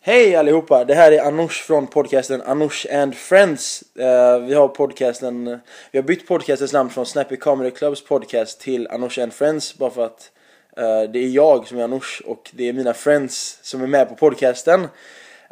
Hej 0.00 0.36
allihopa! 0.36 0.84
Det 0.84 0.94
här 0.94 1.12
är 1.12 1.20
Anoush 1.20 1.62
från 1.62 1.86
podcasten 1.86 2.42
Anoush 2.42 2.94
and 2.94 3.14
Friends. 3.14 3.84
Uh, 3.98 4.38
vi 4.46 4.54
har 4.54 4.68
podcasten, 4.68 5.60
vi 5.90 5.98
har 5.98 6.02
bytt 6.02 6.28
podcastens 6.28 6.72
namn 6.72 6.90
från 6.90 7.06
Snappy 7.06 7.36
Comedy 7.36 7.70
Clubs 7.70 8.04
podcast 8.04 8.60
till 8.60 8.88
Anoush 8.88 9.22
and 9.22 9.32
Friends 9.32 9.78
bara 9.78 9.90
för 9.90 10.04
att 10.04 10.30
uh, 10.78 11.02
det 11.12 11.18
är 11.18 11.28
jag 11.28 11.66
som 11.66 11.78
är 11.78 11.84
Anoush 11.84 12.22
och 12.24 12.50
det 12.52 12.68
är 12.68 12.72
mina 12.72 12.94
friends 12.94 13.58
som 13.62 13.82
är 13.82 13.86
med 13.86 14.08
på 14.08 14.14
podcasten. 14.14 14.88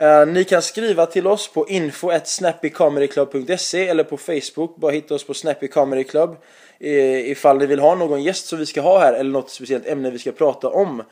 Uh, 0.02 0.26
ni 0.26 0.44
kan 0.44 0.62
skriva 0.62 1.06
till 1.06 1.26
oss 1.26 1.52
på 1.52 1.68
info.snappycomedyclub.se 1.68 3.88
eller 3.88 4.04
på 4.04 4.16
Facebook. 4.16 4.76
Bara 4.76 4.92
hitta 4.92 5.14
oss 5.14 5.26
på 5.26 5.34
Snappy 5.34 5.68
Comedy 5.68 6.04
Club 6.04 6.36
ifall 6.78 7.58
ni 7.58 7.66
vill 7.66 7.80
ha 7.80 7.94
någon 7.94 8.22
gäst 8.22 8.46
som 8.46 8.58
vi 8.58 8.66
ska 8.66 8.80
ha 8.80 9.00
här 9.00 9.12
eller 9.12 9.30
något 9.30 9.50
speciellt 9.50 9.86
ämne 9.86 10.10
vi 10.10 10.18
ska 10.18 10.32
prata 10.32 10.68
om. 10.68 11.02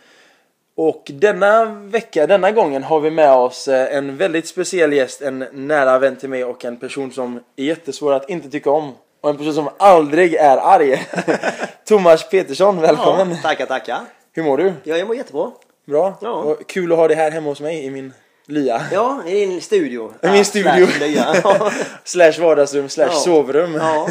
Och 0.76 1.10
denna 1.14 1.64
vecka, 1.64 2.26
denna 2.26 2.50
gången 2.52 2.82
har 2.82 3.00
vi 3.00 3.10
med 3.10 3.32
oss 3.32 3.68
eh, 3.68 3.96
en 3.96 4.16
väldigt 4.16 4.46
speciell 4.48 4.92
gäst, 4.92 5.22
en 5.22 5.38
nära 5.52 5.98
vän 5.98 6.16
till 6.16 6.28
mig 6.28 6.44
och 6.44 6.64
en 6.64 6.76
person 6.76 7.12
som 7.12 7.40
är 7.56 7.64
jättesvår 7.64 8.12
att 8.12 8.30
inte 8.30 8.50
tycka 8.50 8.70
om. 8.70 8.92
Och 9.20 9.30
en 9.30 9.36
person 9.36 9.54
som 9.54 9.68
aldrig 9.78 10.34
är 10.34 10.56
arg. 10.56 11.06
Thomas 11.88 12.28
Petersson, 12.30 12.80
välkommen! 12.80 13.30
Ja, 13.30 13.36
tackar, 13.42 13.66
tackar. 13.66 14.00
Hur 14.32 14.42
mår 14.42 14.56
du? 14.58 14.72
Ja, 14.84 14.96
jag 14.96 15.06
mår 15.06 15.16
jättebra. 15.16 15.50
Bra? 15.86 16.18
Ja. 16.20 16.30
Och 16.30 16.66
kul 16.68 16.92
att 16.92 16.98
ha 16.98 17.08
dig 17.08 17.16
här 17.16 17.30
hemma 17.30 17.48
hos 17.48 17.60
mig 17.60 17.84
i 17.84 17.90
min 17.90 18.12
lya. 18.46 18.80
Ja, 18.92 19.22
i 19.26 19.46
din 19.46 19.60
studio. 19.60 20.12
I 20.22 20.28
min 20.28 20.44
studio. 20.44 20.86
slash 20.86 21.70
slash 22.04 22.40
vardagsrum, 22.40 22.88
slash 22.88 23.06
Ja. 23.06 23.10
sovrum. 23.12 23.74
ja. 23.74 24.08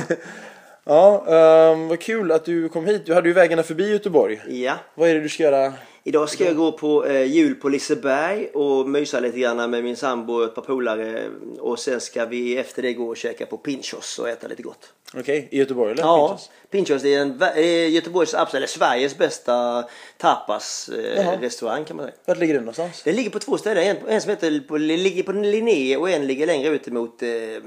Ja, 0.86 1.26
ehm, 1.28 1.88
vad 1.88 2.00
kul 2.00 2.32
att 2.32 2.46
du 2.46 2.70
kom 2.70 2.86
hit. 2.86 3.06
Du 3.06 3.14
hade 3.14 3.28
ju 3.28 3.34
vägarna 3.34 3.64
förbi 3.64 3.92
Göteborg. 3.92 4.42
ja. 4.48 4.74
Vad 4.96 5.10
är 5.10 5.14
det 5.14 5.20
du 5.22 5.30
ska 5.30 5.44
göra? 5.44 5.74
Idag 6.06 6.30
ska 6.30 6.46
jag 6.46 6.56
gå 6.56 6.72
på 6.72 7.06
eh, 7.06 7.24
jul 7.24 7.56
på 7.56 7.70
Liseberg 7.70 8.48
och 8.48 8.90
mysa 8.90 9.20
lite 9.20 9.40
grann 9.40 9.70
med 9.70 9.84
min 9.84 9.96
sambo 9.96 10.34
och 10.34 10.44
ett 10.44 10.56
par 10.56 10.62
polare. 10.62 11.30
Och 11.60 11.80
sen 11.80 12.02
ska 12.02 12.26
vi 12.26 12.58
efter 12.58 12.82
det 12.82 12.94
gå 12.94 13.08
och 13.08 13.18
käka 13.18 13.46
på 13.46 13.58
Pinchos 13.58 14.20
och 14.20 14.30
äta 14.30 14.48
lite 14.48 14.64
gott. 14.64 14.94
Okej, 15.18 15.48
i 15.52 15.58
Göteborg 15.58 15.92
eller? 15.92 16.04
Ja, 16.04 16.28
Pinchos? 16.28 16.50
Pinchos 16.72 17.06
är, 17.06 17.20
en, 17.20 17.42
är 17.42 17.88
Göteborgs, 17.88 18.34
absolut, 18.34 18.56
eller 18.56 18.68
Sveriges 18.68 19.18
bästa 19.18 19.86
tapas 20.18 20.90
eh, 20.90 21.40
kan 21.86 21.98
man 21.98 22.06
säga. 22.06 22.18
Vart 22.26 22.38
ligger 22.38 22.54
den 22.54 22.64
någonstans? 22.64 23.04
Den 23.04 23.16
ligger 23.16 23.30
på 23.30 23.40
två 23.40 23.58
ställen. 23.58 23.84
En, 23.84 23.98
en 24.08 24.22
som 24.22 24.30
heter 24.30 24.60
på, 24.60 24.78
ligger 24.78 25.24
på 25.24 25.32
Linné 25.32 25.98
och 25.98 26.10
en 26.10 26.28
ligger 26.28 26.48
längre 26.48 26.70
ut 26.70 26.88
mot 26.88 27.24
eh, 27.24 27.30
eh, 27.30 27.62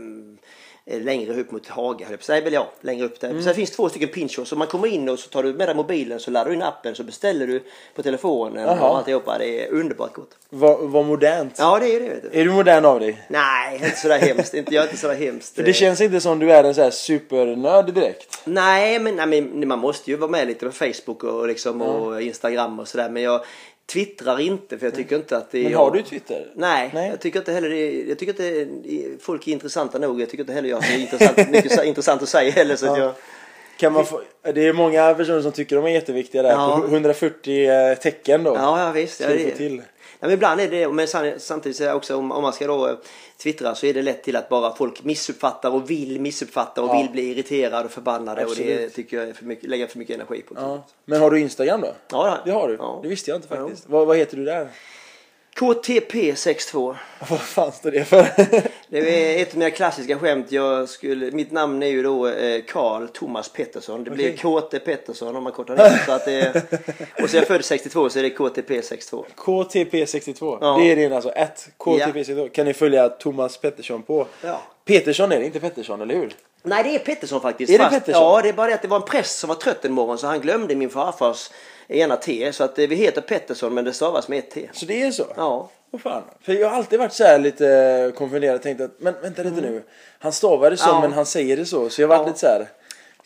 längre 0.91 1.41
upp 1.41 1.51
mot 1.51 1.69
Haga 1.69 2.07
höll 2.07 2.19
jag 2.29 2.45
på 2.45 2.51
ja, 2.51 2.73
längre 2.81 3.05
upp 3.05 3.21
där. 3.21 3.31
Mm. 3.31 3.43
Sen 3.43 3.55
finns 3.55 3.71
två 3.71 3.89
stycken 3.89 4.09
pinchos. 4.09 4.49
Så 4.49 4.57
man 4.57 4.67
kommer 4.67 4.89
in 4.89 5.09
och 5.09 5.19
så 5.19 5.29
tar 5.29 5.43
du 5.43 5.53
med 5.53 5.69
dig 5.69 5.75
mobilen 5.75 6.21
så 6.21 6.31
laddar 6.31 6.51
du 6.51 6.57
in 6.57 6.63
appen 6.63 6.95
så 6.95 7.05
beställer 7.05 7.47
du 7.47 7.63
på 7.95 8.03
telefonen 8.03 8.65
Jaha. 8.65 8.91
och 8.91 8.97
alltihopa. 8.97 9.39
Det 9.39 9.65
är 9.65 9.73
underbart 9.73 10.13
gott. 10.13 10.31
Vad 10.51 10.79
vad 10.81 11.05
modernt. 11.05 11.55
Ja, 11.59 11.79
det 11.79 11.97
är 11.97 12.01
det. 12.01 12.09
Vet 12.09 12.33
du. 12.33 12.41
Är 12.41 12.45
du 12.45 12.51
modern 12.51 12.85
av 12.85 13.01
dig? 13.01 13.27
Nej, 13.29 13.75
inte 13.75 13.97
sådär 13.97 14.19
hemskt. 14.19 14.55
Inte, 14.55 14.75
jag 14.75 14.83
är 14.83 14.89
inte 14.89 15.01
sådär 15.01 15.15
hemskt. 15.15 15.55
För 15.55 15.63
det 15.63 15.73
känns 15.73 16.01
inte 16.01 16.21
som 16.21 16.39
du 16.39 16.53
är 16.53 16.65
en 16.65 16.75
så 16.75 16.83
här 16.83 16.91
supernörd 16.91 17.95
direkt. 17.95 18.39
Nej, 18.45 18.99
men, 18.99 19.17
nej, 19.17 19.27
men 19.27 19.69
man 19.69 19.79
måste 19.79 20.11
ju 20.11 20.17
vara 20.17 20.31
med 20.31 20.47
lite 20.47 20.67
på 20.67 20.73
Facebook 20.73 21.25
och, 21.25 21.49
liksom, 21.49 21.83
och 21.83 22.23
Instagram 22.23 22.81
och 22.81 22.89
sådär. 22.89 23.09
Men 23.09 23.23
jag 23.23 23.45
twittrar 23.87 24.41
inte 24.41 24.79
för 24.79 24.87
jag 24.87 24.95
tycker 24.95 25.17
inte 25.17 25.37
att 25.37 25.51
det 25.51 25.59
är... 25.59 25.63
Men 25.63 25.73
jag- 25.73 25.79
har 25.79 25.91
du 25.91 26.03
Twitter? 26.03 26.47
Nej, 26.55 26.91
Nej. 26.95 27.11
jag 27.11 27.21
tycker 27.21 27.39
inte 27.39 27.53
heller 27.53 27.69
det 27.69 27.93
jag 28.09 28.19
tycker 28.19 28.33
inte 28.43 28.69
folk 29.21 29.49
är 29.49 29.53
intressanta 29.53 29.99
nog. 29.99 30.21
Jag 30.21 30.31
tycker 30.31 30.43
inte 30.43 30.53
heller 30.53 30.69
jag 30.69 30.77
har 30.77 30.83
så 30.83 30.93
intressant, 30.99 31.51
mycket 31.51 31.85
intressant 31.85 32.23
att 32.23 32.29
säga 32.29 32.51
heller. 32.51 32.77
Så 32.77 32.93
att 32.93 32.99
jag, 32.99 33.13
Kan 33.77 33.93
man 33.93 34.07
få, 34.07 34.21
det 34.55 34.67
är 34.67 34.73
många 34.73 35.15
personer 35.15 35.41
som 35.43 35.53
tycker 35.53 35.77
de 35.77 35.85
är 35.85 35.89
jätteviktiga 35.91 36.43
där. 36.43 36.51
Ja. 36.51 36.79
På 36.81 36.87
140 36.95 37.69
eh, 37.69 37.95
tecken 37.99 38.45
då. 38.45 38.55
ja, 38.55 38.85
ja 38.87 38.93
visst. 38.93 39.21
Ja, 39.21 39.29
du 39.29 39.37
det, 39.39 39.51
till. 39.51 39.77
Ja, 40.21 40.27
men 40.27 40.31
ibland 40.31 40.61
är 40.61 40.71
det, 40.71 40.89
men 40.89 41.09
sam- 41.09 41.39
samtidigt 41.39 41.77
så 41.77 41.85
är 41.85 41.89
det 41.89 41.95
också 41.95 42.17
om, 42.17 42.33
om 42.33 42.43
man 42.43 42.53
ska 42.53 42.67
då 42.67 42.89
eh, 42.89 42.95
twittra 43.43 43.75
så 43.75 43.87
är 43.87 43.95
det 43.95 44.03
lätt 44.03 44.23
till 44.25 44.37
att 44.37 44.49
bara 44.49 44.75
folk 44.75 45.05
missuppfattar 45.05 45.71
och 45.71 45.91
vill 45.91 46.21
missuppfatta 46.21 46.83
och 46.83 46.89
Ja. 46.89 46.99
vill 47.03 47.11
bli 47.11 47.31
irriterade 47.31 47.85
och 47.85 47.91
förbannade 47.91 48.45
och 48.45 48.55
det 48.57 48.63
Absolut. 48.73 48.95
tycker 48.95 49.17
jag 49.17 49.29
är 49.29 49.33
för 49.33 49.45
mycket, 49.45 49.71
lägga 49.71 49.87
för 49.87 49.99
mycket 49.99 50.15
energi 50.15 50.43
på. 50.43 50.55
Ja. 50.59 50.85
Men 51.05 51.21
har 51.21 51.31
du 51.31 51.41
Instagram 51.41 51.81
då? 51.81 51.93
Ja, 52.11 52.39
Det 52.45 52.51
har 52.51 52.69
du? 52.69 52.75
Ja. 52.75 53.01
Det 53.03 53.09
visste 53.09 53.31
jag 53.31 53.39
inte 53.39 53.49
faktiskt. 53.49 53.85
Vad, 53.89 54.07
vad 54.07 54.17
heter 54.17 54.37
du 54.37 54.45
där? 54.45 54.69
KTP62. 55.57 56.97
Vad 57.31 57.41
fan 57.41 57.73
står 57.73 57.91
det 57.91 58.05
för? 58.05 58.27
Det 58.89 59.39
är 59.39 59.43
ett 59.43 59.53
av 59.53 59.59
mina 59.59 59.71
klassiska 59.71 60.19
skämt. 60.19 60.53
Jag 60.53 60.89
skulle, 60.89 61.31
mitt 61.31 61.51
namn 61.51 61.83
är 61.83 61.87
ju 61.87 62.03
då 62.03 62.29
eh, 62.29 62.63
Karl 62.69 63.07
Thomas 63.07 63.49
Pettersson. 63.49 64.05
Det 64.05 64.11
blir 64.11 64.37
KT 64.37 64.85
Pettersson 64.85 65.37
om 65.37 65.45
man 65.45 65.53
kortar 65.53 65.77
ner 65.77 65.85
det. 65.85 66.03
så 66.07 66.13
att 66.13 66.25
det. 66.25 66.63
Och 67.23 67.31
så 67.31 67.37
jag 67.37 67.47
född 67.47 67.65
62 67.65 68.09
så 68.09 68.19
är 68.19 68.23
det 68.23 68.29
KTP62. 68.29 69.25
KTP62. 69.37 70.59
Ja. 70.61 70.77
Det 70.79 70.93
är 70.93 70.97
din 70.97 71.13
alltså, 71.13 71.31
ett 71.31 71.69
KTP62. 71.79 72.49
Kan 72.49 72.67
ni 72.67 72.75
följa 72.75 73.09
Thomas 73.09 73.59
Pettersson 73.59 74.03
på? 74.03 74.27
Ja. 74.43 74.63
Petersson 74.85 75.33
är 75.33 75.39
det, 75.39 75.47
inte 75.47 75.61
Pettersson, 75.61 76.01
eller 76.01 76.15
hur? 76.15 76.35
Nej 76.63 76.85
det 76.85 76.95
är 76.95 76.99
Pettersson 76.99 77.41
faktiskt. 77.41 77.73
Är 77.73 77.79
det 77.79 77.91
Pettersson? 77.91 78.23
Ja 78.23 78.43
det 78.43 78.49
är 78.49 78.53
bara 78.53 78.67
det 78.67 78.75
att 78.75 78.83
det 78.83 78.89
var 78.89 78.97
en 78.97 79.07
präst 79.07 79.39
som 79.39 79.49
var 79.49 79.55
trött 79.55 79.85
en 79.85 79.93
morgon 79.93 80.19
så 80.19 80.27
han 80.27 80.41
glömde 80.41 80.75
min 80.75 80.91
farfars 80.91 81.51
ena 81.89 82.17
T. 82.17 82.53
Så 82.53 82.65
att 82.65 82.79
vi 82.79 82.95
heter 82.97 83.21
Pettersson 83.21 83.75
men 83.75 83.85
det 83.85 83.93
stavas 83.93 84.29
med 84.29 84.39
ett 84.39 84.51
T. 84.51 84.69
Så 84.73 84.87
det 84.87 85.03
är 85.03 85.11
så? 85.11 85.27
Ja. 85.37 85.71
Vad 85.91 86.01
fan. 86.03 86.23
För 86.43 86.53
jag 86.53 86.69
har 86.71 86.77
alltid 86.77 86.99
varit 86.99 87.13
så 87.13 87.25
här 87.25 87.39
lite 87.39 88.13
konfunderad 88.17 88.55
och 88.57 88.63
tänkt 88.63 88.81
att, 88.81 88.91
men 88.99 89.15
vänta 89.23 89.43
lite 89.43 89.61
nu. 89.61 89.83
Han 90.19 90.33
stavar 90.33 90.71
det 90.71 90.77
så 90.77 90.89
Ja. 90.89 91.01
men 91.01 91.13
han 91.13 91.27
säger 91.27 91.57
det 91.57 91.67
så. 91.67 91.89
Så 91.91 92.03
jag 92.03 92.09
har 92.09 92.17
varit 92.17 92.27
Ja. 92.27 92.29
lite 92.29 92.39
så 92.41 92.47
här. 92.47 92.69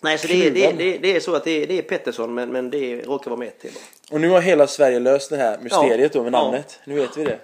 Nej 0.02 0.18
så 0.18 0.26
det 0.26 0.46
är, 0.46 0.50
det, 0.50 0.72
det, 0.72 0.98
det 0.98 1.16
är 1.16 1.20
så 1.20 1.34
att 1.34 1.44
det 1.44 1.78
är, 1.78 1.82
Pettersson 1.82 2.34
men, 2.34 2.48
men 2.48 2.70
det 2.70 3.00
råkar 3.06 3.30
vara 3.30 3.38
med 3.38 3.48
ett 3.48 3.60
T. 3.60 3.68
Och 4.10 4.20
nu 4.20 4.28
har 4.30 4.40
hela 4.40 4.66
Sverige 4.66 4.98
löst 4.98 5.30
det 5.30 5.36
här 5.36 5.58
mysteriet 5.62 6.12
då 6.12 6.22
med 6.22 6.32
Ja. 6.34 6.42
namnet. 6.42 6.80
Nu 6.84 6.94
vet 6.94 7.16
vi 7.16 7.24
det. 7.24 7.38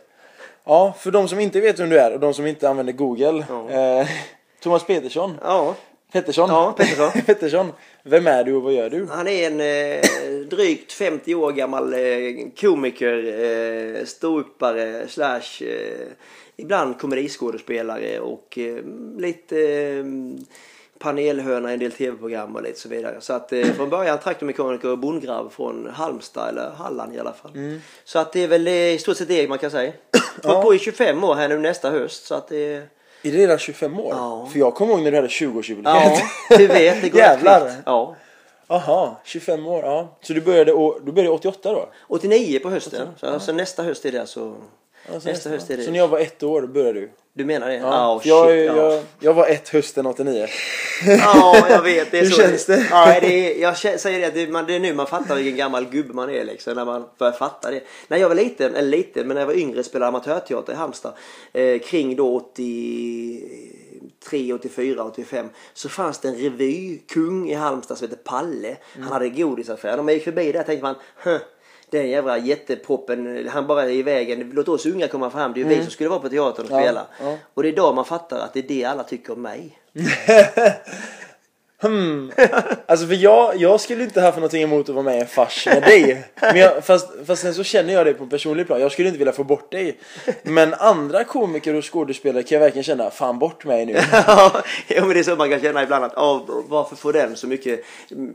Ja, 0.65 0.95
för 0.99 1.11
de 1.11 1.29
som 1.29 1.41
inte 1.41 1.61
vet 1.61 1.79
vem 1.81 1.89
du 1.89 1.99
är 1.99 2.13
och 2.13 2.21
de 2.21 2.35
som 2.35 2.47
inte 2.47 2.69
använder 2.69 2.93
Google. 2.93 3.45
Eh, 3.71 4.09
Thomas 4.63 4.85
Petersson. 4.85 5.39
Ja. 5.43 5.75
Pettersson. 6.17 6.49
Ja, 6.51 6.75
Pettersson. 6.77 7.11
Pettersson. 7.27 7.73
Vem 8.03 8.27
är 8.27 8.45
du 8.45 8.55
och 8.55 8.63
vad 8.63 8.73
gör 8.73 8.91
du? 8.91 9.07
Han 9.11 9.29
är 9.29 9.47
en 9.47 9.61
eh, 9.61 10.49
drygt 10.49 10.93
50 10.93 11.35
år 11.35 11.53
gammal 11.53 11.93
eh, 11.95 11.99
komiker, 12.61 13.25
eh, 13.99 14.05
ståuppare 14.05 15.09
slash 15.09 15.61
eh, 15.61 16.07
ibland 16.57 16.99
komediskådespelare 16.99 18.21
och 18.21 18.59
eh, 18.59 18.77
lite 19.19 19.59
eh, 19.61 20.05
panelhörna 20.99 21.71
i 21.71 21.75
en 21.75 21.81
del 21.81 21.93
tv-program 21.93 22.57
och 22.57 22.63
lite 22.63 22.81
så 22.81 22.89
vidare. 22.89 23.21
Så 23.21 23.33
att 23.33 23.53
eh, 23.53 23.65
från 23.65 23.91
början 23.91 24.19
traktormekaniker 24.19 24.91
och 24.91 24.99
bondgrabb 24.99 25.53
från 25.53 25.91
Halmstad 25.93 26.49
eller 26.49 26.71
Halland 26.71 27.15
i 27.15 27.19
alla 27.19 27.33
fall. 27.33 27.81
Så 28.05 28.19
att 28.19 28.33
det 28.33 28.43
är 28.43 28.49
väl 28.49 28.67
eh, 28.67 28.73
i 28.95 28.99
stort 28.99 29.17
sett 29.17 29.29
det 29.29 29.49
man 29.49 29.59
kan 29.59 29.71
säga. 29.71 29.93
Hållit 30.43 30.63
på 30.63 30.75
i 30.75 30.79
25 30.79 31.25
år 31.25 31.35
här 31.35 31.49
nu 31.49 31.59
nästa 31.59 31.91
höst 31.91 32.27
så 32.27 32.35
att 32.35 32.49
det 32.49 32.96
Är 33.27 33.33
det 33.33 33.39
redan 33.39 33.59
25 33.59 34.01
år? 34.01 34.15
Ja. 34.17 34.49
För 34.53 34.59
jag 34.59 34.75
kommer 34.75 34.93
ihåg 34.93 35.03
när 35.03 35.11
du 35.11 35.17
hade 35.17 35.29
20-årsjubileet. 35.29 35.83
Ja, 36.51 36.57
du 36.57 36.67
vet 36.67 37.03
det 37.03 37.09
går 37.09 37.21
Jävlar. 37.21 37.73
Ja. 37.87 38.15
Jaha, 38.69 39.17
25 39.25 39.67
år. 39.67 39.85
Ja. 39.85 40.09
Så 40.23 40.33
du 40.33 40.41
började, 40.41 40.73
du 41.05 41.13
började 41.13 41.35
88 41.35 41.73
då? 41.73 41.89
89 42.09 42.59
på 42.59 42.71
hösten. 42.71 43.09
Så 43.21 43.27
alltså 43.27 43.53
nästa 43.53 43.83
höst 43.83 44.05
är 44.05 44.13
det 44.13 44.21
alltså. 44.21 44.55
Alltså, 45.15 45.29
nästa 45.29 45.51
höst 45.51 45.71
är 45.71 45.77
det. 45.77 45.83
Så 45.83 45.91
när 45.91 45.99
jag 45.99 46.09
var 46.09 46.19
ett 46.19 46.43
år 46.43 46.63
började 46.63 47.01
du? 47.01 47.11
Du 47.33 47.45
menar 47.45 47.69
det? 47.69 47.75
Ja, 47.75 48.21
jag, 48.25 48.49
shit, 48.51 48.67
ja. 48.67 48.77
jag, 48.77 49.03
jag 49.21 49.35
var 49.35 49.47
ett 49.47 49.69
hösten 49.69 50.07
89. 50.07 50.47
Ja, 51.07 51.67
jag 51.71 51.83
vet. 51.83 52.11
Det 52.11 52.19
är 52.19 52.23
Hur 52.23 52.31
så 52.31 52.43
känns 52.43 52.67
det? 52.67 52.87
Ja, 52.91 53.19
det 53.21 53.57
är, 53.57 53.61
jag 53.63 53.79
säger 54.01 54.21
det, 54.21 54.31
det, 54.31 54.47
man, 54.53 54.67
det 54.67 54.75
är 54.75 54.81
nu 54.81 54.95
man 54.95 55.07
fattar 55.07 55.37
vilken 55.37 55.57
gammal 55.57 55.85
gubbe 55.85 56.15
man 56.15 56.31
är 56.31 56.45
liksom. 56.45 56.75
När 56.75 56.85
man 56.85 57.05
börjar 57.19 57.33
fatta 57.33 57.71
det. 57.71 57.81
När 58.09 58.19
jag 58.19 58.29
var 58.29 58.37
liten, 58.37 58.75
eller 58.75 58.89
liten, 58.89 59.27
men 59.27 59.35
när 59.35 59.41
jag 59.43 59.47
var 59.47 59.55
yngre 59.55 59.85
spelade 59.85 60.09
amatörteater 60.09 60.73
i 60.73 60.77
Halmstad. 60.77 61.13
Eh, 61.53 61.79
kring 61.79 62.17
då 62.17 62.37
83, 62.37 64.53
84, 64.53 65.05
85. 65.05 65.49
Så 65.75 65.89
fanns 65.89 66.19
det 66.19 66.29
en 66.29 66.37
revykung 66.37 67.51
i 67.51 67.55
Halmstad 67.55 67.99
som 67.99 68.09
hette 68.09 68.23
Palle. 68.25 68.69
Mm. 68.69 68.79
Han 69.03 69.13
hade 69.13 69.29
godisaffär. 69.29 69.97
När 69.97 70.03
man 70.03 70.15
gick 70.15 70.25
förbi 70.25 70.53
där 70.53 70.63
tänkte 70.63 70.83
man, 70.85 70.95
"Huh, 71.23 71.39
den 71.91 72.09
jävla 72.11 72.39
jättepoppen, 72.39 73.49
han 73.49 73.67
bara 73.67 73.83
är 73.83 73.89
i 73.89 74.03
vägen. 74.03 74.51
Låt 74.55 74.69
oss 74.69 74.87
unga 74.87 75.09
komma 75.09 75.31
fram. 75.31 75.53
Det 75.53 75.61
är 75.61 75.65
ju 75.65 75.69
vi 75.69 75.83
som 75.83 75.91
skulle 75.91 76.09
vara 76.11 76.21
på 76.21 76.29
teatern 76.29 76.65
och 76.67 76.71
Mm. 76.73 76.85
Ja, 76.85 76.91
spela. 76.91 77.07
ja. 77.31 77.37
Och 77.55 77.63
det 77.63 77.69
är 77.69 77.73
då 77.77 77.93
man 77.93 78.05
fattar 78.05 78.39
att 78.39 78.53
det 78.55 78.59
är 78.61 78.69
det 78.69 78.85
alla 78.85 79.03
tycker 79.05 79.33
om 79.33 79.43
mig. 79.43 79.79
Hmm. 81.83 82.33
Alltså 82.87 83.07
för 83.07 83.15
jag, 83.15 83.57
jag 83.57 83.81
skulle 83.81 84.05
inte 84.05 84.21
haft 84.21 84.37
någonting 84.37 84.63
emot 84.63 84.89
att 84.89 84.95
vara 84.95 85.05
med 85.05 85.17
i 85.17 85.21
en 85.21 85.27
fars 85.27 85.67
med 85.67 85.83
dig. 85.83 86.25
Men 86.41 86.57
jag, 86.57 86.85
fast, 86.85 87.09
fast 87.27 87.43
sen 87.43 87.55
så 87.55 87.65
känner 87.65 87.93
jag 87.95 88.07
dig 88.07 88.15
på 88.15 88.25
en 88.25 88.31
personlig 88.31 88.67
plan. 88.67 88.81
Jag 88.81 88.93
skulle 88.93 89.09
inte 89.09 89.19
vilja 89.19 89.33
få 89.33 89.45
bort 89.45 89.73
dig. 89.73 89.99
Men 90.43 90.75
andra 90.75 91.25
komiker 91.25 91.75
och 91.75 91.93
skådespelare 91.93 92.43
kan 92.43 92.57
jag 92.57 92.61
verkligen 92.61 92.85
känna, 92.85 93.11
fan 93.11 93.39
bort 93.39 93.65
mig 93.65 93.87
nu. 93.87 93.93
Ja, 94.89 95.01
men 95.01 95.09
det 95.09 95.19
är 95.19 95.23
så 95.23 95.37
man 95.37 95.51
kan 95.51 95.61
känna 95.61 95.83
ibland 95.83 96.05
att 96.05 96.17
oh, 96.17 96.41
varför 96.69 96.97
får 96.97 97.13
den 97.13 97.37
så 97.37 97.47
mycket 97.47 97.81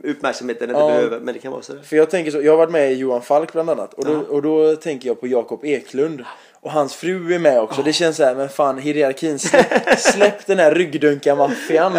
uppmärksamhet 0.04 0.60
den 0.60 0.68
inte 0.70 0.80
Ja. 0.80 0.88
behöver. 0.88 1.20
Men 1.20 1.34
det 1.34 1.40
kan 1.40 1.52
vara 1.52 1.62
så. 1.62 1.72
För 1.84 1.96
jag 1.96 2.10
tänker 2.10 2.30
så, 2.30 2.42
jag 2.42 2.52
har 2.52 2.56
varit 2.58 2.70
med 2.72 2.92
i 2.92 2.94
Johan 2.94 3.22
Falk 3.22 3.52
bland 3.52 3.70
annat. 3.70 3.94
Och 3.94 4.04
då, 4.04 4.12
och 4.12 4.42
då 4.42 4.76
tänker 4.76 5.08
jag 5.08 5.20
på 5.20 5.26
Jakob 5.26 5.64
Eklund. 5.64 6.24
Och 6.60 6.70
hans 6.72 6.94
fru 6.94 7.34
är 7.34 7.38
med 7.38 7.60
också. 7.60 7.82
Det 7.82 7.92
känns 7.92 8.16
så 8.16 8.24
här, 8.24 8.34
men 8.34 8.48
fan 8.48 8.78
hierarkin, 8.78 9.38
släpp, 9.38 9.98
släpp 9.98 10.46
den 10.46 10.58
här 10.58 10.74
ryggdunka 10.74 11.34
maffian. 11.34 11.92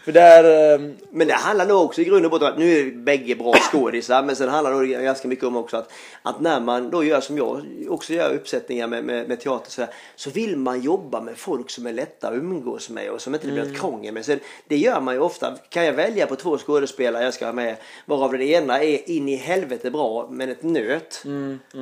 Ja. 0.00 0.04
För 0.04 0.12
där... 0.12 0.74
ehm, 0.74 0.96
Men 1.10 1.26
det 1.28 1.34
handlar 1.34 1.66
nog 1.66 1.84
också 1.84 2.00
i 2.00 2.04
grund 2.04 2.24
och 2.24 2.30
botten 2.30 2.46
om 2.46 2.52
att 2.52 2.58
nu 2.58 2.78
är 2.78 2.90
bägge 2.90 3.34
bra 3.34 3.54
skådisar 3.54 4.22
men 4.22 4.36
sen 4.36 4.48
handlar 4.48 4.70
det 4.70 4.76
nog 4.76 4.88
ganska 5.04 5.28
mycket 5.28 5.44
om 5.44 5.56
också 5.56 5.76
att, 5.76 5.92
att 6.22 6.40
när 6.40 6.60
man 6.60 6.90
då 6.90 7.04
gör 7.04 7.20
som 7.20 7.38
jag 7.38 7.62
också 7.88 8.12
gör 8.12 8.34
uppsättningar 8.34 8.86
med, 8.86 9.04
med, 9.04 9.28
med 9.28 9.40
teater 9.40 9.70
så, 9.70 9.80
här, 9.80 9.90
så 10.16 10.30
vill 10.30 10.56
man 10.56 10.80
jobba 10.80 11.20
med 11.20 11.36
folk 11.36 11.70
som 11.70 11.86
är 11.86 11.92
lätta 11.92 12.28
att 12.28 12.34
umgås 12.34 12.90
med 12.90 13.10
och 13.10 13.20
som 13.20 13.34
inte 13.34 13.46
det 13.46 13.52
blir 13.52 13.62
ett 13.62 13.80
krångel 13.80 14.14
med. 14.14 14.40
Det 14.68 14.76
gör 14.76 15.00
man 15.00 15.14
ju 15.14 15.20
ofta. 15.20 15.54
Kan 15.68 15.84
jag 15.84 15.92
välja 15.92 16.26
på 16.26 16.36
två 16.36 16.58
skådespelare 16.58 17.24
jag 17.24 17.34
ska 17.34 17.46
ha 17.46 17.52
med 17.52 17.76
varav 18.06 18.32
den 18.32 18.42
ena 18.42 18.82
är 18.82 19.10
in 19.10 19.28
i 19.28 19.36
helvete 19.36 19.90
bra 19.90 20.28
men 20.30 20.48
ett 20.48 20.62
nöt 20.62 21.24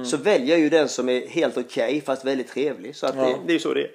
så 0.05 0.17
väljer 0.17 0.49
jag 0.49 0.59
ju 0.61 0.69
den 0.69 0.89
som 0.89 1.09
är 1.09 1.27
helt 1.27 1.57
okej 1.57 2.03
fast 2.07 2.25
väldigt 2.25 2.49
trevlig. 2.49 2.97
Så 2.97 3.07
att 3.07 3.17
det, 3.17 3.35
det 3.47 3.53
är 3.53 3.55
ju 3.55 3.59
så 3.59 3.75
det 3.75 3.81
är. 3.81 3.91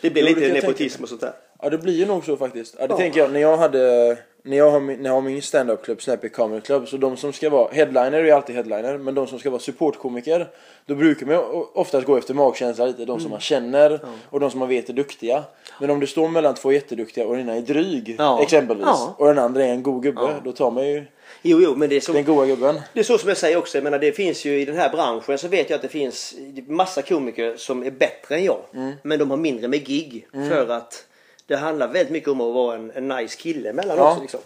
Det 0.00 0.10
blir 0.10 0.22
Jo, 0.22 0.28
lite 0.28 0.52
nepotism 0.52 1.02
och 1.02 1.08
sånt 1.08 1.20
där. 1.20 1.32
Ja 1.62 1.70
det 1.70 1.78
blir 1.78 1.94
ju 1.94 2.06
nog 2.06 2.24
så 2.24 2.36
faktiskt. 2.36 2.76
Ja, 2.78 2.86
det 2.86 2.92
Ja. 2.92 2.96
tänker 2.98 3.20
jag 3.20 3.32
när 3.32 3.40
jag 3.40 3.56
hade 3.56 4.16
när 4.42 4.56
jag 4.56 4.70
har 4.70 4.80
min, 4.80 4.98
när 5.02 5.10
jag 5.10 5.14
har 5.14 5.20
min 5.22 5.42
stand-up 5.42 5.84
klubb 5.84 6.02
Snappy 6.02 6.28
Comedy 6.28 6.60
Club 6.60 6.88
så 6.88 6.96
de 6.96 7.16
som 7.16 7.32
ska 7.32 7.50
vara 7.50 7.68
headliner 7.72 8.12
är 8.24 8.32
alltid 8.32 8.56
headliner 8.56 8.98
men 8.98 9.14
de 9.14 9.26
som 9.26 9.38
ska 9.38 9.50
vara 9.50 9.60
supportkomiker 9.60 10.48
då 10.86 10.94
brukar 10.94 11.26
man 11.26 11.64
oftast 11.74 12.06
gå 12.06 12.16
efter 12.16 12.34
magkänsla 12.34 12.86
lite. 12.86 13.04
De 13.04 13.20
som 13.20 13.30
man 13.30 13.40
känner 13.40 14.00
och 14.30 14.40
de 14.40 14.50
som 14.50 14.60
man 14.60 14.68
vet 14.68 14.88
är 14.88 14.92
duktiga. 14.92 15.44
Men 15.80 15.90
om 15.90 16.00
det 16.00 16.06
står 16.06 16.28
mellan 16.28 16.54
två 16.54 16.72
jätteduktiga 16.72 17.26
och 17.26 17.32
den 17.36 17.40
ena 17.42 17.56
är 17.56 17.60
dryg 17.60 18.14
Ja. 18.18 18.42
exempelvis 18.42 18.86
Ja. 18.86 19.14
och 19.18 19.26
den 19.26 19.38
andra 19.38 19.64
är 19.64 19.68
en 19.70 19.82
god 19.82 20.02
gubbe 20.02 20.34
då 20.44 20.52
tar 20.52 20.70
man 20.70 20.88
ju 20.88 21.04
Jo, 21.42 21.60
jo, 21.62 21.74
men 21.76 21.88
det 21.88 21.96
är 21.96 22.00
så. 22.00 22.12
den 22.12 22.24
goda 22.24 22.46
gubben. 22.46 22.80
Det 22.94 23.00
är 23.00 23.04
så 23.04 23.18
som 23.18 23.28
jag 23.28 23.38
säger 23.38 23.56
också. 23.58 23.76
Jag 23.78 23.84
menar, 23.84 23.98
det 23.98 24.12
finns 24.12 24.44
ju 24.44 24.60
i 24.60 24.64
den 24.64 24.76
här 24.76 24.90
branschen 24.90 25.38
så 25.38 25.48
vet 25.48 25.70
jag 25.70 25.76
att 25.76 25.82
det 25.82 25.88
finns 25.88 26.34
massa 26.66 27.02
komiker 27.02 27.56
som 27.56 27.82
är 27.82 27.90
bättre 27.90 28.34
än 28.34 28.44
jag. 28.44 28.60
Mm. 28.74 28.92
Men 29.02 29.18
de 29.18 29.30
har 29.30 29.36
mindre 29.36 29.68
med 29.68 29.86
gig. 29.86 30.26
För 30.48 30.68
att 30.70 31.04
det 31.48 31.56
handlar 31.56 31.86
väldigt 31.88 32.10
mycket 32.12 32.28
om 32.28 32.40
att 32.40 32.54
vara 32.54 32.74
en, 32.74 32.92
en 32.94 33.08
nice 33.08 33.36
kille 33.36 33.70
emellan 33.70 33.96
Ja. 33.96 34.08
också. 34.10 34.20
Liksom. 34.22 34.40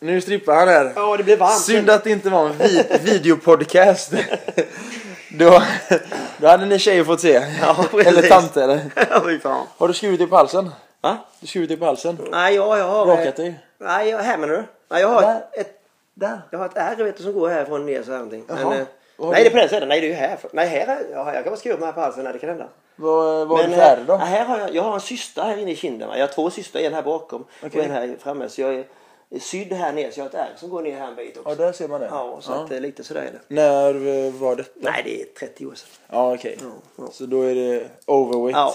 Nu 0.00 0.20
strippar 0.20 0.54
han 0.54 0.68
här. 0.68 0.92
Ja, 0.96 1.16
det 1.16 1.22
blir 1.24 1.36
varmt. 1.36 1.60
Synd 1.60 1.90
att 1.90 2.04
det 2.04 2.10
inte 2.10 2.30
var 2.30 2.46
en 2.46 2.58
vi 2.58 2.84
videopodcast. 3.02 4.12
då, 5.38 5.62
då 6.38 6.46
hade 6.48 6.66
ni 6.66 6.78
tjejer 6.78 7.04
fått 7.04 7.20
se. 7.20 7.32
Ja, 7.62 7.86
eller 8.06 8.22
tanter. 8.22 8.62
eller? 8.62 8.80
Ja. 9.44 9.66
Har 9.78 9.88
du 9.88 9.94
skurit 9.94 10.18
dig 10.18 10.26
på 10.28 10.36
halsen? 10.36 10.70
Va? 11.00 11.16
Du 11.40 11.46
skurit 11.46 11.68
dig 11.68 11.76
på 11.78 11.84
halsen? 11.84 12.18
Nej, 12.30 12.54
jag, 12.54 12.78
jag 12.78 12.88
har... 12.88 13.06
Rakat 13.06 13.36
dig? 13.36 13.60
Nej, 13.78 14.08
jag, 14.08 14.18
här 14.18 14.38
menar 14.38 14.54
du? 14.54 14.64
Nej, 14.90 15.00
jag 15.00 15.08
har 15.08 15.22
Där. 15.22 15.36
ett, 15.36 15.60
ett 15.60 15.80
Där. 16.14 16.40
jag 16.50 16.58
har 16.58 16.66
ett 16.66 16.76
ärr 16.76 16.96
vet 17.04 17.16
du, 17.16 17.22
som 17.22 17.32
går 17.32 17.48
härifrån 17.48 17.86
ner 17.86 18.02
så 18.02 18.10
här 18.10 18.18
någonting. 18.18 18.44
Men, 18.48 18.58
eh, 18.58 18.68
nej, 18.72 18.86
det 19.18 19.46
är 19.46 19.50
på 19.50 19.56
den 19.56 19.68
sidan. 19.68 19.88
Nej, 19.88 20.00
det 20.00 20.06
är 20.06 20.08
ju 20.08 20.14
här. 20.14 20.38
Nej, 20.52 20.68
här 20.68 20.86
är, 20.96 20.98
ja, 21.12 21.34
jag 21.34 21.44
kan 21.44 21.50
vara 21.50 21.56
skruva 21.60 21.78
mig 21.78 21.86
här 21.86 21.92
på 21.92 22.00
halsen. 22.00 22.24
Nej, 22.24 22.32
det 22.32 22.38
kan 22.38 22.48
hända. 22.48 22.68
Vad, 22.98 23.48
du 23.48 23.68
Men 23.68 23.70
för 23.72 23.80
ärr 23.80 23.98
eh, 23.98 24.06
då? 24.06 24.16
här 24.16 24.44
har 24.44 24.58
jag, 24.58 24.74
jag 24.74 24.82
har 24.82 24.94
en 24.94 25.00
syster 25.00 25.42
här 25.42 25.56
inne 25.56 25.70
i 25.70 25.76
kinden. 25.76 26.10
Jag 26.12 26.26
har 26.26 26.32
två 26.32 26.50
systrar, 26.50 26.80
en 26.80 26.94
här 26.94 27.02
bakom 27.02 27.44
Okej. 27.62 27.80
och 27.80 27.86
en 27.86 27.92
här 27.92 28.16
framme. 28.20 28.48
Så 28.48 28.60
jag 28.60 28.74
är 28.74 28.84
sydd 29.40 29.72
här 29.72 29.92
ner 29.92 30.10
så 30.10 30.20
jag 30.20 30.24
har 30.24 30.28
ett 30.28 30.34
ärr 30.34 30.52
som 30.56 30.70
går 30.70 30.82
ner 30.82 30.98
här 30.98 31.08
en 31.08 31.16
bit 31.16 31.36
också. 31.36 31.50
Ja, 31.50 31.54
där 31.54 31.72
ser 31.72 31.88
man 31.88 32.00
det. 32.00 32.06
Ja, 32.06 32.38
så 32.40 32.52
att 32.52 32.70
eh, 32.70 32.80
lite 32.80 33.04
sådär 33.04 33.20
är 33.20 33.32
det. 33.32 33.54
När 33.54 34.26
eh, 34.26 34.32
var 34.32 34.56
det? 34.56 34.64
Nej, 34.74 35.02
det 35.04 35.22
är 35.22 35.24
30 35.24 35.66
år 35.66 35.74
sedan. 35.74 35.88
Ja, 36.10 36.34
okej. 36.34 36.58
ja. 36.96 37.08
Så 37.12 37.26
då 37.26 37.42
är 37.42 37.54
det 37.54 37.88
overweight. 38.06 38.56
Ja. 38.56 38.74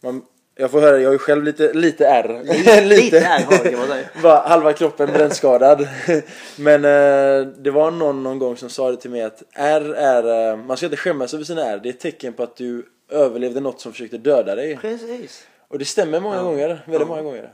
Man, 0.00 0.22
jag 0.56 0.70
får 0.70 0.80
höra, 0.80 0.98
jag 0.98 1.08
har 1.08 1.12
ju 1.12 1.18
själv 1.18 1.44
lite, 1.44 1.72
lite 1.72 2.06
ärr. 2.06 2.42
Lite 2.88 3.18
ärr 3.18 3.44
har 3.44 3.64
jag, 3.64 3.78
man 3.78 3.88
säga. 3.88 4.08
Var 4.22 4.48
halva 4.48 4.72
kroppen 4.72 5.12
brännskadad. 5.12 5.88
Men 6.56 6.84
eh, 6.84 7.46
det 7.46 7.70
var 7.70 7.90
någon 7.90 8.22
någon 8.22 8.38
gång 8.38 8.56
som 8.56 8.70
sa 8.70 8.90
det 8.90 8.96
till 8.96 9.10
mig 9.10 9.22
att 9.22 9.42
ärr 9.52 9.94
är, 9.94 10.56
man 10.56 10.76
ska 10.76 10.86
inte 10.86 10.96
skämmas 10.96 11.34
över 11.34 11.44
sina 11.44 11.64
ärr. 11.64 11.78
Det 11.78 11.88
är 11.88 11.92
ett 11.92 12.00
tecken 12.00 12.32
på 12.32 12.42
att 12.42 12.56
du 12.56 12.86
överlevde 13.08 13.60
något 13.60 13.80
som 13.80 13.92
försökte 13.92 14.18
döda 14.18 14.54
dig. 14.54 14.76
Precis. 14.76 15.46
Och 15.68 15.78
det 15.78 15.84
stämmer 15.84 16.20
många 16.20 16.42
gånger, 16.42 16.68
väldigt 16.68 17.00
Ja. 17.00 17.06
många 17.06 17.22
gånger. 17.22 17.50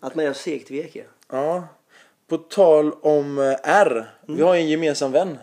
Att 0.00 0.14
man 0.14 0.24
är 0.24 0.32
segt 0.32 0.70
vek. 0.70 0.96
Ja. 1.30 1.68
På 2.28 2.36
tal 2.38 2.92
om 2.92 3.38
eh, 3.38 3.56
R. 3.62 4.10
Vi 4.26 4.32
Mm. 4.32 4.46
har 4.46 4.54
ju 4.54 4.60
en 4.60 4.68
gemensam 4.68 5.12
vän. 5.12 5.38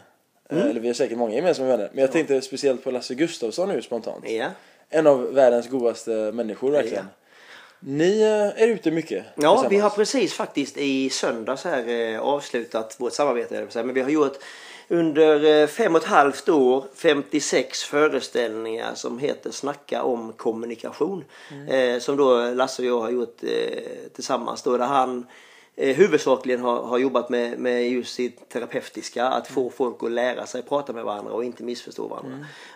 Eh, 0.49 0.57
Eller 0.65 0.79
vi 0.79 0.87
har 0.87 0.93
säkert 0.93 1.17
många 1.17 1.35
gemensamma 1.35 1.67
vänner. 1.69 1.89
Men 1.93 2.01
jag 2.01 2.11
tänkte 2.11 2.41
speciellt 2.41 2.83
på 2.83 2.91
Lasse 2.91 3.15
Gustafsson 3.15 3.69
nu 3.69 3.81
spontant. 3.81 4.29
Ja. 4.29 4.47
En 4.89 5.07
av 5.07 5.33
världens 5.33 5.69
godaste 5.69 6.11
människor 6.33 6.71
verkligen. 6.71 7.05
Ni 7.79 8.21
eh, 8.21 8.63
är 8.63 8.67
ute 8.67 8.91
mycket 8.91 9.25
Ja, 9.35 9.67
vi 9.69 9.77
har 9.77 9.89
precis 9.89 10.33
faktiskt 10.33 10.77
i 10.77 11.09
söndags 11.09 11.63
här 11.63 12.17
avslutat 12.17 12.95
vårt 12.99 13.13
samarbete. 13.13 13.67
Men 13.75 13.93
vi 13.93 14.01
har 14.01 14.09
gjort 14.09 14.37
under 14.87 15.61
eh, 15.61 15.67
fem 15.67 15.95
och 15.95 16.01
ett 16.01 16.07
halvt 16.07 16.49
år 16.49 16.85
56 16.95 17.83
föreställningar 17.83 18.95
som 18.95 19.19
heter 19.19 19.51
Snacka 19.51 20.03
om 20.03 20.33
kommunikation. 20.33 21.23
Eh, 21.69 21.99
som 21.99 22.17
då 22.17 22.51
Lasse 22.53 22.81
och 22.81 22.87
jag 22.87 23.01
har 23.01 23.11
gjort 23.11 23.43
eh, 23.43 24.09
tillsammans. 24.13 24.63
Då, 24.63 24.77
där 24.77 24.85
han 24.85 25.25
eh, 25.75 25.95
huvudsakligen 25.95 26.61
har, 26.61 26.83
har 26.83 26.97
jobbat 26.97 27.29
med, 27.29 27.59
med 27.59 27.89
just 27.89 28.13
sitt 28.13 28.49
terapeutiska. 28.49 29.27
Att 29.27 29.47
få 29.47 29.69
folk 29.69 30.03
att 30.03 30.11
lära 30.11 30.45
sig 30.45 30.61
prata 30.61 30.93
med 30.93 31.03
varandra 31.03 31.33
och 31.33 31.43
inte 31.43 31.63
missförstå 31.63 32.07
varandra. 32.07 32.31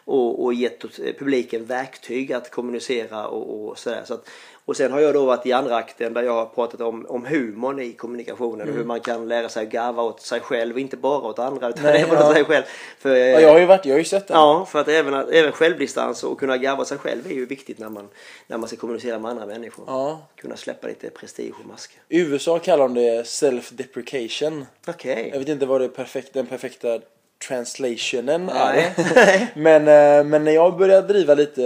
Och, 0.05 0.43
och 0.43 0.53
gett 0.53 0.83
eh, 0.83 1.13
publiken 1.19 1.65
verktyg 1.65 2.33
att 2.33 2.51
kommunicera 2.51 3.27
och, 3.27 3.69
och 3.69 3.79
sådär. 3.79 4.03
Så 4.05 4.13
att, 4.13 4.29
och 4.67 4.77
sen 4.77 4.91
har 4.91 4.99
jag 4.99 5.13
då 5.13 5.25
varit 5.25 5.45
i 5.45 5.51
andra 5.51 5.75
akten 5.75 6.13
där 6.13 6.23
jag 6.23 6.33
har 6.33 6.45
pratat 6.45 6.81
om, 6.81 7.05
om 7.09 7.25
humorn 7.25 7.79
i 7.79 7.93
kommunikationen 7.93 8.69
och 8.69 8.75
hur 8.75 8.83
man 8.83 8.99
kan 8.99 9.27
lära 9.27 9.49
sig 9.49 9.63
att 9.63 9.71
garva 9.71 10.03
åt 10.03 10.21
sig 10.21 10.39
själv 10.39 10.79
inte 10.79 10.97
bara 10.97 11.27
åt 11.27 11.39
andra 11.39 11.69
utan 11.69 11.83
Nej, 11.83 12.01
även 12.01 12.15
ja. 12.19 12.27
åt 12.27 12.33
sig 12.35 12.45
själv. 12.45 12.63
För, 12.99 13.15
Ja, 13.15 13.39
jag 13.39 13.49
har 13.49 13.59
ju 13.59 13.65
varit, 13.65 13.85
jag 13.85 13.93
har 13.93 13.99
ju 13.99 14.05
sett 14.05 14.27
den. 14.27 14.37
Ja, 14.37 14.65
för 14.65 14.79
att 14.79 14.87
även, 14.87 15.13
även 15.13 15.51
självdistans 15.51 16.23
och 16.23 16.39
kunna 16.39 16.57
garva 16.57 16.85
sig 16.85 16.97
själv 16.97 17.27
är 17.27 17.33
ju 17.33 17.45
viktigt 17.45 17.79
när 17.79 17.89
man, 17.89 18.07
när 18.47 18.57
man 18.57 18.67
ska 18.67 18.77
kommunicera 18.77 19.19
med 19.19 19.31
andra 19.31 19.45
människor. 19.45 19.85
Ja. 19.87 20.27
Kunna 20.35 20.55
släppa 20.57 20.87
lite 20.87 21.09
prestige 21.09 21.53
och 21.59 21.65
masker. 21.65 22.01
I 22.09 22.19
USA 22.19 22.59
kallar 22.59 22.83
de 22.83 22.93
det 22.93 23.23
self-deprecation. 23.23 24.65
Okej. 24.87 25.29
Jag 25.31 25.39
vet 25.39 25.47
inte 25.47 25.65
vad 25.65 25.81
det 25.81 25.89
perfekt, 25.89 26.33
den 26.33 26.45
perfekta 26.45 26.99
translationen 27.47 28.45
Nej. 28.53 28.93
är. 28.95 29.47
men, 29.59 29.81
eh, 29.87 30.23
men 30.29 30.43
när 30.43 30.51
jag 30.51 30.77
började 30.77 31.07
driva 31.07 31.33
lite, 31.33 31.61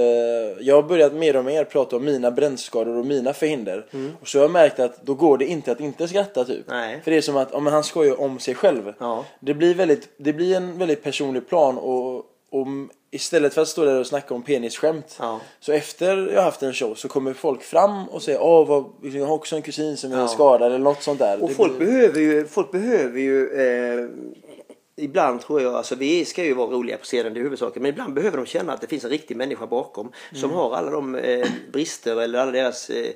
jag 0.60 0.76
har 0.76 0.84
börjat 0.84 1.14
mer 1.14 1.36
och 1.36 1.46
mer 1.46 1.64
prata 1.64 1.96
om 1.96 2.06
mina 2.06 2.32
brännskador 2.32 2.98
och 2.98 3.06
mina 3.06 3.34
förhinder. 3.34 3.86
Och 4.22 4.28
så 4.28 4.38
har 4.38 4.44
jag 4.44 4.52
märkt 4.52 4.80
att 4.80 5.06
då 5.06 5.14
går 5.14 5.38
det 5.38 5.46
inte 5.46 5.72
att 5.72 5.80
inte 5.80 6.08
skratta 6.08 6.46
typ. 6.46 6.66
Nej. 6.68 7.00
För 7.04 7.12
det 7.12 7.18
är 7.18 7.22
som 7.22 7.38
att, 7.38 7.52
om 7.54 7.66
han 7.68 7.84
skojar 7.84 8.22
om 8.22 8.40
sig 8.40 8.56
själv. 8.56 8.94
Ja. 9.00 9.26
Det, 9.40 9.54
blir 9.54 9.76
väldigt, 9.76 10.10
det 10.18 10.34
blir 10.34 10.56
en 10.56 10.78
väldigt 10.78 11.04
personlig 11.04 11.50
plan 11.50 11.78
och, 11.78 12.16
och 12.52 12.68
istället 13.14 13.54
för 13.54 13.62
att 13.62 13.68
stå 13.68 13.86
där 13.86 14.00
och 14.00 14.08
snacka 14.08 14.34
om 14.34 14.42
penisskämt. 14.44 15.16
Ja. 15.20 15.40
Så 15.60 15.72
efter 15.72 16.32
jag 16.34 16.42
haft 16.42 16.64
en 16.64 16.74
show 16.74 16.96
så 16.96 17.08
kommer 17.08 17.34
folk 17.34 17.62
fram 17.64 18.08
och 18.10 18.22
säger 18.22 18.42
åh 18.42 18.68
vad, 18.68 18.86
jag 19.14 19.26
har 19.26 19.34
också 19.36 19.56
en 19.56 19.62
kusin 19.62 19.98
som 19.98 20.12
är 20.14 20.18
Ja. 20.20 20.28
skadad 20.28 20.68
eller 20.68 20.80
något 20.84 21.04
sånt 21.04 21.20
där. 21.20 21.42
Och 21.44 21.50
Det 21.50 21.56
folk 21.56 21.78
blir- 21.78 21.88
behöver 21.88 22.20
ju, 22.20 22.46
folk 22.48 22.72
behöver 22.72 23.20
ju 23.20 23.48
eh, 23.48 24.10
Ibland 25.02 25.42
tror 25.42 25.62
jag, 25.62 25.74
alltså 25.76 25.96
vi 25.96 26.26
ska 26.26 26.44
ju 26.44 26.54
vara 26.54 26.68
roliga 26.72 26.98
på 26.98 27.04
scenen, 27.04 27.34
det 27.34 27.40
är 27.40 27.44
huvudsaken. 27.44 27.82
Men 27.82 27.90
ibland 27.90 28.14
behöver 28.14 28.38
de 28.38 28.46
känna 28.46 28.74
att 28.74 28.82
det 28.82 28.88
finns 28.88 29.04
en 29.04 29.10
riktig 29.10 29.38
människa 29.38 29.66
bakom. 29.68 30.12
Som 30.34 30.52
har 30.52 30.76
alla 30.76 30.92
de 30.92 31.16
eh, 31.16 31.48
brister 31.74 32.22
eller 32.22 32.40
alla 32.40 32.52
deras, 32.52 32.90
eh, 32.90 33.12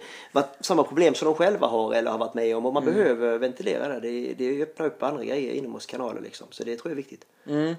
samma 0.59 0.83
problem 0.83 1.13
som 1.15 1.25
de 1.25 1.35
själva 1.35 1.67
har 1.67 1.93
eller 1.93 2.11
har 2.11 2.17
varit 2.17 2.33
med 2.33 2.55
om. 2.57 2.65
Och 2.65 2.73
man 2.73 2.85
behöver 2.85 3.37
ventilera 3.37 3.87
det. 3.99 3.99
Det, 3.99 4.33
det 4.37 4.63
öppnar 4.63 4.85
upp 4.85 5.03
andra 5.03 5.23
grejer 5.23 5.53
inom 5.53 5.75
oss 5.75 5.85
kanaler 5.85 6.21
liksom. 6.21 6.47
Så 6.51 6.63
det 6.63 6.75
tror 6.75 6.89
jag 6.89 6.91
är 6.91 6.95
viktigt. 6.95 7.21
Mm. 7.49 7.75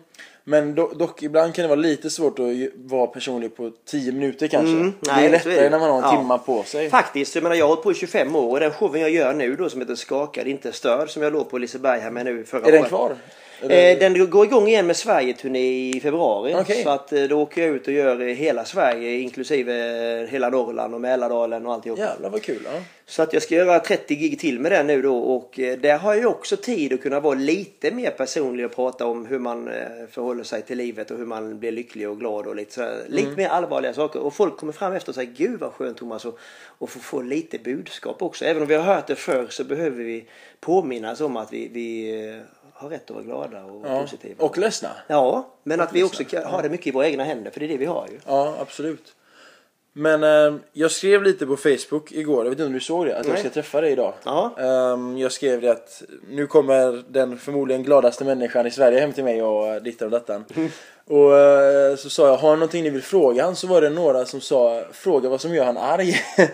Men 0.49 0.75
do, 0.75 0.89
dock 0.95 1.23
ibland 1.23 1.55
kan 1.55 1.63
det 1.63 1.69
vara 1.69 1.81
lite 1.81 2.11
svårt 2.11 2.39
att 2.39 2.47
vara 2.75 3.07
personlig 3.07 3.57
på 3.57 3.73
10 3.85 4.13
minuter 4.13 4.47
kanske. 4.49 4.73
Mm, 4.73 4.93
det 5.01 5.13
nej, 5.13 5.25
är 5.25 5.29
är 5.29 5.33
lättare 5.33 5.55
det. 5.55 5.71
när 5.71 5.79
man 5.79 5.91
har 5.91 5.97
en 5.99 6.05
Ja. 6.05 6.17
timma 6.21 6.39
på 6.39 6.63
sig. 6.63 6.91
Faktiskt, 6.91 7.35
jag 7.35 7.43
menar 7.43 7.57
jag 7.57 7.65
har 7.65 7.69
hållit 7.69 7.83
på 7.83 7.93
i 7.93 7.95
25 7.95 8.37
år 8.37 8.51
och 8.53 8.61
den 8.61 8.71
showen 8.71 9.01
jag 9.01 9.11
gör 9.11 9.35
nu 9.35 9.57
då 9.57 9.69
som 9.69 9.81
heter 9.81 9.95
Skakad 9.95 10.47
inte 10.47 10.73
störd 10.73 11.11
som 11.11 11.23
jag 11.23 11.33
låg 11.33 11.51
på 11.51 11.59
Liseberg 11.59 12.01
här 12.01 12.11
med 12.11 12.25
nu 12.25 12.45
förra 12.45 12.67
Är 12.67 12.73
den 12.73 12.81
året. 12.81 12.89
kvar? 12.89 13.17
Eh, 13.63 13.99
den 13.99 14.31
går 14.31 14.47
igång 14.47 14.69
igen 14.69 14.87
med 14.87 14.97
Sverige-turné 14.97 15.91
i 15.91 16.01
februari. 16.01 16.55
Okej. 16.55 16.83
Så 16.83 16.91
att 16.91 17.13
eh, 17.13 17.23
då 17.23 17.41
åker 17.43 17.63
jag 17.63 17.71
ut 17.71 17.87
och 17.87 17.93
gör 17.93 18.21
eh, 18.21 18.35
hela 18.35 18.65
Sverige 18.65 19.21
inklusive 19.21 20.27
hela 20.31 20.49
Norrland 20.49 20.95
och 20.95 21.01
Mälardalen 21.01 21.67
och 21.67 21.73
alltihop. 21.73 21.99
Jävlar 21.99 22.31
vad 22.31 22.43
kul. 22.43 22.63
Ja. 22.65 22.83
Så 23.07 23.23
att 23.23 23.33
jag 23.33 23.43
ska 23.43 23.55
göra 23.55 23.81
30 23.81 24.15
gig 24.15 24.41
till 24.41 24.61
med 24.61 24.73
den 24.73 24.87
nu 24.87 25.03
då 25.03 25.19
och 25.19 25.51
där 25.57 25.99
har 25.99 26.15
jag 26.15 26.21
ju 26.21 26.27
också 26.27 26.57
tid 26.57 26.93
att 26.93 27.03
kunna 27.03 27.21
vara 27.21 27.35
lite 27.35 27.91
mer 27.91 28.11
personlig 28.11 28.67
och 28.67 28.75
prata 28.75 29.07
om 29.07 29.27
hur 29.27 29.39
man 29.39 29.71
förhåller 30.11 30.45
sig 30.45 30.63
till 30.63 30.79
livet 30.79 31.11
och 31.11 31.19
hur 31.19 31.27
man 31.27 31.59
blir 31.59 31.73
lycklig 31.73 32.09
och 32.09 32.19
glad 32.19 32.47
och 32.47 32.57
lite 32.57 32.75
sådär, 32.75 33.05
lite 33.09 33.37
mer 33.37 33.49
allvarliga 33.49 33.95
saker. 33.95 34.21
Och 34.21 34.35
folk 34.35 34.57
kommer 34.57 34.73
fram 34.73 34.93
efter 34.93 35.09
och 35.09 35.15
säger 35.15 35.33
gud 35.33 35.61
vad 35.61 35.73
skönt 35.73 35.97
Thomas 35.97 36.27
att 36.27 36.35
och 36.79 36.91
få, 36.91 36.99
få 36.99 37.23
lite 37.23 37.59
budskap 37.59 38.23
också. 38.23 38.45
Även 38.45 38.63
om 38.63 38.69
vi 38.69 38.75
har 38.75 38.95
hört 38.95 39.07
det 39.07 39.17
förr 39.17 39.47
så 39.51 39.65
behöver 39.65 40.05
vi 40.05 40.25
påminnas 40.61 41.21
om 41.21 41.37
att 41.37 41.53
vi, 41.53 41.69
vi 41.73 42.41
har 42.79 42.89
rätt 42.89 43.11
att 43.11 43.17
vara 43.17 43.25
glada 43.25 43.65
och 43.65 43.87
Ja. 43.87 44.01
positiva. 44.01 44.45
Och 44.45 44.59
ledsna. 44.59 44.89
Ja, 45.07 45.49
men 45.63 45.81
att 45.81 45.93
vi 45.93 46.03
också 46.03 46.25
kan 46.25 46.45
ha 46.45 46.63
det 46.63 46.69
mycket 46.69 46.87
i 46.87 46.91
våra 46.91 47.07
egna 47.07 47.25
händer 47.25 47.51
för 47.51 47.61
det 47.61 47.67
är 47.67 47.69
det 47.69 47.77
vi 47.77 47.87
har 47.87 48.07
ju. 48.13 48.19
Ja, 48.27 48.55
absolut. 48.61 49.15
Men 49.93 50.23
eh, 50.25 50.61
jag 50.73 50.91
skrev 50.91 51.23
lite 51.23 51.47
på 51.47 51.57
Facebook 51.57 52.13
igår, 52.13 52.45
jag 52.45 52.51
vet 52.51 52.59
inte 52.59 52.67
om 52.67 52.73
du 52.73 52.81
såg 52.81 53.07
det, 53.07 53.19
att 53.19 53.27
jag 53.27 53.33
Nej. 53.33 53.41
ska 53.41 53.51
träffa 53.51 53.81
dig 53.81 53.93
idag. 53.93 54.15
Ehm, 54.59 55.19
jag 55.19 55.33
skrev 55.33 55.61
det 55.61 55.69
att 55.71 56.03
nu 56.31 56.47
kommer 56.47 57.05
den 57.09 57.39
förmodligen 57.39 57.83
gladaste 57.83 58.25
människan 58.25 58.67
i 58.67 58.71
Sverige 58.71 59.01
hem 59.01 59.13
till 59.13 59.25
mig 59.25 59.43
och 59.43 59.77
uh, 59.77 59.83
dittan 59.83 60.07
och 60.07 60.13
dattan. 60.13 60.45
Och 61.09 61.39
eh, 61.39 61.97
så 61.97 62.11
sa 62.11 62.27
jag, 62.29 62.37
har 62.37 62.57
någonting 62.57 62.83
ni 62.83 62.91
vill 62.91 63.03
fråga 63.03 63.45
han? 63.45 63.57
Så 63.57 63.67
var 63.67 63.81
det 63.81 63.91
några 63.91 64.25
som 64.25 64.41
sa, 64.41 64.83
fråga 64.93 65.29
vad 65.29 65.41
som 65.41 65.55
gör 65.55 65.65
han 65.65 65.77
arg. 65.77 66.15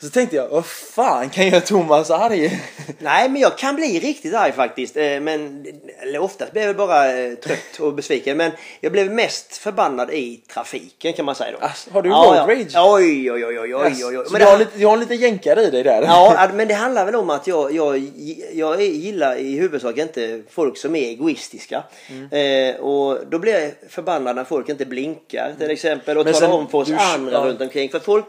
Så 0.00 0.08
tänkte 0.10 0.36
jag, 0.36 0.48
vad 0.48 0.66
fan 0.66 1.30
kan 1.30 1.46
göra 1.48 1.60
Thomas 1.60 2.10
arg? 2.10 2.60
Nej, 2.98 3.28
men 3.28 3.42
jag 3.42 3.58
kan 3.58 3.76
bli 3.76 4.00
riktigt 4.00 4.34
arg 4.34 4.52
faktiskt. 4.52 4.96
Eh, 4.96 5.20
Men 5.20 5.66
eller 6.02 6.18
oftast 6.18 6.52
blir 6.52 6.62
jag 6.62 6.76
bara 6.76 7.18
eh, 7.18 7.34
trött 7.34 7.80
och 7.80 7.94
besviken. 7.94 8.36
Men 8.36 8.50
jag 8.80 8.92
blev 8.92 9.10
mest 9.10 9.56
förbannad 9.56 10.10
i 10.10 10.36
trafiken 10.36 11.12
kan 11.12 11.24
man 11.24 11.34
säga 11.34 11.50
då. 11.60 11.66
Alltså, 11.66 11.90
har 11.90 12.02
du 12.02 12.08
ja, 12.08 12.14
road 12.14 12.36
ja. 12.36 12.54
rage? 12.54 12.94
Oj, 12.94 13.32
oj, 13.32 13.46
oj, 13.46 13.58
oj, 13.60 13.74
oj, 13.74 14.04
oj. 14.04 14.24
Så 14.26 14.32
Men 14.32 14.40
du, 14.40 14.46
har 14.46 14.58
lite, 14.58 14.78
du 14.78 14.86
har 14.86 14.92
en 14.94 15.00
liten 15.00 15.16
jänkare 15.16 15.62
i 15.62 15.70
dig 15.70 15.82
där? 15.82 16.02
Ja, 16.02 16.50
men 16.54 16.68
det 16.68 16.74
handlar 16.74 17.04
väl 17.04 17.14
om 17.16 17.30
att 17.30 17.46
jag, 17.46 17.72
jag, 17.72 18.10
jag 18.52 18.82
gillar 18.82 19.36
i 19.36 19.58
huvudsak 19.58 19.98
inte 19.98 20.42
folk 20.50 20.76
som 20.78 20.96
är 20.96 21.02
egoistiska. 21.08 21.84
Mm. 22.10 22.74
Eh, 22.74 22.80
och 22.80 23.26
då 23.30 23.38
blir 23.38 23.60
jag 23.60 23.72
förbannad 23.88 24.36
när 24.36 24.44
folk 24.44 24.68
inte 24.68 24.84
blinkar 24.86 25.54
till 25.58 25.70
exempel 25.70 26.18
och 26.18 26.24
Men 26.24 26.34
talar 26.34 26.48
om 26.50 26.68
för 26.68 26.78
oss 26.78 26.88
du- 26.88 26.96
andra 26.96 27.32
ja. 27.32 27.44
runt 27.44 27.60
omkring. 27.60 27.88
För 27.88 27.98
folk, 27.98 28.26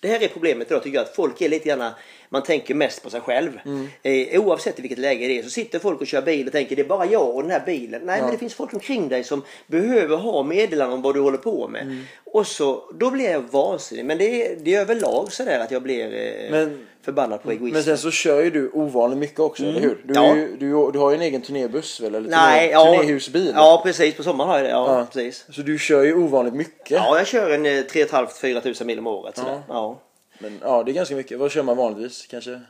det 0.00 0.08
här 0.08 0.22
är 0.22 0.28
problemet 0.28 0.68
då 0.68 0.80
tycker 0.80 0.98
jag, 0.98 1.04
att 1.04 1.14
folk 1.14 1.40
är 1.40 1.48
lite 1.48 1.68
grann 1.68 1.92
man 2.28 2.42
tänker 2.42 2.74
mest 2.74 3.02
på 3.02 3.10
sig 3.10 3.20
själv. 3.20 3.60
Mm. 3.64 3.88
Eh, 4.02 4.40
oavsett 4.40 4.78
i 4.78 4.82
vilket 4.82 4.98
läge 4.98 5.26
det 5.26 5.38
är 5.38 5.42
så 5.42 5.50
sitter 5.50 5.78
folk 5.78 6.00
och 6.00 6.06
kör 6.06 6.22
bil 6.22 6.46
och 6.46 6.52
tänker 6.52 6.76
det 6.76 6.82
är 6.82 6.88
bara 6.88 7.06
jag 7.06 7.34
och 7.34 7.42
den 7.42 7.50
här 7.50 7.62
bilen. 7.66 8.02
Nej 8.04 8.22
men 8.22 8.30
det 8.30 8.38
finns 8.38 8.54
folk 8.54 8.74
omkring 8.74 9.08
dig 9.08 9.24
som 9.24 9.42
behöver 9.66 10.16
ha 10.16 10.42
meddelanden 10.42 10.96
om 10.96 11.02
vad 11.02 11.14
du 11.14 11.20
håller 11.20 11.38
på 11.38 11.68
med. 11.68 11.82
Mm. 11.82 12.04
Och 12.24 12.46
så, 12.46 12.92
då 12.94 13.10
blir 13.10 13.30
jag 13.30 13.40
vansinnig. 13.40 14.04
Men 14.04 14.18
det 14.18 14.46
är, 14.46 14.56
det 14.56 14.74
är 14.74 14.80
överlag 14.80 15.32
sådär 15.32 15.60
att 15.60 15.70
jag 15.70 15.82
blir 15.82 16.04
eh, 16.04 16.50
Men- 16.50 16.86
förbannad 17.08 17.42
på 17.42 17.50
egoism. 17.50 17.74
Men 17.74 17.82
sen 17.82 17.98
så 17.98 18.10
kör 18.10 18.42
ju 18.42 18.50
du 18.50 18.70
ovanligt 18.72 19.18
mycket 19.18 19.40
också, 19.40 19.62
eller 19.64 19.80
hur? 19.80 19.98
Du, 20.04 20.14
Ja. 20.14 20.36
ju, 20.36 20.56
du, 20.56 20.90
du 20.92 20.98
har 20.98 21.10
ju 21.10 21.16
en 21.16 21.22
egen 21.22 21.42
turnébuss 21.42 22.00
väl? 22.00 22.14
Eller 22.14 22.30
Nej, 22.30 22.68
turné, 22.68 22.72
ja, 22.72 22.84
turnéhusbil? 23.00 23.52
Ja 23.54 23.80
precis, 23.84 24.14
på 24.16 24.22
sommaren 24.22 24.50
har 24.50 24.56
jag 24.56 24.64
det. 24.66 24.70
Ja, 24.70 24.98
Ja. 24.98 25.06
precis. 25.12 25.46
Så 25.50 25.62
du 25.62 25.78
kör 25.78 26.02
ju 26.04 26.14
ovanligt 26.14 26.54
mycket. 26.54 26.90
Ja, 26.90 27.18
jag 27.18 27.26
kör 27.26 27.50
en 27.50 27.66
eh, 27.66 27.82
3 27.82 28.04
500-4 28.04 28.60
tusen 28.60 28.86
mil 28.86 28.98
om 28.98 29.06
året. 29.06 29.36
Sådär. 29.36 29.62
Ja. 29.68 30.00
Men 30.38 30.58
ja, 30.62 30.82
det 30.82 30.90
är 30.90 30.94
ganska 30.94 31.14
mycket. 31.16 31.38
Vad 31.38 31.50
kör 31.50 31.62
man 31.62 31.76
vanligtvis? 31.76 32.26
Kanske? 32.26 32.60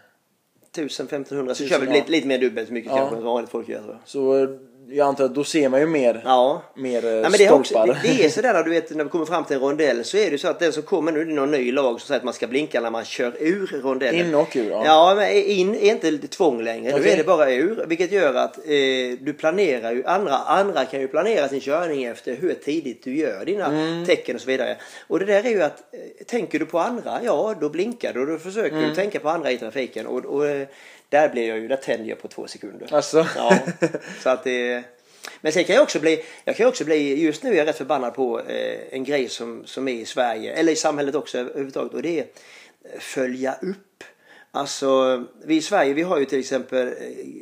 1000-1500 0.76 1.49
så 1.49 1.54
Tusen, 1.54 1.68
kör 1.68 1.80
vi 1.80 1.87
lite, 1.92 2.11
lite 2.11 2.26
mer 2.26 2.38
dubbelt 2.38 2.68
så 2.68 2.75
mycket 2.75 2.92
kanske 2.92 3.16
än 3.16 3.25
vanligt 3.25 3.50
folk 3.50 3.68
gör. 3.68 3.99
Så 4.04 4.42
eh, 4.42 4.49
jag 4.90 5.07
antar 5.09 5.25
att 5.25 5.35
då 5.35 5.45
ser 5.45 5.68
man 5.68 5.80
ju 5.80 5.87
mer, 5.87 6.23
Ja. 6.25 6.62
mer 6.75 7.04
eh, 7.04 7.11
Ja, 7.11 7.23
men 7.23 7.33
det, 7.33 7.45
är 7.47 7.52
också, 7.52 7.85
det, 7.85 7.97
det 8.02 8.25
är 8.25 8.28
sådär 8.28 8.52
när 8.52 8.62
du 8.62 8.71
vet 8.71 8.90
när 8.97 9.04
vi 9.04 9.11
kommer 9.11 9.25
fram 9.25 9.45
till 9.45 9.57
en 9.57 9.62
rondell 9.62 10.04
så 10.04 10.16
är 10.16 10.30
det 10.30 10.38
så 10.38 10.49
att 10.49 10.59
den 10.61 10.73
som 10.73 10.83
kommer 10.83 11.12
nu, 11.12 11.25
det 11.25 11.30
är 11.33 11.35
någon 11.35 11.50
ny 11.50 11.73
lag 11.73 12.00
som 12.00 12.07
säger 12.07 12.18
att 12.18 12.25
man 12.25 12.35
ska 12.35 12.47
blinka 12.47 12.80
när 12.80 12.90
man 12.90 13.04
kör 13.04 13.33
ur 13.40 13.80
rondellen. 13.83 14.26
In 14.26 14.35
och 14.35 14.57
ur, 14.57 14.71
ja. 14.71 14.83
Ja, 14.85 15.14
men 15.16 15.33
in 15.33 15.75
är 15.75 15.90
inte 15.90 16.28
tvång 16.28 16.62
längre. 16.62 16.92
Nu 16.92 16.99
Okej. 17.00 17.12
är 17.12 17.16
det 17.16 17.25
bara 17.25 17.52
ur. 17.52 17.85
Vilket 17.88 18.12
gör 18.12 18.35
att 18.35 18.59
eh, 18.59 18.64
du 19.21 19.35
planerar 19.38 19.92
ju, 19.92 20.04
andra, 20.07 20.33
andra 20.37 20.85
kan 20.85 21.00
ju 21.00 21.09
planera 21.09 21.49
sin 21.49 21.61
körning 21.61 22.04
efter 22.04 22.35
hur 22.37 22.54
tidigt 22.54 23.04
du 23.04 23.16
gör 23.16 23.45
dina 23.45 23.66
Mm. 23.66 24.07
tecken 24.07 24.35
och 24.35 24.40
så 24.40 24.47
vidare. 24.47 24.76
Och 25.07 25.18
det 25.18 25.25
där 25.25 25.45
är 25.47 25.50
ju 25.50 25.62
att, 25.62 25.78
eh, 25.95 26.25
tänker 26.26 26.59
du 26.59 26.66
på 26.66 26.78
andra, 26.78 27.21
ja 27.25 27.54
då 27.61 27.68
blinkar 27.68 28.12
du 28.12 28.21
och 28.21 28.26
då 28.26 28.38
försöker 28.38 28.76
Mm. 28.76 28.88
du 28.88 28.95
tänka 28.95 29.21
på 29.21 29.28
andra 29.28 29.50
i 29.50 29.59
trafiken. 29.59 30.07
Och, 30.07 30.25
och 30.25 30.47
eh, 30.47 30.66
där 31.08 31.28
blir 31.28 31.48
jag 31.48 31.58
ju, 31.58 31.68
där 31.68 31.76
tänder 31.76 32.08
jag 32.08 32.22
på 32.22 32.28
två 32.28 32.46
sekunder. 32.46 32.94
Alltså. 32.94 33.26
Ja, 33.36 33.58
så 34.22 34.28
att 34.28 34.44
det... 34.44 34.84
Men 35.40 35.52
sen 35.52 35.64
kan 35.64 35.74
jag 35.74 35.82
också 35.82 36.00
bli, 36.00 36.24
jag 36.44 36.56
kan 36.56 36.66
också 36.66 36.84
bli, 36.84 37.22
just 37.22 37.42
nu 37.42 37.52
är 37.52 37.54
jag 37.54 37.66
rätt 37.66 37.76
förbannad 37.76 38.14
på 38.14 38.40
eh, 38.40 38.78
en 38.90 39.04
grej 39.04 39.28
som, 39.28 39.66
som 39.66 39.88
är 39.88 39.92
i 39.92 40.04
Sverige, 40.04 40.52
eller 40.52 40.72
i 40.72 40.76
samhället 40.76 41.14
också 41.14 41.38
överhuvudtaget, 41.38 41.94
och 41.94 42.02
det 42.02 42.18
är 42.18 42.24
eh, 42.24 43.00
följa 43.00 43.54
upp. 43.62 44.04
Alltså, 44.50 45.24
vi 45.44 45.56
i 45.56 45.62
Sverige, 45.62 45.94
vi 45.94 46.02
har 46.02 46.18
ju 46.18 46.24
till 46.24 46.38
exempel, 46.38 46.88
eh, 46.88 46.92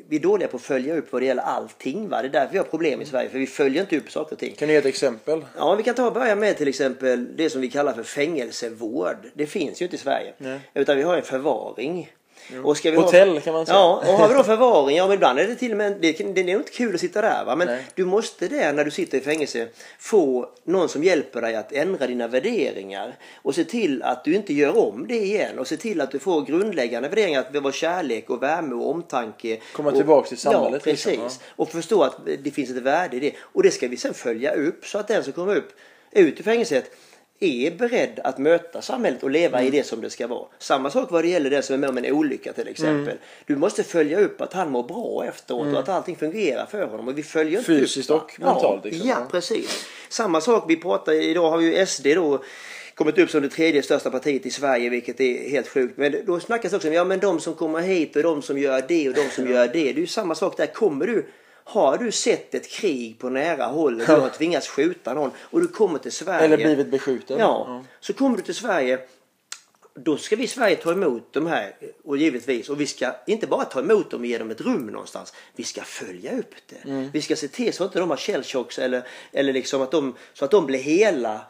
vi 0.09 0.17
är 0.17 0.21
dåliga 0.21 0.49
på 0.49 0.57
att 0.57 0.63
följa 0.63 0.97
upp 0.97 1.13
vad 1.13 1.23
det 1.23 1.27
gäller 1.27 1.43
allting. 1.43 2.09
Va? 2.09 2.23
Det 2.23 2.29
är 2.29 2.33
därför 2.33 2.53
vi 2.53 2.59
har 2.59 2.65
problem 2.65 3.03
i 3.03 3.05
Sverige, 3.05 3.29
för 3.29 3.39
vi 3.39 3.47
följer 3.47 3.83
inte 3.83 3.97
upp 3.97 4.11
saker 4.11 4.33
och 4.33 4.39
ting. 4.39 4.55
Kan 4.55 4.69
du 4.69 4.75
ge 4.75 4.79
ett 4.79 4.87
exempel? 4.87 5.45
Ja, 5.57 5.75
vi 5.75 5.83
kan 5.83 5.95
ta 5.95 6.07
och 6.07 6.13
börja 6.13 6.37
med 6.37 6.57
till 6.57 6.69
exempel 6.69 7.37
det 7.37 7.51
som 7.51 7.61
vi 7.61 7.71
kallar 7.71 7.93
för 7.93 8.03
fängelsevård. 8.03 9.17
Det 9.35 9.47
finns 9.47 9.83
ju 9.83 9.85
inte 9.85 9.97
i 9.97 9.99
Sverige. 9.99 10.33
Nej. 10.39 10.61
Utan 10.75 10.97
vi 10.97 11.03
har 11.03 11.17
en 11.17 11.23
förvaring. 11.23 12.13
Och 12.65 12.77
ska 12.77 12.91
vi 12.91 12.97
Hotell, 12.97 13.29
ha... 13.29 13.41
kan 13.41 13.55
man 13.55 13.67
säga. 13.67 13.79
Ja, 13.79 14.03
och 14.07 14.13
har 14.19 14.29
vi 14.29 14.35
då 14.35 14.43
förvaring, 14.43 14.97
ja 14.97 15.07
men 15.07 15.15
ibland 15.15 15.39
är 15.39 15.47
det 15.47 15.55
till 15.55 15.71
och 15.73 15.79
med, 15.79 15.93
det, 16.01 16.13
det 16.13 16.41
är 16.41 16.49
inte 16.49 16.73
kul 16.73 16.95
att 16.95 17.01
sitta 17.01 17.23
där 17.23 17.45
va. 17.45 17.57
Men 17.57 17.67
Nej. 17.67 17.85
du 17.95 18.05
måste 18.05 18.49
där 18.49 18.73
när 18.73 18.85
du 18.85 18.91
sitter 18.91 19.19
i 19.19 19.21
fängelse 19.21 19.69
få 19.99 20.49
någon 20.65 20.89
som 20.89 21.05
hjälper 21.05 21.41
dig 21.41 21.57
att 21.57 21.73
ändra 21.73 22.07
dina 22.07 22.29
värderingar. 22.29 23.19
Och 23.43 23.55
se 23.55 23.65
till 23.65 24.03
att 24.03 24.25
du 24.25 24.35
inte 24.35 24.55
gör 24.55 24.79
om 24.79 25.07
det 25.09 25.19
igen. 25.19 25.59
Och 25.59 25.67
se 25.67 25.77
till 25.77 26.01
att 26.01 26.11
du 26.11 26.19
får 26.19 26.43
grundläggande 26.43 27.09
värderingar, 27.09 27.41
att 27.41 27.53
det 27.53 27.61
var 27.61 27.73
kärlek 27.73 28.31
och 28.31 28.43
värme 28.43 28.75
och 28.75 28.91
omtanke. 28.91 29.59
Komma 29.73 29.91
och, 29.91 29.97
tillbaks 29.97 30.29
till 30.29 30.39
samhället, 30.39 30.83
Ja, 30.87 30.91
precis. 30.91 31.07
liksom, 31.07 31.25
ja. 31.25 31.45
Och 31.57 31.71
förstå 31.71 32.03
att 32.03 32.17
det 32.45 32.51
finns 32.51 32.71
ett 32.71 32.77
värde 32.77 33.17
i 33.17 33.21
det. 33.21 33.33
Och 33.41 33.63
det 33.63 33.71
ska 33.71 33.89
vi 33.89 33.97
sen 33.97 34.15
följa 34.15 34.55
upp 34.55 34.87
så 34.87 34.99
att 34.99 35.09
den 35.09 35.25
som 35.25 35.33
kommer 35.33 35.57
upp 35.57 35.73
ut 36.11 36.41
ur 36.41 36.45
fängelset 36.45 36.91
är 37.41 37.71
beredd 37.71 38.21
att 38.25 38.39
möta 38.39 38.83
samhället 38.83 39.23
och 39.23 39.31
leva 39.31 39.59
Mm. 39.59 39.69
i 39.75 39.77
det 39.79 39.85
som 39.87 40.01
det 40.01 40.11
ska 40.11 40.27
vara. 40.27 40.47
Samma 40.59 40.91
sak 40.91 41.11
vad 41.11 41.25
det 41.25 41.29
gäller 41.29 41.51
den 41.51 41.63
som 41.63 41.75
är 41.75 41.79
med 41.79 41.91
om 41.91 41.99
en 41.99 42.13
olycka 42.13 42.53
till 42.53 42.69
exempel. 42.69 43.03
Mm. 43.03 43.17
Du 43.47 43.57
måste 43.57 43.83
följa 43.85 44.21
upp 44.21 44.41
att 44.41 44.53
han 44.53 44.71
mår 44.71 44.83
bra 44.83 45.25
efteråt 45.29 45.67
och 45.75 45.79
att 45.81 45.89
allting 45.89 46.17
fungerar 46.17 46.67
för 46.67 46.87
honom. 46.87 47.09
Och 47.09 47.19
vi 47.19 47.23
följer 47.23 47.63
Fysiskt 47.63 48.11
upp, 48.11 48.23
och 48.23 48.41
mentalt, 48.41 48.63
Ja, 48.85 48.91
liksom. 48.91 49.09
ja, 49.09 49.17
Ja. 49.21 49.27
precis. 49.31 49.87
Samma 50.09 50.41
sak 50.41 50.65
vi 50.69 50.77
pratar, 50.77 51.13
idag 51.13 51.51
har 51.51 51.61
ju 51.61 51.87
SD 51.87 52.07
då 52.15 52.43
kommit 52.95 53.19
upp 53.19 53.31
som 53.31 53.43
det 53.43 53.49
tredje 53.49 53.83
största 53.83 54.11
partiet 54.11 54.47
i 54.47 54.51
Sverige 54.51 54.91
vilket 54.91 55.21
är 55.21 55.51
helt 55.51 55.69
sjukt. 55.69 55.99
Men 55.99 56.15
då 56.27 56.41
snackas 56.41 56.71
det 56.71 56.77
också 56.77 56.89
om 56.89 56.95
ja 56.95 57.05
men 57.05 57.21
de 57.21 57.41
som 57.41 57.55
kommer 57.55 57.81
hit 57.81 58.17
och 58.17 58.23
de 58.23 58.43
som 58.43 58.59
gör 58.59 58.85
det 58.89 59.09
och 59.09 59.15
de 59.15 59.31
som 59.31 59.51
gör 59.51 59.67
det. 59.67 59.73
Det 59.73 59.89
är 59.91 59.95
ju 59.95 60.07
samma 60.07 60.35
sak 60.35 60.57
där. 60.57 60.67
Kommer 60.67 61.07
du 61.07 61.27
har 61.69 61.99
du 61.99 62.13
sett 62.13 62.55
ett 62.55 62.69
krig 62.69 63.19
på 63.19 63.29
nära 63.29 63.65
håll 63.65 64.01
och 64.01 64.07
du 64.07 64.13
har 64.13 64.29
tvingats 64.29 64.69
skjuta 64.69 65.15
någon 65.15 65.31
och 65.39 65.61
du 65.61 65.69
kommer 65.69 65.99
till 65.99 66.13
Sverige. 66.13 66.45
Eller 66.45 66.57
blivit 66.57 66.91
beskjuten. 66.91 67.39
Ja, 67.39 67.85
så 68.01 68.13
kommer 68.13 68.37
du 68.37 68.43
till 68.43 68.55
Sverige 68.55 68.99
då 69.97 70.17
ska 70.17 70.37
vi 70.37 70.45
i 70.45 70.47
Sverige 70.47 70.77
ta 70.77 70.93
emot 70.93 71.33
de 71.33 71.47
här 71.47 71.77
och 72.05 72.17
givetvis 72.17 72.69
och 72.69 72.81
vi 72.81 72.87
ska 72.87 73.15
inte 73.27 73.47
bara 73.47 73.65
ta 73.65 73.81
emot 73.81 74.11
dem 74.11 74.21
och 74.21 74.27
ge 74.27 74.39
dem 74.39 74.51
ett 74.51 74.61
rum 74.61 74.87
någonstans. 74.87 75.33
Vi 75.57 75.65
ska 75.65 75.83
följa 75.83 76.39
upp 76.39 76.55
det. 76.67 76.91
Mm. 76.91 77.11
Vi 77.13 77.23
ska 77.23 77.37
se 77.37 77.49
till 77.49 77.73
så 77.73 77.85
att 77.85 77.89
inte 77.89 77.99
de 77.99 78.11
har 78.11 78.17
shellshocks 78.17 78.79
eller, 78.79 79.07
eller 79.33 79.53
liksom 79.53 79.83
att 79.83 79.91
de, 79.91 80.15
så 80.35 80.45
att 80.45 80.51
de 80.51 80.67
blir 80.67 80.79
hela 80.79 81.41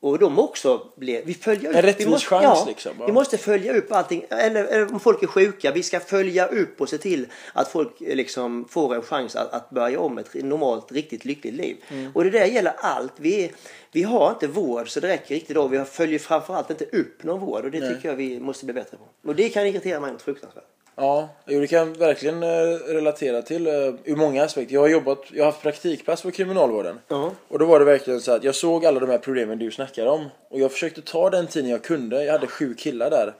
och 0.00 0.18
de 0.18 0.38
också 0.38 0.92
blir, 0.96 1.22
vi 1.24 1.34
följer 1.34 1.70
upp. 1.70 1.76
En 1.76 1.82
rättvis 1.82 2.06
vi 2.06 2.10
måste, 2.10 2.28
chans, 2.28 2.44
ja, 2.44 2.64
liksom, 2.66 2.92
ja. 2.98 3.06
Vi 3.06 3.12
måste 3.12 3.38
följa 3.38 3.76
upp 3.76 3.92
allting. 3.92 4.24
Eller, 4.30 4.64
eller 4.64 4.92
om 4.92 5.00
folk 5.00 5.22
är 5.22 5.26
sjuka, 5.26 5.72
vi 5.72 5.82
ska 5.82 6.00
följa 6.00 6.46
upp 6.46 6.80
och 6.80 6.88
se 6.88 6.98
till 6.98 7.26
att 7.52 7.68
folk 7.68 8.00
eh, 8.00 8.16
liksom 8.16 8.68
får 8.68 8.94
en 8.94 9.02
chans 9.02 9.36
att, 9.36 9.52
att 9.52 9.70
börja 9.70 10.00
om 10.00 10.18
ett 10.18 10.34
normalt, 10.34 10.92
riktigt 10.92 11.24
lyckligt 11.24 11.54
liv. 11.54 11.76
Mm. 11.88 12.12
Och 12.14 12.24
det 12.24 12.30
där 12.30 12.44
gäller 12.44 12.72
allt. 12.78 13.12
Vi, 13.16 13.52
vi 13.92 14.02
har 14.02 14.30
inte 14.30 14.46
vård 14.46 14.90
så 14.90 15.00
det 15.00 15.08
räcker 15.08 15.34
riktigt 15.34 15.56
då. 15.56 15.68
Vi 15.68 15.84
följer 15.84 16.18
framförallt 16.18 16.70
inte 16.70 16.84
upp 16.84 17.22
någon 17.22 17.40
vård 17.40 17.64
och 17.64 17.70
det 17.70 17.80
Nej. 17.80 17.94
tycker 17.94 18.08
jag 18.08 18.16
vi 18.16 18.40
måste 18.40 18.64
bli 18.64 18.74
bättre 18.74 18.96
på. 18.96 19.28
Och 19.28 19.36
det 19.36 19.48
kan 19.48 19.66
irritera 19.66 20.00
mig 20.00 20.12
något 20.12 20.22
fruktansvärt. 20.22 20.64
Ja, 20.96 21.28
jo, 21.46 21.60
det 21.60 21.66
kan 21.66 21.78
jag 21.78 21.96
verkligen 21.96 22.42
eh, 22.42 22.48
relatera 22.86 23.42
till 23.42 23.66
eh, 23.66 23.72
ur 24.04 24.16
många 24.16 24.44
aspekter. 24.44 24.74
Jag 24.74 24.80
har 24.80 24.88
jobbat, 24.88 25.18
jag 25.32 25.44
har 25.44 25.52
haft 25.52 25.62
praktikpass 25.62 26.22
på 26.22 26.30
kriminalvården. 26.30 26.98
Ja. 27.08 27.30
Och 27.48 27.58
då 27.58 27.64
var 27.64 27.78
det 27.78 27.84
verkligen 27.84 28.20
så 28.20 28.32
att 28.32 28.44
jag 28.44 28.54
såg 28.54 28.86
alla 28.86 29.00
de 29.00 29.10
här 29.10 29.18
problemen 29.18 29.58
du 29.58 29.70
snackar 29.70 30.06
om. 30.06 30.26
Och 30.48 30.60
jag 30.60 30.72
försökte 30.72 31.02
ta 31.02 31.30
den 31.30 31.46
tiden 31.46 31.70
jag 31.70 31.82
kunde. 31.82 32.24
Jag 32.24 32.32
hade 32.32 32.46
sju 32.46 32.74
killar 32.74 33.10
där. 33.10 33.34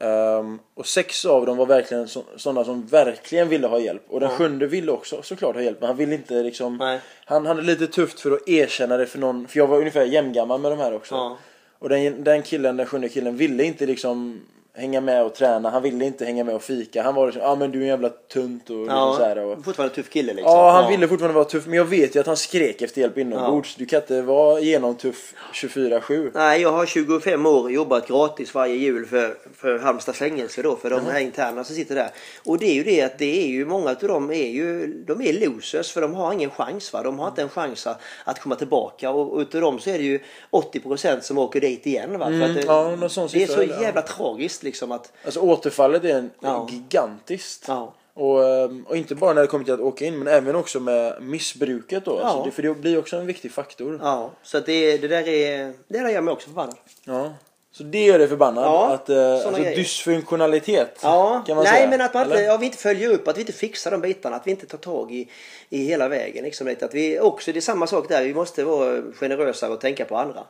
Ehm, 0.00 0.58
och 0.74 0.86
sex 0.86 1.24
av 1.24 1.46
dem 1.46 1.56
var 1.56 1.66
verkligen 1.66 2.08
så, 2.08 2.24
sådana 2.36 2.64
som 2.64 2.86
verkligen 2.86 3.48
ville 3.48 3.66
ha 3.66 3.78
hjälp. 3.78 4.02
Och 4.08 4.20
den 4.20 4.30
sjunde 4.30 4.66
ville 4.66 4.92
också 4.92 5.22
såklart 5.22 5.54
ha 5.54 5.62
hjälp. 5.62 5.80
Men 5.80 5.86
han 5.86 5.96
ville 5.96 6.14
inte 6.14 6.42
liksom... 6.42 6.76
Nej. 6.76 7.00
Han 7.24 7.46
hade 7.46 7.62
lite 7.62 7.86
tufft 7.86 8.20
för 8.20 8.30
att 8.32 8.48
erkänna 8.48 8.96
det 8.96 9.06
för 9.06 9.18
någon. 9.18 9.48
För 9.48 9.58
jag 9.58 9.66
var 9.66 9.78
ungefär 9.78 10.04
jämngammal 10.04 10.60
med 10.60 10.72
de 10.72 10.78
här 10.78 10.94
också. 10.94 11.36
Och 11.78 11.88
den, 11.88 12.24
den 12.24 12.42
killen, 12.42 12.76
den 12.76 12.86
sjunde 12.86 13.08
killen, 13.08 13.36
ville 13.36 13.64
inte 13.64 13.86
liksom 13.86 14.40
hänga 14.76 15.00
med 15.00 15.22
och 15.22 15.34
träna. 15.34 15.70
Han 15.70 15.82
ville 15.82 16.04
inte 16.04 16.24
hänga 16.24 16.44
med 16.44 16.54
och 16.54 16.62
fika. 16.62 17.02
Han 17.02 17.14
var 17.14 17.26
liksom, 17.26 17.42
ja 17.42 17.48
ah, 17.48 17.56
men 17.56 17.70
du 17.70 17.78
är 17.78 17.82
en 17.82 17.88
jävla 17.88 18.08
tunt 18.08 18.70
och 18.70 18.76
liksom 18.76 19.14
så 19.16 19.24
här. 19.24 19.38
Och, 19.38 19.64
Fortfarande 19.64 19.94
tuff 19.94 20.10
kille 20.10 20.34
liksom. 20.34 20.52
Ja, 20.52 20.70
han 20.70 20.90
ville 20.90 21.08
fortfarande 21.08 21.34
vara 21.34 21.44
tuff. 21.44 21.66
Men 21.66 21.74
jag 21.74 21.84
vet 21.84 22.16
ju 22.16 22.20
att 22.20 22.26
han 22.26 22.36
skrek 22.36 22.82
efter 22.82 23.00
hjälp 23.00 23.18
inombords. 23.18 23.74
Du 23.74 23.86
kan 23.86 24.00
inte 24.00 24.22
vara 24.22 24.60
genomtuff 24.60 25.34
24-7. 25.52 26.30
Nej, 26.34 26.62
jag 26.62 26.72
har 26.72 26.86
25 26.86 27.46
år 27.46 27.70
jobbat 27.70 28.08
gratis 28.08 28.54
varje 28.54 28.74
jul 28.74 29.06
för, 29.06 29.36
för 29.56 29.78
Halmstad 29.78 30.14
fängelse 30.14 30.62
då, 30.62 30.76
för 30.76 30.90
de 30.90 31.06
här 31.06 31.20
interna 31.20 31.64
som 31.64 31.76
sitter 31.76 31.94
där. 31.94 32.10
Och 32.44 32.58
det 32.58 32.66
är 32.66 32.74
ju 32.74 32.84
det 32.84 33.02
att 33.02 33.18
det 33.18 33.44
är 33.44 33.46
ju 33.46 33.66
många 33.66 33.90
av 33.90 33.96
dem 33.96 34.30
är 34.30 34.48
ju, 34.48 34.86
de 35.06 35.22
är 35.22 35.32
losers 35.32 35.92
för 35.92 36.00
de 36.00 36.14
har 36.14 36.32
ingen 36.32 36.50
chans 36.50 36.92
va. 36.92 37.02
De 37.02 37.18
har 37.18 37.28
inte 37.28 37.42
en 37.42 37.48
chans 37.48 37.86
att, 38.24 38.40
komma 38.40 38.54
tillbaka 38.54 39.10
och 39.10 39.38
utav 39.38 39.60
dem 39.60 39.78
så 39.78 39.90
är 39.90 39.98
det 39.98 40.04
ju 40.04 40.20
80% 40.50 41.20
som 41.20 41.38
åker 41.38 41.60
dit 41.60 41.86
igen 41.86 42.18
va. 42.18 42.26
Att 42.26 42.32
det, 42.32 42.64
Mm, 42.64 43.02
ja, 43.02 43.28
det 43.32 43.42
är 43.42 43.46
så 43.46 43.62
ja. 43.62 43.80
jävla 43.80 44.02
tragiskt 44.02 44.63
liksom 44.64 44.92
att, 44.92 45.12
Alltså 45.24 45.40
återfallet 45.40 46.04
är 46.04 46.08
en 46.18 46.30
Ja. 46.40 46.68
gigantiskt. 46.70 47.64
ja. 47.68 47.94
Och, 48.16 48.44
ehm, 48.48 48.84
och 48.88 48.96
inte 48.96 49.14
bara 49.14 49.32
när 49.32 49.40
det 49.40 49.46
kommer 49.46 49.64
till 49.64 49.74
att 49.74 49.80
åka 49.80 50.04
in 50.04 50.18
men 50.18 50.28
även 50.28 50.56
också 50.56 50.80
med 50.80 51.22
missbruket 51.22 52.04
då. 52.04 52.18
Ja. 52.20 52.24
Alltså, 52.26 52.44
det, 52.44 52.50
för 52.50 52.62
det 52.62 52.74
blir 52.74 52.98
också 52.98 53.16
en 53.16 53.26
viktig 53.26 53.52
faktor. 53.52 53.98
Ja, 54.02 54.30
så 54.42 54.58
att 54.58 54.66
det, 54.66 54.96
det 54.98 55.08
där 55.08 55.28
är, 55.28 55.72
det 55.88 55.98
där 55.98 56.08
gör 56.08 56.20
mig 56.20 56.32
också 56.32 56.48
förbannad. 56.48 56.76
Ja. 57.04 57.32
Så 57.72 57.82
det 57.82 58.04
gör 58.04 58.18
det 58.18 58.28
förbannad. 58.28 58.64
Ja, 58.64 58.92
att, 58.94 59.08
eh, 59.08 59.32
alltså 59.34 59.50
grejer. 59.50 59.76
dysfunktionalitet. 59.76 60.98
Ja, 61.02 61.42
kan 61.46 61.56
man 61.56 61.64
nej 61.64 61.74
säga. 61.74 61.88
men 61.90 62.00
att 62.00 62.14
man 62.14 62.22
inte, 62.26 62.40
ja, 62.42 62.56
vi 62.56 62.66
inte 62.66 62.78
följer 62.78 63.10
upp, 63.10 63.28
att 63.28 63.36
vi 63.36 63.40
inte 63.40 63.52
fixar 63.52 63.90
de 63.90 64.00
bitarna, 64.00 64.36
att 64.36 64.46
vi 64.46 64.50
inte 64.50 64.66
tar 64.66 64.78
tag 64.78 65.12
i, 65.12 65.28
i 65.68 65.84
hela 65.84 66.08
vägen. 66.08 66.44
Liksom, 66.44 66.76
att 66.82 66.94
vi 66.94 67.20
också, 67.20 67.52
det 67.52 67.58
är 67.58 67.60
samma 67.60 67.86
sak 67.86 68.08
där, 68.08 68.24
vi 68.24 68.34
måste 68.34 68.64
vara 68.64 69.02
generösare 69.14 69.72
och 69.72 69.80
tänka 69.80 70.04
på 70.04 70.16
andra. 70.16 70.44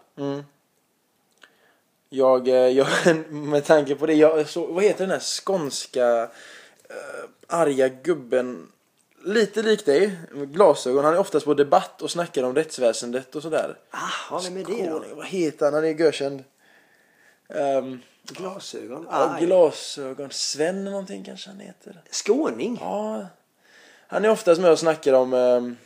Jag, 2.14 2.48
eh, 2.48 2.54
jag, 2.54 2.86
med 3.30 3.64
tanke 3.64 3.94
på 3.94 4.06
det, 4.06 4.14
jag 4.14 4.48
så, 4.48 4.66
vad 4.66 4.84
heter 4.84 5.00
den 5.00 5.10
här 5.10 5.44
skånska 5.44 6.22
uh, 6.22 6.28
arga 7.46 7.88
gubben? 7.88 8.68
Lite 9.24 9.62
lik 9.62 9.86
dig, 9.86 10.18
med 10.30 10.52
glasögon. 10.52 11.04
Han 11.04 11.14
är 11.14 11.18
oftast 11.18 11.46
på 11.46 11.54
debatt 11.54 12.02
och 12.02 12.10
snackar 12.10 12.42
om 12.42 12.54
rättsväsendet 12.54 13.36
och 13.36 13.42
sådär. 13.42 13.78
Ah, 13.90 14.40
vem 14.44 14.56
är 14.56 14.64
det 14.64 14.90
då? 14.90 15.04
Vad 15.14 15.26
heter 15.26 15.64
han? 15.64 15.74
Han 15.74 15.84
är 15.84 15.88
görkänd. 15.88 16.44
Um, 17.48 18.02
Glasögon? 18.22 19.06
ja, 19.10 19.36
glasögon. 19.40 20.30
Sven 20.30 20.84
någonting 20.84 21.24
kanske 21.24 21.50
han 21.50 21.60
heter. 21.60 22.02
Skåning? 22.10 22.78
Ja. 22.80 23.26
Han 24.06 24.24
är 24.24 24.28
oftast 24.28 24.60
med 24.60 24.70
och 24.70 24.78
snackar 24.78 25.12
om, 25.12 25.32
um, 25.32 25.76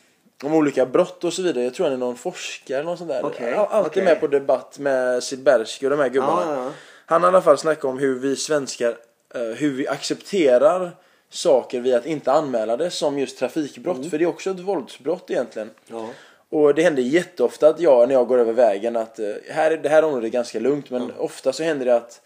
om 0.45 0.55
olika 0.55 0.87
brott 0.87 1.25
och 1.25 1.33
så 1.33 1.43
vidare. 1.43 1.65
Jag 1.65 1.75
tror 1.75 1.87
han 1.87 1.93
är 1.93 1.99
någon 1.99 2.17
forskare 2.17 2.79
eller 2.79 2.91
något 2.91 2.99
sånt 2.99 3.11
där. 3.11 3.47
Är 3.49 3.55
alltid 3.55 3.91
okej. 3.91 4.05
med 4.05 4.21
på 4.21 4.27
debatt 4.27 4.79
med 4.79 5.23
Silbersky 5.23 5.87
och 5.87 5.91
de 5.91 5.99
här 5.99 6.09
gubbarna. 6.09 6.55
Ja, 6.55 6.65
ja. 6.65 6.71
Han 7.07 7.23
har 7.23 7.31
i 7.31 7.35
alla 7.35 7.43
fall 7.43 7.59
snackat 7.59 7.85
om 7.85 7.99
hur 7.99 8.19
vi 8.19 8.37
svenskar, 8.37 8.97
eh, 9.35 9.41
hur 9.41 9.71
vi 9.71 9.89
accepterar 9.89 10.91
saker 11.31 11.81
vid 11.81 11.95
att 11.95 12.07
inte 12.07 12.33
anmäla 12.33 12.77
det 12.77 12.91
som 12.91 13.19
just 13.19 13.39
trafikbrott. 13.39 13.97
Mm. 13.97 14.11
För 14.11 14.19
det 14.19 14.25
är 14.25 14.29
också 14.29 14.51
ett 14.51 14.61
våldsbrott 14.61 15.31
egentligen. 15.31 15.71
Ja. 15.87 16.09
Och 16.51 16.75
det 16.75 16.83
händer 16.83 17.03
jätteofta 17.03 17.69
att 17.69 17.81
jag 17.81 18.09
när 18.09 18.15
jag 18.15 18.29
går 18.29 18.39
över 18.39 18.53
vägen 18.53 18.97
att 18.97 19.19
eh, 19.19 19.27
här, 19.51 19.77
det 19.77 19.89
här 19.89 20.05
området 20.05 20.29
är 20.29 20.33
ganska 20.33 20.61
lugnt 20.61 20.91
men 20.91 21.13
ofta 21.19 21.53
så 21.53 21.63
händer 21.63 21.87
det 21.87 21.97
att 21.97 22.21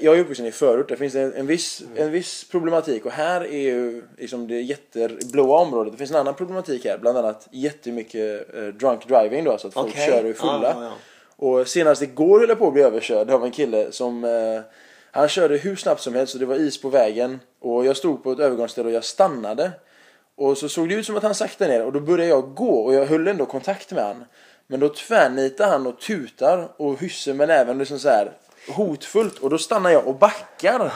jag 0.00 0.16
är 0.16 0.20
uppvuxen 0.20 0.46
i 0.46 0.52
förort, 0.52 0.88
där 0.88 0.96
finns 0.96 1.12
det 1.12 1.20
en, 1.20 1.34
en, 1.34 1.46
viss, 1.46 1.82
en 1.96 2.10
viss 2.12 2.44
problematik 2.44 3.06
och 3.06 3.12
här 3.12 3.40
är 3.40 3.60
ju 3.60 4.02
liksom 4.18 4.48
det 4.48 4.60
jätteblåa 4.60 5.58
området. 5.58 5.92
Det 5.92 5.98
finns 5.98 6.10
en 6.10 6.16
annan 6.16 6.34
problematik 6.34 6.84
här, 6.84 6.98
bland 6.98 7.18
annat 7.18 7.48
jättemycket 7.50 8.54
eh, 8.54 8.64
drunk 8.64 9.08
driving 9.08 9.44
då, 9.44 9.52
alltså 9.52 9.68
att 9.68 9.74
folk 9.74 9.92
Okej. 9.92 10.06
kör 10.06 10.22
och 10.22 10.30
är 10.30 10.32
fulla. 10.32 10.62
Ja, 10.62 10.82
ja, 10.82 10.84
ja. 10.84 10.92
Och 11.36 11.68
senast 11.68 12.02
igår 12.02 12.40
höll 12.40 12.48
jag 12.48 12.58
på 12.58 12.66
att 12.66 12.72
bli 12.72 12.82
överkörd 12.82 13.30
av 13.30 13.44
en 13.44 13.50
kille 13.50 13.92
som 13.92 14.24
eh, 14.24 14.60
Han 15.10 15.28
körde 15.28 15.56
hur 15.56 15.76
snabbt 15.76 16.00
som 16.00 16.14
helst 16.14 16.34
och 16.34 16.40
det 16.40 16.46
var 16.46 16.56
is 16.56 16.80
på 16.80 16.88
vägen 16.88 17.40
och 17.60 17.86
jag 17.86 17.96
stod 17.96 18.22
på 18.22 18.32
ett 18.32 18.40
övergångsställe 18.40 18.88
och 18.88 18.94
jag 18.94 19.04
stannade. 19.04 19.70
Och 20.36 20.58
så 20.58 20.68
såg 20.68 20.88
det 20.88 20.94
ut 20.94 21.06
som 21.06 21.16
att 21.16 21.22
han 21.22 21.34
saktade 21.34 21.72
ner 21.72 21.84
och 21.84 21.92
då 21.92 22.00
började 22.00 22.30
jag 22.30 22.54
gå 22.54 22.80
och 22.80 22.94
jag 22.94 23.06
höll 23.06 23.28
ändå 23.28 23.46
kontakt 23.46 23.92
med 23.92 24.04
han. 24.04 24.24
Men 24.66 24.80
då 24.80 24.88
tvärnitar 24.88 25.68
han 25.68 25.86
och 25.86 26.00
tutar 26.00 26.68
och 26.76 27.00
hyser 27.00 27.34
med 27.34 27.48
näven 27.48 27.78
liksom 27.78 27.98
så 27.98 28.08
här 28.08 28.32
hotfullt 28.68 29.38
och 29.38 29.50
då 29.50 29.58
stannar 29.58 29.90
jag 29.90 30.06
och 30.06 30.14
backar. 30.14 30.92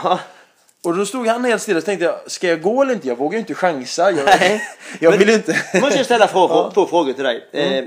Och 0.84 0.96
då 0.96 1.06
stod 1.06 1.26
han 1.26 1.44
helt 1.44 1.62
stilla 1.62 1.78
och 1.78 1.84
tänkte 1.84 2.04
jag, 2.04 2.30
ska 2.30 2.48
jag 2.48 2.62
gå 2.62 2.82
eller 2.82 2.92
inte? 2.92 3.08
Jag 3.08 3.16
vågar 3.16 3.32
ju 3.32 3.40
inte 3.40 3.54
chansa. 3.54 4.10
Jag, 4.10 4.60
jag 5.00 5.18
vill 5.18 5.30
inte. 5.30 5.56
Måste 5.80 5.96
jag 5.96 6.04
ställa 6.04 6.28
frågor, 6.28 6.70
två 6.74 6.86
frågor 6.86 7.12
till 7.12 7.24
dig. 7.24 7.48
Eh, 7.52 7.84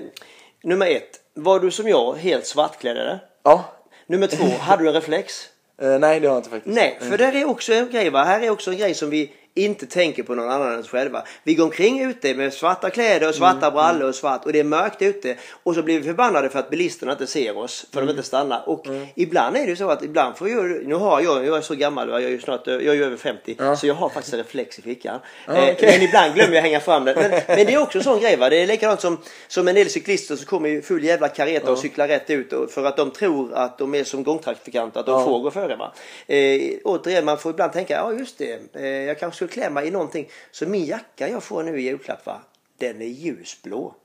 nummer 0.64 0.88
ett. 0.88 1.20
Var 1.36 1.60
du 1.60 1.72
som 1.72 1.88
jag 1.88 2.14
helt 2.14 2.46
svartklädd 2.46 2.98
eller? 2.98 3.20
Ja. 3.44 3.66
Nummer 4.08 4.28
två. 4.28 4.46
Hade 4.60 4.84
du 4.84 4.88
en 4.88 4.94
reflex? 4.94 5.50
Eh, 5.82 6.00
nej 6.00 6.20
det 6.20 6.28
har 6.28 6.36
jag 6.36 6.40
inte 6.40 6.50
faktiskt. 6.50 6.76
Nej, 6.76 6.98
för 7.02 7.18
där 7.18 7.36
är 7.36 7.46
också 7.46 7.74
en 7.74 7.92
grej 7.92 8.10
va. 8.10 8.24
Här 8.24 8.42
är 8.42 8.50
också 8.50 8.72
en 8.72 8.78
grej 8.78 8.94
som 8.94 9.10
vi 9.10 9.32
inte 9.56 9.86
tänker 9.86 10.24
på 10.24 10.36
någon 10.36 10.50
annan 10.50 10.74
än 10.74 10.80
oss 10.80 10.90
själva. 10.90 11.24
Vi 11.44 11.54
går 11.56 11.64
omkring 11.64 12.02
ute 12.02 12.34
med 12.34 12.54
svarta 12.54 12.90
kläder 12.90 13.28
och 13.30 13.36
svarta 13.36 13.72
brallor 13.72 14.10
och 14.10 14.16
svart 14.16 14.46
och 14.46 14.54
det 14.54 14.60
är 14.60 14.64
mörkt 14.64 15.02
ute 15.02 15.36
och 15.64 15.76
så 15.76 15.84
blir 15.84 15.98
vi 16.00 16.04
förbannade 16.06 16.50
för 16.50 16.60
att 16.60 16.70
bilisterna 16.70 17.12
inte 17.12 17.28
ser 17.28 17.58
oss 17.58 17.86
för 17.94 18.02
de 18.02 18.10
inte 18.10 18.24
stannar. 18.24 18.70
Och 18.70 18.86
ibland 19.16 19.58
är 19.58 19.68
det 19.68 19.76
så 19.76 19.90
att 19.90 20.04
ibland 20.04 20.38
får 20.38 20.50
jag, 20.50 20.86
nu 20.86 20.96
har 20.96 21.22
jag, 21.22 21.46
jag 21.46 21.58
är 21.58 21.62
så 21.62 21.76
gammal, 21.76 22.10
jag 22.10 22.24
är 22.24 22.30
ju 22.30 22.42
snart, 22.42 22.68
jag 22.68 22.86
är 22.86 22.94
ju 22.94 23.06
över 23.06 23.18
50 23.18 23.56
Ja. 23.60 23.76
så 23.76 23.88
jag 23.88 23.94
har 23.94 24.10
faktiskt 24.10 24.34
en 24.34 24.40
reflex 24.40 24.80
i 24.80 24.82
fickan. 24.82 25.20
Ja, 25.48 25.54
Eh, 25.54 25.74
okej. 25.74 25.92
Men 25.98 26.02
ibland 26.08 26.34
glömmer 26.34 26.56
jag 26.56 26.62
hänga 26.62 26.80
fram 26.80 27.06
den. 27.06 27.16
Men, 27.20 27.32
men 27.48 27.66
det 27.66 27.74
är 27.74 27.82
också 27.82 27.98
en 27.98 28.04
sån 28.04 28.20
grej 28.20 28.38
va. 28.38 28.50
Det 28.50 28.58
är 28.62 28.68
likadant 28.68 29.02
som, 29.02 29.18
som 29.48 29.68
en 29.68 29.76
del 29.76 29.90
cyklister 29.90 30.36
som 30.36 30.46
kommer 30.46 30.70
i 30.70 30.82
full 30.82 31.04
jävla 31.04 31.30
kareta 31.30 31.72
och 31.72 31.78
cyklar 31.78 32.08
rätt 32.08 32.30
ut 32.30 32.54
och, 32.54 32.72
för 32.72 32.86
att 32.86 32.98
de 32.98 33.12
tror 33.12 33.54
att 33.54 33.78
de 33.78 33.96
är 33.96 34.04
som 34.04 34.24
gångtrafikanter, 34.24 35.00
att 35.00 35.06
de 35.06 35.20
Ja. 35.20 35.26
får 35.26 35.40
gå 35.40 35.52
före 35.52 35.76
va. 35.76 35.94
Eh, 36.28 36.62
återigen, 36.84 37.26
man 37.26 37.38
får 37.38 37.52
ibland 37.52 37.74
tänka, 37.74 37.94
ja 37.94 38.14
just 38.14 38.38
det, 38.38 38.60
eh, 38.76 38.86
jag 38.88 39.20
kanske 39.20 39.43
skulle 39.48 39.54
klä 39.64 39.70
mig 39.70 39.88
i 39.88 39.92
någonting. 39.92 40.30
Så 40.52 40.66
min 40.68 40.86
jacka 40.86 41.28
jag 41.28 41.44
får 41.44 41.64
nu 41.64 41.80
i 41.80 41.84
julklapp 41.84 42.26
va, 42.26 42.42
den 42.78 43.02
är 43.02 43.06
ljusblå. 43.06 43.96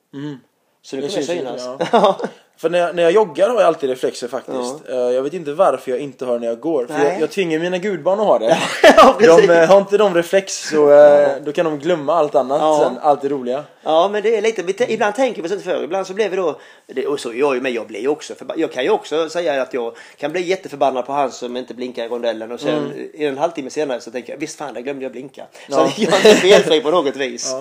Så 0.83 0.97
det 0.97 1.02
Det 1.02 1.09
kommer 1.09 1.21
ju, 1.21 1.26
synas. 1.26 1.62
ja. 1.92 2.21
För 2.59 2.71
när 2.71 2.79
jag, 2.79 2.97
när 2.97 3.03
jag 3.03 3.12
joggar 3.12 3.49
har 3.49 3.57
jag 3.61 3.67
alltid 3.67 3.91
reflexer 3.91 4.29
faktiskt. 4.29 4.88
Eh, 4.88 4.97
Jag 4.97 5.23
vet 5.23 5.33
inte 5.35 5.53
varför 5.53 5.91
jag 5.91 6.00
inte 6.00 6.25
har 6.25 6.33
det 6.33 6.38
när 6.38 6.47
jag 6.47 6.61
går. 6.61 6.87
För 6.87 7.05
jag, 7.05 7.21
jag 7.21 7.31
tvingar 7.31 7.59
mina 7.59 7.79
gudbarn 7.79 8.21
att 8.21 8.26
ha 8.26 8.39
det. 8.39 8.59
Ja, 8.97 9.17
de, 9.21 9.50
eh, 9.50 9.67
har 9.69 9.78
inte 9.78 9.97
de 9.99 10.15
reflex 10.15 10.69
så 10.69 10.93
eh, 10.93 11.28
då 11.45 11.52
kan 11.52 11.65
de 11.65 11.78
glömma 11.78 12.15
allt 12.15 12.35
annat 12.35 12.59
Ja. 12.61 12.80
sen. 12.89 12.99
Allt 13.02 13.23
det 13.23 13.28
roliga. 13.28 13.65
Ja 13.82 14.09
men 14.13 14.23
det 14.23 14.37
är 14.37 14.43
lite, 14.43 14.93
ibland 14.93 15.15
tänker 15.15 15.43
vi 15.43 15.49
oss 15.49 15.52
inte 15.52 15.65
för. 15.65 15.85
Ibland 15.85 16.06
så 16.06 16.15
blir 16.15 16.28
vi 16.28 16.37
då, 16.37 16.59
det, 16.87 17.06
och 17.06 17.21
så 17.21 17.32
jag 17.35 17.54
ju 17.54 17.61
med, 17.61 17.73
jag 17.73 17.87
blir 17.87 18.00
ju 18.00 18.09
också 18.09 18.35
förba- 18.35 18.54
Jag 18.56 18.73
kan 18.73 18.85
ju 18.85 18.91
också 18.91 19.28
säga 19.28 19.63
att 19.63 19.75
jag 19.75 19.97
kan 20.17 20.32
bli 20.32 20.43
jätteförbannad 20.43 21.06
på 21.06 21.13
han 21.13 21.32
som 21.32 21.56
inte 21.56 21.75
blinkar 21.75 22.04
i 22.04 22.09
rondellen 22.09 22.52
och 22.52 22.61
sen 22.61 22.93
en 23.15 23.39
halvtimme 23.39 23.71
senare 23.71 24.00
så 24.00 24.11
tänker 24.11 24.32
jag 24.32 24.41
visst 24.41 24.59
fan 24.59 24.75
där 24.75 24.80
glömde 24.80 25.04
jag 25.04 25.13
blinka. 25.13 25.45
Så 25.69 25.75
Ja. 25.75 25.91
jag 25.97 26.13
är 26.13 26.17
inte 26.30 26.41
felfri 26.41 26.80
på 26.80 26.91
något 26.91 27.17
vis. 27.17 27.54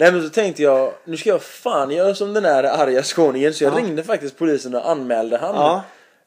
Nej 0.00 0.12
men 0.12 0.22
så 0.22 0.28
tänkte 0.28 0.62
jag, 0.62 0.92
nu 1.04 1.16
ska 1.16 1.28
jag 1.28 1.42
fan 1.42 1.90
göra 1.90 2.14
som 2.14 2.32
den 2.34 2.44
här 2.44 2.64
arga 2.64 3.02
skåningen. 3.02 3.54
Så 3.54 3.64
jag 3.64 3.72
Ja. 3.72 3.78
ringde 3.78 4.02
faktiskt 4.04 4.38
polisen 4.38 4.74
och 4.74 4.90
anmälde 4.90 5.38
han. 5.38 5.54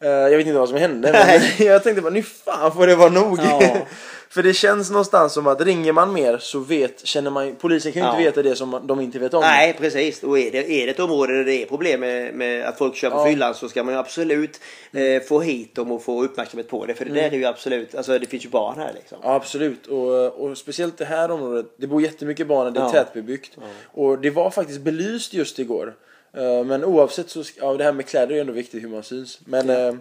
Eh, 0.04 0.10
Jag 0.10 0.38
vet 0.38 0.48
inte 0.48 0.60
vad 0.60 0.70
som 0.70 0.78
hände 0.78 1.12
men 1.12 1.42
jag 1.68 1.84
tänkte 1.84 2.02
bara 2.02 2.14
nu 2.14 2.24
fan 2.24 2.72
får 2.74 2.88
det 2.88 2.96
vara 2.96 3.10
nog. 3.10 3.40
Ja. 3.44 3.78
För 4.30 4.44
det 4.44 4.54
känns 4.54 4.90
någonstans 4.90 5.34
som 5.34 5.48
att 5.48 5.62
ringer 5.62 5.94
man 5.94 6.14
mer 6.14 6.38
så 6.38 6.60
vet, 6.60 7.06
känner 7.06 7.32
man 7.32 7.56
polisen 7.56 7.92
kan 7.92 8.02
ju 8.02 8.08
inte 8.10 8.22
Ja. 8.22 8.26
veta 8.30 8.44
det 8.44 8.56
som 8.56 8.82
de 8.88 9.00
inte 9.02 9.20
vet 9.20 9.34
om. 9.34 9.42
Nej 9.42 9.76
precis 9.80 10.24
och 10.24 10.40
är 10.40 10.52
det, 10.52 10.72
är 10.72 10.86
det 10.86 10.92
ett 10.92 11.00
område 11.00 11.38
där 11.38 11.44
det 11.44 11.62
är 11.64 11.66
problem 11.66 12.00
med, 12.00 12.34
med 12.34 12.66
att 12.66 12.78
folk 12.78 12.96
kör 12.96 13.10
på 13.10 13.18
Ja. 13.18 13.26
fyllan 13.26 13.54
så 13.56 13.70
ska 13.70 13.84
man 13.84 13.94
ju 13.94 14.00
absolut 14.00 14.60
eh, 14.94 15.22
få 15.24 15.40
hit 15.42 15.76
dem 15.76 15.92
och 15.92 16.04
få 16.04 16.24
uppmärksamhet 16.24 16.70
på 16.70 16.86
det. 16.86 16.94
För 16.94 17.06
det 17.06 17.12
där 17.12 17.22
är 17.24 17.32
ju 17.32 17.46
absolut, 17.46 17.96
alltså 17.96 18.20
det 18.20 18.26
finns 18.26 18.46
ju 18.46 18.50
barn 18.50 18.80
här 18.80 18.92
liksom. 18.96 19.18
Ja, 19.24 19.34
absolut. 19.36 19.88
Och, 19.88 20.26
och 20.26 20.58
speciellt 20.58 20.98
det 20.98 21.06
här 21.06 21.32
området. 21.32 21.66
Det 21.78 21.88
bor 21.88 22.02
jättemycket 22.02 22.48
barn, 22.48 22.74
det 22.74 22.80
är 22.80 22.84
Ja. 22.84 22.90
tätbebyggt. 22.92 23.58
Och 23.94 24.20
det 24.20 24.30
var 24.30 24.50
faktiskt 24.50 24.82
belyst 24.82 25.34
just 25.34 25.60
igår. 25.60 25.94
Eh, 26.38 26.64
Men 26.66 26.84
oavsett 26.86 27.30
så, 27.30 27.44
ja 27.60 27.74
det 27.74 27.84
här 27.84 27.92
med 27.94 28.06
kläder 28.06 28.28
är 28.32 28.34
ju 28.36 28.40
ändå 28.42 28.54
viktigt 28.54 28.84
hur 28.84 28.90
man 28.90 29.04
syns. 29.04 29.40
Men 29.46 29.70
ja, 29.70 29.94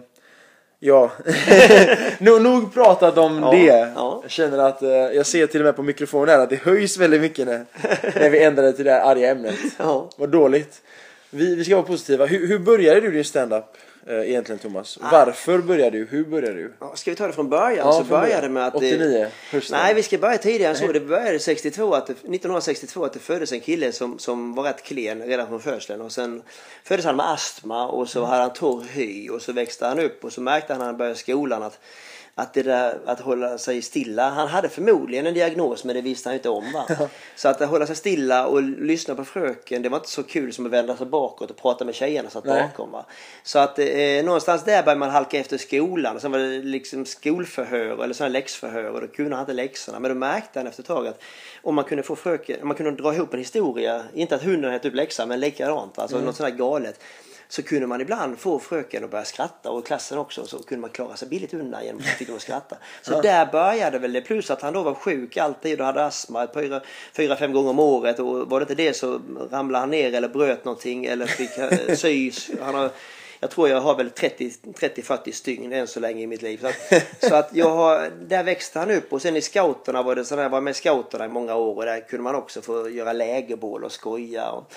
ja. 0.79 1.11
nog, 2.19 2.41
nog 2.41 2.73
pratat 2.73 3.17
om 3.17 3.39
Ja, 3.43 3.51
det. 3.51 3.91
ja. 3.95 4.19
Jag 4.21 4.31
känner 4.31 4.57
att, 4.57 4.81
eh, 4.81 4.89
jag 4.89 5.25
ser 5.25 5.47
till 5.47 5.61
och 5.61 5.65
med 5.65 5.75
på 5.75 5.83
mikrofonen 5.83 6.29
här 6.29 6.39
att 6.39 6.49
det 6.49 6.55
höjs 6.55 6.97
väldigt 6.97 7.21
mycket 7.21 7.47
när, 7.47 7.65
när 8.19 8.29
vi 8.29 8.43
ändrade 8.43 8.73
till 8.73 8.85
det 8.85 8.91
här 8.91 9.01
arga 9.11 9.31
ämnet. 9.31 9.55
Ja. 9.77 10.09
Vad 10.17 10.29
dåligt. 10.29 10.81
Vi, 11.29 11.55
vi 11.55 11.63
ska 11.65 11.75
vara 11.75 11.85
positiva. 11.85 12.25
Hur, 12.25 12.47
hur 12.47 12.59
började 12.59 13.01
du 13.01 13.11
din 13.11 13.23
stand-up 13.25 13.63
eh, 13.63 13.92
egentligen 14.07 14.59
Thomas? 14.59 14.99
Ah. 15.01 15.11
Varför 15.11 15.57
började 15.57 15.97
du? 15.97 16.05
Hur 16.05 16.23
började 16.23 16.53
du? 16.53 16.73
Ska 16.95 17.11
vi 17.11 17.15
ta 17.15 17.27
det 17.27 17.33
från 17.33 17.49
början? 17.49 17.87
Ja, 17.87 17.91
så 17.91 18.03
började 18.03 18.41
det 18.41 18.49
med 18.49 18.67
att... 18.67 18.75
89, 18.75 19.27
hösten. 19.51 19.79
Nej, 19.83 19.93
vi 19.93 20.03
ska 20.03 20.17
börja 20.17 20.37
tidigare 20.37 20.71
än 20.71 20.77
så. 20.77 20.91
Det 20.91 20.99
började 20.99 21.39
62 21.39 21.93
att 21.93 22.07
det, 22.07 22.13
1962 22.13 23.05
att 23.05 23.13
det 23.13 23.19
föddes 23.19 23.51
en 23.51 23.59
kille 23.59 23.91
som, 23.91 24.19
som 24.19 24.55
var 24.55 24.63
rätt 24.63 24.83
klen 24.83 25.21
redan 25.21 25.47
från 25.47 25.59
födseln. 25.59 26.01
Och 26.01 26.11
sen 26.11 26.41
föddes 26.83 27.05
han 27.05 27.15
med 27.15 27.31
astma 27.31 27.87
och 27.87 28.09
så 28.09 28.23
hade 28.23 28.41
han 28.41 28.53
torr 28.53 28.83
hy 28.91 29.29
och 29.29 29.41
så 29.41 29.53
växte 29.53 29.85
han 29.85 29.99
upp 29.99 30.23
och 30.23 30.33
så 30.33 30.41
märkte 30.41 30.73
han 30.73 30.79
när 30.79 30.85
han 30.85 30.97
började 30.97 31.17
skolan 31.17 31.63
att 31.63 31.79
att 32.35 32.53
det 32.53 32.63
där 32.63 32.99
att 33.05 33.19
hålla 33.19 33.57
sig 33.57 33.81
stilla. 33.81 34.29
Han 34.29 34.47
hade 34.47 34.69
förmodligen 34.69 35.25
en 35.25 35.33
diagnos 35.33 35.83
men 35.83 35.95
det 35.95 36.01
visste 36.01 36.29
han 36.29 36.33
inte 36.33 36.49
om. 36.49 36.71
Va? 36.73 36.85
Så 37.35 37.49
att 37.49 37.59
hålla 37.59 37.87
sig 37.87 37.95
stilla 37.95 38.47
och 38.47 38.61
lyssna 38.63 39.15
på 39.15 39.25
fröken 39.25 39.81
det 39.81 39.89
var 39.89 39.97
inte 39.97 40.09
så 40.09 40.23
kul 40.23 40.53
som 40.53 40.65
att 40.65 40.71
vända 40.71 40.97
sig 40.97 41.05
bakåt 41.05 41.51
och 41.51 41.57
prata 41.57 41.85
med 41.85 41.95
tjejerna 41.95 42.29
som 42.29 42.41
satt 42.41 42.51
bakom. 42.61 42.91
Va? 42.91 43.05
Så 43.43 43.59
att 43.59 43.79
eh, 43.79 43.85
någonstans 44.23 44.63
där 44.63 44.83
började 44.83 44.99
man 44.99 45.09
halka 45.09 45.39
efter 45.39 45.57
skolan. 45.57 46.19
Sen 46.19 46.31
var 46.31 46.39
det 46.39 46.61
liksom 46.61 47.05
skolförhör 47.05 48.03
eller 48.03 48.13
sådana 48.13 48.33
läxförhör 48.33 48.91
och 48.91 49.01
då 49.01 49.07
kunde 49.07 49.35
han 49.35 49.43
inte 49.43 49.53
läxorna. 49.53 49.99
Men 49.99 50.11
då 50.11 50.15
märkte 50.15 50.59
han 50.59 50.67
efter 50.67 50.81
ett 50.81 50.87
tag 50.87 51.07
att 51.07 51.21
om 51.61 51.75
man 51.75 51.83
kunde 51.83 52.03
få 52.03 52.15
fröken, 52.15 52.61
om 52.61 52.67
man 52.67 52.77
kunde 52.77 52.91
dra 52.91 53.13
ihop 53.13 53.33
en 53.33 53.39
historia, 53.39 54.03
inte 54.13 54.35
att 54.35 54.43
hunden 54.43 54.71
hette 54.71 54.87
upp 54.87 54.95
läxan 54.95 55.27
men 55.27 55.39
likadant, 55.39 55.99
alltså 55.99 56.19
något 56.19 56.35
sånt 56.35 56.49
där 56.49 56.57
galet. 56.57 56.99
Så 57.53 57.63
kunde 57.63 57.87
man 57.87 58.01
ibland 58.01 58.39
få 58.39 58.59
fröken 58.59 59.03
att 59.03 59.11
börja 59.11 59.25
skratta 59.25 59.71
och 59.71 59.85
klassen 59.85 60.17
också 60.17 60.45
så 60.45 60.63
kunde 60.63 60.81
man 60.81 60.89
klara 60.89 61.15
sig 61.15 61.27
billigt 61.27 61.53
undan 61.53 61.85
genom 61.85 62.01
att 62.01 62.07
fick 62.07 62.27
dem 62.27 62.35
att 62.35 62.41
skratta. 62.41 62.77
Så 63.01 63.21
där 63.21 63.45
började 63.45 63.99
väl 63.99 64.13
det. 64.13 64.21
Plus 64.21 64.51
att 64.51 64.61
han 64.61 64.73
då 64.73 64.83
var 64.83 64.93
sjuk 64.93 65.37
alltid 65.37 65.79
och 65.79 65.85
hade 65.85 66.05
astma 66.05 66.47
fyra, 66.53 66.81
fyra, 67.15 67.35
fem 67.35 67.53
gånger 67.53 67.69
om 67.69 67.79
året 67.79 68.19
och 68.19 68.49
var 68.49 68.59
det 68.59 68.63
inte 68.63 68.75
det 68.75 68.93
så 68.93 69.21
ramlade 69.51 69.81
han 69.81 69.89
ner 69.89 70.13
eller 70.13 70.27
bröt 70.27 70.65
någonting 70.65 71.05
eller 71.05 71.25
fick 71.25 71.57
eh, 71.57 71.95
sys. 71.95 72.51
Han 72.61 72.75
har, 72.75 72.91
jag 73.39 73.49
tror 73.49 73.69
jag 73.69 73.81
har 73.81 73.95
väl 73.95 74.09
30-40 74.09 75.31
stygn 75.31 75.73
än 75.73 75.87
så 75.87 75.99
länge 75.99 76.23
i 76.23 76.27
mitt 76.27 76.41
liv. 76.41 76.57
Så 76.61 76.67
att, 76.67 77.03
så 77.29 77.35
att 77.35 77.49
jag 77.53 77.69
har, 77.69 78.11
där 78.27 78.43
växte 78.43 78.79
han 78.79 78.91
upp 78.91 79.13
och 79.13 79.21
sen 79.21 79.35
i 79.35 79.41
scouterna 79.41 80.03
var 80.03 80.15
det 80.15 80.25
sådär, 80.25 80.49
var 80.49 80.61
med 80.61 80.75
scouterna 80.75 81.25
i 81.25 81.29
många 81.29 81.55
år 81.55 81.75
och 81.75 81.85
där 81.85 81.99
kunde 81.99 82.23
man 82.23 82.35
också 82.35 82.61
få 82.61 82.89
göra 82.89 83.13
lägerbål 83.13 83.83
och 83.83 83.91
skoja. 83.91 84.51
Och, 84.51 84.73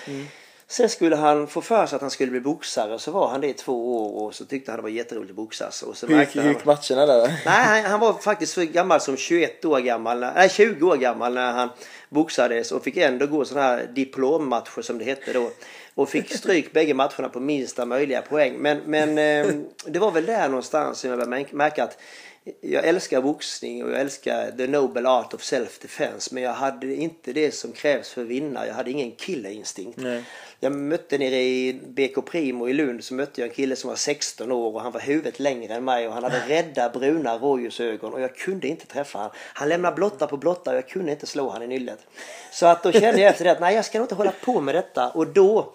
Sen 0.69 0.89
skulle 0.89 1.15
han 1.15 1.47
få 1.47 1.61
för 1.61 1.85
sig 1.85 1.95
att 1.95 2.01
han 2.01 2.11
skulle 2.11 2.31
bli 2.31 2.39
boxare 2.39 2.99
så 2.99 3.11
var 3.11 3.27
han 3.27 3.41
det 3.41 3.47
i 3.47 3.53
två 3.53 3.97
år 3.97 4.25
och 4.25 4.35
så 4.35 4.45
tyckte 4.45 4.71
han 4.71 4.77
det 4.77 4.81
var 4.81 4.89
jätteroligt 4.89 5.29
att 5.29 5.35
boxas. 5.35 5.83
Och 5.83 5.97
så 5.97 6.07
Hur 6.07 6.19
gick, 6.19 6.35
han, 6.35 6.47
gick 6.47 6.65
matcherna 6.65 7.05
där? 7.05 7.41
Nej, 7.45 7.83
han, 7.83 7.99
var 7.99 8.13
faktiskt 8.13 8.53
så 8.53 8.65
gammal 8.65 9.01
som 9.01 9.17
21 9.17 9.65
år 9.65 9.79
gammal, 9.79 10.19
nej 10.19 10.49
20 10.49 10.87
år 10.87 10.95
gammal 10.95 11.33
när 11.33 11.51
han 11.51 11.69
boxades 12.09 12.71
och 12.71 12.83
fick 12.83 12.97
ändå 12.97 13.27
gå 13.27 13.45
sådana 13.45 13.67
här 13.67 13.89
diplommatcher 13.93 14.81
som 14.81 14.97
det 14.97 15.05
hette 15.05 15.33
då. 15.33 15.51
Och 15.95 16.09
fick 16.09 16.33
stryk 16.33 16.73
bägge 16.73 16.93
matcherna 16.93 17.29
på 17.29 17.39
minsta 17.39 17.85
möjliga 17.85 18.21
poäng. 18.21 18.53
Men, 18.57 18.77
men 18.85 19.17
eh, 19.17 19.53
det 19.85 19.99
var 19.99 20.11
väl 20.11 20.25
där 20.25 20.47
någonstans 20.47 20.99
som 20.99 21.09
jag 21.09 21.19
började 21.19 21.55
märka 21.55 21.83
att 21.83 21.97
jag 22.61 22.87
älskar 22.87 23.21
boxning 23.21 23.83
och 23.83 23.91
jag 23.91 23.99
älskar 23.99 24.51
the 24.51 24.67
noble 24.67 25.09
art 25.09 25.33
of 25.33 25.41
self-defense. 25.41 26.33
Men 26.33 26.43
jag 26.43 26.53
hade 26.53 26.95
inte 26.95 27.33
det 27.33 27.51
som 27.51 27.71
krävs 27.71 28.09
för 28.09 28.21
att 28.21 28.27
vinna. 28.27 28.67
Jag 28.67 28.73
hade 28.73 28.91
ingen 28.91 29.11
killerinstinkt. 29.11 29.99
Nej. 30.01 30.23
Jag 30.59 30.71
mötte 30.71 31.17
nere 31.17 31.35
i 31.35 31.81
BK 31.87 32.25
Primo 32.25 32.69
i 32.69 32.73
Lund 32.73 33.03
så 33.03 33.13
mötte 33.13 33.41
jag 33.41 33.49
en 33.49 33.55
kille 33.55 33.75
som 33.75 33.89
var 33.89 33.95
16 33.95 34.51
år 34.51 34.73
och 34.73 34.81
han 34.81 34.91
var 34.91 34.99
huvudet 34.99 35.39
längre 35.39 35.73
än 35.73 35.83
mig 35.83 36.07
och 36.07 36.13
han 36.13 36.23
hade 36.23 36.39
rädda 36.47 36.89
bruna 36.89 37.37
rådjursögon 37.37 38.13
och 38.13 38.21
jag 38.21 38.35
kunde 38.35 38.67
inte 38.67 38.85
träffa 38.85 39.17
honom. 39.17 39.31
Han 39.35 39.69
lämnade 39.69 39.95
blotta 39.95 40.27
på 40.27 40.37
blotta 40.37 40.71
och 40.71 40.77
jag 40.77 40.87
kunde 40.87 41.11
inte 41.11 41.25
slå 41.25 41.49
honom 41.49 41.63
i 41.63 41.67
nyllet. 41.67 41.99
Så 42.51 42.65
att 42.65 42.83
då 42.83 42.91
kände 42.91 43.21
jag 43.21 43.29
efter 43.29 43.45
det 43.45 43.51
att 43.51 43.59
nej 43.59 43.75
jag 43.75 43.85
ska 43.85 43.97
nog 43.97 44.05
inte 44.05 44.15
hålla 44.15 44.33
på 44.45 44.61
med 44.61 44.75
detta 44.75 45.09
och 45.09 45.27
då 45.27 45.73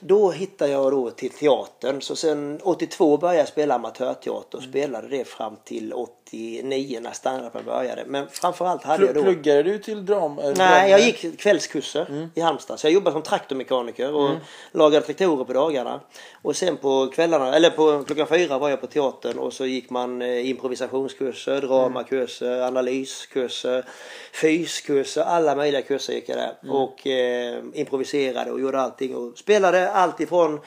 då 0.00 0.30
hittade 0.30 0.70
jag 0.70 0.92
då 0.92 1.10
till 1.10 1.30
teatern. 1.30 2.02
Så 2.02 2.16
sen 2.16 2.60
82 2.62 3.16
började 3.16 3.38
jag 3.38 3.48
spela 3.48 3.74
amatörteater 3.74 4.58
och 4.58 4.64
spelade 4.64 5.08
det 5.08 5.24
fram 5.24 5.56
till 5.64 5.92
80. 5.92 6.23
89 6.28 6.98
när 7.02 7.12
standupen 7.12 7.64
började. 7.64 8.04
Men 8.06 8.28
framförallt 8.28 8.82
hade 8.82 9.06
jag 9.06 9.14
då... 9.14 9.22
Pluggade 9.22 9.62
du 9.62 9.78
till 9.78 10.06
dram? 10.06 10.38
äh, 10.38 10.44
Nej, 10.44 10.54
dram- 10.54 10.90
jag 10.90 11.00
gick 11.00 11.40
kvällskurser 11.40 12.28
i 12.34 12.40
Halmstad. 12.40 12.80
Så 12.80 12.86
jag 12.86 12.92
jobbade 12.94 13.12
som 13.14 13.22
traktormekaniker 13.22 14.12
och 14.14 14.30
lagade 14.72 15.06
traktorer 15.06 15.44
på 15.44 15.52
dagarna. 15.52 16.00
Och 16.42 16.56
sen 16.56 16.76
på 16.76 17.06
kvällarna, 17.14 17.56
eller 17.56 17.70
på 17.70 18.04
klockan 18.04 18.26
fyra 18.26 18.58
var 18.58 18.70
jag 18.70 18.80
på 18.80 18.86
teatern 18.86 19.38
och 19.38 19.52
så 19.52 19.66
gick 19.66 19.90
man 19.90 20.22
eh, 20.22 20.48
improvisationskurser, 20.50 21.60
dramakurser, 21.60 22.60
analyskurser, 22.60 23.84
fyskurser, 24.32 25.22
alla 25.22 25.54
möjliga 25.56 25.82
kurser 25.82 26.12
gick 26.12 26.28
jag 26.28 26.38
där. 26.38 26.54
Och 26.70 27.06
eh, 27.06 27.62
improviserade 27.74 28.50
och 28.50 28.60
gjorde 28.60 28.80
allting 28.80 29.16
och 29.16 29.38
spelade 29.38 29.90
allt 29.90 30.20
ifrån 30.20 30.60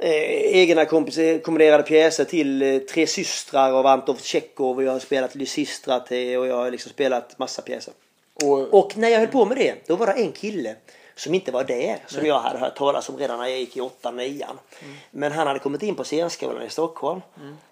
eh, 0.00 0.56
egna 0.56 0.84
kombinerade 1.42 1.82
pjäser 1.82 2.24
till 2.24 2.62
eh, 2.62 2.78
Tre 2.78 3.06
systrar 3.06 3.72
av 3.72 3.86
Antov 3.86 4.16
Tjechov 4.22 4.76
och 4.76 4.82
jag 4.82 4.92
har 4.92 4.98
spelat 4.98 5.34
Lysistra 5.34 6.00
till 6.00 6.38
och 6.38 6.46
jag 6.46 6.56
har 6.56 6.70
liksom 6.70 6.92
spelat 6.92 7.38
massa 7.38 7.62
pjäser. 7.62 7.94
Och, 8.44 8.74
Och 8.74 8.96
när 8.96 9.08
jag 9.08 9.18
höll 9.18 9.28
på 9.28 9.44
med 9.44 9.56
det, 9.56 9.74
då 9.86 9.96
var 9.96 10.06
det 10.06 10.12
en 10.12 10.32
kille 10.32 10.74
som 11.16 11.34
inte 11.34 11.52
var 11.52 11.64
där, 11.64 11.98
som 12.06 12.26
jag 12.26 12.40
hade 12.40 12.58
hört 12.58 12.76
talas 12.76 13.08
om 13.08 13.18
redan 13.18 13.38
när 13.38 13.46
jag 13.46 13.58
gick 13.58 13.76
i 13.76 13.80
8 13.80 14.10
9 14.10 14.46
Men 15.10 15.32
han 15.32 15.46
hade 15.46 15.58
kommit 15.58 15.82
in 15.82 15.94
på 15.94 16.04
scenskolan 16.04 16.62
i 16.62 16.70
Stockholm. 16.70 17.20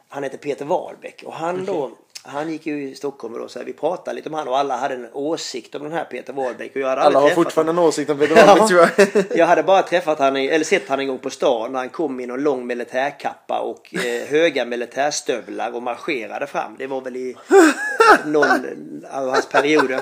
Han 0.08 0.22
heter 0.22 0.38
Peter 0.38 0.64
Wahlbeck 0.64 1.22
och 1.26 1.32
han 1.32 1.64
då 1.64 1.90
han 2.22 2.50
gick 2.50 2.66
ju 2.66 2.90
i 2.90 2.94
Stockholm 2.94 3.34
och 3.34 3.40
då, 3.40 3.48
så 3.48 3.58
här, 3.58 3.66
vi 3.66 3.72
pratade 3.72 4.16
lite 4.16 4.28
om 4.28 4.34
han 4.34 4.48
och 4.48 4.58
alla 4.58 4.76
hade 4.76 4.94
en 4.94 5.08
åsikt 5.12 5.74
om 5.74 5.82
den 5.82 5.92
här 5.92 6.04
Peter 6.04 6.32
Wahlbeck. 6.32 6.76
Och 6.76 6.80
jag 6.80 6.88
hade 6.88 7.00
alla 7.00 7.20
har 7.20 7.30
fortfarande 7.30 7.72
en 7.72 7.78
åsikt 7.78 8.10
om 8.10 8.18
Peter. 8.18 8.46
Wahlbeck 8.46 8.68
tror 8.68 8.80
jag. 8.80 9.38
jag 9.38 9.46
hade 9.46 9.62
bara 9.62 9.82
träffat 9.82 10.18
han, 10.18 10.36
eller 10.36 10.64
sett 10.64 10.88
han 10.88 11.00
en 11.00 11.08
gång 11.08 11.18
på 11.18 11.30
stan 11.30 11.72
när 11.72 11.78
han 11.78 11.88
kom 11.88 12.20
i 12.20 12.26
någon 12.26 12.42
lång 12.42 12.66
militärkappa 12.66 13.60
och 13.60 13.94
eh, 13.94 14.26
höga 14.28 14.64
militärstövlar 14.64 15.74
och 15.74 15.82
marscherade 15.82 16.46
fram. 16.46 16.76
Det 16.78 16.86
var 16.86 17.00
väl 17.00 17.16
i 17.16 17.36
någon 18.24 18.66
av 19.10 19.28
hans 19.28 19.48
perioder. 19.48 20.00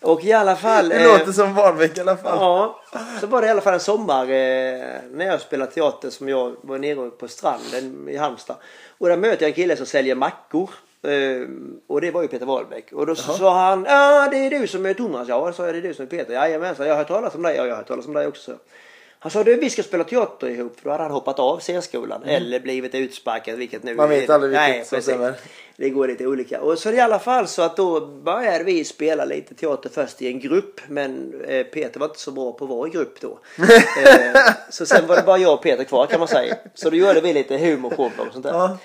Och 0.00 0.24
i 0.24 0.32
alla 0.32 0.56
fall... 0.56 0.88
Det 0.88 0.94
eh, 0.94 1.18
låter 1.18 1.32
som 1.32 1.54
Wahlbeck 1.54 1.98
i 1.98 2.00
alla 2.00 2.16
fall. 2.16 2.38
Ja, 2.40 2.80
så 3.20 3.26
var 3.26 3.40
det 3.40 3.46
i 3.46 3.50
alla 3.50 3.60
fall 3.60 3.74
en 3.74 3.80
sommar 3.80 4.22
eh, 4.22 4.84
när 5.10 5.26
jag 5.26 5.40
spelade 5.40 5.72
teater 5.72 6.10
som 6.10 6.28
jag 6.28 6.56
var 6.62 6.78
nere 6.78 7.10
på 7.10 7.28
stranden 7.28 8.08
i 8.08 8.16
Halmstad. 8.16 8.56
Och 9.04 9.10
där 9.10 9.16
möter 9.16 9.42
jag 9.42 9.48
en 9.48 9.54
kille 9.54 9.76
som 9.76 9.86
säljer 9.86 10.14
mackor. 10.14 10.70
Eh, 11.02 11.48
och 11.86 12.00
det 12.00 12.10
var 12.10 12.22
ju 12.22 12.28
Peter 12.28 12.46
Wahlbeck. 12.46 12.92
Och 12.92 13.06
då 13.06 13.14
sa 13.14 13.54
han, 13.68 13.84
ja 13.88 14.28
det 14.30 14.36
är 14.36 14.50
du 14.60 14.66
som 14.66 14.86
är 14.86 14.94
Thomas. 14.94 15.28
Ja, 15.28 15.52
sa 15.52 15.66
jag, 15.66 15.74
det 15.74 15.78
är 15.78 15.82
du 15.82 15.94
som 15.94 16.04
är 16.04 16.08
Peter. 16.08 16.32
Jajamensan, 16.34 16.86
jag 16.86 16.94
har 16.94 16.98
hört 16.98 17.08
talas 17.08 17.34
om 17.34 17.42
dig. 17.42 17.56
Ja, 17.56 17.64
jag 17.64 17.72
har 17.72 17.76
hört 17.76 17.88
talas 17.88 18.06
om 18.06 18.12
dig 18.12 18.26
också. 18.26 18.52
Han 19.18 19.30
sa, 19.30 19.44
du 19.44 19.54
vi 19.56 19.70
ska 19.70 19.82
spela 19.82 20.04
teater 20.04 20.48
ihop. 20.48 20.80
För 20.80 20.84
då 20.84 20.90
hade 20.90 21.02
han 21.02 21.12
hoppat 21.12 21.38
av 21.38 21.60
scenskolan. 21.60 22.22
Eller 22.22 22.60
blivit 22.60 22.94
utsparkad, 22.94 23.58
vilket 23.58 23.82
nu 23.82 23.94
Man 23.94 24.08
vet 24.08 24.28
är- 24.28 24.34
aldrig 24.34 24.50
vilket 24.50 24.68
Nej, 24.68 24.84
som 24.84 25.02
stämmer. 25.02 25.34
Det 25.76 25.90
går 25.90 26.08
lite 26.08 26.26
olika. 26.26 26.60
Och 26.60 26.78
så 26.78 26.90
i 26.90 27.00
alla 27.00 27.18
fall 27.18 27.48
så 27.48 27.62
att 27.62 27.76
då 27.76 28.00
började 28.06 28.64
vi 28.64 28.84
spela 28.84 29.24
lite 29.24 29.54
teater 29.54 29.90
först 29.94 30.22
i 30.22 30.26
en 30.28 30.40
grupp. 30.40 30.80
Men 30.88 31.40
eh, 31.48 31.66
Peter 31.66 32.00
var 32.00 32.06
inte 32.06 32.20
så 32.20 32.30
bra 32.30 32.52
på 32.52 32.64
att 32.64 32.70
vara 32.70 32.88
i 32.88 32.90
grupp 32.90 33.20
då. 33.20 33.38
eh, 34.04 34.40
så 34.70 34.86
sen 34.86 35.06
var 35.06 35.16
det 35.16 35.22
bara 35.22 35.38
jag 35.38 35.54
och 35.54 35.62
Peter 35.62 35.84
kvar 35.84 36.06
kan 36.06 36.18
man 36.18 36.28
säga. 36.28 36.56
Så 36.74 36.90
då 36.90 36.96
gjorde 36.96 37.20
vi 37.20 37.32
lite 37.32 37.56
humorshow 37.56 38.10
och 38.18 38.32
sånt 38.32 38.44
där. 38.44 38.52
Ja. 38.52 38.78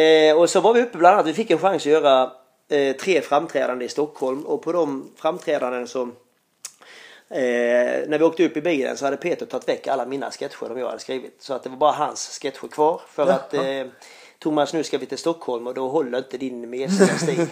Eh, 0.00 0.36
och 0.38 0.50
så 0.50 0.60
var 0.60 0.74
vi 0.74 0.82
uppe 0.82 0.98
bland 0.98 1.14
annat. 1.14 1.26
Vi 1.26 1.32
fick 1.34 1.50
en 1.50 1.58
chans 1.58 1.82
att 1.82 1.86
göra 1.86 2.30
eh, 2.70 2.96
tre 2.96 3.20
framträdanden 3.20 3.86
i 3.86 3.88
Stockholm. 3.88 4.46
Och 4.46 4.62
på 4.62 4.72
de 4.72 5.10
framträdanden 5.16 5.88
så 5.88 6.08
Eh, 7.30 8.08
när 8.08 8.18
vi 8.18 8.24
åkte 8.24 8.46
upp 8.46 8.56
i 8.56 8.60
bilen 8.60 8.96
så 8.96 9.04
hade 9.04 9.16
Peter 9.16 9.46
tagit 9.46 9.68
väck 9.68 9.86
alla 9.86 10.06
mina 10.06 10.30
sketcher 10.30 10.66
som 10.66 10.78
jag 10.78 10.86
hade 10.86 10.98
skrivit. 10.98 11.36
Så 11.38 11.54
att 11.54 11.62
det 11.62 11.68
var 11.68 11.76
bara 11.76 11.92
hans 11.92 12.38
sketcher 12.42 12.68
kvar. 12.68 13.00
För 13.08 13.26
Ja. 13.26 13.32
att 13.32 13.54
eh, 13.54 13.86
Thomas 14.38 14.72
nu 14.72 14.82
ska 14.82 14.98
vi 14.98 15.06
till 15.06 15.18
Stockholm 15.18 15.66
och 15.66 15.74
då 15.74 15.88
håller 15.88 16.18
inte 16.18 16.36
din 16.38 16.70
mesiga 16.70 17.18
stil. 17.18 17.46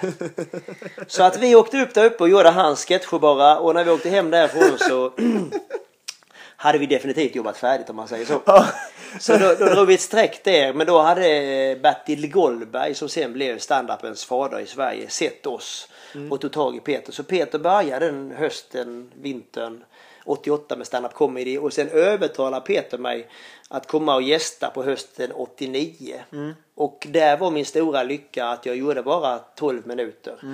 så 1.06 1.22
att 1.22 1.38
vi 1.38 1.54
åkte 1.56 1.82
upp 1.82 1.94
där 1.94 2.04
uppe 2.04 2.22
och 2.22 2.28
gjorde 2.28 2.50
hans 2.50 2.84
sketcher 2.84 3.18
bara. 3.18 3.58
Och 3.58 3.74
när 3.74 3.84
vi 3.84 3.90
åkte 3.90 4.08
hem 4.08 4.30
därifrån 4.30 4.78
så 4.78 5.12
hade 6.62 6.78
vi 6.78 6.86
definitivt 6.86 7.34
jobbat 7.34 7.56
färdigt 7.56 7.90
om 7.90 7.96
man 7.96 8.08
säger 8.08 8.24
så. 8.24 8.42
Så 9.20 9.36
då, 9.36 9.54
då 9.58 9.66
drog 9.66 9.86
vi 9.86 9.94
ett 9.94 10.00
streck 10.00 10.44
där. 10.44 10.72
Men 10.72 10.86
då 10.86 10.98
hade 10.98 11.78
Bertil 11.82 12.30
Goldberg 12.30 12.94
som 12.94 13.08
sen 13.08 13.32
blev 13.32 13.58
standupens 13.58 14.24
fader 14.24 14.60
i 14.60 14.66
Sverige 14.66 15.08
sett 15.08 15.46
oss 15.46 15.88
och 16.30 16.40
tog 16.40 16.52
tag 16.52 16.76
i 16.76 16.80
Peter. 16.80 17.12
Så 17.12 17.22
Peter 17.22 17.58
började 17.58 18.06
den 18.06 18.34
hösten, 18.36 19.10
vintern 19.14 19.84
88 20.24 20.76
med 20.76 20.86
stand-up 20.86 21.14
comedy 21.14 21.58
och 21.58 21.72
sen 21.72 21.88
övertalade 21.88 22.66
Peter 22.66 22.98
mig 22.98 23.28
att 23.68 23.86
komma 23.86 24.14
och 24.14 24.22
gästa 24.22 24.70
på 24.70 24.82
hösten 24.82 25.32
89. 25.32 26.20
Och 26.74 27.06
där 27.10 27.36
var 27.36 27.50
min 27.50 27.64
stora 27.64 28.02
lycka 28.02 28.46
att 28.46 28.66
jag 28.66 28.76
gjorde 28.76 29.02
bara 29.02 29.38
12 29.38 29.86
minuter. 29.86 30.38
Eh, 30.42 30.48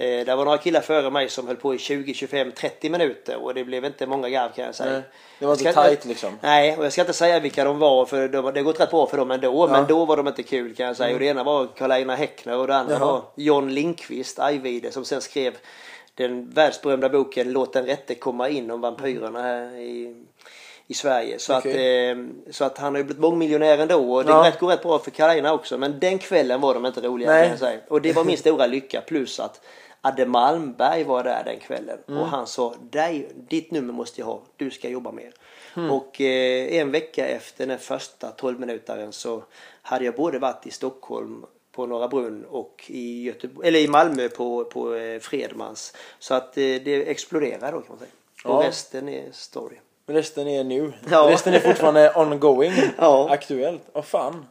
det 0.00 0.34
var 0.34 0.44
några 0.44 0.58
killar 0.58 0.80
före 0.80 1.10
mig 1.10 1.28
som 1.28 1.46
höll 1.46 1.56
på 1.56 1.74
i 1.74 1.78
20, 1.78 2.14
25, 2.14 2.52
30 2.52 2.90
minuter 2.90 3.44
och 3.44 3.54
det 3.54 3.64
blev 3.64 3.84
inte 3.84 4.06
många 4.06 4.28
garv 4.28 4.52
kan 4.52 4.64
jag 4.64 4.74
säga. 4.74 4.92
Nej, 4.92 5.02
det 5.38 5.46
var 5.46 5.52
inte 5.52 5.72
tight 5.72 6.04
liksom. 6.04 6.38
Nej, 6.40 6.76
och 6.76 6.84
jag 6.84 6.92
ska 6.92 7.00
inte 7.00 7.12
säga 7.12 7.40
vilka 7.40 7.64
de 7.64 7.78
var 7.78 8.06
för 8.06 8.28
de, 8.28 8.44
det 8.52 8.60
har 8.60 8.64
gått 8.64 8.80
rätt 8.80 8.90
bra 8.90 9.06
för 9.06 9.16
dem 9.16 9.30
ändå. 9.30 9.68
Men 9.68 9.86
då 9.86 10.04
var 10.04 10.16
de 10.16 10.28
inte 10.28 10.42
kul 10.42 10.74
kan 10.74 10.86
jag 10.86 10.96
säga. 10.96 11.14
Och 11.14 11.20
det 11.20 11.26
ena 11.26 11.44
var 11.44 11.66
Karl-Einar 11.66 12.16
Häckner 12.16 12.56
och 12.56 12.66
det 12.66 12.76
andra 12.76 12.94
Jaha. 12.94 13.06
var 13.06 13.22
John 13.34 13.70
Lindqvist, 13.74 14.38
Ajvide, 14.38 14.92
som 14.92 15.04
sen 15.04 15.20
skrev 15.20 15.56
den 16.14 16.50
världsberömda 16.50 17.08
boken 17.08 17.52
Låt 17.52 17.72
den 17.72 17.86
rätte 17.86 18.14
komma 18.14 18.48
in 18.48 18.70
om 18.70 18.80
vampyrerna 18.80 19.42
här 19.42 19.76
i, 19.78 20.24
i 20.86 20.94
Sverige. 20.94 21.38
Så, 21.38 21.58
Okej. 21.58 22.10
att, 22.10 22.16
eh, 22.16 22.24
så 22.52 22.64
att 22.64 22.78
han 22.78 22.92
har 22.94 22.98
ju 22.98 23.04
blivit 23.04 23.20
mångmiljonär 23.20 23.78
ändå 23.78 24.14
och 24.14 24.24
det 24.24 24.30
Ja. 24.30 24.44
rätt, 24.46 24.58
går 24.58 24.68
rätt 24.68 24.82
bra 24.82 24.98
för 24.98 25.10
Karl-Einar 25.10 25.52
också. 25.52 25.78
Men 25.78 26.00
den 26.00 26.18
kvällen 26.18 26.60
var 26.60 26.74
de 26.74 26.86
inte 26.86 27.00
roliga 27.00 27.30
Nej. 27.30 27.42
kan 27.42 27.50
jag 27.50 27.58
säga. 27.58 27.80
Och 27.88 28.02
det 28.02 28.12
var 28.12 28.24
min 28.24 28.36
stora 28.38 28.66
lycka 28.66 29.00
plus 29.00 29.40
att 29.40 29.60
Adde 30.00 30.26
Malmberg 30.26 31.04
var 31.04 31.24
där 31.24 31.44
den 31.44 31.60
kvällen 31.60 31.98
Mm. 32.08 32.20
och 32.20 32.26
han 32.26 32.46
sa 32.46 32.74
dig, 32.90 33.28
ditt 33.48 33.70
nummer 33.70 33.92
måste 33.92 34.20
jag 34.20 34.26
ha, 34.26 34.42
du 34.56 34.70
ska 34.70 34.88
jobba 34.88 35.12
mer. 35.12 35.32
Mm. 35.76 35.90
Och 35.90 36.20
eh, 36.20 36.76
en 36.80 36.90
vecka 36.90 37.26
efter 37.28 37.66
den 37.66 37.78
första 37.78 38.28
12 38.30 38.60
minutaren 38.60 39.12
så 39.12 39.42
hade 39.82 40.04
jag 40.04 40.14
både 40.14 40.38
varit 40.38 40.66
i 40.66 40.70
Stockholm 40.70 41.44
på 41.72 41.86
Norra 41.86 42.08
Brunn 42.08 42.44
och 42.44 42.84
i, 42.86 43.22
Göteborg, 43.22 43.68
eller 43.68 43.78
i 43.80 43.88
Malmö 43.88 44.28
på, 44.28 44.64
på 44.64 44.94
eh, 44.94 45.20
Fredmans. 45.20 45.94
Så 46.18 46.34
att 46.34 46.56
eh, 46.56 46.62
det 46.62 47.10
exploderade 47.10 47.72
då 47.72 47.80
kan 47.80 47.86
man 47.88 47.98
säga. 47.98 48.10
Och 48.44 48.64
Ja. 48.64 48.68
resten 48.68 49.08
är 49.08 49.24
story. 49.32 49.76
Resten 50.06 50.48
är 50.48 50.64
nu. 50.64 50.92
Ja. 51.10 51.28
Resten 51.30 51.54
är 51.54 51.60
fortfarande 51.60 52.12
ongoing. 52.16 52.72
Ja. 52.98 53.28
Aktuellt. 53.30 53.82
Åh 53.92 54.02
fan. 54.02 54.46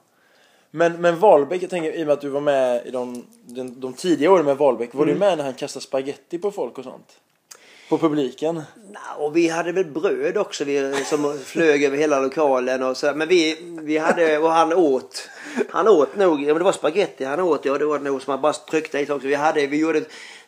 Men, 0.72 1.02
men 1.02 1.20
Wahlbeck, 1.20 1.64
jag 1.64 1.70
tänker 1.70 1.92
i 1.92 2.04
och 2.04 2.08
med 2.08 2.14
att 2.14 2.22
du 2.22 2.30
var 2.30 2.42
med 2.42 2.86
i 2.86 2.92
de, 2.92 3.26
de, 3.46 3.80
de 3.80 3.94
tidiga 3.94 4.32
åren 4.32 4.46
med 4.46 4.58
Wahlbeck. 4.58 4.94
Var 4.94 5.04
Mm. 5.04 5.14
du 5.16 5.20
med 5.20 5.38
när 5.38 5.46
han 5.46 5.54
kastade 5.54 5.84
spaghetti 5.84 6.38
på 6.38 6.52
folk 6.52 6.78
och 6.78 6.84
sånt? 6.84 7.20
På 7.90 7.98
publiken? 7.98 8.56
Nå, 8.76 9.26
Och 9.26 9.38
vi 9.38 9.48
hade 9.50 9.72
väl 9.72 9.86
bröd 9.86 10.38
också 10.38 10.64
vi, 10.64 11.04
som 11.06 11.40
flög 11.46 11.84
över 11.84 11.98
hela 11.98 12.20
lokalen 12.20 12.84
och 12.84 12.98
så. 12.98 13.14
Men 13.16 13.28
vi, 13.28 13.58
vi 13.82 13.98
hade, 13.98 14.38
och 14.38 14.52
han 14.52 14.74
åt. 14.74 15.30
Han 15.70 15.88
åt 15.88 16.16
nog, 16.16 16.44
ja, 16.44 16.54
det 16.54 16.64
var 16.64 16.72
spaghetti 16.72 17.24
han 17.26 17.40
åt 17.40 17.66
ja. 17.66 17.78
Det 17.78 17.86
var 17.86 18.00
nog 18.00 18.22
som 18.22 18.32
han 18.32 18.42
bara 18.42 18.54
tryckte 18.54 19.00
i 19.00 19.04
också. 19.12 19.28
Vi 19.28 19.36
hade, 19.36 19.68
vi 19.68 19.78
gjorde 19.78 20.02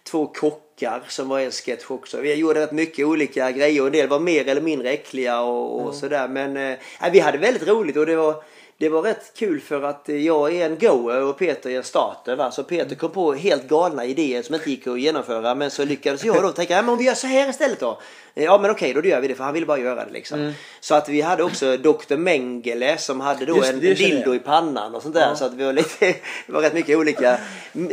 två 0.03 0.27
kockar 0.27 1.01
som 1.07 1.29
var 1.29 1.39
en 1.39 1.51
sketch 1.51 1.85
också. 1.87 2.21
Vi 2.21 2.33
gjorde 2.33 2.59
rätt 2.61 2.71
mycket 2.71 3.05
olika 3.05 3.51
grejer 3.51 3.81
och 3.81 3.87
en 3.87 3.93
del 3.93 4.07
var 4.07 4.19
mer 4.19 4.47
eller 4.47 4.61
mindre 4.61 4.89
äckliga 4.89 5.41
och, 5.41 5.81
och 5.81 5.95
sådär. 5.95 6.27
Men 6.27 6.57
eh, 6.57 6.77
vi 7.11 7.19
hade 7.19 7.37
väldigt 7.37 7.67
roligt 7.67 7.97
och 7.97 8.05
det 8.05 8.15
var 8.15 8.43
det 8.81 8.89
var 8.89 9.01
rätt 9.01 9.31
kul 9.35 9.61
för 9.61 9.83
att 9.83 10.01
jag 10.05 10.55
är 10.55 10.65
en 10.65 10.79
goer 10.79 11.23
och 11.23 11.37
Peter 11.37 11.69
är 11.69 11.77
en 11.77 11.83
starter. 11.83 12.35
Va? 12.35 12.51
Så 12.51 12.63
Peter 12.63 12.95
kom 12.95 13.11
på 13.11 13.33
helt 13.33 13.67
galna 13.67 14.05
idéer 14.05 14.41
som 14.41 14.55
inte 14.55 14.69
gick 14.69 14.87
att 14.87 14.99
genomföra. 14.99 15.55
Men 15.55 15.71
så 15.71 15.85
lyckades 15.85 16.23
jag 16.23 16.41
då 16.41 16.51
tänka, 16.51 16.73
ja, 16.73 16.81
men 16.81 16.89
om 16.89 16.97
vi 16.97 17.05
gör 17.05 17.13
så 17.13 17.27
här 17.27 17.49
istället 17.49 17.79
då. 17.79 17.99
Ja 18.33 18.57
men 18.61 18.71
okej, 18.71 18.93
då 18.93 19.05
gör 19.05 19.21
vi 19.21 19.27
det 19.27 19.35
för 19.35 19.43
han 19.43 19.53
ville 19.53 19.65
bara 19.65 19.77
göra 19.77 20.05
det 20.05 20.11
liksom. 20.11 20.53
Så 20.79 20.95
att 20.95 21.09
vi 21.09 21.21
hade 21.21 21.43
också 21.43 21.77
Dr 21.77 22.15
Mengele 22.15 22.97
som 22.97 23.19
hade 23.19 23.45
då 23.45 23.55
Just 23.55 23.69
en, 23.69 23.75
en 23.75 23.81
dildo 23.95 24.35
i 24.35 24.39
pannan 24.39 24.95
och 24.95 25.01
sånt 25.01 25.15
där. 25.15 25.35
Så 25.35 25.45
att 25.45 25.53
vi 25.53 25.63
var 25.63 25.73
lite, 25.73 26.05
det 26.47 26.53
var 26.53 26.61
rätt 26.61 26.73
mycket 26.73 26.97
olika 26.97 27.37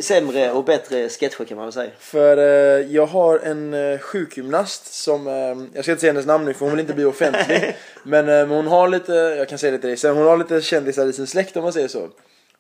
sämre 0.00 0.52
och 0.52 0.64
bättre 0.64 1.08
sketcher 1.08 1.44
kan 1.44 1.56
man 1.56 1.66
väl 1.66 1.72
säga. 1.72 1.90
För 1.98 2.36
eh, 2.36 2.86
jag 2.86 3.06
har 3.06 3.38
en 3.38 3.74
eh, 3.74 3.98
sjukgymnast 3.98 4.94
som, 4.94 5.26
eh, 5.26 5.34
jag 5.74 5.84
ska 5.84 5.92
inte 5.92 6.00
säga 6.00 6.12
hennes 6.12 6.26
namn 6.26 6.44
nu 6.44 6.54
för 6.54 6.60
hon 6.60 6.70
vill 6.70 6.80
inte 6.80 6.94
bli 6.94 7.04
offentlig. 7.04 7.76
men 8.02 8.28
eh, 8.28 8.46
hon 8.46 8.66
har 8.66 8.88
lite, 8.88 9.12
jag 9.12 9.48
kan 9.48 9.58
säga 9.58 9.72
det 9.72 9.78
till 9.78 9.88
dig 9.88 9.96
sen, 9.96 10.16
hon 10.16 10.26
har 10.26 10.36
lite 10.36 10.60
kändisar 10.78 11.06
i 11.06 11.12
sin 11.12 11.26
släkt 11.26 11.56
om 11.56 11.62
man 11.62 11.72
säger 11.72 11.88
så. 11.88 12.08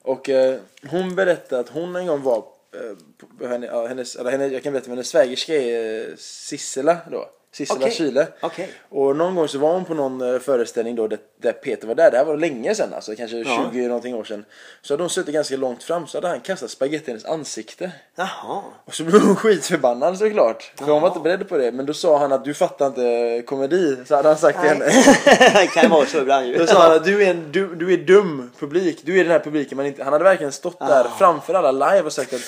Och 0.02 0.28
eh, 0.28 0.60
hon 0.90 1.14
berättade 1.14 1.60
att 1.60 1.68
hon 1.68 1.96
en 1.96 2.06
gång 2.06 2.22
var, 2.22 2.38
eh, 2.74 2.96
på 3.38 3.46
henne, 3.46 3.66
ja, 3.66 3.86
hennes, 3.86 4.16
eller 4.16 4.30
henne, 4.30 4.46
jag 4.46 4.62
kan 4.62 4.72
berätta, 4.72 4.88
men 4.88 4.96
hennes 4.96 5.08
svägerska 5.08 5.54
är 5.54 6.08
eh, 6.10 6.16
Sissela 6.16 6.96
då. 7.10 7.30
Sissela 7.52 7.80
Okej. 7.80 7.90
Kyle. 7.92 8.26
Okej. 8.40 8.70
Och 8.88 9.16
någon 9.16 9.34
gång 9.34 9.48
så 9.48 9.58
var 9.58 9.72
hon 9.72 9.84
på 9.84 9.94
någon 9.94 10.34
eh, 10.34 10.40
föreställning 10.40 10.96
då 10.96 11.06
där, 11.08 11.18
där 11.42 11.52
Peter 11.52 11.86
var 11.88 11.94
där. 11.94 12.10
Det 12.10 12.16
här 12.16 12.24
var 12.24 12.36
länge 12.36 12.74
sedan 12.74 12.94
alltså, 12.94 13.14
kanske 13.16 13.36
Ja. 13.36 13.70
20 13.72 13.88
någonting 13.88 14.14
år 14.14 14.24
sedan. 14.24 14.44
Så 14.82 14.92
hade 14.94 15.02
hon 15.02 15.10
suttit 15.10 15.34
ganska 15.34 15.56
långt 15.56 15.82
fram 15.82 16.06
så 16.06 16.16
hade 16.18 16.28
han 16.28 16.40
kastat 16.40 16.70
spagetti 16.70 17.04
i 17.04 17.10
hennes 17.10 17.24
ansikte. 17.24 17.90
Jaha. 18.16 18.62
Och 18.84 18.94
så 18.94 19.04
blev 19.04 19.20
hon 19.22 19.36
skitförbannad 19.42 20.18
såklart. 20.18 20.72
För 20.78 20.84
hon 20.92 21.02
var 21.02 21.08
inte 21.08 21.20
beredd 21.20 21.48
på 21.48 21.56
det. 21.58 21.72
Men 21.72 21.86
då 21.86 21.94
sa 21.94 22.18
han 22.18 22.32
att 22.32 22.44
du 22.44 22.54
fattar 22.54 22.86
inte 22.86 23.42
komedi. 23.46 23.96
Så 24.06 24.16
hade 24.16 24.28
han 24.28 24.38
sagt 24.38 24.60
till 24.60 24.68
henne. 24.68 24.84
det 25.54 25.66
kan 25.74 25.90
vara 25.90 26.06
så 26.06 26.18
ibland 26.18 26.46
ju. 26.46 26.58
Då 26.58 26.66
sa 26.66 26.82
han 26.82 26.92
att 26.96 27.04
du 27.04 27.22
är, 27.24 27.30
en, 27.30 27.52
du, 27.52 27.74
du 27.74 27.92
är 27.92 27.96
dum 27.98 28.50
publik. 28.58 29.00
Du 29.04 29.18
är 29.20 29.24
den 29.24 29.32
här 29.32 29.40
publiken 29.40 29.76
man 29.76 29.86
inte... 29.86 30.04
Han 30.04 30.12
hade 30.12 30.24
verkligen 30.24 30.52
stått 30.52 30.78
där 30.78 31.04
Ah. 31.04 31.10
framför 31.18 31.54
alla 31.54 31.72
live 31.72 32.02
och 32.02 32.12
sagt 32.12 32.32
att 32.32 32.40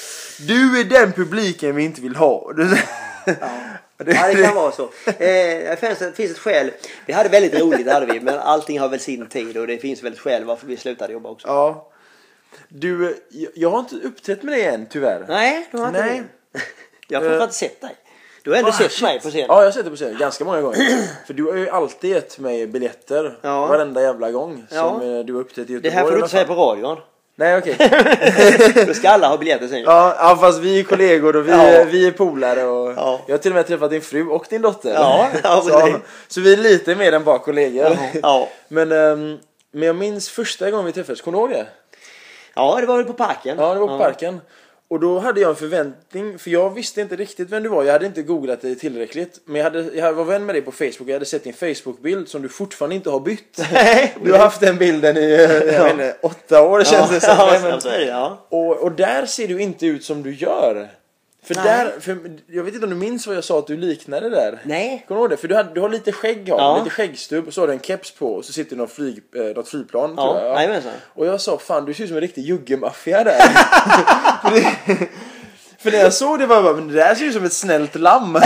du 0.47 0.81
är 0.81 0.85
den 0.85 1.13
publiken 1.13 1.77
vi 1.77 1.85
inte 1.85 2.01
vill 2.01 2.17
ha. 2.17 2.53
Ja, 3.27 4.29
det 4.29 4.43
kan 4.45 4.55
vara 4.55 4.73
så. 4.73 4.83
Eh, 5.07 5.17
det, 5.19 5.79
finns, 6.17 6.31
ett 6.33 6.39
skäl. 6.39 6.71
Vi 7.07 7.13
hade 7.13 7.29
väldigt 7.29 7.61
roligt, 7.61 7.93
hade 7.93 8.07
vi. 8.07 8.21
Men 8.21 8.39
allting 8.39 8.81
har 8.81 8.89
väl 8.89 9.01
sin 9.01 9.27
tid 9.29 9.57
och 9.57 9.67
det 9.67 9.79
finns 9.79 10.03
väl 10.03 10.13
ett 10.13 10.19
skäl 10.19 10.45
varför 10.45 10.67
vi 10.67 10.77
slutade 10.77 11.13
jobba 11.13 11.29
också. 11.29 11.49
Ja. 11.49 11.91
Du, 12.69 13.17
jag- 13.55 13.71
har 13.71 13.79
inte 13.79 13.95
uppträtt 13.97 14.43
med 14.43 14.55
dig 14.55 14.65
än 14.65 14.87
tyvärr. 14.87 15.25
Nej, 15.29 15.69
du 15.73 15.79
har 15.79 15.89
inte 15.89 16.01
Nej. 16.01 16.23
det. 16.53 16.61
Jag 17.09 17.19
har 17.19 17.23
fortfarande 17.23 17.45
inte 17.45 17.57
sett 17.57 17.81
dig. 17.81 17.97
Du 18.43 18.51
har 18.51 18.57
ändå 18.59 18.69
Ah, 18.71 18.73
sett 18.73 18.93
shit. 18.93 19.03
mig 19.03 19.21
på 19.21 19.29
scen. 19.31 19.45
Ja, 19.49 19.59
jag 19.59 19.65
har 19.65 19.71
sett 19.71 19.85
det 19.85 19.91
på 19.91 19.97
scen 19.97 20.17
ganska 20.19 20.45
många 20.45 20.61
gånger. 20.61 20.79
För 21.27 21.35
du 21.35 21.45
har 21.45 21.57
ju 21.57 21.69
alltid 21.69 22.11
gett 22.11 22.39
mig 22.39 22.67
biljetter. 22.67 23.39
Ja. 23.43 23.67
Varenda 23.67 24.03
jävla 24.03 24.31
gång 24.31 24.67
Ja. 24.71 24.77
som 24.77 25.17
eh, 25.17 25.25
du 25.25 25.33
har 25.33 25.41
uppträtt 25.41 25.71
i 25.71 25.73
Göteborg. 25.73 25.81
Det 25.83 25.91
här 25.91 26.03
får 26.05 26.11
du 26.11 26.17
inte 26.17 26.29
säga 26.29 26.45
på 26.45 26.55
radion. 26.55 26.99
Nej, 27.40 27.59
okej. 27.59 27.76
Då 28.87 28.94
ska 28.94 29.11
alla 29.11 29.29
ha 29.29 29.37
biljetter 29.37 29.68
sen. 29.68 29.83
Ja, 29.83 30.16
ja, 30.18 30.37
fast 30.40 30.59
vi 30.61 30.81
är 30.81 30.85
kollegor 30.85 31.37
och 31.37 31.46
vi, 31.48 31.50
Ja. 31.50 31.85
vi 31.90 32.07
är 32.07 32.11
polare 32.11 32.64
och 32.64 32.92
Ja. 32.96 33.20
jag 33.26 33.33
har 33.35 33.38
till 33.38 33.50
och 33.50 33.57
med 33.57 33.66
träffat 33.66 33.90
din 33.90 34.00
fru 34.03 34.29
och 34.29 34.46
din 34.50 34.62
dotter. 34.62 34.92
Ja, 34.94 35.29
ja, 35.42 35.61
så, 35.61 35.92
så 36.29 36.40
vi 36.40 36.53
är 36.53 36.57
lite 36.57 36.94
mer 36.94 37.12
än 37.12 37.24
bara 37.24 37.38
kollegor. 37.38 37.96
Ja. 38.22 38.48
Men, 38.68 38.92
ehm, 38.92 39.38
men 39.72 39.83
jag 39.87 39.96
minns 39.96 40.29
första 40.31 40.70
gången 40.70 40.87
vi 40.87 40.92
träffades, 40.92 41.20
kommer 41.20 41.38
du 41.38 41.42
ihåg 41.44 41.50
det? 41.50 41.66
ja, 42.55 42.79
det 42.81 42.87
var 42.87 42.96
väl 42.96 43.07
på 43.07 43.12
parken. 43.12 43.57
Ja, 43.59 43.74
det 43.74 43.81
var 43.81 43.88
på 43.88 43.98
parken. 43.98 44.40
Och 44.90 45.00
då 45.00 45.18
hade 45.18 45.40
jag 45.40 45.50
en 45.50 45.57
förväntning, 45.57 46.38
för 46.38 46.50
jag 46.50 46.74
visste 46.74 47.00
inte 47.00 47.16
riktigt 47.16 47.50
vem 47.50 47.62
du 47.62 47.68
var. 47.68 47.85
Jag 47.85 47.92
hade 47.92 48.07
inte 48.07 48.22
googlat 48.22 48.61
dig 48.61 48.74
tillräckligt. 48.79 49.40
Men 49.44 49.57
jag, 49.57 49.64
hade, 49.64 49.83
jag 49.94 50.12
var 50.12 50.24
vän 50.24 50.46
med 50.46 50.55
dig 50.55 50.62
på 50.62 50.72
Facebook 50.72 51.00
och 51.00 51.09
jag 51.09 51.12
hade 51.14 51.24
sett 51.24 51.44
din 51.44 51.53
Facebook-bild 51.53 52.29
som 52.29 52.42
du 52.42 52.48
fortfarande 52.48 52.96
inte 52.96 53.11
har 53.11 53.20
bytt. 53.20 53.61
Nej. 53.72 54.16
Du 54.24 54.33
har 54.33 54.38
haft 54.38 54.61
den 54.61 54.76
bilden 54.76 55.16
i 55.16 55.20
eh, 55.33 55.74
jag 55.74 55.90
inte, 55.90 56.16
åtta 56.22 56.62
år 56.62 56.85
känns 56.85 57.11
det 57.11 57.20
som. 57.20 57.35
Ja, 57.38 57.46
men- 57.62 57.72
och 58.85 58.92
där 58.92 59.26
ser 59.26 59.48
du 59.48 59.61
inte 59.62 59.87
ut 59.87 60.05
som 60.05 60.22
du 60.22 60.35
gör. 60.35 60.88
För 61.42 61.55
Nej. 61.55 61.64
där, 61.64 62.00
för 62.00 62.18
jag 62.46 62.64
vet 62.64 62.74
inte 62.74 62.87
om 62.87 62.90
du 62.90 62.96
minns 62.96 63.26
vad 63.26 63.37
jag 63.37 63.44
sa 63.44 63.59
att 63.59 63.66
du 63.66 63.76
liknade 63.76 64.31
där? 64.31 64.59
Nej. 64.64 65.05
Kommer 65.09 65.18
du 65.18 65.22
ihåg 65.22 65.31
det? 65.31 65.37
För 65.37 65.48
du, 65.48 65.55
hade, 65.55 65.74
du 65.74 65.81
har 65.81 65.88
lite 65.88 66.12
skägg 66.12 66.44
du, 66.44 66.50
Ja. 66.50 66.79
lite 66.79 66.90
skäggstubb 66.96 67.46
och 67.46 67.55
så 67.55 67.61
har 67.62 67.66
du 67.66 67.72
en 67.72 67.81
keps 67.81 68.11
på 68.11 68.35
och 68.35 68.44
så 68.44 68.53
sitter 68.53 68.76
du 68.76 68.85
i 68.85 68.87
flyg, 68.87 69.22
eh, 69.37 69.42
något 69.42 69.68
flygplan 69.68 70.14
Ja, 70.16 70.22
tror 70.33 70.46
jag. 70.48 70.57
jajamensan. 70.57 70.92
Och 71.14 71.26
jag 71.26 71.40
sa 71.40 71.59
fan 71.59 71.85
du 71.85 71.94
ser 71.94 72.03
ut 72.05 72.09
som 72.09 72.16
en 72.16 72.20
riktig 72.20 72.42
juggemaffia 72.44 73.24
där. 73.24 73.38
för, 74.42 74.50
det, 74.50 75.07
för 75.79 75.90
när 75.90 75.98
jag 75.98 76.12
såg 76.12 76.38
det 76.38 76.46
var 76.46 76.57
jag 76.57 76.64
bara, 76.64 76.74
men 76.74 76.88
det 76.88 76.94
där 76.94 77.14
ser 77.14 77.24
ut 77.24 77.35
som 77.35 77.44
ett 77.44 77.53
snällt 77.53 77.94
lamm. 77.94 78.37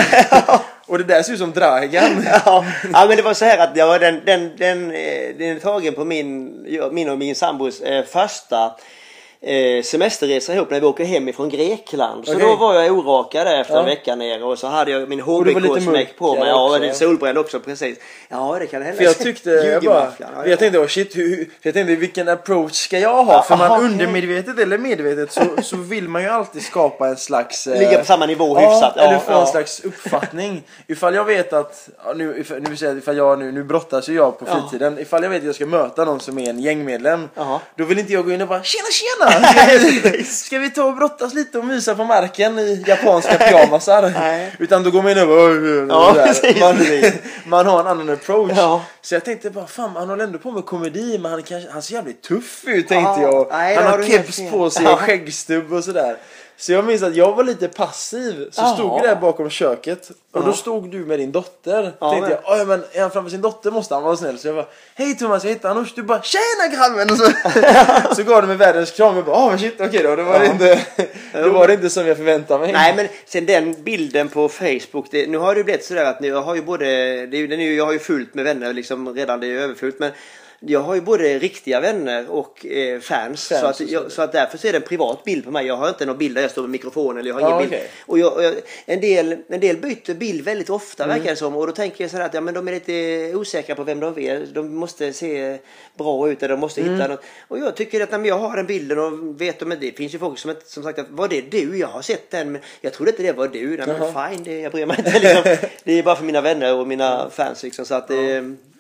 och 0.86 0.98
det 0.98 1.04
där 1.04 1.22
ser 1.22 1.32
ut 1.32 1.38
som 1.38 1.52
Dragan. 1.52 2.24
Ja, 2.44 2.64
ja 2.92 3.06
men 3.08 3.16
det 3.16 3.22
var 3.22 3.34
så 3.34 3.44
här 3.44 3.58
att 3.58 3.76
ja, 3.76 3.98
den, 3.98 4.20
den, 4.24 4.50
den, 4.56 4.90
eh, 4.90 5.36
den 5.38 5.56
är 5.56 5.60
tagen 5.60 5.94
på 5.94 6.04
min, 6.04 6.62
min 6.92 7.08
och 7.10 7.18
min 7.18 7.34
sambos 7.34 7.80
eh, 7.80 8.04
första 8.04 8.74
eh, 9.46 9.82
semesterresa 9.82 10.54
ihop 10.54 10.70
när 10.70 10.80
vi 10.80 10.86
åker 10.86 11.04
hem 11.04 11.28
ifrån 11.28 11.48
Grekland. 11.48 12.26
Så 12.26 12.34
Okej. 12.34 12.46
då 12.46 12.56
var 12.56 12.74
jag 12.74 12.98
orakad 12.98 13.60
efter 13.60 13.74
Ja. 13.74 13.80
en 13.80 13.86
vecka 13.86 14.14
ner 14.14 14.44
och 14.44 14.58
så 14.58 14.66
hade 14.66 14.90
jag 14.90 15.08
min 15.08 15.20
HBK-smäck 15.20 16.16
på 16.18 16.34
mig. 16.34 16.48
Ja, 16.48 16.78
lite 16.78 16.94
solbränd 16.94 17.38
också 17.38 17.60
precis. 17.60 17.98
Ja, 18.28 18.56
det 18.60 18.66
kan 18.66 18.82
hända. 18.82 18.96
För 18.96 19.04
jag 19.04 19.18
tyckte, 19.18 19.50
jag 19.50 19.82
bara, 19.84 20.12
ja, 20.18 20.26
jag 20.46 20.58
tänkte, 20.58 20.78
oh 20.78 20.86
shit, 20.86 21.16
hur, 21.16 21.50
jag 21.62 21.74
tänkte 21.74 21.94
vilken 21.96 22.28
approach 22.28 22.72
ska 22.74 22.98
jag 22.98 23.24
ha? 23.24 23.42
För 23.42 23.56
man 23.56 23.70
aha, 23.70 23.80
undermedvetet 23.80 24.58
eller 24.58 24.78
medvetet 24.78 25.32
så, 25.32 25.42
så 25.62 25.76
vill 25.76 26.08
man 26.08 26.22
ju 26.22 26.28
alltid 26.28 26.62
skapa 26.62 27.08
en 27.08 27.16
slags... 27.16 27.66
eh, 27.66 27.78
Ligga 27.78 27.98
på 27.98 28.04
samma 28.04 28.26
nivå 28.26 28.60
Ja, 28.60 28.70
hyfsat. 28.70 28.96
eller 28.96 29.18
få 29.18 29.32
ja. 29.32 29.40
en 29.40 29.46
slags 29.46 29.80
uppfattning. 29.84 30.62
ifall 30.86 31.14
jag 31.14 31.24
vet 31.24 31.52
att, 31.52 31.88
ja, 32.04 32.12
nu, 32.12 32.36
ifall, 32.38 32.60
nu, 32.60 32.98
ifall 32.98 33.16
jag, 33.16 33.38
nu, 33.38 33.52
nu 33.52 33.64
brottas 33.64 34.08
ju 34.08 34.14
jag 34.14 34.38
på 34.38 34.44
Ja. 34.48 34.54
fritiden. 34.70 34.98
Ifall 34.98 35.22
jag 35.22 35.30
vet 35.30 35.38
att 35.38 35.44
jag 35.46 35.54
ska 35.54 35.66
möta 35.66 36.04
någon 36.04 36.20
som 36.20 36.38
är 36.38 36.50
en 36.50 36.58
gängmedlem. 36.60 37.28
Då 37.76 37.84
vill 37.84 37.98
inte 37.98 38.12
jag 38.12 38.24
gå 38.24 38.32
in 38.32 38.42
och 38.42 38.48
bara 38.48 38.62
tjena 38.62 38.84
tjena! 38.90 39.33
Ska 40.24 40.58
vi, 40.58 40.70
ta 40.70 40.84
och 40.84 40.96
brottas 40.96 41.34
lite 41.34 41.58
och 41.58 41.64
mysa 41.64 41.94
på 41.94 42.04
marken 42.04 42.58
i 42.58 42.84
japanska 42.86 43.34
pyjamasar? 43.38 44.12
Utan 44.58 44.82
då 44.82 44.90
går 44.90 45.02
man 45.02 45.12
in 45.12 45.18
och 45.18 45.28
bara, 45.28 46.14
man, 46.60 46.86
man 47.46 47.66
har 47.66 47.80
en 47.80 47.86
annan 47.86 48.10
approach. 48.10 48.52
Ja. 48.56 48.84
Så 49.02 49.14
jag 49.14 49.24
tänkte 49.24 49.50
bara, 49.50 49.66
fan 49.66 49.90
han 49.96 50.08
håller 50.08 50.24
ändå 50.24 50.38
på 50.38 50.50
med 50.50 50.66
komedi 50.66 51.18
men 51.18 51.32
han, 51.32 51.42
kanske, 51.42 51.70
han 51.70 51.82
ser 51.82 51.94
jävligt 51.94 52.22
tuff 52.22 52.64
ut 52.66 52.88
tänkte 52.88 53.20
Ja, 53.22 53.22
jag. 53.22 53.46
nej, 53.50 53.76
han 53.76 53.86
har 53.86 54.02
keps 54.02 54.40
på 54.50 54.70
sig 54.70 54.86
och 54.86 54.98
skäggstubb 55.00 55.72
och 55.72 55.84
sådär. 55.84 56.16
Så 56.56 56.72
jag 56.72 56.84
minns 56.84 57.02
att 57.02 57.16
jag 57.16 57.32
var 57.36 57.44
lite 57.44 57.68
passiv. 57.68 58.48
Så 58.50 58.60
Ja. 58.62 58.74
stod 58.74 58.92
jag 58.92 59.02
där 59.02 59.16
bakom 59.16 59.50
köket 59.50 60.10
och 60.32 60.44
då 60.44 60.52
stod 60.52 60.90
du 60.90 60.98
med 60.98 61.18
din 61.18 61.32
dotter. 61.32 61.92
Ja, 62.00 62.10
tänkte 62.10 62.28
men- 62.30 62.38
jag, 62.44 62.60
"Oj, 62.60 62.66
men 62.66 62.84
är 62.92 63.00
han 63.00 63.10
framför 63.10 63.30
sin 63.30 63.40
dotter 63.40 63.70
måste 63.70 63.94
han 63.94 64.02
vara 64.04 64.16
snäll. 64.16 64.38
Så 64.38 64.48
jag 64.48 64.56
bara, 64.56 64.66
hej 64.94 65.14
Thomas 65.18 65.44
jag 65.44 65.50
heter 65.50 65.68
Anoush. 65.68 65.92
Du 65.94 66.02
bara, 66.02 66.22
tjena 66.22 66.76
grabben! 66.76 67.10
Och 67.10 67.16
så, 67.18 68.14
så 68.14 68.22
gav 68.22 68.40
du 68.42 68.48
mig 68.48 68.56
världens 68.56 68.90
kram. 68.90 69.16
Jag 69.16 69.24
bara, 69.24 69.36
åh 69.36 69.56
shit 69.56 69.80
okej 69.80 70.02
då. 70.02 70.16
Det 70.16 70.22
var, 70.22 70.38
det 70.40 70.46
inte, 70.46 70.80
det 71.32 71.48
var 71.48 71.66
det 71.68 71.74
inte 71.74 71.90
som 71.90 72.06
jag 72.06 72.16
förväntade 72.16 72.60
mig. 72.60 72.72
Nej 72.72 72.94
men 72.96 73.08
sen 73.26 73.46
den 73.46 73.82
bilden 73.82 74.28
på 74.28 74.48
Facebook. 74.48 75.06
Det, 75.10 75.26
nu 75.26 75.38
har 75.38 75.54
det 75.54 75.64
blivit 75.64 75.84
sådär 75.84 76.04
att 76.04 76.20
nu, 76.20 76.28
jag 76.28 76.42
har 76.42 76.54
ju 76.54 76.62
både, 76.62 76.84
det 77.26 77.36
är, 77.36 77.38
ju- 77.38 77.46
den 77.46 77.60
är, 77.60 77.64
ju- 77.64 77.76
jag 77.76 77.86
har 77.86 77.92
ju 77.92 77.98
fullt 77.98 78.34
med 78.34 78.44
vänner 78.44 78.72
liksom 78.72 79.14
redan, 79.14 79.40
det 79.40 79.46
är 79.46 79.48
ju 79.48 79.60
överfullt. 79.62 79.98
Men 79.98 80.12
jag 80.66 80.80
har 80.80 80.94
ju 80.94 81.00
både 81.00 81.38
riktiga 81.38 81.80
vänner 81.80 82.30
och 82.30 82.66
eh, 82.66 83.00
fans. 83.00 83.48
Fans 83.48 83.60
så, 83.60 83.66
att 83.66 83.80
jag, 83.90 84.02
så. 84.04 84.10
så 84.10 84.22
att 84.22 84.32
därför 84.32 84.58
så 84.58 84.66
är 84.68 84.72
det 84.72 84.78
en 84.78 84.82
privat 84.84 85.24
bild 85.24 85.44
på 85.44 85.50
mig. 85.50 85.66
Jag 85.66 85.76
har 85.76 85.88
inte 85.88 86.06
någon 86.06 86.18
bild 86.18 86.34
där 86.34 86.42
jag 86.42 86.50
står 86.50 86.62
med 86.62 86.70
mikrofon 86.70 87.18
eller 87.18 87.28
jag 87.28 87.34
har 87.34 87.40
ingen 87.48 87.58
bild. 87.58 87.72
okej. 87.72 87.90
Och 88.06 88.18
jag, 88.18 88.32
och 88.32 88.42
jag, 88.44 88.54
en, 88.86 89.00
del, 89.00 89.36
en 89.48 89.60
del 89.60 89.76
byter 89.76 90.14
bild 90.14 90.44
väldigt 90.44 90.70
ofta 90.70 91.04
Mm. 91.04 91.16
verkar 91.16 91.30
det 91.30 91.36
som. 91.36 91.56
Och 91.56 91.66
då 91.66 91.72
tänker 91.72 92.04
jag 92.04 92.10
sådär 92.10 92.24
att 92.24 92.34
ja, 92.34 92.40
men 92.40 92.54
de 92.54 92.68
är 92.68 92.72
lite 92.72 93.36
osäkra 93.36 93.74
på 93.74 93.84
vem 93.84 94.00
de 94.00 94.18
är. 94.18 94.46
De 94.54 94.74
måste 94.74 95.12
se 95.12 95.58
bra 95.98 96.30
ut 96.30 96.42
eller 96.42 96.54
de 96.54 96.60
måste 96.60 96.80
Mm. 96.80 96.94
hitta 96.94 97.08
något. 97.08 97.22
Och 97.48 97.58
jag 97.58 97.76
tycker 97.76 98.00
att 98.00 98.26
jag 98.26 98.38
har 98.38 98.56
den 98.56 98.66
bilden 98.66 98.98
och 98.98 99.40
vet 99.40 99.62
om 99.62 99.74
det 99.80 99.96
finns 99.96 100.14
ju 100.14 100.18
folk 100.18 100.38
som, 100.38 100.54
som 100.66 100.82
sagt 100.82 100.98
att 100.98 101.10
var 101.10 101.28
det 101.28 101.40
du? 101.50 101.78
Jag 101.78 101.88
har 101.88 102.02
sett 102.02 102.30
den 102.30 102.52
men 102.52 102.60
jag 102.80 102.92
trodde 102.92 103.10
inte 103.10 103.22
det 103.22 103.32
var 103.32 103.48
du. 103.48 103.76
Nej, 103.76 103.86
men 103.86 104.30
fine, 104.30 104.44
det, 104.44 104.60
jag 104.60 104.72
bryr 104.72 104.86
mig 104.86 104.96
inte. 104.98 105.18
Liksom. 105.18 105.68
Det 105.84 105.98
är 105.98 106.02
bara 106.02 106.16
för 106.16 106.24
mina 106.24 106.40
vänner 106.40 106.74
och 106.74 106.86
mina 106.88 107.30
fans 107.30 107.62
liksom. 107.62 107.84
Så 107.86 107.94
att 107.94 108.10
ja. 108.10 108.16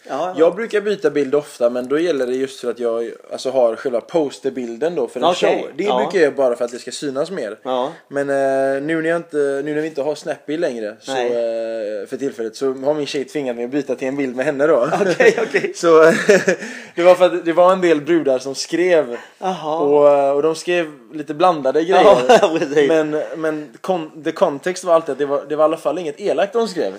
Ja, 0.08 0.34
Jag 0.36 0.54
brukar 0.54 0.80
byta 0.80 1.10
bild 1.10 1.34
ofta 1.34 1.70
men 1.70 1.88
då 1.88 1.98
gäller 1.98 2.26
det 2.26 2.34
just 2.34 2.60
för 2.60 2.70
att 2.70 2.78
jag 2.78 3.10
alltså, 3.32 3.50
har 3.50 3.76
själva 3.76 4.00
posterbilden 4.00 4.94
då 4.94 5.08
för 5.08 5.20
en 5.20 5.26
Okej, 5.26 5.60
show. 5.60 5.70
Det 5.76 5.84
ja. 5.84 5.98
brukar 5.98 6.24
jag 6.24 6.34
bara 6.34 6.56
för 6.56 6.64
att 6.64 6.70
det 6.70 6.78
ska 6.78 6.90
synas 6.90 7.30
mer. 7.30 7.58
Ja. 7.62 7.92
Men 8.08 8.30
eh, 8.30 8.82
nu, 8.82 9.02
när 9.02 9.10
jag 9.10 9.16
inte, 9.16 9.36
nu 9.36 9.74
när 9.74 9.80
vi 9.80 9.86
inte 9.86 10.02
har 10.02 10.14
Snapbild 10.14 10.60
längre 10.60 10.96
så, 11.00 11.12
eh, 11.12 12.06
för 12.08 12.16
tillfället 12.16 12.56
så 12.56 12.72
har 12.72 12.94
min 12.94 13.06
tjej 13.06 13.24
tvingat 13.24 13.56
mig 13.56 13.64
att 13.64 13.70
byta 13.70 13.94
till 13.94 14.08
en 14.08 14.16
bild 14.16 14.36
med 14.36 14.46
henne 14.46 14.66
då. 14.66 14.88
Okej, 15.00 15.36
okej. 15.42 15.72
så 15.74 16.02
det 16.94 17.02
var 17.02 17.14
för 17.14 17.24
att 17.24 17.44
det 17.44 17.52
var 17.52 17.72
en 17.72 17.80
del 17.80 18.00
brudar 18.00 18.38
som 18.38 18.54
skrev 18.54 19.16
och, 19.38 20.08
eh, 20.08 20.30
och 20.30 20.42
de 20.42 20.54
skrev 20.54 20.86
lite 21.12 21.34
blandade 21.34 21.84
grejer. 21.84 22.88
Men 22.88 23.22
men 23.36 23.70
kon, 23.80 24.24
the 24.24 24.32
context 24.32 24.84
var 24.84 24.94
alltid 24.94 25.12
att 25.12 25.18
det 25.18 25.26
var, 25.26 25.44
det 25.48 25.56
var 25.56 25.64
i 25.64 25.66
alla 25.66 25.76
fall 25.76 25.98
inget 25.98 26.20
elakt 26.20 26.52
de 26.52 26.68
skrev. 26.68 26.92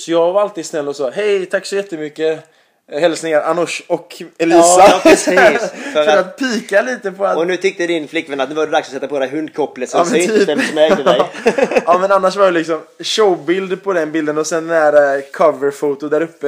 Så 0.00 0.10
jag 0.10 0.32
var 0.32 0.40
alltid 0.42 0.66
snäll 0.66 0.88
och 0.88 0.96
sa 0.96 1.10
hej 1.10 1.46
tack 1.46 1.66
så 1.66 1.76
jättemycket. 1.76 2.44
Hälsningar 2.92 3.42
Anosh 3.42 3.82
och 3.86 4.22
Elisa. 4.38 4.58
Ja, 4.78 5.00
precis. 5.02 5.34
För, 5.92 6.04
För 6.04 6.16
att, 6.16 6.36
pika 6.38 6.82
lite 6.82 7.12
på 7.12 7.24
att... 7.24 7.36
Och 7.36 7.46
nu 7.46 7.56
tyckte 7.56 7.86
din 7.86 8.08
flickvän 8.08 8.40
att 8.40 8.48
nu 8.48 8.54
var 8.54 8.66
det 8.66 8.72
dags 8.72 8.88
att 8.88 8.94
sätta 8.94 9.08
på 9.08 9.18
dig 9.18 9.28
hundkopplet 9.28 9.90
så 9.90 9.98
Ja, 9.98 10.04
det 10.12 10.26
typ. 10.26 10.48
vem 10.48 10.60
som 10.60 10.78
ägde 10.78 11.02
dig. 11.02 11.22
ja 11.86 11.98
men 11.98 12.12
annars 12.12 12.36
var 12.36 12.44
det 12.44 12.50
liksom 12.50 12.80
showbild 12.98 13.82
på 13.82 13.92
den 13.92 14.12
bilden 14.12 14.38
och 14.38 14.46
sen 14.46 14.66
den 14.66 14.76
här 14.76 15.16
eh, 15.16 15.22
coverfoto 15.32 16.08
där 16.08 16.20
uppe 16.20 16.46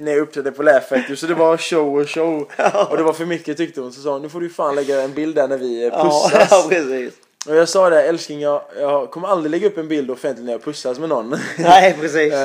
när 0.00 0.12
jag 0.12 0.20
uppträdde 0.20 0.52
på 0.52 0.62
Laugh. 0.62 1.14
Så 1.16 1.26
det 1.26 1.34
var 1.34 1.56
show 1.56 2.00
och 2.00 2.08
show. 2.10 2.48
Och 2.90 2.96
det 2.96 3.02
var 3.02 3.12
för 3.12 3.24
mycket 3.24 3.56
tyckte 3.56 3.80
hon. 3.80 3.92
Så 3.92 4.00
sa 4.00 4.12
hon 4.12 4.22
nu 4.22 4.28
får 4.28 4.40
du 4.40 4.48
fan 4.50 4.74
lägga 4.74 5.02
en 5.02 5.12
bild 5.14 5.34
där 5.34 5.48
när 5.48 5.58
vi 5.58 5.82
eh, 5.82 5.88
Ja, 5.92 6.04
pussas. 6.30 6.48
ja, 6.50 6.66
precis. 6.68 7.14
Och 7.48 7.56
jag 7.56 7.68
sa 7.68 7.90
det 7.90 8.02
älskling 8.02 8.40
jag, 8.40 8.62
jag 8.78 9.10
kommer 9.10 9.28
aldrig 9.28 9.50
lägga 9.50 9.66
upp 9.66 9.78
en 9.78 9.88
bild 9.88 10.10
offentligt 10.10 10.44
när 10.46 10.52
jag 10.52 10.64
pussas 10.64 10.98
med 10.98 11.08
någon. 11.08 11.30
Nej, 11.58 11.96
precis. 12.00 12.32
Eh, 12.32 12.40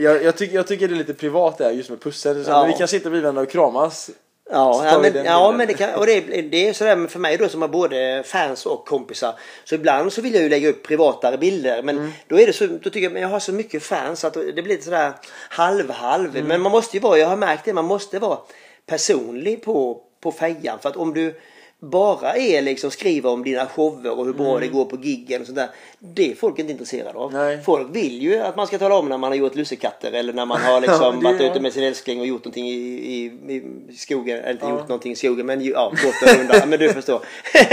jag, 0.00 0.22
jag, 0.24 0.36
tycker, 0.36 0.54
jag 0.54 0.66
tycker 0.66 0.88
det 0.88 0.94
är 0.94 0.96
lite 0.98 1.14
privat 1.14 1.58
där 1.58 1.70
just 1.70 1.90
med 1.90 2.00
pussen. 2.02 2.44
Ja. 2.48 2.64
Vi 2.64 2.72
kan 2.72 2.88
sitta 2.88 3.02
bredvid 3.02 3.22
varandra 3.22 3.42
och 3.42 3.50
kramas. 3.50 4.10
Ja, 4.52 4.82
ja, 4.86 4.98
men, 4.98 5.24
ja 5.24 5.52
men 5.52 5.66
det, 5.66 5.74
kan, 5.74 5.94
och 5.94 6.06
det, 6.06 6.12
är- 6.12 6.42
det 6.42 6.68
är 6.68 6.72
sådär 6.72 7.06
för 7.06 7.18
mig 7.18 7.36
då 7.36 7.48
som 7.48 7.62
har 7.62 7.68
både 7.68 8.22
fans 8.26 8.66
och 8.66 8.86
kompisar. 8.86 9.34
Så 9.64 9.74
ibland 9.74 10.12
så 10.12 10.20
vill 10.22 10.34
jag 10.34 10.42
ju 10.42 10.48
lägga 10.48 10.68
upp 10.68 10.82
privatare 10.86 11.38
bilder. 11.38 11.82
Men 11.82 11.98
Mm. 11.98 12.10
då 12.28 12.40
är 12.40 12.46
det 12.46 12.52
så, 12.52 12.66
då 12.66 12.78
tycker 12.90 13.00
jag 13.00 13.12
men 13.12 13.22
jag 13.22 13.28
har 13.28 13.40
så 13.40 13.52
mycket 13.52 13.82
fans 13.82 14.24
att 14.24 14.34
det 14.54 14.62
blir 14.62 14.80
sådär 14.80 15.12
halv-halv. 15.50 16.36
Mm. 16.36 16.48
Men 16.48 16.60
man 16.60 16.72
måste 16.72 16.96
ju 16.96 17.00
vara, 17.00 17.18
jag 17.18 17.26
har 17.28 17.36
märkt 17.36 17.64
det, 17.64 17.72
man 17.72 17.84
måste 17.84 18.18
vara 18.18 18.38
personlig 18.86 19.62
på, 19.64 20.00
på 20.22 20.32
fejan. 20.32 20.78
För 20.82 20.88
att 20.88 20.96
om 20.96 21.14
du 21.14 21.40
bara 21.80 22.36
är 22.36 22.62
liksom 22.62 22.90
skriver 22.90 23.30
om 23.30 23.42
dina 23.42 23.66
shower 23.66 24.18
och 24.18 24.26
hur 24.26 24.32
bra 24.32 24.58
det 24.58 24.68
går 24.68 24.84
på 24.84 24.96
giggen 24.96 25.40
och 25.40 25.46
sånt 25.46 25.56
där. 25.56 25.68
Det 25.98 26.30
är 26.30 26.34
folk 26.34 26.58
inte 26.58 26.72
intresserade 26.72 27.18
av. 27.18 27.30
Mm. 27.30 27.46
Nej. 27.46 27.62
Folk 27.64 27.96
vill 27.96 28.22
ju 28.22 28.40
att 28.40 28.56
man 28.56 28.66
ska 28.66 28.78
tala 28.78 28.94
om 28.94 29.08
när 29.08 29.18
man 29.18 29.30
har 29.30 29.36
gjort 29.36 29.54
lussekatter 29.54 30.12
eller 30.12 30.32
när 30.32 30.46
man 30.46 30.60
har 30.60 30.80
liksom 30.80 31.20
Ja, 31.22 31.30
varit 31.30 31.40
ute 31.40 31.60
med 31.60 31.72
sin 31.72 31.82
älskling 31.82 32.20
och 32.20 32.26
gjort 32.26 32.44
någonting 32.44 32.68
i, 32.68 32.74
i, 32.74 33.24
i 33.48 33.62
skogen. 33.96 34.38
Eller 34.38 34.50
inte 34.50 34.66
gjort 34.66 34.88
någonting 34.88 35.12
i 35.12 35.16
skogen 35.16 35.46
men 35.46 35.60
ju- 35.60 35.70
ja, 35.72 35.92
gått 36.04 36.28
en 36.28 36.38
runda. 36.38 36.66
men 36.66 36.78
du 36.78 36.92
förstår. 36.92 37.20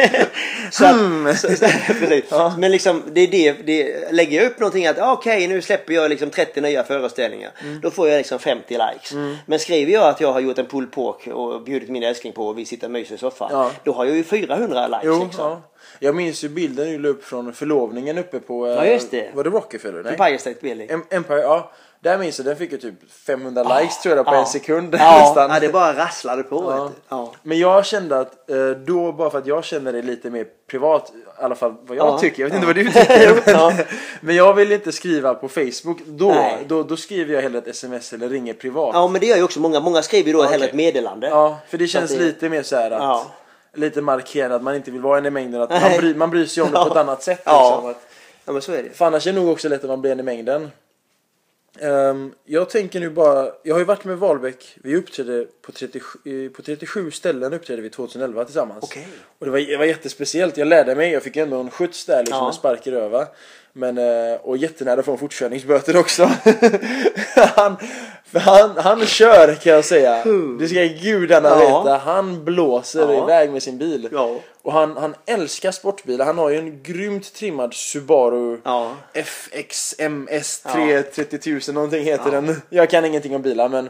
så 0.72 0.86
att, 0.86 1.39
så, 1.39 1.48
så, 1.56 1.65
precis. 2.00 2.32
Men 2.58 2.72
liksom 2.72 3.04
det 3.12 3.22
är 3.22 3.28
det, 3.28 3.54
det, 3.65 4.12
lägger 4.12 4.41
jag 4.41 4.52
upp 4.52 4.60
någonting 4.60 4.88
att 4.88 5.00
ah, 5.00 5.13
okej 5.13 5.48
nu 5.48 5.62
släpper 5.62 5.93
jag 5.93 6.10
liksom 6.10 6.30
30 6.30 6.62
nya 6.62 6.84
föreställningar. 6.84 7.52
Mm. 7.63 7.82
Då 7.82 7.91
får 7.91 8.10
jag 8.10 8.17
liksom 8.17 8.39
50 8.39 8.74
likes. 8.74 9.13
Men 9.46 9.60
skriver 9.60 9.93
jag 9.93 10.10
att 10.10 10.22
jag 10.22 10.34
har 10.34 10.39
gjort 10.39 10.58
en 10.58 10.65
pulled 10.65 10.91
pork 10.91 11.28
och 11.28 11.62
bjudit 11.62 11.89
min 11.89 12.04
älskling 12.04 12.34
på 12.34 12.48
och 12.48 12.58
vi 12.58 12.65
sitter 12.65 12.88
och 12.88 12.91
myser 12.91 13.15
i 13.15 13.17
soffan. 13.17 13.50
Ja. 13.52 13.72
Då 13.84 13.96
har 13.97 14.05
jag 14.05 14.15
ju 14.15 14.23
400 14.23 14.88
likes 14.88 15.01
Jo, 15.03 15.23
liksom. 15.23 15.45
ja. 15.45 15.62
Jag 15.99 16.15
minns 16.15 16.43
ju 16.43 16.49
bilden 16.49 16.88
du 16.88 16.97
la 16.99 17.10
upp 17.10 17.23
från 17.25 17.53
förlovningen 17.53 18.17
uppe 18.17 18.39
på... 18.39 18.67
eh, 18.67 18.73
Ja, 18.73 18.86
just 18.86 19.12
det. 19.12 19.31
Var 19.36 19.43
det 19.43 19.49
Rockefeller? 19.49 20.03
Nej. 20.03 20.12
Empire 20.13 20.38
State 20.38 20.57
Building. 20.62 20.89
Em- 20.89 21.01
Empire, 21.10 21.39
ja. 21.41 21.71
Där 21.99 22.17
minns 22.17 22.39
jag, 22.39 22.45
den 22.45 22.55
fick 22.55 22.71
ju 22.71 22.77
typ 22.77 23.12
500 23.27 23.79
likes 23.79 24.01
tror 24.01 24.15
jag 24.15 24.25
på 24.25 24.33
Ja. 24.33 24.39
en 24.39 24.45
sekund 24.45 24.95
Ja, 24.99 25.19
nästan. 25.25 25.49
ja, 25.51 25.60
det 25.60 25.69
bara 25.69 25.93
rasslade 25.97 26.43
på. 26.43 26.55
Ja. 26.77 26.83
vet 26.83 26.93
du. 26.93 26.99
Ja. 27.10 27.33
Men 27.43 27.60
jag 27.60 27.86
kände 27.86 28.19
att 28.19 28.49
eh, 28.49 28.69
då, 28.69 29.12
bara 29.12 29.29
för 29.29 29.38
att 29.38 29.47
jag 29.47 29.63
känner 29.63 29.93
det 29.93 30.01
lite 30.01 30.29
mer 30.29 30.45
privat, 30.69 31.12
i 31.15 31.43
alla 31.43 31.55
fall 31.55 31.75
vad 31.81 31.97
jag 31.97 32.07
Ja. 32.07 32.17
tycker, 32.19 32.41
jag 32.43 32.47
vet 32.49 32.55
inte 32.55 32.67
vad 32.67 32.75
du 32.75 32.83
tycker. 32.91 33.41
men, 33.75 33.86
men 34.21 34.36
jag 34.36 34.53
vill 34.53 34.71
inte 34.71 34.91
skriva 34.91 35.33
på 35.33 35.47
Facebook. 35.49 35.97
Då, 36.05 36.29
Nej. 36.29 36.57
då, 36.67 36.83
då 36.83 36.97
skriver 36.97 37.33
jag 37.33 37.41
hellre 37.41 37.57
ett 37.57 37.67
sms 37.67 38.13
eller 38.13 38.29
ringer 38.29 38.53
privat. 38.53 38.91
Ja 38.93 39.07
men 39.07 39.21
det 39.21 39.27
gör 39.27 39.38
ju 39.38 39.43
också 39.43 39.60
många. 39.60 39.79
Många 39.79 40.01
skriver 40.01 40.27
ju 40.27 40.33
då 40.33 40.39
Ja, 40.39 40.43
hellre 40.43 40.57
okej. 40.57 40.67
ett 40.69 40.75
meddelande. 40.75 41.27
Ja, 41.27 41.57
för 41.69 41.77
det 41.77 41.88
känns 41.88 42.12
det- 42.12 42.19
lite 42.19 42.49
mer 42.49 42.63
så 42.63 42.75
här 42.75 42.91
att. 42.91 43.27
Lite 43.78 44.02
markerande 44.02 44.56
att 44.56 44.63
man 44.63 44.76
inte 44.76 44.92
vill 44.92 45.02
vara 45.02 45.18
en 45.18 45.26
i 45.26 45.30
mängden. 45.30 45.62
Att 45.62 45.70
man, 45.70 45.98
bry, 45.98 46.13
man 46.16 46.30
bryr 46.30 46.46
sig 46.46 46.63
om 46.63 46.72
det 46.72 46.78
på 46.78 46.88
ett 46.92 46.96
annat 46.98 47.24
sätt. 47.24 47.42
Ja. 47.46 47.74
Liksom, 47.76 47.90
att, 47.90 48.04
Ja 48.46 48.54
men 48.54 48.62
så 48.62 48.72
är 48.72 48.84
det. 48.84 48.90
för 48.90 49.06
annars 49.06 49.28
är 49.28 49.34
det 49.34 49.40
nog 49.40 49.50
också 49.50 49.70
lätt 49.70 49.84
att 49.84 49.90
man 49.90 50.02
blir 50.02 50.12
en 50.12 50.20
i 50.20 50.24
mängden. 50.24 50.72
Ehm, 51.80 52.34
jag 52.46 52.70
tänker 52.70 53.00
nu 53.00 53.10
bara, 53.10 53.52
jag 53.63 53.76
har 53.76 53.80
ju 53.80 53.86
varit 53.86 54.04
med 54.06 54.18
Wahlbeck, 54.18 54.78
vi 54.84 54.96
uppträdde 54.96 55.46
på 55.62 55.72
37, 55.72 56.46
eh, 56.46 56.52
på 56.52 56.62
37 56.62 57.12
ställen 57.12 57.54
uppträdde 57.54 57.82
vi 57.82 57.90
2011 57.90 58.46
tillsammans. 58.46 58.84
Okej. 58.84 59.08
Och 59.40 59.46
det 59.46 59.52
var, 59.52 59.60
det 59.60 59.78
var 59.78 59.86
jättespeciellt, 59.86 60.58
jag 60.58 60.68
lärde 60.68 60.96
mig, 60.96 61.12
jag 61.12 61.24
fick 61.24 61.36
ändå 61.38 61.60
en 61.60 61.70
skjuts 61.72 62.06
där 62.06 62.20
liksom, 62.20 62.38
Ja. 62.38 62.48
en 62.48 62.54
spark 62.54 62.88
i 62.88 62.92
röva. 62.92 63.28
Men, 63.78 63.98
eh, 63.98 64.36
och 64.44 64.58
jättenära 64.58 65.04
en 65.04 65.18
fortkörningsböter 65.18 65.98
också. 65.98 66.24
han, 67.36 67.78
han, 68.34 68.78
han 68.78 69.06
kör 69.06 69.56
kan 69.56 69.74
jag 69.74 69.86
säga. 69.86 70.24
Det 70.60 70.68
ska 70.68 70.84
gudarna 70.84 71.50
Ja. 71.50 71.58
veta. 71.84 71.98
Han 71.98 72.46
blåser 72.46 73.13
Ja. 73.13 73.24
iväg 73.24 73.52
med 73.52 73.63
sin 73.63 73.78
bil. 73.78 74.10
Ja. 74.12 74.36
Och 74.62 74.74
han, 74.74 74.98
han 74.98 75.16
älskar 75.26 75.72
sportbilar. 75.72 76.26
Han 76.26 76.38
har 76.38 76.50
ju 76.50 76.58
en 76.58 76.84
grymt 76.84 77.34
trimmad 77.34 77.74
Subaru 77.74 78.58
Ja. 78.63 78.92
FXMS 79.13 80.60
330 80.60 81.40
000 81.68 81.76
någonting 81.76 82.04
heter 82.04 82.32
den. 82.32 82.62
Jag 82.70 82.90
kan 82.90 83.06
ingenting 83.06 83.36
om 83.36 83.42
bilar 83.42 83.70
men. 83.70 83.90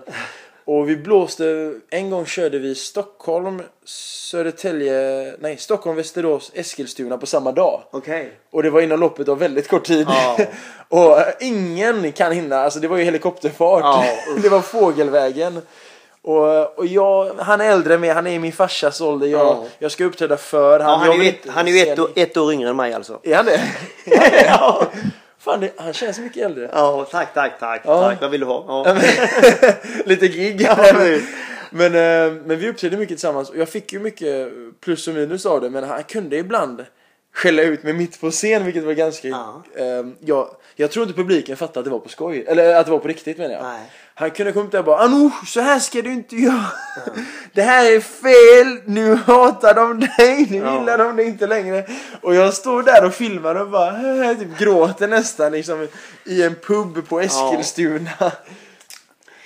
Och 0.67 0.89
vi 0.89 0.95
blåste, 0.97 1.73
en 1.89 2.09
gång 2.09 2.25
körde 2.25 2.59
vi 2.59 2.75
Stockholm, 2.75 3.61
Södertälje, 3.85 5.33
nej 5.39 5.57
Stockholm, 5.57 5.95
Västerås, 5.97 6.51
Eskilstuna 6.53 7.17
på 7.17 7.25
samma 7.25 7.51
dag. 7.51 7.81
Okej. 7.91 8.31
Och 8.51 8.63
det 8.63 8.69
var 8.69 8.81
inom 8.81 8.99
loppet 8.99 9.29
av 9.29 9.39
väldigt 9.39 9.67
kort 9.67 9.85
tid. 9.85 10.07
Ja. 10.09 10.37
och 10.89 11.19
eh, 11.19 11.25
ingen 11.39 12.11
kan 12.11 12.31
hinna, 12.31 12.57
alltså 12.57 12.79
det 12.79 12.87
var 12.87 12.97
ju 12.97 13.03
helikopterfart. 13.03 13.81
Ja, 13.83 14.05
det 14.41 14.49
var 14.49 14.61
fågelvägen. 14.61 15.61
Och, 16.21 16.79
och 16.79 16.85
jag, 16.85 17.31
han 17.39 17.61
är 17.61 17.71
äldre 17.71 17.93
än 17.93 18.01
mig, 18.01 18.09
han 18.09 18.27
är 18.27 18.31
i 18.31 18.39
min 18.39 18.53
farsas 18.53 19.01
ålder. 19.01 19.27
Jag, 19.27 19.45
Ja. 19.45 19.65
jag 19.79 19.91
ska 19.91 20.05
uppträda 20.05 20.37
för 20.37 20.79
Ja, 20.79 20.85
han 20.85 21.09
är 21.09 21.23
ju 21.23 21.29
ett, 21.29 21.47
han 21.47 21.67
är 21.67 21.71
ju 21.71 21.79
ett, 21.79 21.99
år, 21.99 22.09
ett 22.15 22.37
år 22.37 22.53
yngre 22.53 22.69
än 22.69 22.75
mig 22.75 22.93
alltså. 22.93 23.13
Han? 23.13 23.31
Är 23.31 23.35
han 23.35 23.45
det? 23.45 23.61
ja. 24.45 24.87
Fan, 25.47 25.59
det, 25.59 25.71
han 25.77 25.93
känns 25.93 26.19
mycket 26.19 26.45
äldre. 26.45 26.69
Ja, 26.73 27.07
tack, 27.11 27.33
tack, 27.33 27.59
tack. 27.59 27.81
Ja. 27.85 28.01
tack. 28.01 28.21
Vad 28.21 28.31
vill 28.31 28.39
du 28.39 28.45
ha? 28.45 28.63
Ja. 28.67 28.97
Lite 30.05 30.27
gig. 30.27 30.61
Ja, 30.61 30.77
men- 30.93 31.21
men, 31.69 31.95
eh, 31.95 32.33
men 32.45 32.59
vi 32.59 32.69
uppträdde 32.69 32.97
mycket 32.97 33.17
tillsammans 33.17 33.49
och 33.49 33.57
jag 33.57 33.69
fick 33.69 33.93
ju 33.93 33.99
mycket 33.99 34.49
plus 34.81 35.07
och 35.07 35.13
minus 35.13 35.45
av 35.45 35.61
det 35.61 35.69
men 35.69 35.83
han 35.83 36.03
kunde 36.03 36.37
ibland 36.37 36.85
skälla 37.35 37.61
ut 37.61 37.83
mig 37.83 37.93
mitt 37.93 38.21
på 38.21 38.31
scen 38.31 38.65
vilket 38.65 38.83
var 38.83 38.93
ganska... 38.93 39.27
Ja. 39.27 39.63
eh, 39.75 40.05
jag, 40.25 40.49
jag 40.75 40.91
tror 40.91 41.03
inte 41.07 41.15
publiken 41.17 41.57
fattade 41.57 41.79
att 41.79 41.85
det 41.85 41.91
var 41.91 41.99
på 41.99 42.09
skoj. 42.09 42.45
Eller 42.47 42.75
att 42.75 42.85
det 42.85 42.91
var 42.91 42.99
på 42.99 43.07
riktigt 43.07 43.37
menar 43.37 43.53
jag. 43.53 43.63
Nej. 43.63 43.79
Han 44.19 44.31
kunde 44.31 44.51
komma 44.51 44.65
upp 44.65 44.71
där 44.71 44.79
och 44.79 44.85
bara 44.85 44.99
Anoush, 44.99 45.45
så 45.45 45.61
här 45.61 45.79
ska 45.79 46.01
du 46.01 46.13
inte 46.13 46.35
göra. 46.35 46.65
Det 47.53 47.61
här 47.61 47.91
är 47.91 47.99
fel. 47.99 48.81
Nu 48.85 49.15
hatar 49.15 49.73
de 49.73 49.99
dig. 49.99 50.47
Nu 50.49 50.57
Ja. 50.57 50.79
gillar 50.79 50.97
de 50.97 51.15
dig 51.15 51.25
inte 51.27 51.47
längre. 51.47 51.87
Och 52.21 52.35
jag 52.35 52.53
står 52.53 52.83
där 52.83 53.05
och 53.05 53.13
filmar 53.13 53.55
och 53.55 53.69
bara 53.69 54.35
typ 54.35 54.57
gråter 54.59 55.07
nästan 55.07 55.51
liksom 55.51 55.87
i 56.25 56.43
en 56.43 56.55
pub 56.55 57.07
på 57.09 57.19
Eskilstuna. 57.19 58.31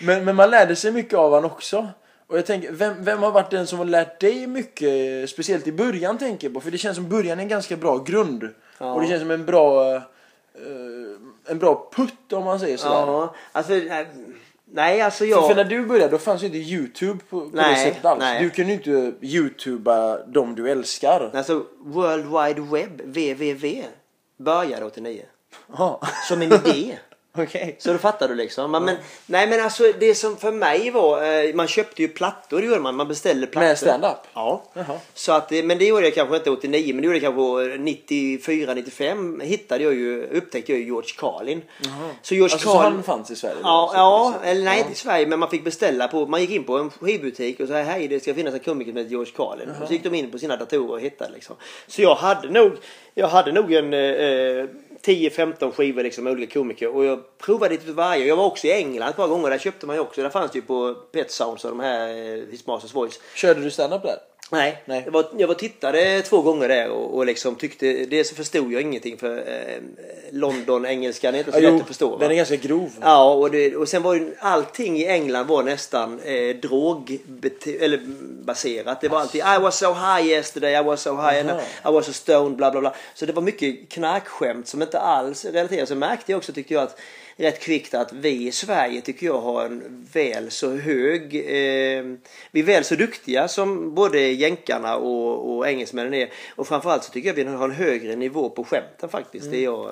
Men, 0.02 0.26
men 0.26 0.36
man 0.36 0.50
lärde 0.50 0.76
sig 0.76 0.92
mycket 0.92 1.20
av 1.20 1.34
han 1.34 1.46
också. 1.46 1.88
Och 2.28 2.38
jag 2.38 2.46
tänker, 2.46 2.72
vem, 2.72 3.04
vem 3.04 3.24
har 3.24 3.32
varit 3.32 3.52
den 3.52 3.68
som 3.68 3.80
har 3.80 3.86
lärt 3.86 4.20
dig 4.20 4.48
mycket, 4.48 5.30
speciellt 5.30 5.68
i 5.68 5.72
början 5.72 6.18
tänker 6.18 6.48
jag 6.48 6.54
på? 6.54 6.62
För 6.62 6.72
det 6.72 6.78
känns 6.78 6.96
som 6.96 7.10
början 7.10 7.40
är 7.40 7.44
en 7.44 7.50
ganska 7.50 7.76
bra 7.78 7.98
grund. 7.98 8.50
Ja. 8.78 8.94
Och 8.94 9.02
det 9.02 9.08
känns 9.08 9.22
som 9.22 9.32
en 9.32 9.46
bra, 9.46 9.96
eh, 9.96 10.02
en 11.48 11.60
bra 11.60 11.90
putt 11.96 12.34
om 12.34 12.44
man 12.44 12.60
säger 12.60 12.78
sådär. 12.78 12.96
Ja, 12.96 13.36
alltså... 13.52 13.74
nej, 14.74 15.02
alltså 15.02 15.24
För, 15.24 15.26
jag... 15.32 15.48
för 15.48 15.56
när 15.56 15.64
du 15.64 15.86
började 15.86 16.12
då 16.12 16.18
fanns 16.18 16.42
ju 16.44 16.46
inte 16.46 16.58
Youtube 16.58 17.20
på, 17.30 17.40
på 17.42 17.50
Nej, 17.56 17.76
det 17.76 17.82
sättet 17.82 18.06
alls. 18.06 18.20
nej. 18.20 18.44
Du 18.44 18.50
kunde 18.50 18.72
ju 18.74 18.78
inte 18.78 19.26
Youtuba 19.26 20.18
de 20.18 20.56
du 20.56 20.70
älskar. 20.72 21.32
Alltså, 21.34 21.66
World 21.80 22.26
Wide 22.26 22.62
Web, 22.62 23.02
www, 23.02 23.84
började 24.38 24.86
89. 24.86 25.22
Ja, 25.78 26.02
Som 26.28 26.42
en 26.42 26.54
idé. 26.54 26.98
okej. 27.38 27.76
Så 27.80 27.92
då 27.94 27.98
fattar 28.00 28.28
du 28.28 28.36
liksom. 28.36 28.72
Men, 28.72 28.86
men, 28.86 28.96
nej 29.26 29.48
men 29.48 29.62
alltså 29.64 29.84
det 30.00 30.16
som 30.16 30.38
för 30.38 30.52
mig 30.52 30.92
var, 30.92 31.24
eh, 31.48 31.54
man 31.56 31.68
köpte 31.68 32.02
ju 32.02 32.08
plattor, 32.08 32.64
gjorde 32.64 32.80
man. 32.80 32.96
Man 32.96 33.08
beställde 33.08 33.48
plattor. 33.48 33.68
Med 33.68 33.78
stand-up? 33.78 34.18
Ja. 34.34 34.64
Jaha. 34.74 35.00
Så 35.14 35.32
att, 35.32 35.50
det- 35.50 35.64
men 35.64 35.78
det 35.78 35.86
gjorde 35.86 36.04
jag 36.06 36.14
kanske 36.16 36.36
inte 36.36 36.50
89, 36.52 36.94
men 36.94 37.02
det 37.02 37.06
gjorde 37.06 37.18
jag 37.18 37.36
kanske 37.36 37.78
94, 37.78 38.74
95. 38.74 39.40
Hittade 39.44 39.84
jag 39.84 39.94
ju, 39.94 40.24
upptäckte 40.24 40.72
jag 40.72 40.80
ju 40.80 40.86
George 40.86 41.10
Carlin. 41.18 41.62
Så 42.22 42.36
George 42.36 42.54
Alltså 42.54 42.68
så 42.70 42.74
Carlin... 42.78 42.94
han 42.94 43.04
fanns 43.04 43.32
i 43.32 43.36
Sverige? 43.36 43.56
då, 43.56 43.62
Ja, 43.64 43.90
så 43.94 43.98
ja 43.98 44.34
eller 44.50 44.64
nej 44.66 44.80
inte 44.80 44.92
i 44.92 44.96
Sverige 44.96 45.28
men 45.28 45.40
man 45.40 45.50
fick 45.50 45.64
beställa 45.64 46.08
på, 46.08 46.26
man 46.26 46.42
gick 46.42 46.50
in 46.50 46.64
på 46.64 46.78
en 46.78 46.90
skivbutik 46.90 47.60
och 47.60 47.68
sa 47.68 47.74
hej 47.74 48.08
det 48.08 48.20
ska 48.20 48.34
finnas 48.34 48.54
en 48.54 48.60
komiker 48.60 48.92
heter 48.94 49.10
George 49.10 49.32
Carlin. 49.36 49.70
Och 49.82 49.88
så 49.88 49.94
gick 49.94 50.04
de 50.04 50.14
in 50.16 50.32
på 50.32 50.38
sina 50.40 50.56
datorer 50.56 50.92
och 50.92 51.00
hittade 51.02 51.32
liksom. 51.34 51.56
Så 51.88 52.02
jag 52.02 52.16
hade 52.16 52.50
nog, 52.50 52.72
jag 53.14 53.28
hade 53.28 53.52
nog 53.52 53.74
en 53.74 53.94
eh, 53.94 54.66
10-15 55.06 55.72
skivor 55.72 56.04
liksom 56.04 56.24
med 56.24 56.34
olika 56.34 56.54
komiker 56.54 56.96
och 56.96 57.06
jag 57.06 57.38
provade 57.38 57.76
lite 57.76 57.92
varje. 57.92 58.26
Jag 58.26 58.36
var 58.36 58.46
också 58.46 58.68
i 58.68 58.72
England 58.72 59.10
ett 59.10 59.16
par 59.16 59.28
gånger, 59.28 59.50
där 59.50 59.58
köpte 59.58 59.86
man 59.86 59.96
ju 59.96 60.02
också, 60.02 60.22
där 60.22 60.30
fanns 60.30 60.52
det 60.52 60.58
ju 60.58 60.66
på 60.66 60.94
Pet 60.94 61.32
Sounds 61.32 61.66
och 61.66 61.72
de 61.72 61.80
här 61.80 62.08
eh, 62.08 62.44
His 62.52 62.68
Masters 62.68 62.96
Voice. 62.96 63.20
Körde 63.36 63.62
du 63.62 63.72
stand-up 63.72 64.04
där? 64.04 64.18
Nej, 64.52 64.82
Nej. 64.86 65.02
Jag, 65.06 65.12
var, 65.12 65.26
jag 65.38 65.48
var 65.48 65.56
tittade 65.56 66.22
två 66.22 66.42
gånger 66.42 66.68
där 66.68 66.90
och, 66.90 67.18
och 67.18 67.26
liksom 67.26 67.56
tyckte, 67.56 68.06
dels 68.06 68.30
så 68.30 68.36
förstod 68.36 68.74
jag 68.74 68.82
ingenting 68.82 69.18
för 69.18 69.38
eh, 69.38 69.82
London-engelskan 70.32 71.36
är 71.36 71.40
inte 71.40 71.52
så 71.52 71.60
lätt 71.60 71.82
att 71.82 71.88
förstå. 71.88 72.10
va? 72.10 72.18
den 72.20 72.32
är 72.32 72.36
ganska 72.36 72.56
grov. 72.56 72.92
Ja, 73.02 73.34
och, 73.34 73.52
det, 73.52 73.76
och 73.76 73.90
sen 73.90 74.02
var 74.02 74.14
ju 74.14 74.36
allting 74.40 74.98
i 74.98 75.06
England 75.06 75.48
var 75.48 75.64
nästan 75.64 76.20
eh, 76.20 76.56
drogbaserat. 76.56 77.82
Det 79.02 79.08
var 79.08 79.20
alltid 79.20 79.42
I 79.42 79.60
was 79.62 79.78
so 79.78 79.94
high 79.94 80.28
yesterday, 80.28 80.80
I 80.80 80.84
was 80.84 81.02
so 81.02 81.16
high, 81.16 81.40
and 81.40 81.50
I 81.86 81.92
was 81.92 82.06
so 82.06 82.14
stoned, 82.14 82.56
bla 82.56 82.72
bla 82.72 82.82
bla. 82.82 82.94
Så 83.14 83.26
det 83.26 83.34
var 83.34 83.42
mycket 83.42 83.90
knarkskämt 83.90 84.68
som 84.68 84.82
inte 84.82 85.00
alls 85.00 85.46
relaterade. 85.46 85.88
Så 85.88 85.96
märkte 85.96 86.32
jag 86.32 86.38
också 86.38 86.54
tyckte 86.54 86.74
jag 86.74 86.84
att 86.84 87.00
rätt 87.42 87.60
kvickt 87.60 87.94
att 87.94 88.14
vi 88.14 88.48
i 88.48 88.52
Sverige 88.52 89.02
tycker 89.02 89.26
jag 89.26 89.42
har 89.42 89.66
en 89.66 90.08
väl 90.14 90.52
så 90.52 90.76
hög, 90.76 91.36
eh, 91.36 92.04
vi 92.52 92.60
är 92.60 92.64
väl 92.64 92.84
så 92.84 92.96
duktiga 92.96 93.48
som 93.48 93.96
både 93.96 94.20
jänkarna 94.42 94.98
och, 94.98 95.56
och 95.58 95.68
engelsmännen 95.68 96.14
är. 96.14 96.30
Och 96.56 96.68
framförallt 96.68 97.04
så 97.04 97.12
tycker 97.12 97.28
jag 97.30 97.34
vi 97.36 97.44
har 97.44 97.66
en 97.66 97.72
högre 97.72 98.16
nivå 98.16 98.50
på 98.50 98.64
skämten 98.64 99.10
faktiskt. 99.10 99.52
Det 99.52 99.58
är 99.58 99.64
jag, 99.64 99.88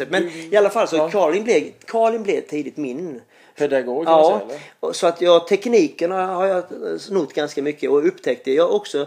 eh, 0.00 0.06
men 0.10 0.28
i 0.28 0.56
alla 0.56 0.70
fall 0.70 0.88
så 0.88 0.96
Ja. 0.96 1.10
Karlin 1.10 1.44
blev, 1.44 1.62
Karlin 1.86 2.22
blev 2.22 2.40
tidigt 2.40 2.76
min 2.76 3.20
Pedagog 3.56 4.04
kan 4.06 4.12
man 4.14 4.22
Ja, 4.22 4.40
säga 4.48 4.58
eller? 4.82 4.92
så 4.92 5.06
att 5.06 5.20
jag, 5.20 5.48
teknikerna 5.48 6.26
har 6.26 6.46
jag 6.46 6.64
snott 7.00 7.32
ganska 7.34 7.62
mycket 7.62 7.90
och 7.90 8.06
upptäckte 8.06 8.52
jag 8.52 8.74
också 8.74 9.06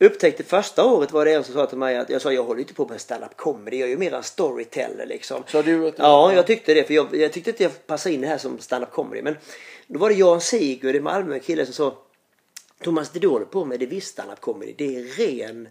Upptäckte 0.00 0.42
första 0.44 0.84
året 0.84 1.12
var 1.12 1.24
det 1.24 1.32
en 1.32 1.44
som 1.44 1.54
sa 1.54 1.66
till 1.66 1.78
mig 1.78 1.96
att 1.96 2.10
jag 2.10 2.22
sa 2.22 2.32
jag 2.32 2.42
håller 2.44 2.60
inte 2.60 2.74
på 2.74 2.86
med 2.88 3.00
stand-up 3.00 3.36
comedy, 3.36 3.76
jag 3.76 3.86
är 3.86 3.90
ju 3.90 3.98
mer 3.98 4.14
en 4.14 4.22
storyteller 4.22 5.06
liksom. 5.06 5.42
Så 5.46 5.62
du 5.62 5.78
du- 5.80 5.92
Ja, 5.98 6.32
jag 6.34 6.46
tyckte 6.46 6.74
det 6.74 6.84
för 6.84 6.94
jag, 6.94 7.16
jag 7.16 7.32
tyckte 7.32 7.50
inte 7.50 7.62
jag 7.62 7.86
passade 7.86 8.14
in 8.14 8.20
det 8.20 8.26
här 8.26 8.38
som 8.38 8.58
stand-up 8.58 8.90
comedy. 8.92 9.22
Men 9.22 9.36
då 9.86 9.98
var 9.98 10.08
det 10.08 10.14
Jan 10.14 10.40
Sigurd 10.40 10.96
i 10.96 11.00
Malmö, 11.00 11.38
kille 11.38 11.64
som 11.66 11.74
sa 11.74 11.94
Thomas 12.82 13.10
du 13.10 13.28
håller 13.28 13.46
på 13.46 13.64
med 13.64 13.80
det 13.80 13.84
är 13.84 13.90
visst 13.90 14.08
stand-up 14.08 14.40
comedy, 14.40 14.74
det 14.78 14.96
är 14.96 15.02
ren 15.02 15.68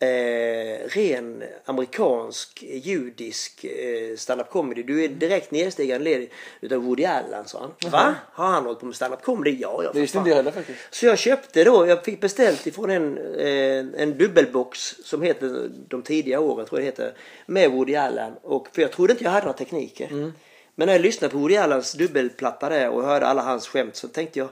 Eh, 0.00 0.88
ren 0.88 1.44
amerikansk 1.64 2.62
judisk 2.62 3.64
eh, 3.64 4.16
stand-up 4.16 4.50
comedy. 4.50 4.82
Du 4.82 5.04
är 5.04 5.08
direkt 5.08 5.50
nedstigande 5.50 6.04
led 6.04 6.28
utav 6.60 6.82
Woody 6.82 7.04
Allen 7.04 7.48
sa 7.48 7.60
han. 7.60 7.90
Va? 7.90 8.14
Har 8.32 8.46
han 8.46 8.64
hållit 8.64 8.80
på 8.80 8.86
med 8.86 8.94
stand-up 8.94 9.22
comedy? 9.22 9.56
Ja, 9.60 9.80
ja. 9.84 9.90
Det 9.92 10.00
visste 10.00 10.18
inte 10.18 10.30
jag 10.30 10.36
heller 10.36 10.50
faktiskt. 10.50 10.78
Så 10.90 11.06
jag 11.06 11.18
köpte 11.18 11.64
då, 11.64 11.86
jag 11.86 12.04
fick 12.04 12.20
beställt 12.20 12.66
ifrån 12.66 12.90
en, 12.90 13.18
eh, 13.18 14.02
en 14.02 14.18
dubbelbox 14.18 14.96
som 15.04 15.22
heter 15.22 15.70
De 15.88 16.02
tidiga 16.02 16.40
åren 16.40 16.66
tror 16.66 16.80
jag 16.80 16.82
det 16.82 17.02
heter. 17.04 17.18
Med 17.46 17.70
Woody 17.70 17.94
Allen. 17.94 18.32
Och, 18.42 18.68
för 18.72 18.82
jag 18.82 18.92
trodde 18.92 19.12
inte 19.12 19.24
jag 19.24 19.30
hade 19.30 19.46
några 19.46 19.58
tekniker. 19.58 20.32
Men 20.74 20.86
när 20.86 20.92
jag 20.92 21.02
lyssnade 21.02 21.32
på 21.32 21.38
Woody 21.38 21.56
Allens 21.56 21.92
dubbelplatta 21.92 22.68
där 22.68 22.88
och 22.88 23.04
hörde 23.04 23.26
alla 23.26 23.42
hans 23.42 23.68
skämt 23.68 23.96
så 23.96 24.08
tänkte 24.08 24.38
jag 24.38 24.48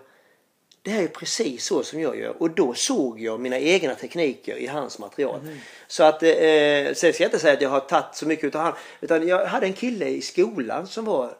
det 0.86 0.92
här 0.92 1.02
är 1.02 1.08
precis 1.08 1.64
så 1.64 1.82
som 1.82 2.00
jag 2.00 2.18
gör. 2.18 2.42
Och 2.42 2.50
då 2.50 2.74
såg 2.74 3.20
jag 3.20 3.40
mina 3.40 3.58
egna 3.58 3.94
tekniker 3.94 4.56
i 4.56 4.66
hans 4.66 4.98
material. 4.98 5.40
Så 5.86 6.04
att, 6.04 6.22
eh, 6.22 6.28
sen 6.94 7.12
ska 7.12 7.22
jag 7.22 7.28
inte 7.28 7.38
säga 7.38 7.52
att 7.52 7.60
jag 7.60 7.70
har 7.70 7.80
tagit 7.80 8.14
så 8.14 8.26
mycket 8.26 8.44
utav 8.44 8.62
han. 8.62 8.72
Utan 9.00 9.28
jag 9.28 9.46
hade 9.46 9.66
en 9.66 9.72
kille 9.72 10.08
i 10.08 10.20
skolan 10.20 10.86
som 10.86 11.04
var 11.04 11.32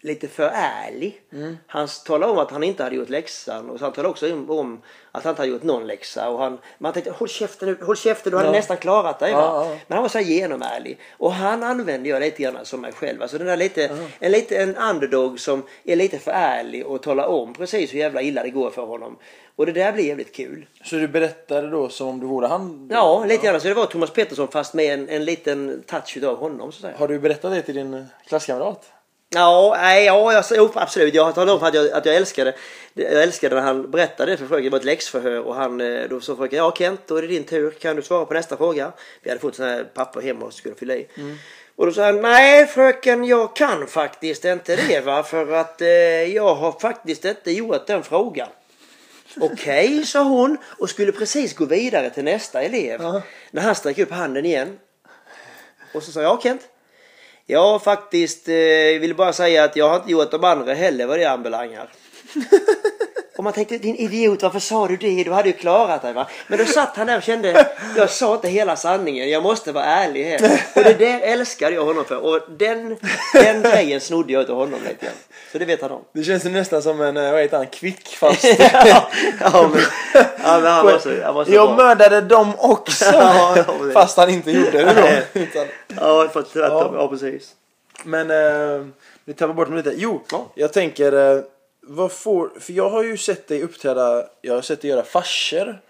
lite 0.00 0.28
för 0.28 0.50
ärlig. 0.54 1.20
Han 1.66 1.88
talade 2.06 2.32
om 2.32 2.38
att 2.38 2.50
han 2.50 2.62
inte 2.62 2.82
hade 2.82 2.96
gjort 2.96 3.08
läxan 3.08 3.70
och 3.70 3.80
han 3.80 3.92
talade 3.92 4.08
också 4.08 4.32
om- 4.32 4.82
att 5.12 5.24
han 5.24 5.30
inte 5.32 5.42
hade 5.42 5.52
gjort 5.52 5.62
någon 5.62 5.86
läxa. 5.86 6.28
Och 6.28 6.38
han, 6.38 6.58
man 6.78 6.92
tänkte 6.92 7.10
håll 7.10 7.28
käften 7.28 7.68
nu, 7.68 7.84
håll 7.84 7.96
käften, 7.96 8.30
du 8.30 8.36
hade 8.36 8.48
Ja. 8.48 8.52
nästan 8.52 8.76
klarat 8.76 9.18
dig. 9.18 9.30
Ja, 9.30 9.64
ja. 9.68 9.76
Men 9.86 9.96
han 9.96 10.02
var 10.02 10.08
så 10.08 10.18
här 10.18 10.24
genomärlig. 10.24 10.98
Och 11.18 11.32
han 11.32 11.62
använde 11.62 12.08
jag 12.08 12.20
lite 12.20 12.42
grann 12.42 12.64
som 12.64 12.80
mig 12.80 12.92
själv. 12.92 13.22
Alltså 13.22 13.38
den 13.38 13.46
där 13.46 13.56
lite, 13.56 13.90
en 14.18 14.32
lite 14.32 14.56
en 14.56 14.76
underdog 14.76 15.40
som 15.40 15.62
är 15.84 15.96
lite 15.96 16.18
för 16.18 16.30
ärlig 16.30 16.86
och 16.86 17.02
talar 17.02 17.26
om 17.26 17.54
precis 17.54 17.94
hur 17.94 17.98
jävla 17.98 18.22
illa 18.22 18.42
det 18.42 18.50
går 18.50 18.70
för 18.70 18.86
honom. 18.86 19.16
Och 19.56 19.66
det 19.66 19.72
där 19.72 19.92
blir 19.92 20.04
jävligt 20.04 20.34
kul. 20.36 20.66
Så 20.84 20.96
du 20.96 21.08
berättade 21.08 21.70
då 21.70 21.88
som 21.88 22.08
om 22.08 22.20
du 22.20 22.26
vore 22.26 22.46
han? 22.46 22.88
Ja, 22.92 23.24
lite 23.28 23.46
grann. 23.46 23.60
Så 23.60 23.68
det 23.68 23.74
var 23.74 23.86
Thomas 23.86 24.10
Pettersson 24.10 24.48
fast 24.48 24.74
med 24.74 24.94
en, 24.98 25.08
en 25.08 25.24
liten 25.24 25.82
touch 25.86 26.16
utav 26.16 26.36
honom 26.36 26.72
så 26.72 26.76
att 26.76 26.80
säga. 26.82 26.94
Har 26.98 27.08
du 27.08 27.18
berättat 27.18 27.52
det 27.52 27.62
till 27.62 27.74
din 27.74 28.06
klasskamrat? 28.28 28.92
Ja, 29.30 29.76
nej, 29.80 30.04
ja 30.04 30.32
jag, 30.32 30.44
jo, 30.50 30.70
absolut. 30.74 31.14
Jag 31.14 31.24
har 31.24 31.32
talat 31.32 31.60
om 31.60 31.68
att 31.68 31.74
jag, 31.74 31.90
att 31.90 32.06
jag 32.06 32.16
älskade 32.16 32.54
jag 32.94 33.22
älskade 33.22 33.54
när 33.54 33.62
han 33.62 33.90
berättade 33.90 34.36
för 34.36 34.46
fröken. 34.46 34.64
Det 34.64 34.70
var 34.70 34.78
ett 34.78 34.84
läxförhör 34.84 35.40
och 35.40 35.54
han, 35.54 35.80
eh, 35.80 36.08
då 36.08 36.20
sa 36.20 36.36
fröken, 36.36 36.58
ja 36.58 36.74
Kent, 36.78 37.00
då 37.06 37.16
är 37.16 37.22
det 37.22 37.28
din 37.28 37.44
tur. 37.44 37.70
Kan 37.70 37.96
du 37.96 38.02
svara 38.02 38.24
på 38.24 38.34
nästa 38.34 38.56
fråga? 38.56 38.92
Vi 39.22 39.30
hade 39.30 39.40
fått 39.40 39.56
sådana 39.56 39.74
här 39.74 39.84
papper 39.84 40.20
hemma 40.20 40.46
och 40.46 40.52
skulle 40.52 40.74
fylla 40.74 40.94
i. 40.94 41.06
Och 41.76 41.86
då 41.86 41.92
sa 41.92 42.04
han, 42.04 42.20
nej 42.20 42.66
fröken, 42.66 43.24
jag 43.24 43.56
kan 43.56 43.86
faktiskt 43.86 44.44
inte 44.44 44.76
det 44.76 45.00
va, 45.00 45.22
för 45.22 45.52
att 45.52 45.80
eh, 45.80 45.88
jag 46.22 46.54
har 46.54 46.72
faktiskt 46.80 47.24
inte 47.24 47.52
gjort 47.52 47.86
den 47.86 48.02
frågan. 48.02 48.48
Okej, 49.40 50.06
sa 50.06 50.22
hon 50.22 50.58
och 50.78 50.90
skulle 50.90 51.12
precis 51.12 51.54
gå 51.54 51.64
vidare 51.64 52.10
till 52.10 52.24
nästa 52.24 52.62
elev. 52.62 53.02
Ja. 53.02 53.22
När 53.50 53.62
han 53.62 53.74
sträckte 53.74 54.02
upp 54.02 54.10
handen 54.10 54.44
igen. 54.44 54.78
Och 55.94 56.02
så 56.02 56.12
sa 56.12 56.22
jag, 56.22 56.32
ja 56.32 56.40
Kent. 56.42 56.68
Jag 57.50 57.82
faktiskt 57.82 58.48
eh, 58.48 58.54
vill 59.00 59.14
bara 59.14 59.32
säga 59.32 59.64
att 59.64 59.76
jag 59.76 59.88
har 59.88 59.96
inte 59.96 60.10
gjort 60.10 60.30
de 60.30 60.44
andra 60.44 60.74
heller 60.74 61.06
vad 61.06 61.18
det 61.18 61.24
anbelangar. 61.24 61.88
Och 63.38 63.44
man 63.44 63.52
tänkte, 63.52 63.78
din 63.78 63.96
idiot, 63.96 64.42
varför 64.42 64.58
sa 64.58 64.88
du 64.88 64.96
det? 64.96 65.24
Du 65.24 65.30
hade 65.32 65.48
ju 65.48 65.54
klarat 65.54 66.02
dig 66.02 66.12
va? 66.12 66.26
Men 66.46 66.58
då 66.58 66.64
satt 66.64 66.96
han 66.96 67.06
där 67.06 67.16
och 67.16 67.22
kände, 67.22 67.66
jag 67.96 68.10
sa 68.10 68.34
inte 68.34 68.48
hela 68.48 68.76
sanningen, 68.76 69.30
jag 69.30 69.42
måste 69.42 69.72
vara 69.72 69.84
ärlig 69.84 70.24
här. 70.24 70.60
Och 70.74 70.84
det 70.84 70.94
där 70.94 71.20
älskade 71.20 71.74
jag 71.74 71.84
honom 71.84 72.04
för. 72.04 72.16
Och 72.24 72.40
den, 72.58 72.96
den 73.32 73.62
grejen 73.62 74.00
snodde 74.00 74.32
jag 74.32 74.42
utav 74.42 74.56
honom 74.56 74.80
lite 74.88 75.04
grann. 75.06 75.14
Så 75.52 75.58
det 75.58 75.64
vet 75.64 75.82
han 75.82 75.90
om. 75.90 76.04
Det 76.12 76.24
känns 76.24 76.44
nästan 76.44 76.82
som 76.82 77.00
en, 77.00 77.16
eh, 77.16 77.32
vad 77.32 77.40
heter 77.40 77.56
han, 77.56 77.66
kvick 77.66 78.08
fast... 78.08 78.44
ja, 78.58 79.08
ja, 79.40 79.70
men, 79.72 79.82
ja, 80.44 80.60
men 80.60 80.72
han 80.72 80.86
var 80.86 80.98
så, 80.98 81.22
han 81.24 81.34
var 81.34 81.44
så 81.44 81.52
jag 81.52 81.76
bra. 81.76 81.84
mördade 81.86 82.20
dem 82.20 82.52
också! 82.58 83.04
Ja, 83.14 83.64
fast 83.92 84.16
han 84.16 84.30
inte 84.30 84.50
gjorde 84.50 84.70
det 84.70 84.94
då. 85.34 85.40
Utan, 85.40 85.66
Ja, 85.96 86.28
för 86.32 86.42
tvärtom. 86.42 86.94
Ja. 86.94 87.00
Ja, 87.02 87.08
precis. 87.08 87.52
men 88.04 88.30
eh, 88.30 88.86
vi 89.24 89.34
tappar 89.34 89.54
bort 89.54 89.68
mig 89.68 89.76
lite. 89.76 89.92
Jo, 89.96 90.22
Ja. 90.32 90.46
jag 90.54 90.72
tänker, 90.72 91.36
eh, 91.36 91.42
vad 91.88 92.12
får... 92.12 92.52
För 92.60 92.72
jag 92.72 92.90
har 92.90 93.02
ju 93.02 93.16
sett 93.16 93.48
dig 93.48 93.62
uppträda, 93.62 94.28
jag 94.40 94.54
har 94.54 94.62
sett 94.62 94.80
dig 94.80 94.90
göra 94.90 95.02
farser. 95.02 95.80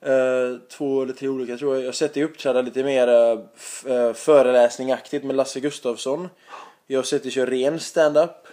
Eh, 0.00 0.58
två 0.68 1.02
eller 1.02 1.12
tre 1.12 1.28
olika 1.28 1.56
tror 1.56 1.74
jag. 1.74 1.82
Jag 1.82 1.88
har 1.88 1.92
sett 1.92 2.14
dig 2.14 2.24
uppträda 2.24 2.62
lite 2.62 2.84
mer 2.84 3.08
eh, 3.08 3.94
eh, 3.94 4.12
föreläsningaktigt 4.12 5.24
med 5.24 5.36
Lasse 5.36 5.60
Gustafsson. 5.60 6.28
Jag 6.86 6.98
har 6.98 7.04
sett 7.04 7.22
dig 7.22 7.32
köra 7.32 7.50
ren 7.50 7.80
stand-up. 7.80 8.46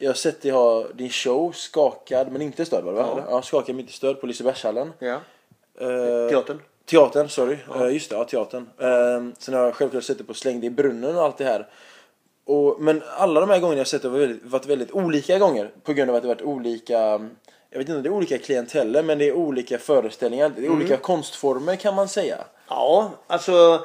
Jag 0.00 0.08
har 0.08 0.14
sett 0.14 0.42
dig 0.42 0.50
ha 0.50 0.86
din 0.94 1.10
show 1.10 1.52
skakad 1.52 2.32
men 2.32 2.42
inte 2.42 2.64
störd 2.64 2.84
var 2.84 2.92
det 2.92 2.98
va? 2.98 3.14
Ja. 3.16 3.24
Ja, 3.30 3.42
skakad 3.42 3.74
men 3.74 3.80
inte 3.80 3.92
störd 3.92 4.20
på 4.20 4.26
Lisebergshallen. 4.26 4.92
Ja. 4.98 5.20
Eh, 5.80 6.28
Teatern. 6.30 6.60
Teatern, 6.84 7.28
sorry. 7.28 7.58
Eh, 7.74 7.92
just 7.92 8.10
det, 8.10 8.16
ja, 8.16 8.24
teatern. 8.24 8.62
Uh, 8.62 9.32
sen 9.38 9.54
har 9.54 9.64
jag 9.64 9.74
självklart 9.74 10.04
sett 10.04 10.18
det 10.18 10.24
på 10.24 10.34
Slängd 10.34 10.64
i 10.64 10.70
brunnen 10.70 11.16
och 11.16 11.22
allt 11.22 11.38
det 11.38 11.44
här. 11.44 11.68
Och, 12.46 12.76
men 12.80 13.02
alla 13.16 13.40
de 13.40 13.50
här 13.50 13.58
gångerna 13.60 13.78
jag 13.80 13.86
sett 13.86 14.02
det 14.02 14.08
har 14.08 14.18
väldigt, 14.18 14.44
varit 14.44 14.66
väldigt 14.66 14.90
olika 14.92 15.38
gånger. 15.38 15.70
På 15.82 15.92
grund 15.92 16.10
av 16.10 16.16
att 16.16 16.22
det 16.22 16.28
varit 16.28 16.42
olika, 16.42 16.92
jag 17.70 17.78
vet 17.78 17.80
inte 17.80 17.96
om 17.96 18.02
det 18.02 18.08
är 18.08 18.12
olika 18.12 18.38
klienteller 18.38 19.02
men 19.02 19.18
det 19.18 19.28
är 19.28 19.32
olika 19.32 19.78
föreställningar. 19.78 20.52
Det 20.56 20.60
är 20.62 20.66
Mm. 20.66 20.78
olika 20.78 20.96
konstformer 20.96 21.76
kan 21.76 21.94
man 21.94 22.08
säga. 22.08 22.36
Ja, 22.68 23.10
alltså. 23.26 23.84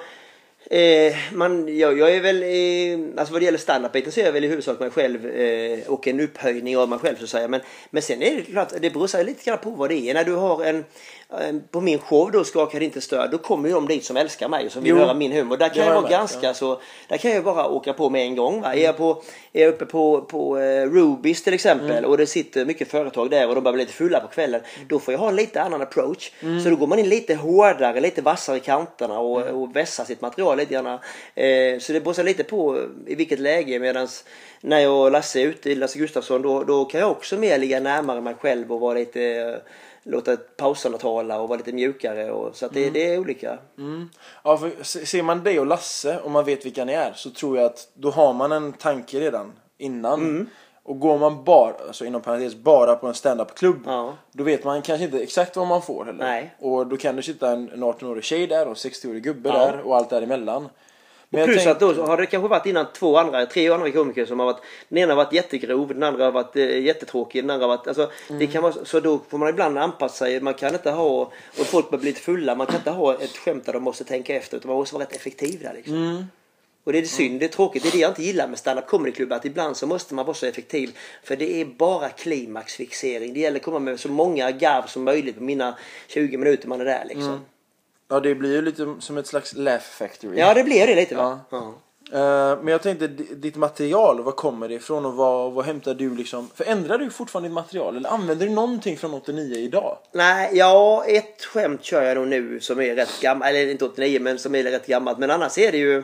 Eh, 0.72 1.16
man, 1.34 1.78
jag, 1.78 1.98
jag 2.00 2.16
är 2.16 2.22
väl, 2.22 2.44
eh, 2.44 3.20
alltså 3.20 3.34
vad 3.34 3.42
det 3.42 3.46
gäller 3.46 3.58
standup-biten 3.58 4.12
så 4.12 4.20
är 4.22 4.26
jag 4.26 4.32
väl 4.32 4.44
i 4.44 4.48
huvudsak 4.48 4.80
mig 4.80 4.90
själv 4.90 5.26
eh, 5.26 5.80
och 5.88 6.08
en 6.08 6.20
upphöjning 6.20 6.78
av 6.78 6.90
mig 6.90 7.00
själv 7.00 7.16
så 7.18 7.24
att 7.24 7.30
säga. 7.30 7.48
Men, 7.48 7.62
men 7.90 8.02
sen 8.02 8.22
är 8.22 8.36
det 8.36 8.42
klart, 8.42 8.74
det 8.82 8.90
beror 8.90 9.08
sig 9.08 9.26
lite 9.26 9.44
grann 9.46 9.58
på 9.58 9.70
vad 9.70 9.90
det 9.90 10.10
är. 10.10 10.14
När 10.14 10.24
du 10.24 10.36
har 10.36 10.66
en 10.66 10.86
på 11.72 11.82
min 11.82 12.00
show 12.00 12.32
då 12.32 12.44
skakar 12.44 12.84
inte 12.84 13.02
stöd, 13.02 13.32
då 13.32 13.38
kommer 13.38 13.70
ju 13.70 13.76
de 13.76 13.88
dit 13.88 14.06
som 14.06 14.18
älskar 14.18 14.50
mig 14.50 14.66
och 14.66 14.72
som 14.72 14.84
vill 14.84 14.90
Jo. 14.90 14.98
höra 14.98 15.14
min 15.14 15.32
humor. 15.32 15.58
Där 15.58 15.70
kan 15.70 15.86
jag 15.86 15.96
jag 15.96 16.02
vara 16.02 16.12
ganska 16.12 16.48
ja. 16.48 16.54
så, 16.54 16.82
där 17.08 17.18
kan 17.18 17.32
jag 17.32 17.44
bara 17.44 17.68
åka 17.68 17.94
på 17.94 18.10
med 18.10 18.22
en 18.22 18.36
gång. 18.36 18.62
Va? 18.62 18.74
Är, 18.74 18.84
jag 18.84 18.98
på, 18.98 19.24
är 19.54 19.62
jag 19.62 19.70
uppe 19.70 19.86
på, 19.86 20.22
på 20.22 20.58
eh, 20.58 20.86
Rubis 20.86 21.44
till 21.44 21.54
exempel 21.54 21.90
Mm. 21.90 22.10
och 22.10 22.18
det 22.18 22.28
sitter 22.28 22.66
mycket 22.66 22.92
företag 22.92 23.30
där 23.30 23.48
och 23.50 23.56
de 23.56 23.64
börjar 23.64 23.74
bli 23.74 23.84
lite 23.84 23.94
fulla 23.94 24.20
på 24.20 24.28
kvällen. 24.28 24.62
Då 24.88 25.00
får 25.00 25.12
jag 25.12 25.20
ha 25.20 25.30
en 25.30 25.36
lite 25.36 25.62
annan 25.62 25.82
approach. 25.82 26.32
Mm. 26.42 26.60
Så 26.62 26.70
då 26.70 26.76
går 26.76 26.88
man 26.88 27.00
in 27.00 27.10
lite 27.10 27.36
hårdare, 27.36 28.00
lite 28.00 28.22
vassare 28.22 28.58
i 28.58 28.60
kanterna 28.60 29.20
och, 29.20 29.42
och 29.42 29.76
vässar 29.76 30.06
sitt 30.06 30.22
material 30.22 30.58
lite 30.58 30.74
grann. 30.74 31.00
Eh, 31.36 31.80
så 31.80 31.94
det 31.94 32.02
beror 32.02 32.24
lite 32.24 32.44
på 32.44 32.80
i 33.08 33.16
vilket 33.16 33.40
läge. 33.40 33.80
Medan 33.80 34.08
när 34.62 34.80
jag 34.80 35.00
och 35.00 35.12
Lasse 35.12 35.40
är 35.40 35.46
ute, 35.46 35.76
Lasse 35.76 36.00
Gustafsson, 36.00 36.42
då, 36.42 36.64
då 36.64 36.86
kan 36.86 37.00
jag 37.02 37.12
också 37.12 37.38
mer 37.38 37.58
ligga 37.58 37.80
närmare 37.80 38.22
mig 38.22 38.36
själv 38.40 38.72
och 38.72 38.80
vara 38.80 38.94
lite 38.94 39.24
eh, 39.24 39.56
låta 40.10 40.38
pauserna 40.38 40.98
tala 40.98 41.40
och 41.42 41.50
vara 41.50 41.58
lite 41.58 41.72
mjukare. 41.74 42.32
Och, 42.32 42.56
så 42.56 42.66
att 42.66 42.74
det, 42.74 42.90
det 42.90 43.14
är 43.14 43.20
olika. 43.20 43.58
Mm. 43.78 44.10
Ja, 44.44 44.58
för 44.58 44.72
se- 44.82 45.06
ser 45.06 45.24
man 45.24 45.44
dig 45.44 45.60
och 45.60 45.66
Lasse 45.66 46.20
och 46.20 46.32
man 46.32 46.46
vet 46.46 46.66
vilka 46.66 46.86
ni 46.86 46.94
är 46.94 47.14
så 47.16 47.30
tror 47.30 47.58
jag 47.58 47.66
att 47.66 47.88
då 47.94 48.10
har 48.10 48.34
man 48.34 48.52
en 48.52 48.74
tanke 48.74 49.20
redan 49.20 49.52
innan. 49.78 50.20
Mm. 50.22 50.48
Och 50.84 51.00
går 51.00 51.18
man 51.18 51.44
bara, 51.44 51.74
alltså 51.88 52.06
inom 52.06 52.22
parentes, 52.22 52.56
bara 52.56 52.96
på 52.96 53.08
en 53.08 53.14
stand-up-klubb 53.14 53.80
Ja. 53.86 54.14
då 54.32 54.44
vet 54.44 54.64
man 54.64 54.82
kanske 54.82 55.06
inte 55.06 55.20
exakt 55.20 55.56
vad 55.56 55.68
man 55.68 55.82
får 55.82 56.06
heller. 56.06 56.24
Nej. 56.26 56.56
Och 56.60 56.88
då 56.88 56.98
kan 56.98 57.16
det 57.16 57.24
sitta 57.24 57.52
en, 57.52 57.70
en 57.72 57.84
18-årig 57.84 58.24
tjej 58.24 58.48
där 58.48 58.62
och 58.62 58.70
en 58.70 58.76
60-årig 58.92 59.24
gubbe 59.24 59.50
Ja. 59.50 59.56
där 59.58 59.80
och 59.82 59.96
allt 59.98 60.10
däremellan. 60.10 60.70
Men 61.32 61.40
jag 61.42 61.48
Plus 61.50 61.64
tänk- 61.64 61.70
att 61.72 61.80
då 61.80 61.94
har 62.06 62.18
det 62.18 62.26
kanske 62.26 62.48
varit 62.50 62.66
innan 62.66 62.86
två 62.94 63.18
andra, 63.18 63.46
tre 63.46 63.70
andra 63.70 63.92
komiker 63.92 64.26
som 64.26 64.40
har 64.40 64.46
varit, 64.46 64.62
den 64.90 64.98
ena 64.98 65.12
har 65.16 65.24
varit 65.24 65.34
jättegrov, 65.34 65.88
den 65.88 66.04
andra 66.04 66.24
har 66.26 66.32
varit 66.32 66.56
eh, 66.56 66.80
jättetråkig, 66.80 67.44
den 67.44 67.50
andra 67.50 67.68
har 67.68 67.78
varit, 67.78 67.88
alltså 67.88 68.12
det 68.28 68.48
kan 68.48 68.64
vara, 68.64 68.74
så- 68.86 69.00
då 69.00 69.20
får 69.30 69.38
man 69.38 69.50
ibland 69.50 69.78
anpassa 69.78 70.16
sig, 70.26 70.42
man 70.42 70.54
kan 70.54 70.74
inte 70.74 70.92
ha, 70.92 71.32
och 71.60 71.66
folk 71.66 71.90
börjar 71.90 72.02
bli 72.02 72.10
lite 72.10 72.22
fulla, 72.22 72.56
man 72.56 72.68
kan 72.68 72.76
inte 72.76 72.92
ha 72.92 73.14
ett 73.14 73.38
skämt 73.38 73.66
där 73.66 73.74
de 73.74 73.84
måste 73.84 74.04
tänka 74.04 74.36
efter 74.36 74.58
utan 74.58 74.70
man 74.70 74.78
måste 74.78 74.96
vara 74.96 75.04
rätt 75.06 75.16
effektiv 75.16 75.60
där 75.62 75.74
liksom. 75.74 75.96
Mm. 75.96 76.24
Och 76.84 76.94
det 76.94 77.00
är 77.00 77.04
synd, 77.04 77.40
det 77.40 77.46
är 77.46 77.50
tråkigt, 77.50 77.84
det 77.84 77.90
är 77.90 77.92
det 77.92 77.98
jag 77.98 78.12
inte 78.12 78.24
gillar 78.24 78.48
med 78.48 78.60
stand-up 78.60 78.88
comedy-klubbar, 78.88 79.36
att 79.36 79.46
ibland 79.46 79.78
så 79.78 79.88
måste 79.88 80.14
man 80.14 80.26
vara 80.26 80.34
så 80.36 80.46
effektiv. 80.46 80.98
För 81.24 81.36
det 81.36 81.62
är 81.62 81.66
bara 81.66 82.10
klimaxfixering, 82.10 83.34
det 83.34 83.40
gäller 83.40 83.60
att 83.60 83.66
komma 83.66 83.80
med 83.80 84.00
så 84.00 84.10
många 84.10 84.52
garv 84.52 84.88
som 84.88 85.04
möjligt 85.04 85.38
på 85.38 85.44
mina 85.44 85.78
20 86.08 86.38
minuter 86.38 86.68
man 86.68 86.82
är 86.82 86.86
där 86.86 87.06
liksom. 87.08 87.46
Ja, 88.10 88.20
det 88.20 88.36
blir 88.36 88.52
ju 88.56 88.62
lite 88.62 88.96
som 89.00 89.18
ett 89.18 89.28
slags 89.28 89.54
laugh 89.56 89.84
factory. 89.84 90.40
Ja 90.40 90.54
det 90.54 90.64
blir 90.64 90.88
det 90.88 90.96
lite 90.96 91.16
va? 91.16 91.40
Ja. 91.50 91.74
Eh, 92.12 92.58
men 92.64 92.68
jag 92.68 92.82
tänkte, 92.82 93.08
di- 93.08 93.34
ditt 93.36 93.56
material, 93.56 94.24
var 94.24 94.32
kommer 94.32 94.68
det 94.68 94.74
ifrån 94.74 95.06
och 95.06 95.14
vad, 95.14 95.54
vad 95.54 95.66
hämtar 95.66 95.94
du 95.94 96.16
liksom? 96.16 96.50
Förändrar 96.56 96.98
du 96.98 97.10
fortfarande 97.10 97.50
ditt 97.50 97.54
material 97.54 97.98
eller 97.98 98.10
använder 98.10 98.46
du 98.48 98.52
någonting 98.54 98.98
från 98.98 99.14
89 99.14 99.56
idag? 99.58 99.98
Nej, 100.12 100.50
ja, 100.54 101.04
ett 101.08 101.46
skämt 101.46 101.84
kör 101.84 102.02
jag 102.02 102.18
nog 102.18 102.28
nu 102.28 102.60
som 102.60 102.82
är 102.82 102.96
rätt 102.96 103.20
gammalt, 103.22 103.50
eller 103.50 103.68
inte 103.72 103.86
89 103.86 104.20
men 104.22 104.40
som 104.40 104.56
är 104.56 104.64
rätt 104.64 104.88
gammalt. 104.88 105.18
Men 105.18 105.32
annars 105.32 105.58
är 105.58 105.72
det 105.72 105.78
ju 105.78 106.04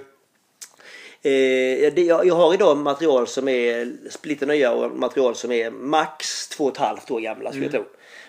Eh, 1.22 1.94
det, 1.94 2.02
jag, 2.02 2.26
jag 2.28 2.36
har 2.36 2.54
idag 2.54 2.78
material 2.78 3.28
som 3.28 3.48
är 3.48 3.94
splitter 4.10 4.46
nya 4.48 4.72
och 4.72 4.92
material 4.92 5.36
som 5.36 5.52
är 5.52 5.72
max 5.72 6.48
två 6.48 6.64
och 6.66 6.72
ett 6.72 6.78
halvt 6.78 7.12
år 7.12 7.20
gamla 7.20 7.50
skulle 7.50 7.66
jag 7.66 7.72
tro. 7.72 7.84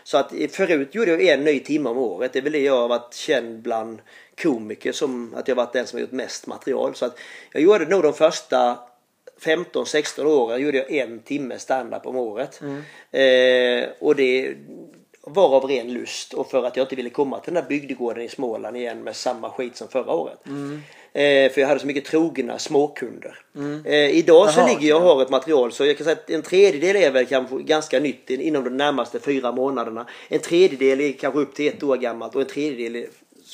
Så 0.06 0.18
att 0.18 0.32
förut 0.50 0.94
gjorde 0.94 1.10
jag 1.10 1.22
en 1.22 1.44
ny 1.44 1.60
timme 1.60 1.88
om 1.88 1.98
året. 1.98 2.32
Det 2.32 2.38
är 2.38 2.42
väl 2.42 2.52
det 2.52 2.58
jag 2.62 2.76
har 2.76 2.88
varit 2.88 3.14
känd 3.14 3.62
bland 3.62 4.02
komiker 4.42 4.92
som 4.92 5.34
att 5.34 5.48
jag 5.48 5.54
varit 5.54 5.72
den 5.72 5.86
som 5.86 5.96
har 5.96 6.00
gjort 6.00 6.12
mest 6.12 6.46
material. 6.46 6.94
Så 6.94 7.06
att 7.06 7.18
jag 7.52 7.62
gjorde 7.62 7.86
nog 7.86 8.02
de 8.02 8.12
första 8.12 8.78
15-16 9.40 10.24
åren 10.24 10.62
gjorde 10.62 10.76
jag 10.76 10.90
en 10.90 11.18
timme 11.20 11.58
standup 11.58 12.06
om 12.06 12.16
året. 12.16 12.60
Eh, 13.10 13.88
och 13.98 14.16
det 14.16 14.54
var 15.28 15.56
av 15.56 15.64
ren 15.64 15.92
lust 15.92 16.34
och 16.34 16.50
för 16.50 16.64
att 16.64 16.76
jag 16.76 16.84
inte 16.84 16.96
ville 16.96 17.10
komma 17.10 17.40
till 17.40 17.54
den 17.54 17.62
där 17.62 17.68
bygdegården 17.68 18.22
i 18.24 18.28
Småland 18.28 18.76
igen 18.76 19.02
med 19.02 19.16
samma 19.16 19.50
skit 19.50 19.76
som 19.76 19.88
förra 19.88 20.12
året. 20.12 20.38
Eh, 21.12 21.52
för 21.52 21.60
jag 21.60 21.68
hade 21.68 21.80
så 21.80 21.86
mycket 21.86 22.04
trogna 22.04 22.58
småkunder. 22.58 23.38
Eh, 23.84 24.10
idag 24.10 24.50
så 24.50 24.66
ligger 24.66 24.88
jag 24.88 25.02
och 25.02 25.08
har 25.08 25.22
ett 25.22 25.30
material 25.30 25.72
så 25.72 25.86
jag 25.86 25.96
kan 25.96 26.04
säga 26.04 26.16
att 26.16 26.30
en 26.30 26.42
tredjedel 26.42 26.96
är 26.96 27.10
väl 27.10 27.26
kanske 27.26 27.62
ganska 27.62 28.00
nytt 28.00 28.30
inom 28.30 28.64
de 28.64 28.76
närmaste 28.76 29.20
fyra 29.20 29.52
månaderna. 29.52 30.06
En 30.28 30.40
tredjedel 30.40 31.00
är 31.00 31.12
kanske 31.12 31.40
upp 31.40 31.54
till 31.54 31.68
ett 31.68 31.82
år 31.82 31.96
gammalt 31.96 32.34
och 32.34 32.40
en 32.40 32.46
tredjedel 32.46 32.96
är 32.96 33.06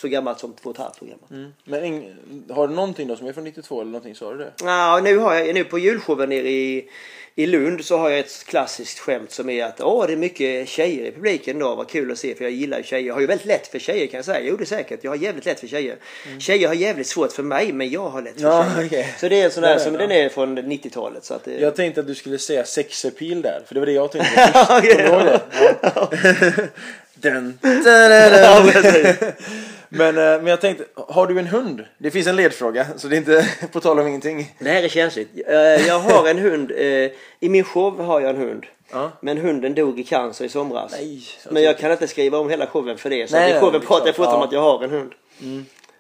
så 0.03 0.09
gammalt 0.09 0.41
som 0.41 0.53
två 0.63 0.71
och 0.71 0.77
ett 0.77 0.83
halvt 0.83 1.03
år 1.03 1.07
gammalt. 1.07 1.55
Men 1.65 1.85
ing, 1.85 2.15
har 2.51 2.69
du 2.69 2.75
någonting 2.75 3.09
då 3.09 3.17
som 3.17 3.27
är 3.27 3.33
från 3.33 3.45
92 3.45 3.81
eller 3.81 3.91
någonting? 3.91 4.15
Sa 4.15 4.33
du 4.33 4.39
det? 4.39 4.53
Ja, 4.63 5.01
nu, 5.05 5.17
har 5.19 5.35
jag, 5.35 5.55
nu 5.55 5.65
på 5.65 5.79
julshowen 5.79 6.29
nere 6.29 6.49
i, 6.51 6.89
i 7.35 7.47
Lund 7.47 7.85
så 7.85 7.99
har 7.99 8.11
jag 8.11 8.19
ett 8.19 8.45
klassiskt 8.47 8.99
skämt 8.99 9.31
som 9.31 9.51
är 9.51 9.65
att 9.65 9.81
åh, 9.81 10.07
det 10.07 10.13
är 10.13 10.17
mycket 10.17 10.69
tjejer 10.69 11.05
i 11.05 11.13
publiken 11.13 11.59
då. 11.59 11.75
Vad 11.75 11.89
kul 11.89 12.13
att 12.13 12.19
se 12.19 12.35
för 12.35 12.45
jag 12.45 12.53
gillar 12.53 12.79
ju 12.79 12.85
tjejer. 12.85 13.07
Jag 13.07 13.15
har 13.15 13.21
ju 13.21 13.27
väldigt 13.27 13.47
lätt 13.47 13.67
för 13.67 13.79
tjejer 13.79 14.07
kan 14.07 14.19
jag 14.19 14.25
säga. 14.25 14.41
Jo, 14.43 14.57
det 14.57 14.65
är 14.65 14.67
säkert. 14.67 15.05
Jag 15.05 15.11
har 15.11 15.17
jävligt 15.17 15.45
lätt 15.45 15.61
för 15.61 15.67
tjejer. 15.67 15.97
Tjejer 16.39 16.69
har 16.69 16.75
jävligt 16.75 17.07
svårt 17.07 17.33
för 17.33 17.43
mig, 17.43 17.73
men 17.73 17.91
jag 17.91 18.09
har 18.09 18.23
lätt 18.23 18.41
för 18.41 18.49
Ja, 18.49 18.67
tjejer. 18.75 18.87
okej. 18.87 19.15
Så 19.21 19.29
det 19.29 19.41
är 19.41 19.45
en 19.45 19.51
sån 19.51 19.63
där 19.63 19.79
som 19.79 19.95
ja. 19.95 20.01
den 20.01 20.11
är 20.13 20.29
från 20.29 20.59
90-talet. 20.59 21.25
Så 21.25 21.35
att 21.35 21.45
det... 21.45 21.61
Jag 21.61 21.77
tänkte 21.77 22.01
att 22.01 22.07
du 22.07 22.15
skulle 22.15 22.39
säga 22.39 22.65
sexappeal 22.65 23.43
där, 23.43 23.63
för 23.67 23.75
det 23.75 23.81
var 23.81 23.87
det 23.87 23.93
jag 23.93 24.13
tänkte. 24.13 24.53
Okej, 24.71 25.07
Kommer 25.07 25.25
du 25.25 25.31
ihåg 25.31 25.41
det? 25.83 26.69
Den. 27.15 27.59
Men, 29.93 30.09
eh, 30.19 30.23
men 30.23 30.47
jag 30.47 30.61
tänkte, 30.61 30.85
har 30.95 31.27
du 31.27 31.39
en 31.39 31.47
hund? 31.47 31.85
Det 31.99 32.11
finns 32.11 32.27
en 32.27 32.37
ledfråga, 32.37 32.87
så 32.97 33.09
det 33.09 33.17
är 33.17 33.19
inte 33.19 33.49
på 33.73 33.81
tal 33.81 33.99
om 34.01 34.07
ingenting. 34.07 34.55
Det 34.59 34.69
här 34.71 34.83
är 34.83 34.89
känsligt. 34.89 35.29
Eh, 35.49 35.55
Jag 35.87 35.99
har 35.99 36.29
en 36.29 36.39
hund. 36.39 36.71
eh, 36.71 36.87
I 37.41 37.49
min 37.49 37.65
show 37.65 38.01
har 38.01 38.21
jag 38.21 38.31
en 38.31 38.37
hund. 38.37 38.67
Ja. 38.93 39.11
Men 39.21 39.39
hunden 39.39 39.75
dog 39.75 40.01
i 40.01 40.05
cancer 40.05 40.45
i 40.45 40.49
somras. 40.49 40.93
Nej, 40.93 41.23
så 41.43 41.49
Men 41.53 41.63
jag 41.63 41.79
kan 41.79 41.93
inte 41.93 42.09
skriva 42.09 42.39
om 42.39 42.51
hela 42.51 42.67
showen 42.67 42.99
för 42.99 43.11
det. 43.11 43.31
Så 43.31 43.37
Nej, 43.37 43.57
i 43.57 43.61
showen 43.61 43.81
pratar 43.81 44.07
jag 44.07 44.17
fortfarande 44.17 44.35
Ja. 44.35 44.37
om 44.37 44.43
att 44.47 44.53
jag 44.53 44.61
har 44.61 44.85
en 44.85 44.91
hund. 44.91 45.13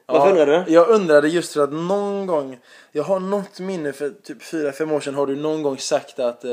Varför 0.06 0.30
undrar 0.30 0.46
du? 0.66 0.72
Jag 0.72 0.88
undrade 0.88 1.28
just 1.28 1.52
för 1.52 1.64
att 1.64 1.72
någon 1.72 2.26
gång, 2.26 2.58
jag 2.92 3.02
har 3.02 3.20
något 3.20 3.60
minne 3.60 3.92
för 3.92 4.10
typ 4.10 4.42
4-5 4.42 4.92
år 4.92 5.00
sedan 5.00 5.14
har 5.14 5.26
du 5.26 5.36
någon 5.36 5.62
gång 5.62 5.78
sagt 5.78 6.18
att 6.18 6.44
eh, 6.44 6.50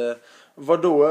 vadå, 0.56 1.08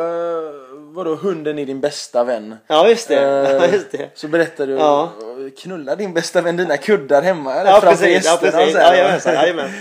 vadå 0.73 1.15
hunden 1.15 1.59
är 1.59 1.67
din 1.67 1.81
bästa 1.81 2.25
vän? 2.25 2.57
Ja, 2.67 2.89
just 2.89 3.09
det. 3.09 3.15
Ja, 3.23 3.65
Eh, 3.65 3.75
just 3.75 3.91
det. 3.91 4.11
Så 4.15 4.29
berättar 4.29 4.67
du, 4.67 4.73
Ja. 4.73 5.13
Knulla 5.51 5.97
din 5.97 6.15
bästa 6.15 6.41
vän 6.41 6.57
dina 6.57 6.77
kuddar 6.77 7.23
hemma 7.23 7.55
eller 7.55 7.71
Ja, 7.71 7.81
framför 7.81 8.05
precis. 8.05 8.27
Ja, 8.27 8.33
gästerna? 8.33 8.53
precis. 8.53 8.73
så 8.75 8.79
här. 8.79 8.95
Jajamensan, 8.97 9.35
jajamän. 9.35 9.71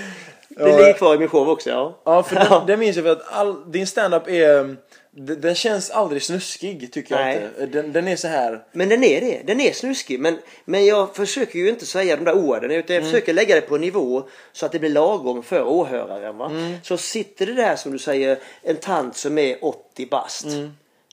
Det 0.50 0.70
Ja. 0.70 0.78
ligger 0.78 0.94
kvar 0.94 1.16
i 1.16 1.18
min 1.18 1.28
show 1.28 1.50
också, 1.50 1.70
ja. 1.70 2.02
Ja, 2.06 2.24
för 2.24 2.36
den, 2.36 2.66
den 2.68 2.80
minns 2.80 2.96
jag 2.96 3.06
för 3.06 3.12
att 3.12 3.34
all, 3.34 3.72
din 3.72 3.88
standup 3.88 4.28
är, 4.28 4.76
den, 5.12 5.42
den 5.42 5.56
känns 5.56 5.90
aldrig 5.92 6.24
snuskig 6.24 6.94
tycker 6.94 7.16
jag 7.16 7.26
Nej. 7.26 7.48
inte. 7.60 7.66
Den, 7.66 7.92
den 7.94 8.08
är 8.08 8.16
så 8.16 8.28
här. 8.28 8.64
Men 8.72 8.90
den 8.90 9.04
är 9.04 9.22
det. 9.22 9.42
Den 9.46 9.60
är 9.62 9.72
snuskig. 9.72 10.20
Men, 10.20 10.38
men 10.66 10.86
jag 10.86 11.16
försöker 11.16 11.60
ju 11.60 11.70
inte 11.70 11.86
säga 11.86 12.16
de 12.16 12.24
där 12.26 12.34
orden. 12.36 12.72
Utan 12.72 12.96
jag 12.96 13.06
försöker 13.06 13.34
lägga 13.34 13.56
det 13.56 13.62
på 13.62 13.76
en 13.76 13.82
nivå 13.82 14.24
så 14.54 14.66
att 14.66 14.72
det 14.72 14.80
blir 14.80 14.90
lagom 14.90 15.44
för 15.44 15.64
åhöraren. 15.64 16.38
Va? 16.38 16.52
Så 16.84 16.98
sitter 16.98 17.46
det 17.46 17.54
där 17.54 17.76
som 17.76 17.92
du 17.92 18.00
säger, 18.00 18.38
en 18.64 18.76
tant 18.76 19.18
som 19.18 19.38
är 19.38 19.58
80 19.66 20.08
bast. 20.12 20.46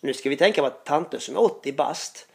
Nu 0.02 0.14
ska 0.14 0.28
vi 0.28 0.36
tänka 0.36 0.60
på 0.60 0.66
att 0.66 0.84
tanter 0.84 1.18
som 1.18 1.36
är 1.36 1.42
80 1.42 1.72
bast 1.72 2.26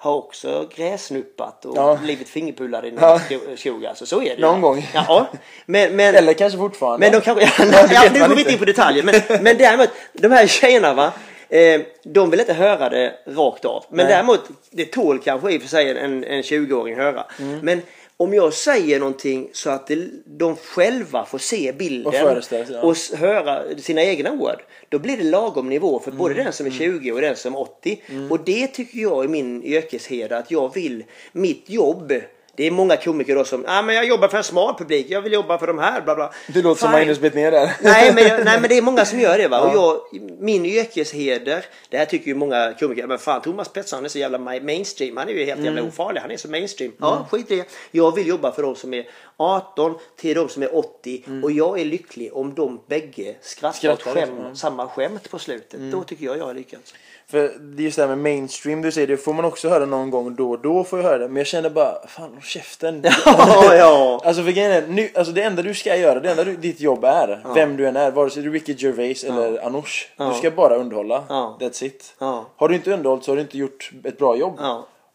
har 0.00 0.14
också 0.14 0.68
gräsnuppat 0.76 1.64
och 1.64 1.76
Ja. 1.76 1.98
blivit 2.02 2.28
fingerpullade 2.28 2.88
i 2.88 2.90
någon 2.90 3.02
Ja. 3.02 3.18
sko- 3.18 3.56
skog. 3.56 3.86
Alltså, 3.86 4.06
så 4.06 4.22
är 4.22 4.36
det. 4.36 4.42
Någon 4.42 4.60
gång. 4.60 4.90
Ja, 4.94 5.26
men, 5.66 5.96
men, 5.96 6.14
Eller 6.14 6.32
kanske 6.32 6.58
fortfarande. 6.58 7.06
men 7.06 7.12
de 7.12 7.24
kanske, 7.24 7.44
ja, 7.72 7.86
ja, 7.90 8.10
nu 8.12 8.18
går 8.20 8.28
vi 8.34 8.40
inte 8.40 8.52
in 8.52 8.58
på 8.58 8.64
detaljer. 8.64 9.02
Men, 9.02 9.14
men 9.42 9.58
däremot, 9.58 9.88
de 10.12 10.32
här 10.32 10.46
tjejerna 10.46 10.94
va. 10.94 11.12
Eh, 11.50 11.80
de 12.04 12.30
vill 12.30 12.40
inte 12.40 12.52
höra 12.54 12.88
det 12.88 13.14
rakt 13.26 13.64
av. 13.64 13.84
Men 13.88 14.06
Nej. 14.06 14.14
däremot, 14.14 14.40
det 14.70 14.84
tål 14.84 15.18
kanske 15.18 15.52
i 15.52 15.58
och 15.58 15.62
för 15.62 15.68
sig 15.68 15.90
en, 15.98 16.24
en 16.24 16.42
20-åring 16.42 16.96
höra. 16.96 17.24
Mm. 17.38 17.58
Men 17.62 17.82
om 18.20 18.34
jag 18.34 18.52
säger 18.52 18.98
någonting 18.98 19.48
så 19.52 19.70
att 19.70 19.86
det, 19.86 20.08
de 20.26 20.56
själva 20.56 21.24
får 21.24 21.38
se 21.38 21.72
bilden 21.72 22.06
Och 22.06 22.14
ja. 22.14 22.82
och 22.82 22.96
höra 23.18 23.78
sina 23.78 24.02
egna 24.02 24.32
ord. 24.32 24.62
Då 24.88 24.98
blir 24.98 25.16
det 25.16 25.24
lagom 25.24 25.68
nivå 25.68 25.98
för 25.98 26.10
Mm. 26.10 26.18
både 26.18 26.34
den 26.34 26.52
som 26.52 26.66
är 26.66 26.70
20 26.70 27.12
och 27.12 27.20
den 27.20 27.36
som 27.36 27.54
är 27.54 27.60
80. 27.60 28.02
Och 28.30 28.40
det 28.44 28.66
tycker 28.66 28.98
jag 28.98 29.24
är 29.24 29.28
min 29.28 29.62
yrkesheder 29.64 30.36
att 30.36 30.50
jag 30.50 30.74
vill, 30.74 31.04
mitt 31.32 31.70
jobb 31.70 32.12
det 32.58 32.66
är 32.66 32.70
många 32.70 32.96
komiker 32.96 33.34
då 33.34 33.44
som, 33.44 33.64
ah, 33.68 33.82
men 33.82 33.94
jag 33.94 34.04
jobbar 34.04 34.28
för 34.28 34.38
en 34.38 34.44
smal 34.44 34.74
publik, 34.78 35.06
jag 35.08 35.20
vill 35.22 35.32
jobba 35.32 35.58
för 35.58 35.66
de 35.66 35.78
här, 35.78 36.00
bla 36.00 36.14
bla. 36.14 36.32
Du 36.46 36.62
låter 36.62 36.80
som 36.80 36.88
Fine. 36.88 36.98
Magnus 36.98 37.20
Betnér 37.20 37.50
där. 37.50 37.70
Nej 37.82 38.12
men, 38.14 38.24
jag, 38.26 38.44
nej 38.44 38.60
men 38.60 38.68
det 38.68 38.78
är 38.78 38.82
många 38.82 39.04
som 39.04 39.20
gör 39.20 39.38
det 39.38 39.48
va. 39.48 39.60
Och 39.60 39.74
jag, 39.74 40.00
min 40.38 40.66
yrkesheder, 40.66 41.64
det 41.88 41.98
här 41.98 42.04
tycker 42.04 42.26
ju 42.26 42.34
många 42.34 42.74
komiker, 42.80 43.06
men 43.06 43.18
fan 43.18 43.42
Thomas 43.42 43.68
Pettersson 43.68 44.04
är 44.04 44.08
så 44.08 44.18
jävla 44.18 44.38
ma- 44.38 44.64
mainstream. 44.64 45.16
Han 45.16 45.28
är 45.28 45.32
ju 45.32 45.44
helt 45.44 45.64
jävla 45.64 45.82
ofarlig, 45.82 46.20
han 46.20 46.30
är 46.30 46.36
så 46.36 46.48
mainstream. 46.50 46.92
Ja 46.98 47.26
skit 47.30 47.50
i 47.50 47.56
det. 47.56 47.64
Jag 47.90 48.14
vill 48.14 48.26
jobba 48.26 48.52
för 48.52 48.62
de 48.62 48.76
som 48.76 48.94
är 48.94 49.04
18 49.40 49.94
till 50.16 50.36
de 50.36 50.48
som 50.48 50.62
är 50.62 50.76
80 50.76 51.24
och 51.42 51.52
jag 51.52 51.80
är 51.80 51.84
lycklig 51.84 52.36
om 52.36 52.54
de 52.54 52.80
bägge 52.86 53.36
skrattar 53.40 53.92
åt 53.92 54.00
Skrattar, 54.00 54.20
skäm, 54.20 54.28
ja. 54.42 54.54
samma 54.54 54.88
skämt 54.88 55.30
på 55.30 55.38
slutet. 55.38 55.80
Då 55.92 56.02
tycker 56.02 56.24
jag 56.24 56.38
jag 56.38 56.50
är 56.50 56.54
lyckad. 56.54 56.80
För 57.26 57.52
det 57.60 57.82
är 57.82 57.84
just 57.84 57.96
det 57.96 58.02
här 58.02 58.16
med 58.16 58.18
mainstream 58.18 58.82
du 58.82 58.92
säger, 58.92 59.06
det 59.06 59.16
får 59.16 59.32
man 59.32 59.44
också 59.44 59.68
höra 59.68 59.86
någon 59.86 60.10
gång 60.10 60.34
då 60.34 60.50
och 60.50 60.58
då 60.58 60.84
får 60.84 60.98
jag 60.98 61.06
höra 61.06 61.18
det. 61.18 61.28
Men 61.28 61.36
jag 61.36 61.46
känner 61.46 61.70
bara, 61.70 62.06
fan 62.06 62.30
håll 62.32 62.42
käften. 62.42 63.04
Ja, 63.24 63.74
ja. 63.74 64.20
Alltså 64.24 64.42
för 64.42 64.50
grejen 64.50 64.72
är, 64.72 64.86
nu, 64.86 65.08
alltså 65.14 65.32
det 65.32 65.42
enda 65.42 65.62
du 65.62 65.74
ska 65.74 65.96
göra, 65.96 66.20
det 66.20 66.30
enda 66.30 66.44
du, 66.44 66.56
ditt 66.56 66.80
jobb 66.80 67.04
är, 67.04 67.42
vem 67.54 67.76
du 67.76 67.88
än 67.88 67.96
är, 67.96 68.10
vare 68.10 68.30
sig 68.30 68.42
du 68.42 68.48
är 68.48 68.52
Ricky 68.52 68.74
Gervais 68.78 69.24
eller 69.24 69.66
Anoush. 69.66 70.06
Ja. 70.16 70.28
Du 70.28 70.34
ska 70.38 70.50
bara 70.50 70.76
underhålla. 70.76 71.24
Ja. 71.28 71.58
That's 71.60 71.84
it. 71.84 72.14
Ja. 72.18 72.46
Har 72.56 72.68
du 72.68 72.74
inte 72.74 72.92
underhållit 72.92 73.24
så 73.24 73.30
har 73.30 73.36
du 73.36 73.42
inte 73.42 73.58
gjort 73.58 73.90
ett 74.04 74.18
bra 74.18 74.36
jobb. 74.36 74.60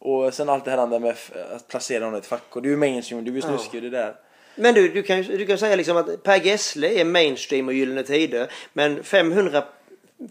Ja. 0.03 0.09
Och 0.09 0.33
sen 0.33 0.49
allt 0.49 0.65
det 0.65 0.71
här 0.71 0.77
andra 0.77 0.99
med 0.99 1.15
att 1.55 1.67
placera 1.67 2.05
någon 2.05 2.15
i 2.15 2.17
ett 2.17 2.25
fack. 2.25 2.55
Och 2.55 2.61
du 2.61 2.73
är 2.73 2.77
mainstream, 2.77 3.23
du 3.23 3.37
är 3.37 3.41
snuskig, 3.41 3.83
det 3.83 3.89
där. 3.89 4.15
Men 4.55 4.73
du, 4.73 4.89
du 4.89 5.03
kan 5.03 5.21
ju 5.21 5.37
du 5.37 5.45
kan 5.45 5.57
säga 5.57 5.75
liksom 5.75 5.97
att 5.97 6.23
Per 6.23 6.45
Gessle 6.45 6.87
är 7.01 7.05
mainstream 7.05 7.67
och 7.67 7.73
Gyllene 7.73 8.03
Tider. 8.03 8.51
Men 8.73 9.03
500, 9.03 9.63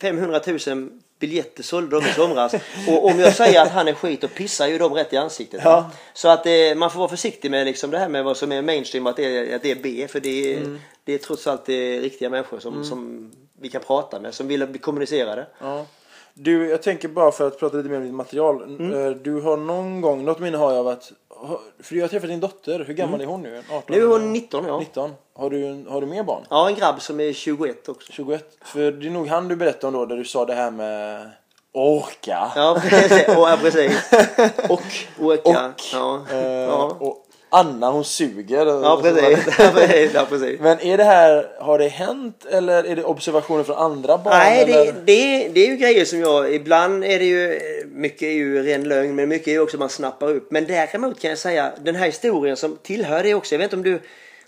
500 0.01 0.41
000 0.67 0.89
biljetter 1.19 1.63
sålde 1.63 2.01
de 2.01 2.07
i 2.07 2.13
somras. 2.13 2.55
och 2.89 3.05
om 3.05 3.19
jag 3.19 3.35
säger 3.35 3.63
att 3.63 3.71
han 3.71 3.89
är 3.89 3.95
skit 3.95 4.25
och 4.25 4.35
pissar 4.35 4.67
ju 4.67 4.79
de 4.79 4.95
rätt 4.95 5.13
i 5.13 5.17
ansiktet. 5.17 5.61
Ja. 5.65 5.91
Så 6.13 6.29
att 6.29 6.47
eh, 6.47 6.53
man 6.77 6.91
får 6.91 6.99
vara 6.99 7.09
försiktig 7.09 7.51
med 7.51 7.67
liksom 7.67 7.91
det 7.91 7.99
här 7.99 8.09
med 8.09 8.25
vad 8.25 8.37
som 8.37 8.53
är 8.53 8.63
mainstream 8.63 9.07
och 9.07 9.11
att 9.11 9.17
det 9.17 9.25
är, 9.25 9.57
att 9.57 9.63
det 9.63 9.71
är 9.71 9.77
B. 9.83 10.09
För 10.09 10.21
det 10.21 10.55
är, 10.55 10.57
Mm. 10.57 10.79
det 11.05 11.15
är 11.15 11.19
trots 11.19 11.47
allt 11.47 11.69
eh, 11.69 11.75
riktiga 11.75 12.31
människor 12.31 12.59
som, 12.59 12.85
som 12.85 13.33
vi 13.61 13.69
kan 13.69 13.83
prata 13.83 14.21
med. 14.21 14.35
Som 14.35 14.49
vill 14.49 14.67
bli 14.67 14.79
kommunicerade. 14.79 15.47
Ja. 15.59 15.87
Du, 16.35 16.69
jag 16.71 16.83
tänker 16.83 17.09
bara 17.09 17.33
för 17.33 17.47
att 17.47 17.59
prata 17.59 17.77
lite 17.77 17.89
mer 17.89 17.97
om 17.97 18.05
ditt 18.05 18.15
material. 18.15 18.63
Mm. 18.63 19.07
Eh, 19.07 19.11
Du 19.11 19.41
har 19.41 19.57
någon 19.57 20.01
gång, 20.01 20.25
något 20.25 20.39
minne 20.39 20.57
har 20.57 20.71
jag 20.71 20.81
av 20.81 20.89
att, 20.89 21.13
för 21.83 21.95
jag 21.97 22.03
har 22.03 22.09
träffat 22.09 22.29
din 22.29 22.41
dotter, 22.41 22.85
hur 22.85 22.95
gammal 22.95 23.21
är 23.21 23.27
hon 23.27 23.43
nu? 23.43 23.63
18? 23.71 23.83
Mm. 23.87 24.01
Nu 24.01 24.15
är 24.15 24.19
hon 24.19 24.33
19 24.33 24.65
ja. 24.67 24.79
19. 24.79 25.11
Har 25.35 25.51
du, 25.51 25.85
har 25.89 26.01
du 26.01 26.07
mer 26.07 26.23
barn? 26.23 26.45
Ja, 26.51 26.69
en 26.69 26.75
grabb 26.75 27.03
som 27.03 27.21
är 27.21 27.33
21 27.33 27.89
också. 27.89 28.13
21? 28.13 28.57
För 28.65 28.93
det 28.93 29.07
är 29.07 29.11
nog 29.11 29.29
han 29.29 29.49
du 29.49 29.57
berättade 29.57 29.87
om 29.87 29.93
då, 29.93 30.07
där 30.07 30.17
du 30.17 30.25
sa 30.25 30.45
det 30.45 30.55
här 30.55 30.71
med 30.71 31.31
åka. 31.73 32.53
Ja, 32.57 32.77
precis. 32.89 33.29
Och, 33.29 33.49
ja, 33.49 33.59
precis. 33.61 34.11
Och 34.69 34.83
åka. 35.27 35.67
Och, 35.67 35.81
ja. 35.93 36.21
Eh, 36.31 36.47
ja. 36.47 36.97
och 37.01 37.27
Anna 37.55 37.91
hon 37.91 38.05
suger. 38.05 38.67
Ja 38.67 39.01
precis. 39.03 39.47
Ja, 39.59 39.71
precis. 39.75 40.11
Ja, 40.15 40.27
precis. 40.29 40.61
Men 40.61 40.81
är 40.81 40.97
det 40.97 41.05
här, 41.05 41.47
har 41.59 41.79
det 41.79 41.89
hänt 41.89 42.47
eller 42.51 42.85
är 42.85 42.97
det 42.97 43.05
observationer 43.05 43.65
från 43.65 43.77
andra 43.77 44.19
barn? 44.19 44.35
Nej, 44.39 44.65
det, 44.67 44.73
eller? 44.73 44.93
det, 44.93 45.49
det 45.49 45.67
är 45.67 45.71
ju 45.71 45.77
grejer 45.77 46.05
som 46.05 46.21
jag... 46.21 46.55
Ibland 46.55 47.05
är 47.05 47.19
det 47.19 47.25
ju... 47.25 47.61
Mycket 47.93 48.23
är 48.23 48.33
ju 48.33 48.63
ren 48.63 48.85
lögn 48.85 49.15
men 49.15 49.29
mycket 49.29 49.49
är 49.49 49.53
ju 49.53 49.61
också 49.61 49.79
man 49.79 49.89
snappar 49.89 50.31
upp. 50.31 50.51
Men 50.51 50.67
däremot 50.67 51.21
kan 51.21 51.31
jag 51.31 51.39
säga 51.39 51.73
den 51.81 51.97
här 51.97 52.07
historien 52.07 52.57
som 52.57 52.77
tillhör 52.83 53.23
det 53.23 53.35
också. 53.35 53.55
Jag 53.55 53.59
vet 53.59 53.73
inte 53.73 53.77
om 53.77 53.83
du 53.83 54.01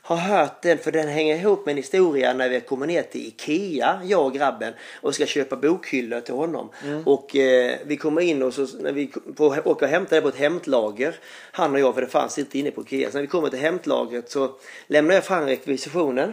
har 0.07 0.17
hört 0.17 0.63
den 0.63 0.79
för 0.79 0.93
den 0.93 1.09
hänger 1.09 1.37
ihop 1.37 1.67
med 1.67 1.73
en 1.73 1.77
historia 1.77 2.33
när 2.33 2.49
vi 2.49 2.61
kommer 2.61 2.87
ner 2.87 3.03
till 3.03 3.27
Ikea, 3.27 4.01
jag 4.05 4.27
och 4.27 4.35
grabben 4.35 4.75
och 5.01 5.15
ska 5.15 5.27
köpa 5.27 5.57
bokhyllor 5.57 6.21
till 6.21 6.35
honom. 6.35 6.71
Och 7.05 7.37
eh, 7.37 7.79
vi 7.85 7.97
kommer 7.97 8.21
in 8.21 8.43
och 8.43 8.55
så 8.55 8.67
när 8.81 8.93
vi 8.93 9.13
får 9.37 9.69
åka 9.69 9.85
och 9.85 9.91
hämta 9.91 10.15
det 10.15 10.23
på 10.23 10.29
ett 10.29 10.37
hämtlager, 10.37 11.15
han 11.53 11.73
och 11.73 11.81
jag 11.81 11.95
för 11.95 12.01
det 12.01 12.07
fanns 12.07 12.39
inte 12.39 12.59
inne 12.59 12.71
på 12.71 12.83
Ikea. 12.83 13.11
Så 13.11 13.17
när 13.17 13.23
vi 13.23 13.29
kommer 13.29 13.49
till 13.49 13.59
hämtlagret 13.59 14.31
så 14.31 14.51
lämnar 14.87 15.15
jag 15.15 15.25
fram 15.25 15.47
rekvisitionen. 15.47 16.33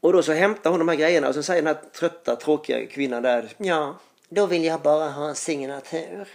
Och 0.00 0.12
då 0.12 0.22
så 0.22 0.32
hämtar 0.32 0.70
hon 0.70 0.78
de 0.78 0.88
här 0.88 0.96
grejerna 0.96 1.28
och 1.28 1.34
så 1.34 1.42
säger 1.42 1.62
den 1.62 1.74
här 1.74 1.82
trötta 1.92 2.36
tråkiga 2.36 2.86
kvinnan 2.86 3.22
där. 3.22 3.48
Ja, 3.56 3.98
då 4.28 4.46
vill 4.46 4.64
jag 4.64 4.80
bara 4.80 5.08
ha 5.08 5.28
en 5.28 5.34
signatur. 5.34 6.26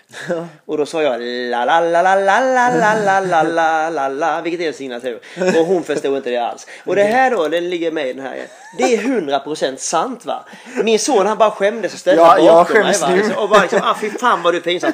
och 0.65 0.77
då 0.77 0.85
sa 0.85 1.03
jag 1.03 1.21
la 1.21 1.65
la 1.65 1.79
la 1.79 2.01
la 2.01 2.15
la 2.15 2.39
la 2.39 2.69
la 2.69 2.93
la 2.95 3.19
la 3.21 3.43
la 3.43 3.89
la 3.89 4.07
la 4.07 4.41
vilket 4.41 4.61
är 4.61 4.67
en 4.67 4.73
signatur. 4.73 5.19
Och 5.59 5.65
hon 5.65 5.83
förstod 5.83 6.17
inte 6.17 6.29
det 6.29 6.37
alls. 6.37 6.67
Och 6.85 6.95
det 6.95 7.03
här 7.03 7.31
då, 7.31 7.47
den 7.47 7.69
ligger 7.69 7.91
med 7.91 8.07
i 8.07 8.13
den 8.13 8.25
här. 8.25 8.47
Det 8.77 8.83
är 8.93 8.97
100% 8.97 9.75
sant 9.75 10.25
va. 10.25 10.45
Min 10.83 10.99
son 10.99 11.25
han 11.27 11.37
bara 11.37 11.51
skämdes 11.51 11.93
och 11.93 11.99
ställde 11.99 12.21
Ja, 12.21 12.37
bakom 12.37 12.73
mig 12.73 12.83
skäms 12.83 13.01
va. 13.01 13.09
nu. 13.09 13.15
Liksom, 13.17 13.37
och 13.43 13.49
bara 13.49 13.61
liksom, 13.61 13.79
ah, 13.83 13.95
fy 14.01 14.09
fan 14.09 14.43
vad 14.43 14.53
du 14.53 14.57
är 14.57 14.61
pinsam. 14.61 14.91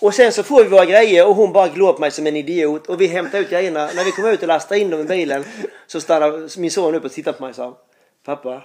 Och 0.00 0.14
sen 0.14 0.32
så 0.32 0.42
får 0.42 0.62
vi 0.64 0.68
våra 0.70 0.84
grejer 0.84 1.26
och 1.26 1.34
hon 1.34 1.52
bara 1.52 1.68
glor 1.68 1.92
på 1.92 2.00
mig 2.00 2.10
som 2.10 2.26
en 2.26 2.36
idiot. 2.36 2.86
Och 2.86 3.00
vi 3.00 3.06
hämtar 3.06 3.38
ut 3.38 3.50
grejerna. 3.50 3.90
När 3.94 4.04
vi 4.04 4.12
kommer 4.12 4.32
ut 4.32 4.42
och 4.42 4.48
lastar 4.48 4.76
in 4.76 4.90
dem 4.90 5.00
i 5.00 5.04
bilen 5.04 5.44
så 5.86 6.00
stannar 6.00 6.58
min 6.60 6.70
son 6.70 6.94
upp 6.94 7.04
och 7.04 7.12
tittar 7.12 7.32
på 7.32 7.42
mig 7.42 7.50
och 7.50 7.56
sa 7.56 7.76
Pappa, 8.26 8.62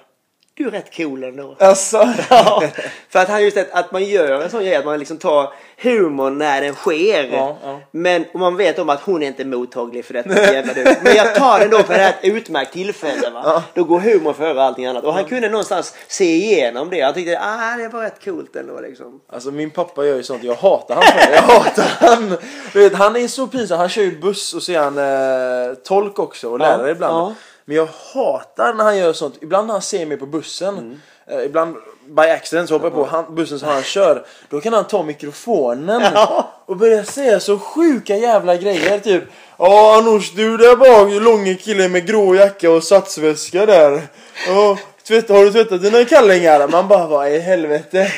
du 0.54 0.68
är 0.68 0.72
rätt 0.72 0.98
cool 0.98 1.24
ändå. 1.24 1.56
Alltså. 1.60 1.98
Ja, 2.30 2.64
för 3.10 3.20
att 3.20 3.28
han 3.30 3.44
just 3.44 3.58
att, 3.58 3.72
att 3.72 3.92
man 3.92 4.04
gör 4.04 4.42
en 4.42 4.50
sån 4.50 4.62
grej 4.62 4.76
att 4.76 4.86
man 4.86 5.00
liksom 5.00 5.18
tar 5.18 5.54
humorn 5.78 6.38
när 6.38 6.62
den 6.62 6.74
sker. 6.74 7.30
Ja, 7.32 7.58
ja. 7.64 7.80
Men 7.92 8.26
och 8.34 8.40
man 8.40 8.58
vet 8.58 8.80
om 8.80 8.90
att 8.90 9.02
hon 9.02 9.24
är 9.24 9.28
inte 9.28 9.46
mottaglig 9.46 10.06
för 10.06 10.14
detta 10.14 10.54
jävla 10.54 10.74
du. 10.74 10.96
Men 11.04 11.16
jag 11.16 11.36
tar 11.36 11.60
den 11.60 11.70
då 11.70 11.78
för 11.84 11.94
det 11.94 12.00
här 12.00 12.10
är 12.22 12.30
ett 12.30 12.36
utmärkt 12.36 12.74
tillfälle. 12.74 13.30
Va? 13.30 13.42
Ja. 13.44 13.64
Då 13.74 13.84
går 13.84 14.00
humor 14.00 14.34
före 14.34 14.64
allting 14.64 14.86
annat. 14.86 15.04
Och 15.04 15.14
han 15.14 15.26
kunde 15.26 15.50
någonstans 15.50 15.96
se 16.08 16.36
igenom 16.36 16.90
det. 16.90 17.02
Han 17.02 17.14
tyckte 17.14 17.40
ah, 17.42 17.78
det 17.78 17.88
var 17.88 18.02
rätt 18.02 18.26
coolt 18.26 18.56
ändå 18.56 18.80
liksom. 18.80 19.22
Alltså 19.30 19.52
min 19.52 19.72
pappa 19.72 20.06
gör 20.06 20.16
ju 20.16 20.24
sånt, 20.24 20.44
jag 20.44 20.56
hatar 20.56 20.96
han 20.96 21.04
för 21.04 21.30
det. 21.30 21.36
Jag 21.36 21.42
hatar 21.42 22.08
han. 22.08 22.38
Du 22.74 22.80
vet, 22.80 22.96
han 22.96 23.16
är 23.16 23.28
så 23.28 23.48
pinsam, 23.48 23.80
han 23.80 23.90
kör 23.90 24.02
ju 24.02 24.20
buss 24.20 24.54
och 24.54 24.64
så 24.64 24.72
är 24.72 24.80
han 24.80 24.98
eh, 24.98 25.76
tolk 25.76 26.20
också 26.20 26.50
och 26.50 26.60
lärare 26.60 26.92
ibland. 26.92 27.36
Men 27.70 27.78
jag 27.78 27.88
hatar 28.14 28.74
när 28.74 28.84
han 28.84 28.98
gör 28.98 29.14
sånt. 29.14 29.36
Ibland 29.42 29.68
när 29.68 29.74
han 29.74 29.82
ser 29.82 30.06
mig 30.06 30.18
på 30.18 30.26
bussen, 30.26 30.78
Mm. 30.78 31.00
eh, 31.28 31.46
ibland 31.46 31.76
by 32.08 32.22
accident 32.22 32.68
så 32.70 32.76
hoppar 32.76 32.86
jag 32.88 32.94
på 32.96 33.06
han, 33.06 33.36
bussen 33.36 33.60
som 33.60 33.68
han 33.70 33.84
kör. 33.84 34.26
Då 34.50 34.62
kan 34.62 34.74
han 34.74 34.88
ta 34.88 35.04
mikrofonen 35.04 36.02
Ja. 36.14 36.50
och 36.66 36.78
börja 36.78 37.04
säga 37.04 37.40
så 37.40 37.60
sjuka 37.60 38.16
jävla 38.18 38.56
grejer. 38.56 39.00
Typ 39.00 39.24
Ja 39.58 39.98
Anoush 39.98 40.36
du 40.36 40.58
där 40.58 40.76
bak, 40.76 41.22
långa 41.24 41.56
killen 41.56 41.92
med 41.92 42.08
grå 42.08 42.36
jacka 42.36 42.72
och 42.72 42.84
satsväska 42.84 43.66
där. 43.66 44.02
Ja, 44.48 44.78
tvätta, 45.08 45.34
har 45.34 45.44
du 45.46 45.52
tvättat 45.52 45.82
dina 45.82 46.06
kallingar? 46.06 46.68
Man 46.68 46.88
bara 46.88 47.08
vad 47.08 47.32
i 47.32 47.40
helvete. 47.40 48.12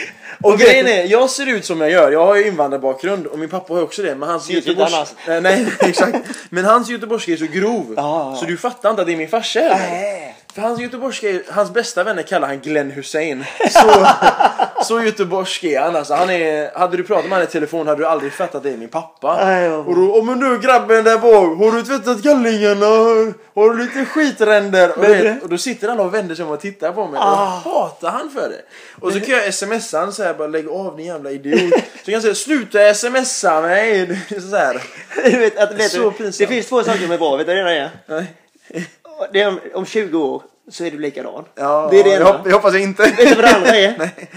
Och 0.43 0.57
grejen 0.59 0.87
är, 0.87 1.05
jag 1.05 1.29
ser 1.29 1.45
ut 1.45 1.65
som 1.65 1.81
jag 1.81 1.91
gör. 1.91 2.11
Jag 2.11 2.25
har 2.25 2.35
ju 2.35 2.47
invandrarbakgrund 2.47 3.25
och 3.25 3.39
min 3.39 3.49
pappa 3.49 3.73
har 3.73 3.81
också 3.81 4.01
det. 4.01 4.15
Men 4.15 4.29
hans 4.29 4.45
Ser 4.45 4.53
ut 4.53 4.65
göteborgs... 4.65 5.15
Nej, 5.27 5.41
nej, 5.41 5.67
exakt. 5.79 6.17
Men 6.49 6.65
hans 6.65 6.89
göteborgska 6.89 7.31
är 7.31 7.37
så 7.37 7.45
grov. 7.45 7.93
Ja. 7.95 8.37
Så 8.39 8.45
du 8.45 8.57
fattar 8.57 8.89
inte 8.89 9.01
att 9.01 9.07
det 9.07 9.13
är 9.13 9.17
min 9.17 9.29
farsa 9.29 9.59
eller? 9.59 10.33
För 10.53 10.61
hans 10.61 10.79
göteborgska, 10.79 11.27
hans 11.49 11.71
bästa 11.73 12.03
vänner 12.03 12.23
kallar 12.23 12.47
han 12.47 12.59
Glenn 12.59 12.91
Hussein. 12.91 13.45
Så, 13.71 14.07
så 14.83 15.01
göteborgsk 15.03 15.63
är 15.63 15.81
han 15.81 15.95
alltså. 15.95 16.13
Han 16.13 16.29
är, 16.29 16.79
hade 16.79 16.97
du 16.97 17.03
pratat 17.03 17.23
med 17.25 17.31
honom 17.31 17.47
i 17.47 17.51
telefon 17.51 17.87
hade 17.87 18.01
du 18.01 18.05
aldrig 18.07 18.33
fattat 18.33 18.55
att 18.55 18.63
det 18.63 18.69
är 18.69 18.77
min 18.77 18.89
pappa. 18.89 19.27
Och 19.87 19.95
då, 19.95 20.01
oh, 20.01 20.25
men 20.25 20.39
du 20.39 20.59
grabben 20.59 21.03
där 21.03 21.17
bak, 21.17 21.57
har 21.59 21.71
du 21.71 21.83
tvättat 21.83 22.23
kallingarna? 22.23 22.85
Har 23.55 23.69
du 23.69 23.77
lite 23.83 24.05
skitränder? 24.05 24.97
Och, 24.97 25.03
det- 25.03 25.39
och 25.43 25.49
då 25.49 25.57
sitter 25.57 25.87
han 25.89 25.99
och 25.99 26.13
vänder 26.13 26.35
sig 26.35 26.45
om 26.45 26.51
och 26.51 26.59
tittar 26.59 26.91
på 26.91 27.07
mig. 27.07 27.19
Ah. 27.23 27.61
Och 27.65 27.71
hatar 27.71 28.09
han 28.11 28.29
för 28.29 28.49
det. 28.49 28.61
Och 29.01 29.13
så 29.13 29.19
kan 29.19 29.35
jag 29.35 29.53
smsa 29.53 29.99
han 29.99 30.13
så 30.13 30.23
här, 30.23 30.33
bara 30.33 30.47
lägg 30.47 30.67
av 30.69 30.97
din 30.97 31.05
jävla 31.05 31.31
idiot. 31.31 31.73
Så 31.99 32.05
kan 32.05 32.13
jag 32.13 32.21
säga 32.21 32.35
sluta 32.35 32.93
smsa 32.93 33.61
mig. 33.61 34.19
Så 34.51 34.55
här. 34.55 34.81
Vet, 35.39 35.57
att, 35.57 35.73
vet 35.73 35.91
Så 35.91 35.97
du, 35.97 36.11
pinsamt. 36.11 36.37
det 36.37 36.47
finns 36.47 36.67
två 36.67 36.83
saker 36.83 36.99
som 37.01 37.11
är 37.11 37.17
bra. 37.17 37.35
Vet 37.35 37.47
du 37.47 37.55
vad 37.63 37.65
det 37.71 37.77
ena 37.77 37.85
är? 37.85 37.89
Nej. 38.05 38.33
Det 39.33 39.41
är 39.41 39.47
om, 39.47 39.59
om 39.73 39.85
20 39.85 40.17
år 40.17 40.43
så 40.69 40.83
är 40.85 40.91
du 40.91 40.97
likadan. 40.99 41.45
Ja, 41.55 41.87
det 41.91 41.99
är 41.99 42.03
det 42.03 42.09
jag, 42.09 42.21
ena. 42.21 42.31
hopp, 42.31 42.41
jag 42.45 42.53
hoppas 42.53 42.75
inte. 42.75 43.03
Vet 43.03 43.17
du 43.17 43.35
vad 43.35 43.43
det 43.45 43.55
andra 43.55 43.75
är? 43.75 43.97
Nej. 43.99 44.29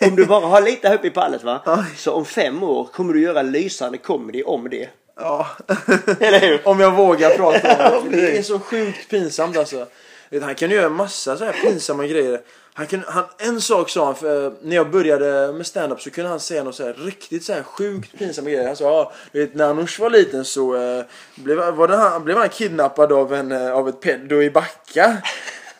Om 0.00 0.16
du 0.16 0.26
bara 0.26 0.46
har 0.46 0.60
lite 0.60 0.88
hopp 0.88 1.04
i 1.04 1.10
pallet 1.10 1.42
va? 1.42 1.84
Så 1.96 2.12
om 2.12 2.24
fem 2.24 2.62
år 2.62 2.84
kommer 2.84 3.14
du 3.14 3.20
göra 3.20 3.42
lysande 3.42 3.98
comedy 3.98 4.42
om 4.42 4.68
det. 4.70 4.88
Ja. 5.16 5.46
Eller 6.20 6.40
hur? 6.40 6.68
Om 6.68 6.80
jag 6.80 6.90
vågar 6.90 7.30
prata 7.36 7.98
om 7.98 8.10
det. 8.10 8.16
Det 8.20 8.38
är 8.38 8.42
så 8.42 8.58
sjukt 8.58 9.10
pinsamt 9.10 9.56
alltså. 9.56 9.86
Han 10.42 10.54
kan 10.54 10.70
ju 10.70 10.76
göra 10.76 10.88
massa 10.88 11.36
så 11.36 11.44
här 11.44 11.52
pinsamma 11.52 12.06
grejer. 12.06 12.40
Han 12.78 12.86
kan, 12.86 13.04
han, 13.06 13.24
en 13.38 13.60
sak 13.60 13.90
sa 13.90 14.04
han, 14.04 14.14
för 14.14 14.52
när 14.62 14.76
jag 14.76 14.90
började 14.90 15.52
med 15.52 15.66
stand-up 15.66 16.00
så 16.00 16.10
kunde 16.10 16.30
han 16.30 16.40
säga 16.40 16.64
något 16.64 16.74
så 16.74 16.84
här 16.84 16.92
riktigt 16.92 17.44
så 17.44 17.52
här 17.52 17.62
sjukt 17.62 18.18
pinsamma 18.18 18.50
grejer. 18.50 18.66
Han 18.66 18.76
sa, 18.76 18.84
ja, 18.84 19.12
du 19.32 19.40
vet, 19.40 19.54
när 19.54 19.70
Anoush 19.70 20.00
var 20.00 20.10
liten 20.10 20.44
så 20.44 20.76
eh, 20.76 21.04
blev, 21.34 21.58
var 21.58 21.88
det 21.88 21.96
han, 21.96 22.24
blev 22.24 22.36
han 22.36 22.48
kidnappad 22.48 23.12
av, 23.12 23.34
en, 23.34 23.52
eh, 23.52 23.72
av 23.72 23.88
ett 23.88 24.00
pedo 24.00 24.42
i 24.42 24.50
Backa. 24.50 25.16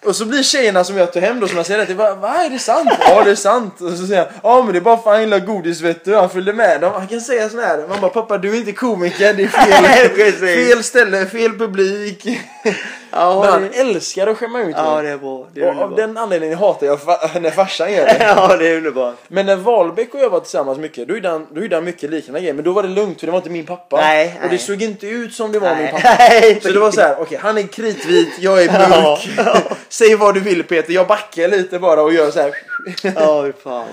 Och 0.05 0.16
så 0.16 0.24
blir 0.24 0.42
tjejerna 0.42 0.84
som 0.84 0.96
jag 0.96 1.12
tog 1.12 1.22
hem 1.22 1.40
då 1.40 1.49
som 1.49 1.57
jag 1.57 1.66
säger 1.66 1.80
det 1.80 1.86
till, 1.86 1.96
va, 1.96 2.14
va 2.14 2.44
är 2.44 2.51
det 2.51 2.59
sant? 2.59 2.90
Ja 3.01 3.24
det 3.24 3.30
är 3.30 3.34
sant. 3.34 3.80
Och 3.80 3.90
så 3.90 4.07
säger 4.07 4.24
han, 4.24 4.32
ja 4.42 4.62
men 4.62 4.72
det 4.72 4.78
är 4.78 4.80
bara 4.80 4.96
för 4.96 5.11
han 5.11 5.20
gillar 5.20 5.38
godis 5.38 5.80
vet 5.80 6.05
du. 6.05 6.14
Han 6.14 6.30
följde 6.30 6.53
med 6.53 6.80
dem. 6.80 6.92
Han 6.92 7.07
kan 7.07 7.20
säga 7.20 7.49
sån 7.49 7.61
här, 7.61 7.86
man 7.88 8.01
bara 8.01 8.11
pappa 8.11 8.38
du 8.38 8.55
är 8.55 8.59
inte 8.59 8.72
komiker, 8.72 9.34
det 9.34 9.42
är 9.42 9.49
fel, 9.49 10.32
fel 10.72 10.84
ställe, 10.84 11.26
fel 11.26 11.59
publik. 11.59 12.26
Ja, 13.11 13.40
men 13.40 13.50
han 13.52 13.62
det- 13.62 13.80
älskar 13.80 14.26
att 14.26 14.38
skämma 14.38 14.61
ut 14.61 14.74
Ja 14.78 14.94
mig. 14.94 15.04
det 15.04 15.11
är 15.11 15.16
bra. 15.18 15.46
Det 15.52 15.61
är 15.62 15.76
Och 15.76 15.82
av 15.82 15.94
den 15.96 16.16
anledningen 16.16 16.59
hatar 16.59 16.86
jag 16.86 16.98
fa- 16.98 17.40
när 17.40 17.50
farsan 17.50 17.92
gör 17.92 18.04
det. 18.04 18.16
Ja 18.36 18.56
det 18.56 18.68
är 18.68 18.76
underbart. 18.76 19.14
Men 19.28 19.46
när 19.46 19.56
Wahlbeck 19.56 20.14
och 20.14 20.20
jag 20.20 20.30
var 20.30 20.40
tillsammans 20.40 20.78
mycket, 20.78 21.09
då 21.09 21.14
gjorde 21.14 21.28
han, 21.28 21.46
då 21.50 21.61
gjorde 21.61 21.76
han 21.76 21.84
mycket 21.84 22.11
liknande 22.11 22.40
grejer. 22.40 22.54
Men 22.54 22.64
då 22.64 22.72
var 22.72 22.82
det 22.82 22.88
lugnt 22.88 23.20
för 23.20 23.26
det 23.26 23.32
var 23.32 23.38
inte 23.38 23.50
min 23.50 23.66
pappa. 23.66 23.96
Nej, 23.96 24.40
och 24.44 24.48
det 24.50 24.59
såg 24.59 24.82
inte 24.82 25.06
ut 25.06 25.34
som 25.34 25.52
det 25.52 25.59
var 25.59 25.74
min 25.74 25.84
Nej. 25.84 25.92
pappa. 25.92 26.16
Nej, 26.18 26.61
Så 26.62 26.68
det 26.72 26.78
var 26.80 26.90
så 26.90 27.00
här, 27.00 27.16
okej 27.20 27.38
han 27.42 27.59
är 27.59 27.62
kritvit, 27.66 28.28
jag 28.38 28.62
är 28.64 28.72
mörk. 28.88 29.28
Säg 29.88 30.14
vad 30.16 30.34
du 30.34 30.40
vill 30.40 30.64
Peter, 30.64 30.92
jag 30.92 31.06
backar 31.06 31.48
lite 31.48 31.78
bara 31.78 32.02
och 32.02 32.12
gör 32.12 32.30
så 32.30 32.40
här. 32.40 32.52
Ja 33.14 33.46
fan. 33.64 33.86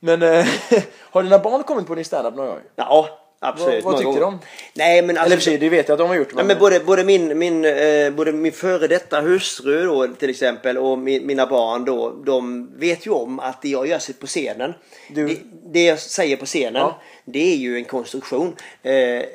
Men 0.00 0.22
eh, 0.22 0.46
har 1.10 1.22
dina 1.22 1.38
barn 1.38 1.62
kommit 1.62 1.86
på 1.86 1.94
din 1.94 2.04
standup 2.04 2.34
någon 2.36 2.46
gång? 2.46 2.58
Ja 2.76 3.08
absolut. 3.40 3.84
Vad- 3.84 3.92
vad 3.92 4.02
tyckte 4.02 4.20
gånger. 4.20 4.20
de? 4.20 4.38
Nej 4.74 5.02
men 5.02 5.16
alltså. 5.16 5.26
Eller 5.26 5.36
för 5.36 5.42
sig, 5.42 5.58
det 5.58 5.68
vet 5.68 5.88
jag 5.88 5.94
att 5.94 5.98
de 5.98 6.08
har 6.08 6.14
gjort. 6.16 6.28
Ja, 6.36 6.44
men 6.44 6.58
både, 6.58 6.80
både, 6.80 7.04
min, 7.04 7.38
min, 7.38 7.64
eh, 7.64 8.10
både 8.10 8.32
min 8.32 8.52
före 8.52 8.86
detta 8.88 9.20
hustru 9.20 9.86
då, 9.86 10.06
till 10.06 10.30
exempel 10.30 10.78
och 10.78 10.98
mi, 10.98 11.20
mina 11.20 11.46
barn 11.46 11.84
då, 11.84 12.10
de 12.26 12.70
vet 12.78 13.06
ju 13.06 13.10
om 13.10 13.40
att 13.40 13.62
det 13.62 13.68
jag 13.68 13.86
gör 13.86 14.20
på 14.20 14.26
scenen, 14.26 14.74
Du- 15.14 15.28
det, 15.28 15.36
det 15.72 15.84
jag 15.84 15.98
säger 15.98 16.36
på 16.36 16.46
scenen, 16.46 16.82
Ja. 16.82 17.00
det 17.24 17.52
är 17.52 17.56
ju 17.56 17.76
en 17.76 17.84
konstruktion. 17.84 18.56
Eh, 18.82 18.92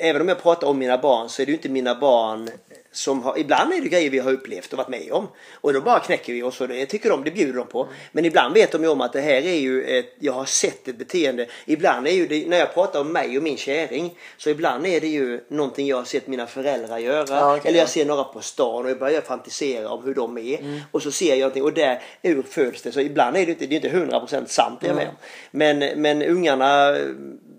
även 0.09 0.21
om 0.21 0.27
jag 0.27 0.43
pratar 0.43 0.67
om 0.67 0.77
mina 0.79 0.97
barn 0.97 1.29
så 1.29 1.41
är 1.41 1.45
det 1.45 1.51
ju 1.51 1.55
inte 1.57 1.69
mina 1.69 1.95
barn 1.95 2.49
som 2.93 3.23
har, 3.23 3.39
ibland 3.39 3.73
är 3.73 3.81
det 3.81 3.89
grejer 3.89 4.09
vi 4.09 4.19
har 4.19 4.31
upplevt 4.31 4.73
och 4.73 4.77
varit 4.77 4.89
med 4.89 5.11
om. 5.11 5.27
Och 5.53 5.73
då 5.73 5.81
bara 5.81 5.99
knäcker 5.99 6.33
vi 6.33 6.43
oss 6.43 6.61
och 6.61 6.67
det 6.67 6.85
tycker 6.85 7.09
de, 7.09 7.23
det 7.23 7.31
bjuder 7.31 7.53
de 7.53 7.67
på. 7.67 7.87
Men 8.11 8.25
ibland 8.25 8.53
vet 8.53 8.71
de 8.71 8.83
ju 8.83 8.89
om 8.89 9.01
att 9.01 9.13
det 9.13 9.21
här 9.21 9.45
är 9.45 9.59
ju 9.59 9.83
ett, 9.83 10.15
jag 10.19 10.33
har 10.33 10.45
sett 10.45 10.87
ett 10.87 10.97
beteende. 10.97 11.47
Ibland 11.65 12.07
är 12.07 12.11
ju 12.11 12.27
det, 12.27 12.47
när 12.47 12.57
jag 12.57 12.73
pratar 12.73 13.01
om 13.01 13.13
mig 13.13 13.37
och 13.37 13.43
min 13.43 13.57
käring, 13.57 14.17
så 14.37 14.49
ibland 14.49 14.85
är 14.87 15.01
det 15.01 15.07
ju 15.07 15.41
någonting 15.47 15.87
jag 15.87 15.97
har 15.97 16.03
sett 16.03 16.27
mina 16.27 16.47
föräldrar 16.47 16.97
göra. 16.97 17.25
Ja, 17.29 17.55
okej, 17.55 17.69
eller 17.69 17.79
jag 17.79 17.85
ja. 17.85 17.89
ser 17.89 18.05
några 18.05 18.23
på 18.23 18.41
stan 18.41 18.83
och 18.83 18.89
jag 18.89 18.99
börjar 18.99 19.21
fantisera 19.21 19.89
om 19.89 20.03
hur 20.03 20.15
de 20.15 20.37
är. 20.37 20.83
Och 20.91 21.01
så 21.01 21.11
ser 21.11 21.29
jag 21.29 21.39
någonting 21.39 21.63
och 21.63 21.73
där 21.73 22.01
ur 22.21 22.41
föds 22.41 22.81
det. 22.81 22.91
Så 22.91 22.99
ibland 22.99 23.37
är 23.37 23.45
det 23.45 23.51
inte, 23.51 23.65
det 23.65 23.75
är 23.75 23.99
inte 23.99 24.15
100% 24.17 24.45
sant 24.45 24.79
det 24.81 24.87
jag 24.87 24.91
är 24.91 24.95
med 24.95 25.07
om. 25.07 25.15
Men, 25.51 26.01
men 26.01 26.23
ungarna 26.23 26.97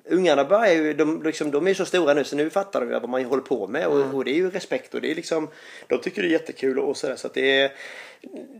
Ungarna 0.08 0.44
börjar 0.44 0.74
ju, 0.74 0.92
de, 0.94 1.22
liksom, 1.22 1.50
de 1.50 1.66
är 1.66 1.74
så 1.74 1.84
stora 1.84 2.14
nu 2.14 2.24
så 2.24 2.36
nu 2.36 2.50
fattar 2.50 2.80
de 2.80 2.90
ju 2.90 3.00
vad 3.00 3.08
man 3.08 3.24
håller 3.24 3.42
på 3.42 3.66
med. 3.66 3.86
Och, 3.86 4.14
och 4.14 4.24
det 4.24 4.30
är 4.30 4.34
ju 4.34 4.50
respekt 4.50 4.94
och 4.94 5.00
det 5.00 5.10
är 5.10 5.14
liksom 5.14 5.48
De 5.86 5.98
tycker 5.98 6.22
det 6.22 6.28
är 6.28 6.32
jättekul 6.32 6.78
och 6.78 6.96
sådär. 6.96 7.16
Så 7.16 7.26
att 7.26 7.34
det 7.34 7.60
är 7.60 7.72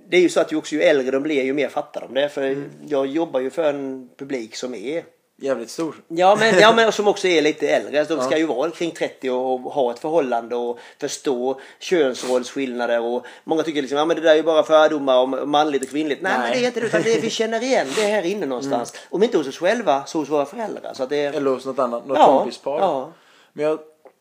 Det 0.08 0.16
är 0.16 0.20
ju 0.20 0.28
så 0.28 0.40
att 0.40 0.52
ju, 0.52 0.56
också, 0.56 0.74
ju 0.74 0.82
äldre 0.82 1.10
de 1.10 1.22
blir 1.22 1.42
ju 1.42 1.52
mer 1.52 1.68
fattar 1.68 2.00
de 2.00 2.14
det. 2.14 2.28
För 2.28 2.64
jag 2.88 3.06
jobbar 3.06 3.40
ju 3.40 3.50
för 3.50 3.64
en 3.64 4.08
publik 4.16 4.56
som 4.56 4.74
är 4.74 5.04
Jävligt 5.36 5.70
stor. 5.70 5.94
Ja 6.08 6.36
men, 6.40 6.58
ja, 6.60 6.72
men 6.72 6.92
som 6.98 7.08
också 7.08 7.28
är 7.28 7.42
lite 7.42 7.68
äldre. 7.68 7.98
Alltså, 8.00 8.16
de 8.16 8.24
ska 8.24 8.38
ju 8.38 8.46
vara 8.46 8.70
kring 8.70 8.90
30 8.90 9.30
och 9.30 9.60
ha 9.60 9.90
ett 9.92 9.98
förhållande 9.98 10.56
och 10.56 10.78
förstå 11.00 11.60
könsrollsskillnader. 11.80 13.00
Och 13.00 13.26
många 13.44 13.62
tycker 13.62 13.80
liksom, 13.82 13.98
ja 13.98 14.04
men 14.04 14.16
det 14.16 14.22
där 14.22 14.30
är 14.30 14.34
ju 14.36 14.42
bara 14.42 14.62
fördomar 14.62 15.16
om 15.16 15.50
manligt 15.50 15.82
och 15.82 15.88
kvinnligt. 15.88 16.22
Nej, 16.22 16.32
Nej. 16.38 16.40
men 16.50 16.58
det 16.58 16.64
är 16.64 16.66
inte 16.66 16.80
det 16.80 16.86
utan 16.86 17.02
det 17.02 17.14
är, 17.16 17.20
vi 17.20 17.30
känner 17.30 17.62
igen 17.62 17.86
det 17.96 18.02
här 18.02 18.22
inne 18.26 18.46
någonstans. 18.46 18.92
Om 19.10 19.22
inte 19.22 19.38
hos 19.38 19.48
oss 19.48 19.58
själva 19.58 20.04
så 20.06 20.18
hos 20.18 20.28
våra 20.30 20.44
föräldrar. 20.46 20.92
Så 20.94 21.02
att 21.02 21.08
det. 21.08 21.24
Eller 21.24 21.50
hos 21.50 21.66
något 21.66 21.78
annat, 21.78 22.06
något 22.06 22.18
Ja, 22.18 22.38
kompispar. 22.38 22.80
ja. 22.80 23.10
Men 23.52 23.64
jag, 23.66 23.78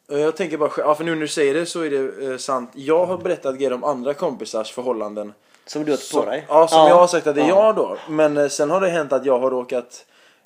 jag 0.07 0.35
tänker 0.35 0.57
bara, 0.57 0.71
ja 0.77 0.95
för 0.95 1.03
nu 1.03 1.13
när 1.13 1.21
du 1.21 1.27
säger 1.27 1.53
det 1.53 1.65
så 1.65 1.81
är 1.81 1.89
det 1.89 2.31
eh, 2.31 2.37
sant. 2.37 2.69
Jag 2.73 3.05
har 3.05 3.17
berättat 3.17 3.55
grejer 3.55 3.73
om 3.73 3.83
andra 3.83 4.13
kompisars 4.13 4.71
förhållanden. 4.71 5.33
Som 5.65 5.85
du 5.85 5.91
har 5.91 6.21
på 6.21 6.29
dig. 6.29 6.45
ja, 6.49 6.67
som 6.67 6.79
jag 6.87 6.95
har 6.95 7.07
sagt 7.07 7.27
att 7.27 7.35
det 7.35 7.41
är 7.41 7.49
Ja. 7.49 7.65
jag 7.65 7.75
då. 7.75 7.97
Men 8.09 8.37
eh, 8.37 8.47
sen 8.47 8.69
har 8.71 8.81
det 8.81 8.89
hänt 8.89 9.13
att 9.13 9.25
jag 9.25 9.39
har 9.39 9.51
råkat 9.51 10.05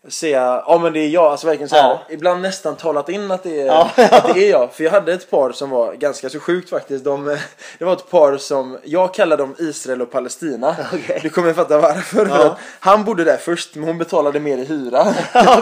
säga, 0.10 0.64
ja 0.68 0.78
men 0.78 0.94
det 0.94 1.00
är 1.00 1.08
jag, 1.10 1.24
alltså 1.26 1.48
verkligen 1.48 1.70
såhär, 1.70 1.84
Ja. 1.90 2.02
ibland 2.10 2.42
nästan 2.42 2.76
talat 2.76 3.10
in 3.10 3.32
att 3.32 3.44
det, 3.44 3.62
är, 3.62 3.66
Ja. 3.66 3.90
att 3.96 4.34
det 4.34 4.48
är 4.48 4.52
jag. 4.52 4.74
För 4.74 4.84
jag 4.84 4.92
hade 4.92 5.14
ett 5.14 5.30
par 5.30 5.52
som 5.52 5.70
var 5.70 5.94
ganska 5.94 6.30
så 6.30 6.40
sjukt 6.40 6.70
faktiskt. 6.70 7.04
De, 7.06 7.26
det 7.80 7.86
var 7.86 7.94
ett 7.94 8.10
par 8.10 8.38
som, 8.38 8.78
jag 8.84 9.14
kallar 9.14 9.38
dem 9.38 9.56
Israel 9.60 10.02
och 10.02 10.12
Palestina. 10.12 10.76
Okej. 10.94 11.20
Du 11.24 11.30
kommer 11.30 11.54
fatta 11.54 11.78
varför. 11.78 12.26
För 12.26 12.44
Ja. 12.46 12.58
han 12.80 13.04
bodde 13.04 13.24
där 13.24 13.38
först, 13.38 13.76
men 13.76 13.84
hon 13.84 13.98
betalade 13.98 14.40
mer 14.40 14.58
i 14.58 14.66
hyra. 14.66 15.08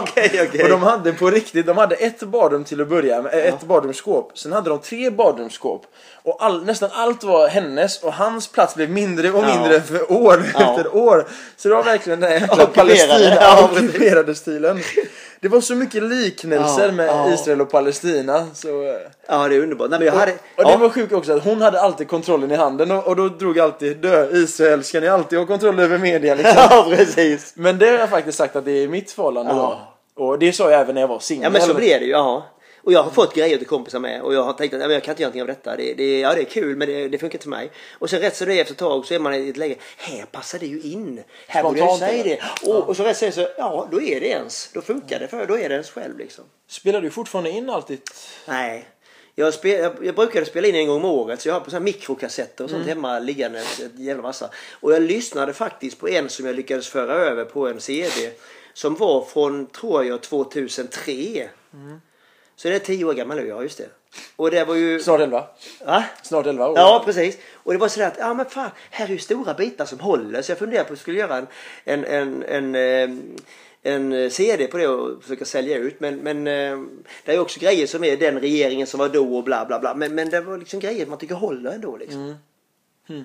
Okej, 0.02 0.46
okej. 0.48 0.62
Och 0.62 0.68
de 0.70 0.82
hade 0.82 1.12
på 1.12 1.30
riktigt, 1.30 1.66
de 1.66 1.78
hade 1.78 1.94
ett 1.94 2.20
badrum 2.20 2.64
till 2.64 2.80
att 2.80 2.88
börja 2.88 3.22
med, 3.22 3.34
ett 3.34 3.62
badrumsskåp. 3.62 4.38
Sen 4.38 4.52
hade 4.52 4.70
de 4.70 4.78
tre 4.78 5.10
badrumsskåp. 5.10 5.82
Och 6.22 6.36
all, 6.44 6.64
nästan 6.64 6.90
allt 6.92 7.24
var 7.24 7.48
hennes 7.48 8.02
och 8.02 8.12
hans 8.12 8.48
plats 8.52 8.74
blev 8.74 8.90
mindre 8.90 9.30
och 9.30 9.44
Ja. 9.44 9.54
mindre 9.54 9.80
för 9.80 10.12
år 10.12 10.44
Ja. 10.54 10.60
efter 10.70 10.96
år. 10.96 11.26
Så 11.56 11.68
det 11.68 11.74
var 11.74 11.82
verkligen 11.82 12.20
den 12.20 12.30
här 12.30 12.40
jäkla. 12.40 12.66
Palestina, 12.66 13.34
Ja, 13.40 13.64
ockuperade 13.72 14.34
stilen. 14.36 14.80
Det 15.40 15.48
var 15.48 15.60
så 15.60 15.74
mycket 15.74 16.02
liknelser 16.02 16.86
Ja, 16.86 16.92
med 16.92 17.06
ja. 17.08 17.32
Israel 17.32 17.60
och 17.60 17.70
Palestina. 17.70 18.46
Så, 18.54 18.82
eh, 18.82 18.94
Ja, 19.28 19.48
det 19.48 19.56
är 19.56 19.60
underbart. 19.60 19.90
Nej, 19.90 19.98
men 19.98 20.06
jag 20.06 20.14
och, 20.14 20.20
hade... 20.20 20.32
och 20.32 20.64
det 20.64 20.70
ja. 20.70 20.76
var 20.76 20.88
sjukt 20.88 21.12
också 21.12 21.32
att 21.32 21.44
hon 21.44 21.62
hade 21.62 21.80
alltid 21.80 22.08
kontrollen 22.08 22.50
i 22.50 22.54
handen 22.54 22.90
och, 22.90 23.06
och 23.06 23.16
då 23.16 23.28
drog 23.28 23.58
alltid 23.60 23.96
dö 23.96 24.28
Israel 24.32 24.84
ska 24.84 25.00
ni 25.00 25.08
alltid 25.08 25.38
ha 25.38 25.46
kontroll 25.46 25.80
över 25.80 25.98
media 25.98 26.34
liksom. 26.34 26.54
ja, 26.70 26.86
precis. 26.96 27.52
Men 27.56 27.78
det 27.78 27.86
har 27.86 27.92
jag 27.98 28.10
faktiskt 28.10 28.38
sagt 28.38 28.56
att 28.56 28.64
det 28.64 28.72
är 28.72 28.88
mitt 28.88 29.10
förhållande 29.10 29.52
Ja. 29.52 29.80
då. 30.16 30.24
Och 30.24 30.38
det 30.38 30.52
sa 30.52 30.70
jag 30.70 30.80
även 30.80 30.94
när 30.94 31.00
jag 31.00 31.08
var 31.08 31.18
singel. 31.18 31.44
Ja 31.44 31.50
men 31.50 31.62
så 31.62 31.74
blir 31.74 31.98
det 32.00 32.04
ju, 32.04 32.10
ja. 32.10 32.46
Och 32.86 32.92
jag 32.92 33.02
har 33.02 33.10
fått 33.10 33.34
grejer 33.34 33.58
till 33.58 33.66
kompisar 33.66 33.98
med 33.98 34.22
och 34.22 34.34
jag 34.34 34.42
har 34.42 34.52
tänkt 34.52 34.74
att 34.74 34.80
ja, 34.80 34.92
jag 34.92 35.02
kan 35.02 35.12
inte 35.12 35.22
göra 35.22 35.28
någonting 35.28 35.42
av 35.42 35.46
detta. 35.46 35.76
Det, 35.76 35.94
det, 35.94 36.20
ja 36.20 36.34
det 36.34 36.40
är 36.40 36.44
kul 36.44 36.76
men 36.76 36.88
det, 36.88 37.08
det 37.08 37.18
funkar 37.18 37.36
inte 37.36 37.42
för 37.42 37.50
mig. 37.50 37.70
Och 37.92 38.10
sen 38.10 38.20
rätt 38.20 38.36
så 38.36 38.44
det 38.44 38.60
efter 38.60 38.74
ett 38.74 38.78
tag 38.78 39.06
så 39.06 39.14
är 39.14 39.18
man 39.18 39.34
i 39.34 39.48
ett 39.48 39.56
läge, 39.56 39.76
här 39.96 40.24
passar 40.24 40.58
det 40.58 40.66
ju 40.66 40.80
in. 40.80 41.22
Här 41.46 41.62
borde 41.62 41.78
jag 41.78 41.98
säga 41.98 42.24
det. 42.24 42.68
Och, 42.70 42.88
och 42.88 42.96
så 42.96 43.04
rätt 43.04 43.16
så 43.16 43.30
så, 43.30 43.48
ja 43.58 43.88
då 43.90 44.02
är 44.02 44.20
det 44.20 44.26
ens. 44.26 44.70
Då 44.72 44.80
funkar 44.80 45.18
det 45.18 45.28
för 45.28 45.46
då 45.46 45.58
är 45.58 45.68
det 45.68 45.74
ens 45.74 45.90
själv 45.90 46.18
liksom. 46.18 46.44
Spelar 46.68 47.00
du 47.00 47.10
fortfarande 47.10 47.50
in 47.50 47.70
allt 47.70 47.86
ditt... 47.86 48.10
Nej. 48.46 48.88
Jag, 49.34 49.54
spel, 49.54 49.80
jag, 49.80 49.92
jag 50.06 50.14
brukade 50.14 50.46
spela 50.46 50.68
in 50.68 50.74
en 50.74 50.86
gång 50.86 50.96
om 50.96 51.10
året 51.10 51.40
så 51.40 51.48
jag 51.48 51.54
har 51.54 51.60
på 51.60 51.70
såna 51.70 51.78
här 51.78 51.84
mikrokassetter 51.84 52.64
och 52.64 52.70
sånt 52.70 52.86
hemma 52.86 53.18
liggande 53.18 53.58
ett 53.58 53.98
jävla 53.98 54.22
massa. 54.22 54.50
Och 54.80 54.92
jag 54.92 55.02
lyssnade 55.02 55.52
faktiskt 55.52 55.98
på 55.98 56.08
en 56.08 56.28
som 56.28 56.46
jag 56.46 56.56
lyckades 56.56 56.88
föra 56.88 57.12
över 57.12 57.44
på 57.44 57.68
en 57.68 57.80
CD. 57.80 58.30
Som 58.74 58.94
var 58.94 59.24
från, 59.24 59.66
tror 59.66 60.04
jag, 60.04 60.22
2003. 60.22 61.48
Så 62.56 62.68
det 62.68 62.74
är 62.74 62.78
tio 62.78 63.04
år 63.04 63.14
gammal 63.14 63.36
nu, 63.36 63.46
ja 63.48 63.62
just 63.62 63.78
det. 63.78 63.88
Och 64.36 64.50
det 64.50 64.64
var 64.64 64.74
ju... 64.74 65.00
Snart 65.00 65.20
11. 65.20 65.44
Va? 65.84 66.04
Snart 66.22 66.46
11 66.46 66.68
år. 66.68 66.78
Ja, 66.78 67.02
precis. 67.04 67.38
Och 67.54 67.72
det 67.72 67.78
var 67.78 67.88
sådär 67.88 68.06
att, 68.06 68.16
ja 68.18 68.34
men 68.34 68.46
fan, 68.46 68.70
här 68.90 69.06
är 69.06 69.10
ju 69.10 69.18
stora 69.18 69.54
bitar 69.54 69.84
som 69.84 70.00
håller. 70.00 70.42
Så 70.42 70.50
jag 70.50 70.58
funderade 70.58 70.84
på 70.84 70.92
att 70.92 70.98
jag 70.98 70.98
skulle 70.98 71.18
göra 71.18 71.36
en, 71.38 71.46
en, 71.84 72.04
en, 72.04 72.44
en, 72.44 72.74
en, 73.82 74.12
en 74.12 74.30
CD 74.30 74.66
på 74.66 74.76
det 74.78 74.88
och 74.88 75.22
försöka 75.22 75.44
sälja 75.44 75.76
ut. 75.76 76.00
Men, 76.00 76.16
men 76.16 76.46
eh, 76.46 76.78
det 77.24 77.34
är 77.34 77.38
också 77.38 77.60
grejer 77.60 77.86
som 77.86 78.04
är 78.04 78.16
den 78.16 78.40
regeringen 78.40 78.86
som 78.86 78.98
var 79.00 79.08
då 79.08 79.36
och 79.36 79.44
bla 79.44 79.64
bla 79.66 79.78
bla. 79.78 79.94
Men, 79.94 80.14
men 80.14 80.30
det 80.30 80.40
var 80.40 80.58
liksom 80.58 80.80
grejer 80.80 81.06
man 81.06 81.18
tycker 81.18 81.34
håller 81.34 81.70
ändå 81.70 81.96
liksom. 81.96 82.20
Men, 82.26 82.28
jag- 83.08 83.24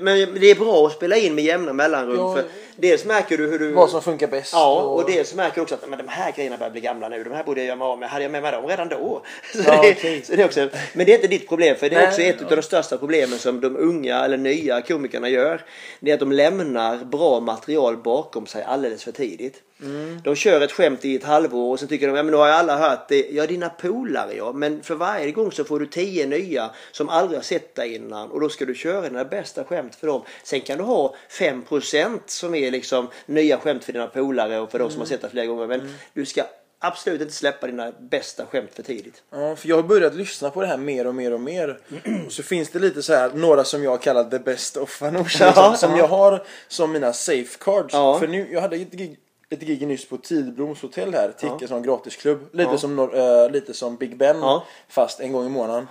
men 0.00 0.40
det 0.40 0.50
är 0.50 0.54
bra 0.54 0.86
att 0.86 0.92
spela 0.92 1.16
in 1.16 1.34
med 1.34 1.44
jämna 1.44 1.72
mellanrum. 1.72 2.16
Ja. 2.16 2.34
För 2.34 2.44
dels 2.76 3.04
märker 3.04 3.38
du 3.38 3.46
hur 3.46 3.58
du... 3.58 3.72
Vad 3.72 3.90
som 3.90 4.02
funkar 4.02 4.26
bäst. 4.26 4.52
Ja, 4.52 4.82
och 4.82 5.10
dels 5.10 5.34
märker 5.34 5.54
du 5.54 5.60
också 5.60 5.74
att 5.74 5.88
men 5.88 5.98
de 5.98 6.08
här 6.08 6.32
grejerna 6.32 6.56
börjar 6.56 6.70
bli 6.70 6.80
gamla 6.80 7.08
nu. 7.08 7.24
De 7.24 7.32
här 7.32 7.44
borde 7.44 7.60
jag 7.60 7.66
göra 7.66 7.76
mig 7.76 7.84
av 7.86 7.98
med. 7.98 8.08
Hade 8.08 8.24
jag 8.24 8.32
med 8.32 8.42
mig 8.42 8.52
dem 8.52 8.66
redan 8.66 8.88
då? 8.88 9.22
Så 9.52 9.58
Ja, 9.66 9.82
det, 9.82 9.92
okej. 9.92 10.22
så 10.24 10.36
det 10.36 10.42
är 10.42 10.46
också, 10.46 10.68
men 10.92 11.06
det 11.06 11.12
är 11.12 11.16
inte 11.16 11.28
ditt 11.28 11.48
problem. 11.48 11.76
För 11.76 11.90
det 11.90 11.96
är 11.96 12.00
Nej, 12.00 12.08
också 12.08 12.22
ett 12.22 12.36
ja. 12.38 12.46
av 12.46 12.56
de 12.56 12.62
största 12.62 12.98
problemen 12.98 13.38
som 13.38 13.60
de 13.60 13.76
unga 13.76 14.24
eller 14.24 14.36
nya 14.36 14.82
komikerna 14.82 15.28
gör. 15.28 15.64
Det 16.00 16.10
är 16.10 16.14
att 16.14 16.20
de 16.20 16.32
lämnar 16.32 16.96
bra 16.96 17.40
material 17.40 17.96
bakom 17.96 18.46
sig 18.46 18.62
alldeles 18.62 19.04
för 19.04 19.12
tidigt. 19.12 19.62
Mm. 19.82 20.20
De 20.24 20.34
kör 20.34 20.60
ett 20.60 20.72
skämt 20.72 21.04
i 21.04 21.16
ett 21.16 21.24
halvår 21.24 21.72
och 21.72 21.78
sen 21.78 21.88
tycker 21.88 22.06
de 22.06 22.16
ja 22.16 22.22
men 22.22 22.32
nu 22.32 22.36
har 22.36 22.48
jag 22.48 22.56
alla 22.56 22.76
hört 22.76 23.08
det. 23.08 23.26
Ja 23.30 23.46
dina 23.46 23.68
polare 23.68 24.34
ja. 24.36 24.52
Men 24.52 24.82
för 24.82 24.94
varje 24.94 25.32
gång 25.32 25.52
så 25.52 25.64
får 25.64 25.80
du 25.80 25.86
tio 25.86 26.26
nya 26.26 26.70
som 26.92 27.08
aldrig 27.08 27.38
har 27.38 27.44
sett 27.44 27.74
dig 27.74 27.94
innan. 27.94 28.30
Och 28.30 28.40
då 28.40 28.48
ska 28.48 28.64
du 28.64 28.74
köra 28.74 29.00
dina 29.00 29.24
bästa 29.24 29.64
skämt 29.64 29.94
för 29.94 30.06
dem. 30.06 30.22
Sen 30.42 30.60
kan 30.60 30.78
du 30.78 30.84
ha 30.84 31.14
5% 31.30 32.20
som 32.26 32.54
är 32.54 32.70
liksom 32.70 33.08
nya 33.26 33.58
skämt 33.58 33.84
för 33.84 33.92
dina 33.92 34.06
polare 34.06 34.60
och 34.60 34.70
för 34.70 34.78
de 34.78 34.90
som 34.90 35.00
har 35.00 35.06
sett 35.06 35.20
dig 35.20 35.30
flera 35.30 35.46
gånger. 35.46 35.66
Men 35.66 35.94
du 36.14 36.26
ska 36.26 36.42
absolut 36.80 37.20
inte 37.20 37.34
släppa 37.34 37.66
dina 37.66 37.92
bästa 37.92 38.46
skämt 38.46 38.70
för 38.74 38.82
tidigt. 38.82 39.22
Ja, 39.30 39.56
för 39.56 39.68
jag 39.68 39.76
har 39.76 39.82
börjat 39.82 40.14
lyssna 40.14 40.50
på 40.50 40.60
det 40.60 40.66
här 40.66 40.76
mer 40.76 41.06
och 41.06 41.14
mer 41.14 41.32
och 41.32 41.40
mer. 41.40 41.80
Och 42.26 42.32
så 42.32 42.42
finns 42.42 42.70
det 42.70 42.78
lite 42.78 43.02
så 43.02 43.14
här, 43.14 43.30
några 43.34 43.64
som 43.64 43.84
jag 43.84 44.02
kallar 44.02 44.24
the 44.24 44.38
best 44.38 44.76
of. 44.76 45.02
Ja, 45.40 45.74
som 45.76 45.90
ja. 45.90 45.98
jag 45.98 46.08
har 46.08 46.44
som 46.68 46.92
mina 46.92 47.12
safecards. 47.12 47.94
Ja. 47.94 48.18
För 48.18 48.28
nu, 48.28 48.48
jag 48.52 48.60
hade 48.60 48.76
ett 48.76 48.92
gig, 48.92 49.18
ett 49.50 49.60
gig 49.60 49.86
nyss 49.86 50.08
på 50.08 50.16
Tidbroms 50.16 50.82
hotell 50.82 51.14
här, 51.14 51.32
Ticke 51.38 51.54
Ja. 51.60 51.68
som 51.68 51.82
gratisklubb. 51.82 52.40
Lite, 52.52 52.70
Ja. 52.70 52.78
som, 52.78 52.98
eh, 52.98 53.50
lite 53.50 53.74
som 53.74 53.96
Big 53.96 54.16
Ben, 54.16 54.36
Ja. 54.40 54.64
fast 54.88 55.20
en 55.20 55.32
gång 55.32 55.46
i 55.46 55.48
månaden. 55.48 55.88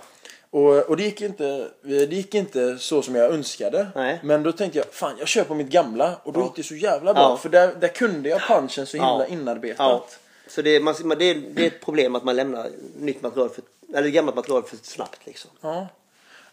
Och, 0.50 0.76
och 0.78 0.96
det, 0.96 1.02
gick 1.02 1.20
inte, 1.20 1.68
det 1.82 2.12
gick 2.12 2.34
inte 2.34 2.78
så 2.78 3.02
som 3.02 3.14
jag 3.14 3.32
önskade. 3.32 3.86
Nej. 3.94 4.20
Men 4.22 4.42
då 4.42 4.52
tänkte 4.52 4.78
jag, 4.78 4.86
fan 4.86 5.14
jag 5.18 5.28
kör 5.28 5.44
på 5.44 5.54
mitt 5.54 5.68
gamla. 5.68 6.16
Och 6.24 6.32
då 6.32 6.40
Ja. 6.40 6.44
gick 6.44 6.54
det 6.56 6.62
så 6.62 6.74
jävla 6.74 7.14
bra. 7.14 7.36
För 7.36 7.48
där, 7.48 7.74
där 7.80 7.88
kunde 7.88 8.28
jag 8.28 8.40
punchen 8.40 8.86
så 8.86 8.96
himla 8.96 9.26
inarbetat. 9.26 10.18
Så 10.48 10.62
det 10.62 10.76
är, 10.76 10.80
man, 10.80 10.94
man- 11.04 11.18
det, 11.18 11.24
är, 11.24 11.34
det 11.34 11.62
är 11.62 11.66
ett 11.66 11.80
problem 11.84 12.14
att 12.14 12.24
man 12.24 12.36
lämnar 12.36 12.68
nytt 12.98 13.22
material 13.22 13.48
för, 13.48 13.62
eller 13.98 14.08
gammalt 14.08 14.36
material 14.36 14.62
för 14.62 14.76
snabbt 14.82 15.26
liksom. 15.26 15.50
Ja. 15.60 15.88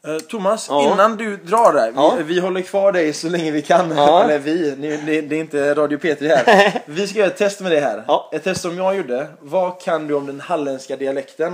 Eh, 0.04 0.18
Thomas, 0.18 0.68
Ja. 0.70 0.94
innan 0.94 1.18
du 1.18 1.38
drar 1.38 1.74
där. 1.74 1.94
Ja. 1.96 2.16
Vi, 2.18 2.24
vi 2.24 2.40
håller 2.40 2.62
kvar 2.62 2.92
dig 2.92 3.14
så 3.14 3.30
länge 3.30 3.52
vi 3.52 3.62
kan. 3.62 3.92
Ja. 3.98 4.24
Eller 4.24 4.40
vi, 4.40 4.72
det, 4.72 4.98
det, 4.98 5.22
det 5.22 5.36
är 5.36 5.40
inte 5.40 5.74
Radio 5.76 5.98
Petri 5.98 6.28
här. 6.28 6.82
vi 6.86 7.08
ska 7.08 7.20
göra 7.20 7.28
ett 7.30 7.38
test 7.38 7.60
med 7.62 7.72
det 7.72 7.80
här. 7.80 8.04
Ett 8.32 8.44
test 8.44 8.62
som 8.62 8.78
jag 8.78 8.96
gjorde. 8.98 9.28
Vad 9.40 9.82
kan 9.82 10.08
du 10.08 10.14
om 10.14 10.26
den 10.26 10.40
halländska 10.40 10.96
dialekten? 10.96 11.54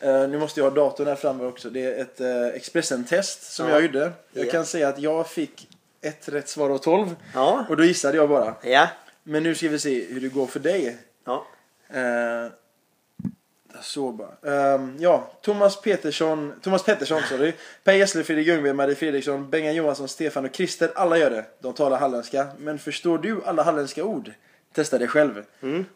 Eh, 0.00 0.28
nu 0.28 0.38
måste 0.38 0.60
jag 0.60 0.70
ha 0.70 0.76
datorn 0.76 1.06
här 1.06 1.14
framme 1.14 1.44
också. 1.44 1.70
Det 1.70 1.84
är 1.84 2.00
ett 2.02 2.20
uh, 2.20 2.46
Expressen-test 2.56 3.52
som 3.52 3.66
Ja. 3.68 3.72
jag 3.72 3.82
gjorde. 3.82 4.12
Jag 4.32 4.46
Ja. 4.46 4.50
kan 4.52 4.64
säga 4.64 4.88
att 4.88 4.98
jag 4.98 5.26
fick 5.28 5.68
ett 6.02 6.28
rätt 6.28 6.48
svar 6.48 6.70
av 6.70 6.78
12. 6.78 7.16
Ja. 7.34 7.64
Och 7.68 7.76
då 7.76 7.84
gissade 7.84 8.16
jag 8.16 8.28
bara. 8.28 8.54
Ja. 8.62 8.88
Men 9.22 9.42
nu 9.42 9.54
ska 9.54 9.68
vi 9.68 9.78
se 9.78 10.04
hur 10.10 10.20
det 10.20 10.28
går 10.28 10.46
för 10.46 10.60
dig. 10.60 10.96
Ja. 11.26 11.44
Så 13.96 14.12
bara. 14.12 14.74
Ehm, 14.74 14.96
ja, 14.98 15.30
Thomas 15.42 15.80
Petersson, 15.80 16.52
Thomas 16.62 16.84
Pettersson 16.84 17.22
sorry. 17.22 17.52
Per 17.84 17.94
Gessle, 17.94 18.24
Fredrik 18.24 18.46
Ljungberg, 18.46 18.72
Marie 18.72 18.94
Fredriksson, 18.94 19.50
Bengan 19.50 19.74
Johansson, 19.74 20.08
Stefan 20.08 20.44
och 20.44 20.54
Christer. 20.54 20.92
Alla 20.94 21.18
gör 21.18 21.30
det. 21.30 21.46
De 21.60 21.74
talar 21.74 21.98
halländska. 21.98 22.46
Men 22.58 22.78
förstår 22.78 23.18
du 23.18 23.42
alla 23.44 23.62
halländska 23.62 24.04
ord? 24.04 24.32
Testa 24.72 24.98
det 24.98 25.06
själv. 25.06 25.44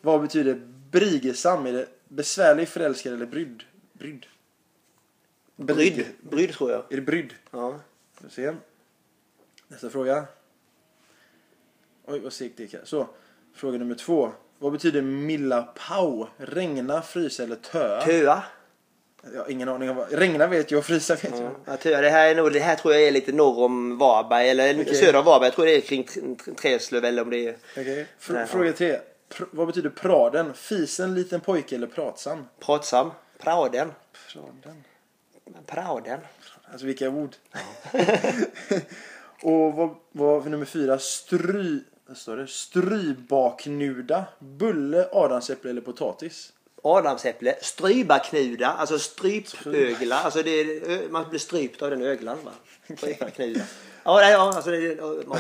Vad 0.01 0.23
betyder 0.23 0.55
brigesam? 0.91 1.67
Är 1.67 1.73
det 1.73 1.87
besvärlig, 2.09 2.69
förälskad 2.69 3.13
eller 3.13 3.27
brydd? 3.27 3.63
Brydd? 3.93 4.27
Brydd. 5.57 6.05
Brydd 6.21 6.53
tror 6.53 6.71
jag. 6.71 6.93
Är 6.93 6.97
det 6.97 7.03
brydd? 7.03 7.35
Ja. 7.51 7.81
Får 8.15 8.29
se. 8.29 8.53
Nästa 9.69 9.91
fråga. 9.91 10.25
Oj, 12.07 12.19
vad 12.19 12.33
segt 12.33 12.57
det 12.57 12.63
gick 12.63 12.73
här. 12.73 12.85
Så, 12.85 13.09
fråga 13.55 13.79
nummer 13.79 13.95
två. 13.95 14.33
Vad 14.63 14.73
betyder 14.73 15.03
milla 15.03 15.63
pau? 15.89 16.27
Regna, 16.37 17.03
frysa 17.03 17.43
eller 17.43 17.57
töa? 17.57 18.01
Töa. 18.01 18.43
Jag 19.35 19.41
har 19.41 19.51
ingen 19.51 19.69
aning 19.69 19.91
om 19.91 19.97
vad... 19.97 20.13
Regna 20.13 20.47
vet 20.47 20.71
jag 20.71 20.85
frysa 20.85 21.15
vet 21.15 21.41
jag. 21.41 21.51
Ja, 21.65 21.77
töa. 21.77 22.01
Det 22.01 22.11
här, 22.11 22.31
är 22.31 22.35
nog, 22.35 22.53
det 22.53 22.61
här 22.61 22.77
tror 22.77 22.95
jag 22.95 23.03
är 23.03 23.11
lite 23.11 23.33
norr 23.33 23.65
om 23.65 23.99
Varberg 23.99 24.49
eller 24.51 24.83
Okej. 24.83 24.95
söder 24.95 25.19
om 25.19 25.25
Varberg. 25.25 25.47
Jag 25.47 25.55
tror 25.55 25.67
det 25.67 25.77
är 25.77 25.81
kring 25.81 26.07
Träslöv 26.57 27.05
eller 27.05 27.23
om 27.23 27.31
det 27.31 27.49
är. 27.49 27.57
Fr- 28.21 28.33
Nej, 28.33 28.47
fråga 28.47 28.73
tre. 28.73 28.99
Pr- 29.35 29.49
vad 29.51 29.67
betyder 29.67 29.91
praden? 29.91 30.55
Fisen, 30.55 31.15
liten 31.15 31.41
pojke 31.41 31.75
eller 31.77 31.87
pratsam? 31.87 32.47
pratsam. 32.61 33.11
Praden. 33.39 33.93
Praden. 34.33 34.85
Praden. 35.67 36.21
Alltså 36.73 36.87
vilka 36.87 37.09
ord. 37.09 37.35
och 39.43 39.75
vad 39.75 39.95
vad 40.13 40.43
för 40.43 40.51
nummer 40.51 40.67
fyra? 40.67 40.99
Stry... 40.99 41.81
Står 42.15 42.37
det? 42.37 42.47
Strybaknuda. 42.47 44.25
Bulle, 44.39 45.09
adamsäpple 45.13 45.71
eller 45.71 45.81
potatis? 45.81 46.53
Adamsäpple. 46.83 47.57
Strybaknuda. 47.63 48.67
Alltså 48.67 48.99
strypögla. 48.99 50.17
Alltså 50.19 50.43
det 50.43 50.51
är, 50.61 51.09
man 51.09 51.29
blir 51.31 51.39
strypt 51.39 51.83
av 51.83 51.91
den 51.91 52.03
öglan 52.03 52.39
va. 52.45 52.51
Strybaknuda. 52.97 53.61
Ja, 54.05 54.17
nej, 54.21 54.33
ja 54.33 54.53
alltså 54.55 54.71
det 54.71 54.77
är... 54.77 55.27
man- 55.27 55.39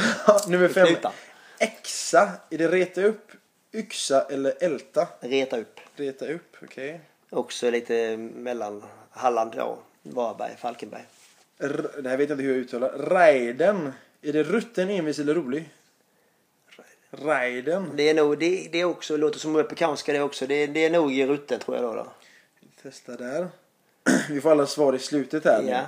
nummer 0.48 0.68
fem. 0.68 0.86
Knuta. 0.86 1.12
Äxa. 1.58 2.30
Är 2.50 2.58
det 2.58 2.68
reta 2.68 3.02
upp, 3.02 3.32
yxa 3.74 4.22
eller 4.30 4.54
älta? 4.60 5.08
Reta 5.20 5.58
upp. 5.58 5.80
Reta 5.96 6.26
upp, 6.32 6.56
okej. 6.62 7.00
Också 7.30 7.70
lite 7.70 8.16
mellan 8.16 8.82
Halland 9.10 9.52
då. 9.56 9.78
Varberg, 10.02 10.56
Falkenberg. 10.58 11.02
R- 11.58 11.90
Det 12.02 12.08
här 12.08 12.16
vet 12.16 12.28
jag 12.28 12.34
inte 12.36 12.44
hur 12.44 12.52
jag 12.54 12.60
uttalar. 12.60 12.88
Raiden. 12.98 13.92
Är 14.22 14.32
det 14.32 14.42
rutten, 14.42 14.90
envis 14.90 15.18
eller 15.18 15.34
rolig? 15.34 15.70
Raiden. 17.10 17.90
Det 17.96 18.08
är 18.08 18.14
nog, 18.14 18.38
det, 18.38 18.68
det 18.72 18.80
är 18.80 18.84
också, 18.84 19.16
låter 19.16 19.38
som 19.38 19.54
amerikanska 19.54 20.12
det 20.12 20.20
också. 20.20 20.46
Det, 20.46 20.66
det 20.66 20.84
är 20.84 20.90
nog 20.90 21.12
i 21.12 21.26
rutten 21.26 21.60
tror 21.60 21.76
jag 21.76 21.84
då. 21.84 21.94
då. 21.94 22.12
Testa 22.82 23.16
där. 23.16 23.48
Vi 24.30 24.40
får 24.40 24.50
alla 24.50 24.66
svar 24.66 24.92
i 24.92 24.98
slutet 24.98 25.44
här. 25.44 25.62
Ja. 25.62 25.86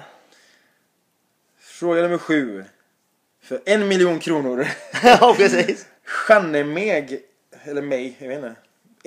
Fråga 1.58 2.02
nummer 2.02 2.18
sju. 2.18 2.64
För 3.40 3.60
en 3.64 3.88
miljon 3.88 4.18
kronor. 4.18 4.66
ja, 5.02 5.34
precis. 5.36 5.86
Channemeg. 6.04 7.22
Eller 7.64 7.82
mig, 7.82 8.16
jag 8.18 8.28
vet 8.28 8.38
inte. 8.38 8.54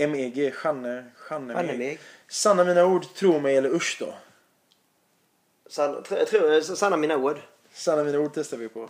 MEG, 0.08 0.54
Janne, 0.64 1.06
Janne 1.30 1.54
mig. 1.54 1.56
Annemeg. 1.56 2.00
Sanna 2.28 2.64
mina 2.64 2.86
ord, 2.86 3.14
tro 3.16 3.40
mig 3.40 3.58
eller 3.58 3.70
usch 3.70 3.98
då. 4.00 4.14
Sanna, 5.70 6.00
tr- 6.00 6.26
tr- 6.26 6.62
sanna 6.62 6.98
mina 6.98 7.18
ord. 7.18 7.38
Sanna 7.74 8.04
mina 8.04 8.20
ord 8.20 8.32
testar 8.34 8.58
vi 8.58 8.70
på. 8.70 8.90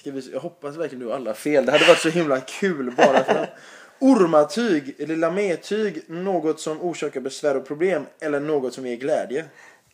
Ska 0.00 0.10
vi, 0.10 0.30
jag 0.32 0.40
hoppas 0.40 0.76
verkligen 0.76 1.00
du 1.00 1.06
har 1.06 1.14
alla 1.14 1.34
fel. 1.34 1.66
Det 1.66 1.72
hade 1.72 1.84
varit 1.84 1.98
så 1.98 2.08
himla 2.08 2.40
kul 2.40 2.94
bara 2.96 3.24
för 3.24 3.34
att. 3.34 3.50
Ormatyg 3.98 4.94
eller 4.98 5.16
lamétyg, 5.16 6.02
något 6.06 6.60
som 6.60 6.80
orsakar 6.82 7.20
besvär 7.20 7.56
och 7.56 7.66
problem 7.66 8.06
eller 8.20 8.40
något 8.40 8.74
som 8.74 8.86
ger 8.86 8.96
glädje. 8.96 9.44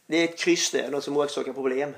Det 0.06 0.16
är 0.16 0.24
ett 0.24 0.38
kryss 0.38 0.70
det, 0.70 0.90
något 0.90 1.04
som 1.04 1.16
orsakar 1.16 1.52
problem. 1.52 1.94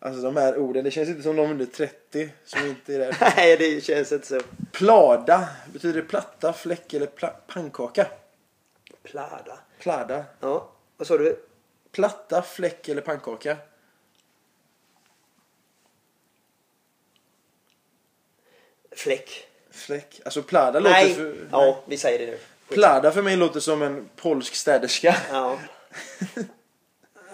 Alltså 0.00 0.22
de 0.22 0.36
här 0.36 0.56
orden, 0.56 0.84
det 0.84 0.90
känns 0.90 1.08
inte 1.08 1.22
som 1.22 1.36
de 1.36 1.50
under 1.50 1.66
30 1.66 2.28
som 2.44 2.66
inte 2.66 2.94
är 2.94 2.98
där. 2.98 3.16
Nej, 3.36 3.56
det 3.56 3.84
känns 3.84 4.12
inte 4.12 4.26
så. 4.26 4.40
Plada, 4.72 5.48
betyder 5.72 6.00
det 6.02 6.08
platta, 6.08 6.52
fläck 6.52 6.94
eller 6.94 7.06
pla- 7.06 7.36
pannkaka? 7.46 8.06
Plada. 9.02 9.58
Plada. 9.78 10.24
Ja, 10.40 10.70
vad 10.96 11.06
sa 11.06 11.18
du? 11.18 11.36
Platta, 11.92 12.42
fläck 12.42 12.88
eller 12.88 13.02
pannkaka? 13.02 13.56
Fläck. 18.98 19.46
Fläck. 19.70 20.20
Alltså 20.24 20.42
plada 20.42 20.80
låter 20.80 20.90
Nej. 20.94 21.14
för... 21.14 21.48
Ja, 21.52 21.82
vi 21.86 21.96
säger 21.96 22.18
det 22.18 22.26
nu. 22.26 22.38
Plada 22.68 23.10
för 23.12 23.22
mig 23.22 23.36
låter 23.36 23.60
som 23.60 23.82
en 23.82 24.08
polsk 24.16 24.54
städerska. 24.54 25.16
Ja. 25.30 25.58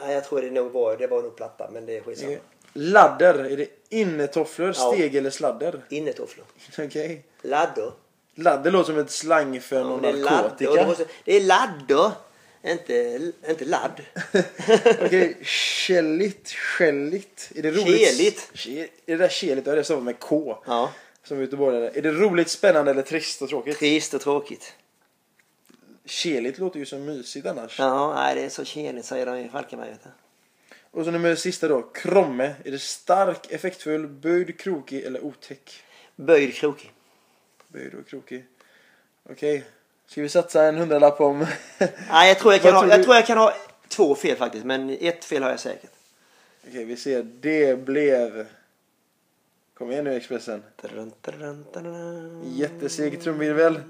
Nej, 0.00 0.14
jag 0.14 0.24
tror 0.24 0.42
det 0.42 0.50
nog 0.50 0.72
var, 0.72 0.96
det 0.96 1.06
var 1.06 1.22
nog 1.22 1.36
platta, 1.36 1.70
men 1.72 1.86
det 1.86 1.96
är 1.96 2.00
skitsamma. 2.00 2.36
Ladder, 2.72 3.34
är 3.34 3.56
det 3.56 3.66
innetofflor, 3.88 4.68
Ja. 4.76 4.92
steg 4.92 5.14
eller 5.16 5.30
sladder? 5.30 5.80
Innetofflor. 5.88 6.46
Okej. 6.78 7.24
Laddor. 7.42 7.92
Ladder 8.34 8.70
låter 8.70 8.92
som 8.92 8.98
ett 9.00 9.10
slang 9.10 9.60
för 9.60 9.76
Ja, 9.76 9.82
någon 9.82 10.02
det 10.02 10.08
är 10.08 10.12
narkotika. 10.12 10.70
laddor. 10.70 10.82
Det, 10.82 10.86
måste, 10.86 11.04
det 11.24 11.36
är 11.36 11.40
laddor. 11.40 12.12
Inte, 12.66 13.32
inte 13.48 13.64
ladd. 13.64 14.00
Okej, 15.04 15.36
källigt, 15.86 16.48
skälligt. 16.52 17.50
Är 17.54 17.62
det 17.62 17.70
roligt? 17.70 18.08
Keligt. 18.08 18.50
Ke- 18.54 18.88
Är 19.06 19.12
det 19.12 19.16
där 19.16 19.28
keligt? 19.28 19.66
Ja, 19.66 19.74
det 19.74 19.84
stavar 19.84 20.02
med 20.02 20.18
K. 20.18 20.62
Ja. 20.66 20.90
Som 21.24 21.40
göteborgare. 21.40 21.90
Är 21.94 22.02
det 22.02 22.12
roligt, 22.12 22.50
spännande 22.50 22.90
eller 22.90 23.02
trist 23.02 23.42
och 23.42 23.48
tråkigt? 23.48 23.78
Trist 23.78 24.14
och 24.14 24.20
tråkigt. 24.20 24.74
Keligt 26.04 26.58
låter 26.58 26.78
ju 26.78 26.86
så 26.86 26.98
mysigt 26.98 27.46
annars. 27.46 27.78
Ja, 27.78 28.14
nej, 28.14 28.34
det 28.34 28.42
är 28.44 28.48
så 28.48 28.64
keligt 28.64 29.04
säger 29.04 29.26
de 29.26 29.36
i 29.36 29.48
Falkenberg. 29.48 29.96
Och 30.90 31.04
så 31.04 31.10
nummer 31.10 31.34
sista 31.34 31.68
då. 31.68 31.82
Kromme. 31.82 32.54
Är 32.64 32.70
det 32.70 32.78
stark, 32.78 33.52
effektfull, 33.52 34.06
böjd, 34.06 34.60
krokig 34.60 35.04
eller 35.04 35.24
otäck? 35.24 35.82
Böjd 36.16 36.54
krokig. 36.54 36.92
Böjd 37.68 37.94
och 37.94 38.08
krokig. 38.08 38.44
Okej. 39.30 39.64
Ska 40.06 40.22
vi 40.22 40.28
satsa 40.28 40.64
en 40.64 40.76
hundralapp 40.76 41.20
om... 41.20 41.38
Nej, 42.10 42.28
jag 42.28 42.38
tror 42.38 42.52
jag, 42.52 42.62
kan 42.62 42.74
ha, 42.74 42.80
tror 42.80 42.90
jag 42.90 43.00
du? 43.00 43.04
tror 43.04 43.16
jag 43.16 43.26
kan 43.26 43.38
ha 43.38 43.54
två 43.88 44.14
fel 44.14 44.36
faktiskt. 44.36 44.64
Men 44.64 44.90
ett 44.90 45.24
fel 45.24 45.42
har 45.42 45.50
jag 45.50 45.60
säkert. 45.60 45.90
Okej, 46.68 46.84
vi 46.84 46.96
ser. 46.96 47.22
Det 47.22 47.84
blev... 47.84 48.46
Kom 49.78 49.90
igen 49.92 50.04
nu 50.04 50.16
Expressen. 50.16 50.62
Jätteseg 52.44 53.22
trumvirvel. 53.22 53.80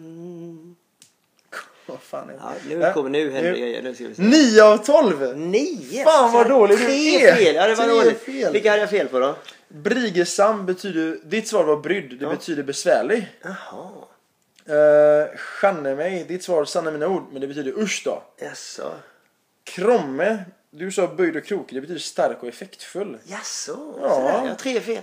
Vad 1.86 2.00
fan 2.00 2.30
är 2.30 2.32
det? 2.32 2.38
Ja, 2.42 2.52
nu 2.68 2.82
Äh, 2.84 2.94
kommer 2.94 3.10
nu 3.10 3.30
händer. 3.30 3.82
Nu 3.82 3.94
ska 3.94 4.06
vi 4.08 4.14
se. 4.14 4.22
9 4.22 4.62
av 4.62 4.76
12! 4.78 5.36
Nio! 5.38 6.04
Fan, 6.04 6.32
vad 6.32 6.48
dålig 6.48 6.78
du 6.78 6.84
är. 6.84 7.34
fel! 7.36 7.54
Ja, 7.54 7.66
det 7.66 7.74
var 7.74 7.88
dåligt. 7.88 8.20
fel. 8.20 8.52
Vilka 8.52 8.70
hade 8.70 8.80
jag 8.82 8.90
fel 8.90 9.08
på 9.08 9.18
då? 9.18 9.36
Brigesam 9.68 10.66
betyder... 10.66 11.18
Ditt 11.24 11.48
svar 11.48 11.64
var 11.64 11.76
brydd. 11.76 12.10
Det 12.18 12.24
Ja. 12.24 12.30
betyder 12.30 12.62
besvärlig. 12.62 13.28
Jaha. 13.42 13.90
Uh, 14.68 15.96
mig. 15.96 16.24
Ditt 16.28 16.42
svar 16.44 16.64
sanna 16.64 16.90
mina 16.90 17.08
ord. 17.08 17.22
Men 17.32 17.40
det 17.40 17.46
betyder 17.46 17.78
usch 17.78 18.02
då. 18.04 18.22
Jaså? 18.38 18.92
Kromme. 19.64 20.44
Du 20.70 20.92
sa 20.92 21.06
böjd 21.06 21.36
och 21.36 21.44
krokig. 21.44 21.76
Det 21.76 21.80
betyder 21.80 22.00
stark 22.00 22.42
och 22.42 22.48
effektfull. 22.48 23.18
Jaså? 23.24 23.94
Ja. 24.00 24.08
Sådär, 24.14 24.32
jag 24.32 24.48
har 24.48 24.54
tre 24.54 24.80
fel. 24.80 25.02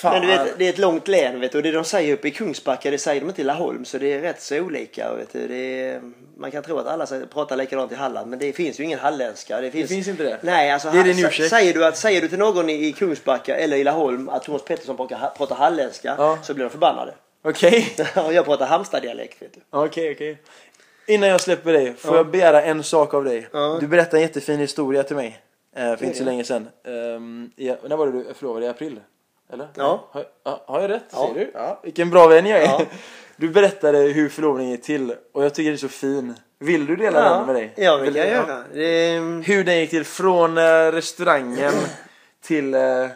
Fan. 0.00 0.12
Men 0.12 0.22
du 0.22 0.28
vet, 0.28 0.58
det 0.58 0.64
är 0.64 0.68
ett 0.70 0.78
långt 0.78 1.08
län 1.08 1.40
vet 1.40 1.52
du. 1.52 1.58
Och 1.58 1.62
det 1.62 1.70
de 1.72 1.84
säger 1.84 2.14
uppe 2.14 2.28
i 2.28 2.30
Kungsbacka 2.30 2.90
det 2.90 2.98
säger 2.98 3.20
de 3.20 3.26
inte 3.28 3.40
i 3.40 3.44
Laholm. 3.44 3.84
Så 3.84 3.98
det 3.98 4.12
är 4.12 4.20
rätt 4.20 4.42
så 4.42 4.58
olika. 4.60 5.14
Vet 5.14 5.32
du. 5.32 5.48
Det 5.48 5.54
är, 5.88 6.00
man 6.36 6.50
kan 6.50 6.62
tro 6.62 6.78
att 6.78 6.86
alla 6.86 7.06
pratar 7.32 7.56
likadant 7.56 7.92
i 7.92 7.94
Halland. 7.94 8.30
Men 8.30 8.38
det 8.38 8.52
finns 8.52 8.80
ju 8.80 8.84
ingen 8.84 8.98
halländska. 8.98 9.60
Det 9.60 9.70
finns, 9.70 9.88
finns 9.90 10.08
inte 10.08 10.22
det? 10.22 10.38
Nej, 10.42 10.70
alltså, 10.70 10.90
Det 10.90 10.98
är 10.98 11.04
din 11.04 11.26
ursäkt. 11.26 11.50
säger, 11.50 11.74
du 11.74 11.84
att, 11.86 11.96
säger 11.96 12.20
du 12.20 12.28
till 12.28 12.38
någon 12.38 12.70
i, 12.70 12.92
Kungsbacka 12.92 13.56
eller 13.56 13.76
i 13.76 13.84
Laholm 13.84 14.28
att 14.28 14.42
Thomas 14.42 14.64
Pettersson 14.64 14.96
pratar, 14.96 15.30
pratar 15.36 15.54
halländska. 15.56 16.14
Ja. 16.18 16.38
Så 16.42 16.54
blir 16.54 16.64
de 16.64 16.70
förbannade. 16.70 17.14
Okej. 17.44 17.96
Och 18.26 18.32
jag 18.32 18.44
pratar 18.44 18.66
Halmstad-dialekt 18.66 19.42
vet 19.42 19.54
du. 19.54 19.60
Okej, 19.70 20.12
okej. 20.12 20.38
Innan 21.06 21.28
jag 21.28 21.40
släpper 21.40 21.72
dig, 21.72 21.94
får 21.94 22.16
jag 22.16 22.26
begära 22.30 22.62
en 22.62 22.82
sak 22.82 23.14
av 23.14 23.24
dig? 23.24 23.48
Ja. 23.52 23.78
Du 23.80 23.86
berättade 23.86 24.16
en 24.16 24.22
jättefin 24.22 24.60
historia 24.60 25.02
till 25.02 25.16
mig. 25.16 25.40
Eh, 25.76 25.96
för 25.96 26.04
inte 26.04 26.16
så 26.18 26.22
Ja. 26.22 26.26
länge 26.26 26.44
sedan. 26.44 26.68
Um, 26.84 27.50
när 27.88 27.96
var 27.96 28.06
det 28.06 28.12
du 28.12 28.34
förlovade? 28.34 28.66
I 28.66 28.68
april? 28.68 29.00
Eller? 29.52 29.68
Ja. 29.74 30.08
Har, 30.10 30.24
ja, 30.44 30.64
har 30.66 30.80
jag 30.80 30.90
rätt? 30.90 31.04
Ja. 31.12 31.28
Ser 31.34 31.40
du? 31.40 31.50
Ja. 31.54 31.80
Vilken 31.84 32.10
bra 32.10 32.26
vän 32.26 32.46
jag 32.46 32.58
är. 32.58 32.64
Ja. 32.64 32.80
Du 33.36 33.48
berättade 33.48 33.98
hur 33.98 34.28
förlovningen 34.28 34.72
gick 34.72 34.82
till 34.82 35.14
och 35.32 35.44
jag 35.44 35.54
tycker 35.54 35.70
det 35.70 35.76
är 35.76 35.78
så 35.78 35.88
fin. 35.88 36.34
Vill 36.58 36.86
du 36.86 36.96
dela 36.96 37.36
den 37.36 37.46
med 37.46 37.54
dig? 37.54 37.72
Ja, 37.76 37.96
det 37.96 38.02
Vill 38.02 38.14
kan 38.14 38.22
jag 38.22 38.32
göra. 38.32 38.64
Det, 38.74 39.18
Hur 39.46 39.64
den 39.64 39.78
gick 39.78 39.90
till 39.90 40.04
från 40.04 40.58
eh, 40.58 40.62
restaurangen 40.92 41.72
till 42.44 42.74
eh, 42.74 43.06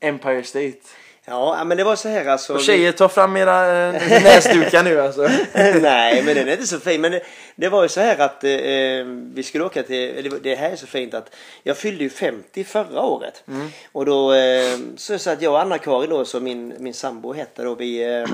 Empire 0.00 0.42
State. 0.42 0.78
Ja, 1.24 1.64
men 1.64 1.76
det 1.76 1.84
var 1.84 1.96
så 1.96 2.08
här 2.08 2.26
alltså. 2.26 2.54
Och 2.54 2.60
tjejer, 2.60 2.92
ta 2.92 3.08
fram 3.08 3.36
era 3.36 3.86
eh, 3.88 3.92
näsdukar 4.22 4.82
nu 4.82 5.00
alltså. 5.00 5.22
Nej, 5.80 6.22
men 6.22 6.34
den 6.34 6.48
är 6.48 6.52
inte 6.52 6.66
så 6.66 6.80
fin. 6.80 7.00
Men 7.00 7.12
det, 7.12 7.20
det 7.56 7.68
var 7.68 7.82
ju 7.82 7.88
så 7.88 8.00
här 8.00 8.18
att 8.18 8.44
eh, 8.44 8.50
vi 9.34 9.42
skulle 9.42 9.64
åka 9.64 9.82
till, 9.82 10.18
eller 10.18 10.30
det 10.42 10.54
här 10.54 10.70
är 10.70 10.76
så 10.76 10.86
fint 10.86 11.14
att 11.14 11.34
jag 11.62 11.76
fyllde 11.76 12.04
ju 12.04 12.10
50 12.10 12.64
förra 12.64 13.02
året. 13.02 13.44
Och 13.92 14.06
då 14.06 14.34
eh, 14.34 14.78
så 14.96 15.18
så 15.18 15.30
att 15.30 15.42
jag 15.42 15.52
och 15.52 15.60
Anna-Karin 15.60 16.10
då 16.10 16.24
som 16.24 16.44
min, 16.44 16.74
min 16.78 16.94
sambo 16.94 17.32
hette 17.32 17.62
då 17.62 17.74
vi 17.74 18.14
eh, 18.14 18.26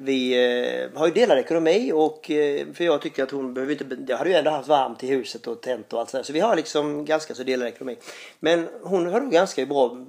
vi 0.00 0.32
eh, 0.32 0.98
har 0.98 1.06
ju 1.06 1.12
delad 1.12 1.38
ekonomi 1.38 1.92
och 1.94 2.30
eh, 2.30 2.66
för 2.74 2.84
jag 2.84 3.02
tycker 3.02 3.22
att 3.22 3.30
hon 3.30 3.54
behöver 3.54 3.72
inte, 3.72 3.96
jag 4.08 4.18
hade 4.18 4.30
ju 4.30 4.36
ändå 4.36 4.50
haft 4.50 4.68
varmt 4.68 5.04
i 5.04 5.06
huset 5.06 5.46
och 5.46 5.60
tänt 5.60 5.92
och 5.92 6.00
allt 6.00 6.10
sådär. 6.10 6.24
Så 6.24 6.32
vi 6.32 6.40
har 6.40 6.56
liksom 6.56 7.04
ganska 7.04 7.34
så 7.34 7.42
delad 7.42 7.68
ekonomi. 7.68 7.96
Men 8.40 8.68
hon 8.82 9.06
har 9.06 9.20
nog 9.20 9.32
ganska 9.32 9.66
bra 9.66 10.06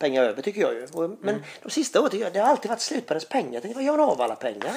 pengar 0.00 0.22
över 0.22 0.42
tycker 0.42 0.60
jag 0.60 0.74
ju. 0.74 0.86
Och, 0.92 1.10
men 1.20 1.42
de 1.62 1.70
sista 1.70 2.00
åren 2.00 2.10
tycker 2.10 2.24
jag 2.24 2.32
det 2.32 2.38
har 2.38 2.48
alltid 2.48 2.68
varit 2.68 2.80
slut 2.80 3.06
på 3.06 3.14
hennes 3.14 3.28
pengar. 3.28 3.52
Jag 3.52 3.62
tänkte, 3.62 3.78
vad 3.78 3.84
gör 3.84 3.98
hon 3.98 4.10
av 4.10 4.20
alla 4.20 4.36
pengar? 4.36 4.72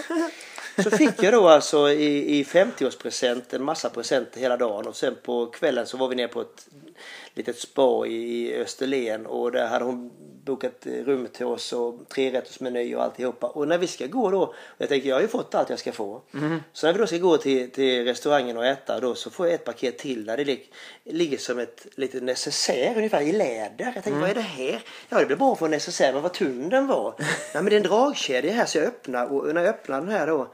Så 0.83 0.91
fick 0.91 1.23
jag 1.23 1.33
då 1.33 1.47
alltså 1.47 1.89
i, 1.89 2.39
i 2.39 2.43
50-årspresent 2.43 3.55
en 3.55 3.63
massa 3.63 3.89
presenter 3.89 4.39
hela 4.39 4.57
dagen 4.57 4.87
och 4.87 4.95
sen 4.95 5.15
på 5.23 5.45
kvällen 5.45 5.87
så 5.87 5.97
var 5.97 6.07
vi 6.07 6.15
ner 6.15 6.27
på 6.27 6.41
ett 6.41 6.67
litet 7.33 7.59
spa 7.59 8.05
i, 8.07 8.55
Österlen 8.55 9.25
och 9.25 9.51
där 9.51 9.67
hade 9.67 9.85
hon 9.85 10.11
bokat 10.45 10.85
rum 10.85 11.27
till 11.33 11.45
oss 11.45 11.73
och 11.73 12.09
trerättersmeny 12.09 12.95
och 12.95 13.03
alltihopa. 13.03 13.47
Och 13.47 13.67
när 13.67 13.77
vi 13.77 13.87
ska 13.87 14.07
gå 14.07 14.31
då, 14.31 14.53
jag 14.77 14.89
tänker 14.89 15.09
jag 15.09 15.15
har 15.15 15.21
ju 15.21 15.27
fått 15.27 15.55
allt 15.55 15.69
jag 15.69 15.79
ska 15.79 15.91
få. 15.91 16.21
Så 16.73 16.85
när 16.85 16.93
vi 16.93 16.99
då 16.99 17.07
ska 17.07 17.17
gå 17.17 17.37
till, 17.37 17.71
till 17.71 18.05
restaurangen 18.05 18.57
och 18.57 18.65
äta 18.65 18.99
då 18.99 19.15
så 19.15 19.29
får 19.29 19.45
jag 19.45 19.55
ett 19.55 19.65
paket 19.65 19.97
till 19.97 20.25
där 20.25 20.37
det 20.37 20.43
lig, 20.45 20.71
ligger 21.03 21.37
som 21.37 21.59
ett 21.59 21.87
litet 21.95 22.23
necessär 22.23 22.93
ungefär 22.97 23.21
i 23.21 23.31
läder. 23.31 23.91
Jag 23.95 24.03
tänkte 24.03 24.21
vad 24.21 24.29
är 24.29 24.35
det 24.35 24.41
här? 24.41 24.81
Ja 25.09 25.19
det 25.19 25.25
blir 25.25 25.37
bra 25.37 25.55
för 25.55 25.65
en 25.65 25.71
necessär 25.71 26.13
men 26.13 26.21
vad 26.21 26.33
tunn 26.33 26.69
den 26.69 26.87
var. 26.87 27.15
Nej 27.19 27.27
men 27.53 27.65
det 27.65 27.75
är 27.75 27.77
en 27.77 27.83
dragkedja 27.83 28.53
här 28.53 28.65
så 28.65 28.77
jag 28.77 28.87
öppnar 28.87 29.33
och 29.33 29.55
när 29.55 29.61
jag 29.61 29.69
öppnar 29.69 30.01
den 30.01 30.09
här 30.09 30.27
då 30.27 30.53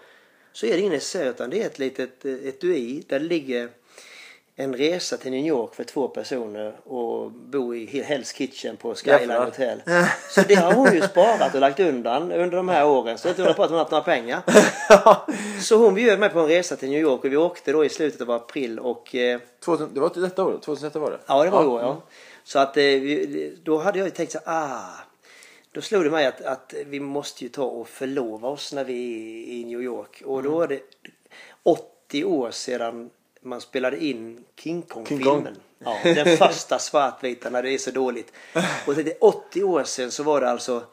så 0.54 0.66
är 0.66 0.74
det 0.74 0.80
ingen 0.80 0.92
necessär 0.92 1.30
utan 1.30 1.50
det 1.50 1.62
är 1.62 1.66
ett 1.66 1.80
litet 1.80 2.26
eh, 2.26 2.48
etui 2.48 3.04
där 3.08 3.20
det 3.20 3.26
ligger 3.26 3.70
en 4.62 4.76
resa 4.76 5.18
till 5.18 5.32
New 5.32 5.46
York 5.46 5.76
för 5.76 5.84
två 5.84 6.08
personer 6.08 6.74
och 6.84 7.32
bo 7.32 7.76
i 7.76 7.86
Hell's 7.86 8.36
Kitchen 8.36 8.78
på 8.78 8.96
Skyline. 8.96 9.32
Hotel. 9.32 9.82
Så 10.30 10.42
det 10.42 10.56
har 10.56 10.74
hon 10.74 10.94
ju 10.94 11.02
sparat 11.02 11.56
och 11.56 11.62
lagt 11.62 11.80
undan 11.80 12.32
under 12.32 12.58
de 12.58 12.70
här 12.70 12.88
åren. 12.88 13.18
Så 13.18 13.28
jag 13.28 13.36
tror 13.36 13.54
på 13.54 13.64
att 13.64 13.70
hon 13.70 13.78
har 13.78 13.86
haft 13.86 13.92
några 13.92 14.04
pengar. 14.04 14.42
Så 15.62 15.78
hon 15.78 15.94
bjöd 15.94 16.20
mig 16.20 16.30
på 16.30 16.40
en 16.40 16.48
resa 16.48 16.76
till 16.76 16.90
New 16.90 17.02
York 17.02 17.24
och 17.24 17.32
vi 17.32 17.38
åkte 17.38 17.72
då 17.72 17.86
i 17.86 17.90
slutet 17.90 18.22
av 18.22 18.32
april 18.32 18.80
och 18.80 19.16
eh, 19.16 19.40
2000, 19.66 19.94
det 19.94 20.00
var 20.00 20.10
till 20.10 20.22
detta 20.22 20.44
året? 20.44 20.62
2001 20.62 20.96
var 20.96 21.12
det? 21.12 21.20
Ja, 21.26 21.44
det 21.44 21.50
var 21.50 21.64
i 21.64 21.68
år, 21.68 21.82
ja. 21.82 22.02
Så 22.44 22.60
att 22.60 22.78
eh, 22.78 22.84
då 23.64 23.78
hade 23.78 24.00
jag 24.00 24.06
ju 24.06 24.12
tänkt 24.12 24.32
så 24.32 24.40
ah. 24.46 24.80
Då 25.72 25.82
slog 25.82 26.04
det 26.04 26.10
mig 26.10 26.26
att, 26.26 26.42
att 26.42 26.74
vi 26.86 27.00
måste 27.00 27.44
ju 27.44 27.50
ta 27.50 27.64
och 27.64 27.88
förlova 27.88 28.50
oss 28.50 28.74
när 28.74 28.84
vi 28.84 28.94
är 28.94 29.54
i 29.54 29.66
New 29.66 29.82
York. 29.82 30.22
Och 30.26 30.44
då 30.44 30.50
var 30.50 30.68
det 30.68 30.82
80 31.64 32.24
år 32.24 32.52
sedan 32.52 33.10
man 33.42 33.62
spelade 33.62 34.04
in 34.06 34.46
King 34.56 34.82
Kong-filmen. 34.82 35.56
Ja, 35.80 35.98
den 36.04 36.38
första 36.38 36.80
svartvita 36.80 37.50
när 37.50 37.64
det 37.64 37.72
är 37.72 37.78
så 37.78 37.92
dåligt. 37.92 38.34
Och 38.86 38.96
det 38.96 39.12
är 39.12 39.24
80 39.24 39.64
år 39.64 39.84
sedan 39.84 40.12
så 40.12 40.24
var 40.24 40.42
det 40.42 40.50
alltså 40.50 40.84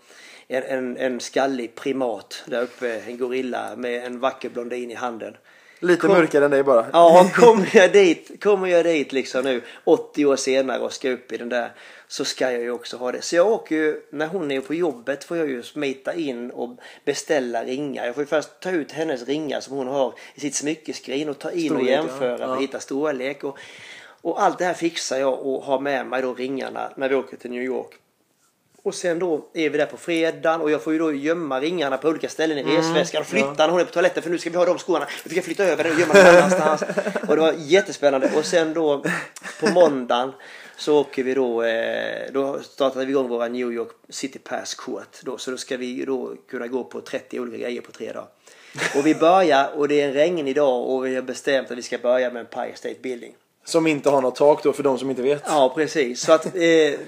en, 0.48 0.62
en, 0.62 0.96
en 0.96 1.20
skallig 1.20 1.74
primat 1.74 2.44
där 2.46 2.62
uppe, 2.62 3.00
en 3.00 3.18
gorilla 3.18 3.76
med 3.76 4.04
en 4.04 4.20
vacker 4.20 4.48
blondin 4.48 4.90
i 4.90 4.94
handen. 4.94 5.36
Lite 5.80 6.00
Kom- 6.00 6.10
mörkare 6.10 6.44
än 6.44 6.50
dig 6.50 6.62
bara. 6.62 6.86
Ja, 6.92 7.30
kommer 7.34 7.76
jag 7.76 7.92
dit, 7.92 8.42
kommer 8.42 8.68
jag 8.68 8.84
dit 8.84 9.12
liksom 9.12 9.44
nu 9.44 9.62
80 9.84 10.26
år 10.26 10.36
senare 10.36 10.78
och 10.78 10.92
ska 10.92 11.10
upp 11.10 11.32
i 11.32 11.36
den 11.36 11.48
där 11.48 11.72
så 12.08 12.24
ska 12.24 12.52
jag 12.52 12.62
ju 12.62 12.70
också 12.70 12.96
ha 12.96 13.12
det. 13.12 13.22
Så 13.22 13.36
jag 13.36 13.48
åker 13.48 13.76
ju, 13.76 14.00
när 14.10 14.26
hon 14.26 14.50
är 14.50 14.60
på 14.60 14.74
jobbet 14.74 15.24
får 15.24 15.36
jag 15.36 15.48
ju 15.48 15.62
smita 15.62 16.14
in 16.14 16.50
och 16.50 16.78
beställa 17.04 17.64
ringar. 17.64 18.06
Jag 18.06 18.14
får 18.14 18.22
ju 18.22 18.26
först 18.26 18.60
ta 18.60 18.70
ut 18.70 18.92
hennes 18.92 19.26
ringar 19.26 19.60
som 19.60 19.76
hon 19.76 19.86
har 19.86 20.14
i 20.34 20.40
sitt 20.40 20.54
smyckeskrin 20.54 21.28
och 21.28 21.38
ta 21.38 21.50
in 21.50 21.72
och 21.72 21.78
Storlek, 21.78 21.90
jämföra 21.90 22.38
ja. 22.40 22.54
att 22.54 22.60
hitta 22.60 22.80
storlek. 22.80 23.44
Och, 23.44 23.58
och 24.22 24.42
allt 24.42 24.58
det 24.58 24.64
här 24.64 24.74
fixar 24.74 25.18
jag 25.18 25.46
och 25.46 25.62
har 25.62 25.80
med 25.80 26.06
mig 26.06 26.22
då 26.22 26.34
ringarna 26.34 26.92
när 26.96 27.08
vi 27.08 27.14
åker 27.14 27.36
till 27.36 27.50
New 27.50 27.62
York. 27.62 27.94
Och 28.86 28.94
sen 28.94 29.18
då 29.18 29.48
är 29.54 29.70
vi 29.70 29.78
där 29.78 29.86
på 29.86 29.96
fredagen 29.96 30.60
och 30.60 30.70
jag 30.70 30.82
får 30.82 30.92
ju 30.92 30.98
då 30.98 31.12
gömma 31.12 31.60
ringarna 31.60 31.98
på 31.98 32.08
olika 32.08 32.28
ställen 32.28 32.58
i 32.58 32.60
Mm. 32.60 32.76
resväskan 32.76 33.20
och 33.20 33.26
flytta 33.26 33.54
när 33.56 33.68
hon 33.68 33.80
är 33.80 33.84
på 33.84 33.92
toaletten 33.92 34.22
för 34.22 34.30
nu 34.30 34.38
ska 34.38 34.50
vi 34.50 34.56
ha 34.56 34.64
de 34.64 34.78
skorna. 34.78 35.06
Då 35.24 35.28
fick 35.28 35.38
jag 35.38 35.44
flytta 35.44 35.64
över 35.64 35.84
den 35.84 35.92
och 35.92 36.00
gömma 36.00 36.14
den 36.14 36.36
annanstans. 36.36 36.82
Och 37.28 37.36
det 37.36 37.42
var 37.42 37.54
jättespännande. 37.58 38.30
Och 38.36 38.44
sen 38.44 38.74
då 38.74 39.04
på 39.60 39.66
måndagen 39.70 40.32
så 40.76 41.00
åker 41.00 41.22
vi 41.22 41.34
då, 41.34 41.62
eh, 41.62 42.32
då 42.32 42.58
startade 42.62 43.04
vi 43.04 43.10
igång 43.10 43.28
våra 43.28 43.48
New 43.48 43.72
York 43.72 43.88
City 44.08 44.38
Pass-kort. 44.38 45.20
Då, 45.22 45.38
så 45.38 45.50
då 45.50 45.56
ska 45.56 45.76
vi 45.76 46.04
då 46.04 46.34
kunna 46.50 46.66
gå 46.66 46.84
på 46.84 47.00
30 47.00 47.40
olika 47.40 47.56
grejer 47.58 47.80
på 47.80 47.92
tre 47.92 48.12
dagar. 48.12 48.28
Och 48.96 49.06
vi 49.06 49.14
börjar 49.14 49.70
och 49.76 49.88
det 49.88 50.00
är 50.00 50.08
en 50.08 50.14
regnig 50.14 50.56
dag 50.56 50.88
och 50.88 51.06
vi 51.06 51.14
har 51.14 51.22
bestämt 51.22 51.70
att 51.70 51.78
vi 51.78 51.82
ska 51.82 51.98
börja 51.98 52.30
med 52.30 52.40
Empire 52.40 52.76
State 52.76 53.00
Building. 53.02 53.34
Som 53.66 53.86
inte 53.86 54.10
har 54.10 54.22
något 54.22 54.36
tak 54.36 54.62
då 54.62 54.72
för 54.72 54.82
de 54.82 54.98
som 54.98 55.10
inte 55.10 55.22
vet. 55.22 55.42
Ja, 55.46 55.72
precis. 55.74 56.20
Så 56.20 56.32
att, 56.32 56.46
eh, 56.46 56.52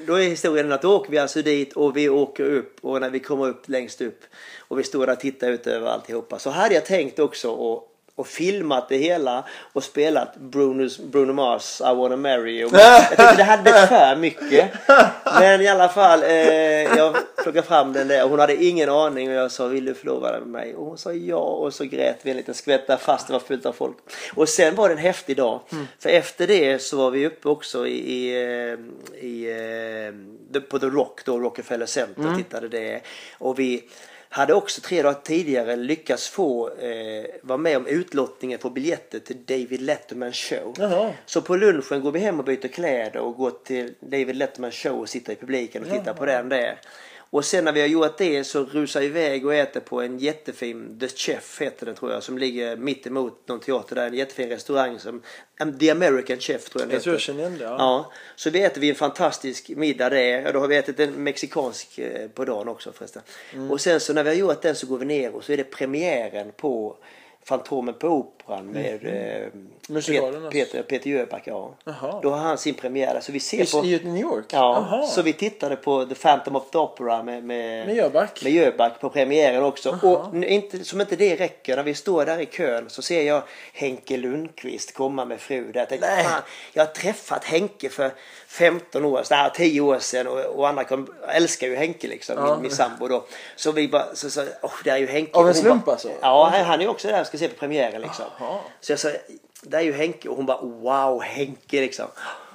då 0.07 0.15
är 0.15 0.29
historien 0.29 0.73
att 0.73 0.83
då 0.83 0.97
åker 0.97 1.11
vi 1.11 1.19
alltså 1.19 1.43
dit 1.43 1.73
och 1.73 1.97
vi 1.97 2.09
åker 2.09 2.45
upp 2.45 2.77
och 2.81 3.01
när 3.01 3.11
vi 3.11 3.21
kommer 3.21 3.49
upp 3.49 3.69
längst 3.69 4.01
upp 4.01 4.21
och 4.59 4.79
vi 4.79 4.85
står 4.85 5.07
där 5.07 5.13
och 5.13 5.21
tittar 5.21 5.51
ut 5.51 5.67
över 5.67 5.89
alltihopa 5.89 6.39
så 6.39 6.51
hade 6.51 6.75
jag 6.75 6.87
tänkt 6.87 7.19
också 7.19 7.51
och, 7.51 7.98
och 8.19 8.27
filmat 8.27 8.89
det 8.89 8.97
hela 8.97 9.45
och 9.73 9.85
spelat 9.85 10.37
Bruno's, 10.37 11.11
Bruno 11.11 11.33
Mars 11.33 11.81
I 11.81 11.95
wanna 11.95 12.17
marry 12.17 12.59
you. 12.59 12.71
Jag 12.79 13.09
tyckte 13.09 13.35
det 13.37 13.43
hade 13.43 13.63
blivit 13.63 13.89
för 13.89 14.17
mycket. 14.17 14.71
Men 15.41 15.61
i 15.61 15.69
alla 15.69 15.89
fall, 15.89 16.23
eh, 16.23 16.31
jag 16.97 17.17
plockade 17.43 17.63
fram 17.63 17.93
den 17.93 18.09
där 18.09 18.25
och 18.25 18.31
hon 18.31 18.39
hade 18.39 18.65
ingen 18.65 18.89
aning 18.89 19.29
och 19.29 19.35
jag 19.35 19.51
sa 19.51 19.67
vill 19.67 19.85
du 19.85 19.95
förlova 19.95 20.33
dig 20.33 20.41
med 20.41 20.49
mig? 20.49 20.75
Och 20.75 20.87
hon 20.87 20.99
sa 20.99 21.13
ja 21.13 21.37
och 21.37 21.75
så 21.75 21.85
grät 21.85 22.19
vi 22.23 22.31
en 22.31 22.37
liten 22.37 22.55
skvätt 22.55 22.87
där 22.87 22.97
fast 22.97 23.27
det 23.27 23.33
var 23.33 23.41
fullt 23.41 23.67
av 23.67 23.73
folk. 23.73 23.97
Och 24.35 24.49
sen 24.49 24.75
var 24.75 24.89
det 24.89 24.95
en 24.95 24.99
häftig 24.99 25.37
dag. 25.37 25.61
För 25.99 26.09
efter 26.09 26.47
det 26.47 26.83
så 26.83 26.97
var 26.97 27.11
vi 27.11 27.27
uppe 27.27 27.49
också 27.49 27.87
i, 27.87 27.97
i, 27.97 28.43
eh, 28.43 28.79
i 29.25 29.51
eh, 30.53 30.61
på 30.61 30.79
The 30.79 30.87
Rock 30.87 31.25
då, 31.25 31.39
Rockefeller 31.39 31.87
Center 31.87 32.37
tittade 32.37 32.69
det. 32.69 33.01
Och 33.39 33.59
vi 33.59 33.85
hade 34.29 34.55
också 34.55 34.81
tre 34.81 35.03
dagar 35.03 35.21
tidigare 35.23 35.77
lyckats 35.77 36.29
få 36.29 36.69
eh, 36.69 37.25
vara 37.43 37.59
med 37.59 37.77
om 37.77 37.87
utlottningen 37.87 38.59
på 38.59 38.71
biljetter 38.71 39.19
till 39.19 39.45
David 39.45 39.81
Letterman 39.81 40.33
show. 40.33 40.75
Jaha. 40.79 41.13
Så 41.27 41.43
på 41.43 41.57
lunchen 41.57 42.01
går 42.01 42.13
vi 42.13 42.19
hem 42.19 42.39
och 42.39 42.45
byter 42.45 42.69
kläder 42.69 43.21
och 43.21 43.37
går 43.37 43.53
till 43.65 43.95
David 44.01 44.37
Letterman 44.37 44.71
show 44.71 45.01
och 45.01 45.09
sitter 45.09 45.33
i 45.33 45.37
publiken 45.37 45.83
och 45.85 45.91
tittar 45.91 46.15
på 46.15 46.27
den 46.27 46.49
där. 46.49 46.79
Och 47.31 47.45
sen 47.45 47.65
när 47.65 47.73
vi 47.73 47.81
har 47.81 47.89
gjort 47.89 48.19
det 48.19 48.45
så 48.45 48.65
rusar 48.65 49.01
vi 49.01 49.07
iväg 49.07 49.47
och 49.47 49.55
äter 49.55 49.81
på 49.81 50.03
en 50.03 50.19
jättefin, 50.19 50.99
The 51.01 51.09
Chef 51.09 51.61
heter 51.61 51.87
den 51.87 51.95
tror 51.95 52.13
jag, 52.13 52.23
som 52.23 52.39
ligger 52.39 52.77
mitt 52.77 53.07
emot 53.07 53.49
någon 53.49 53.61
teater 53.61 53.95
där. 53.95 54.07
En 54.07 54.15
jättefin 54.15 54.49
restaurang 54.49 54.99
som, 54.99 55.23
um, 55.61 55.79
The 55.79 55.91
American 55.91 56.39
Chef 56.39 56.71
tror 56.71 56.83
jag 56.83 56.89
den 56.89 56.95
Jag 56.95 57.03
tror 57.03 57.15
jag 57.15 57.21
heter. 57.21 57.33
känner. 57.33 57.63
Ja. 57.65 57.77
Ja, 57.79 58.13
så 58.37 58.51
vi 58.51 58.63
äter 58.63 58.81
vi 58.81 58.89
en 58.89 58.95
fantastisk 58.95 59.69
middag 59.69 60.09
där. 60.09 60.47
Och 60.47 60.53
då 60.53 60.61
har 60.61 60.69
vi 60.69 60.77
ätit 60.77 61.01
en 61.01 61.23
mexikansk 61.25 61.99
eh, 61.99 62.29
på 62.29 62.45
dagen 62.45 62.69
också 62.69 62.93
förresten. 62.93 63.23
Mm. 63.55 63.71
Och 63.71 63.81
sen 63.81 64.01
så 64.01 64.13
när 64.13 64.25
vi 64.25 64.31
har 64.31 64.37
gjort 64.37 64.63
den 64.63 64.75
så 64.75 64.87
går 64.87 64.99
vi 64.99 65.07
ner 65.07 65.35
och 65.35 65.45
så 65.45 65.53
är 65.53 65.57
det 65.57 65.65
premiären 65.65 66.53
på 66.57 66.97
Fantomen 67.45 67.95
på 67.95 68.09
Operan 68.49 68.67
med 68.67 69.05
eh, 69.07 69.49
Mhm. 69.53 69.69
Musikalen 69.91 70.33
Pet, 70.33 70.45
alltså. 70.45 70.51
Peter, 70.51 70.83
Peter 70.83 71.11
Jöback. 71.11 71.43
Ja. 71.47 71.75
Då 72.23 72.31
har 72.31 72.37
han 72.39 72.59
sin 72.59 72.75
premiär 72.75 73.15
där. 73.15 73.21
Så 73.21 73.33
vi 73.33 73.41
ser 73.41 73.63
I, 73.63 73.73
på... 73.73 73.85
I 73.87 74.01
New 74.05 74.17
York? 74.23 74.45
Ja, 74.53 75.07
så 75.11 75.23
vi 75.23 75.33
tittade 75.33 75.77
på 75.77 76.05
The 76.05 76.15
Phantom 76.15 76.57
of 76.57 76.71
the 76.71 76.79
Opera 76.79 77.23
med, 77.23 77.45
med, 77.45 77.87
Med 77.87 77.97
Jöback? 77.97 78.41
med 78.45 78.53
Jöback 78.53 79.01
på 79.01 79.11
premiären 79.11 79.63
också. 79.65 79.99
Och 80.03 80.35
n- 80.35 80.45
inte, 80.45 80.85
som 80.85 81.01
inte 81.01 81.17
det 81.17 81.37
räcker, 81.37 81.77
när 81.77 81.83
vi 81.83 81.95
står 81.95 82.25
där 82.25 82.39
i 82.41 82.47
kön 82.47 82.85
så 82.91 83.03
ser 83.03 83.23
jag 83.23 83.43
Henke 83.73 84.17
Lundqvist 84.17 84.95
komma 84.95 85.25
med 85.25 85.41
fru 85.41 85.73
där. 85.73 85.81
Jag 85.81 85.89
tänkte, 85.89 86.07
fan, 86.25 86.43
jag 86.73 86.85
har 86.87 86.93
träffat 86.93 87.45
Henke 87.45 87.89
för 87.89 88.11
15 88.49 89.05
år 89.05 89.23
sedan, 89.23 89.39
nej, 89.43 89.51
10 89.71 89.81
år 89.81 89.99
sedan 89.99 90.27
och, 90.27 90.39
och 90.39 90.69
andra 90.69 90.85
kom, 90.85 91.15
älskar 91.29 91.67
ju 91.67 91.77
Henke 91.77 92.09
liksom, 92.09 92.37
Ja. 92.39 92.53
min, 92.55 92.63
min 92.63 92.71
sambo 92.71 93.09
då. 93.09 93.25
Så 93.57 93.73
vi 93.73 93.89
bara, 93.89 94.15
så 94.15 94.31
sa 94.31 94.43
åh 94.63 94.71
det 94.85 94.91
är 94.91 94.97
ju 94.99 95.07
Henke. 95.07 95.33
Av 95.39 95.43
en 95.45 95.51
Och 95.51 95.57
slump 95.57 95.85
bara, 95.85 95.93
alltså? 95.93 96.11
Ja, 96.21 96.49
han, 96.53 96.65
han 96.65 96.79
är 96.79 96.83
ju 96.85 96.89
också 96.89 97.09
där 97.09 97.21
och 97.21 97.27
ska 97.27 97.39
se 97.39 97.49
på 97.49 97.55
premiären 97.59 98.01
liksom. 98.01 98.25
Jaha. 98.39 98.59
Så 98.81 98.93
jag 98.93 98.99
sa, 98.99 99.09
det 99.63 99.77
är 99.77 99.81
ju 99.81 99.93
Henke 99.93 100.29
och 100.29 100.37
hon 100.37 100.47
bara 100.47 100.61
wow 100.61 101.23
Henke 101.23 101.81
liksom. 101.81 102.07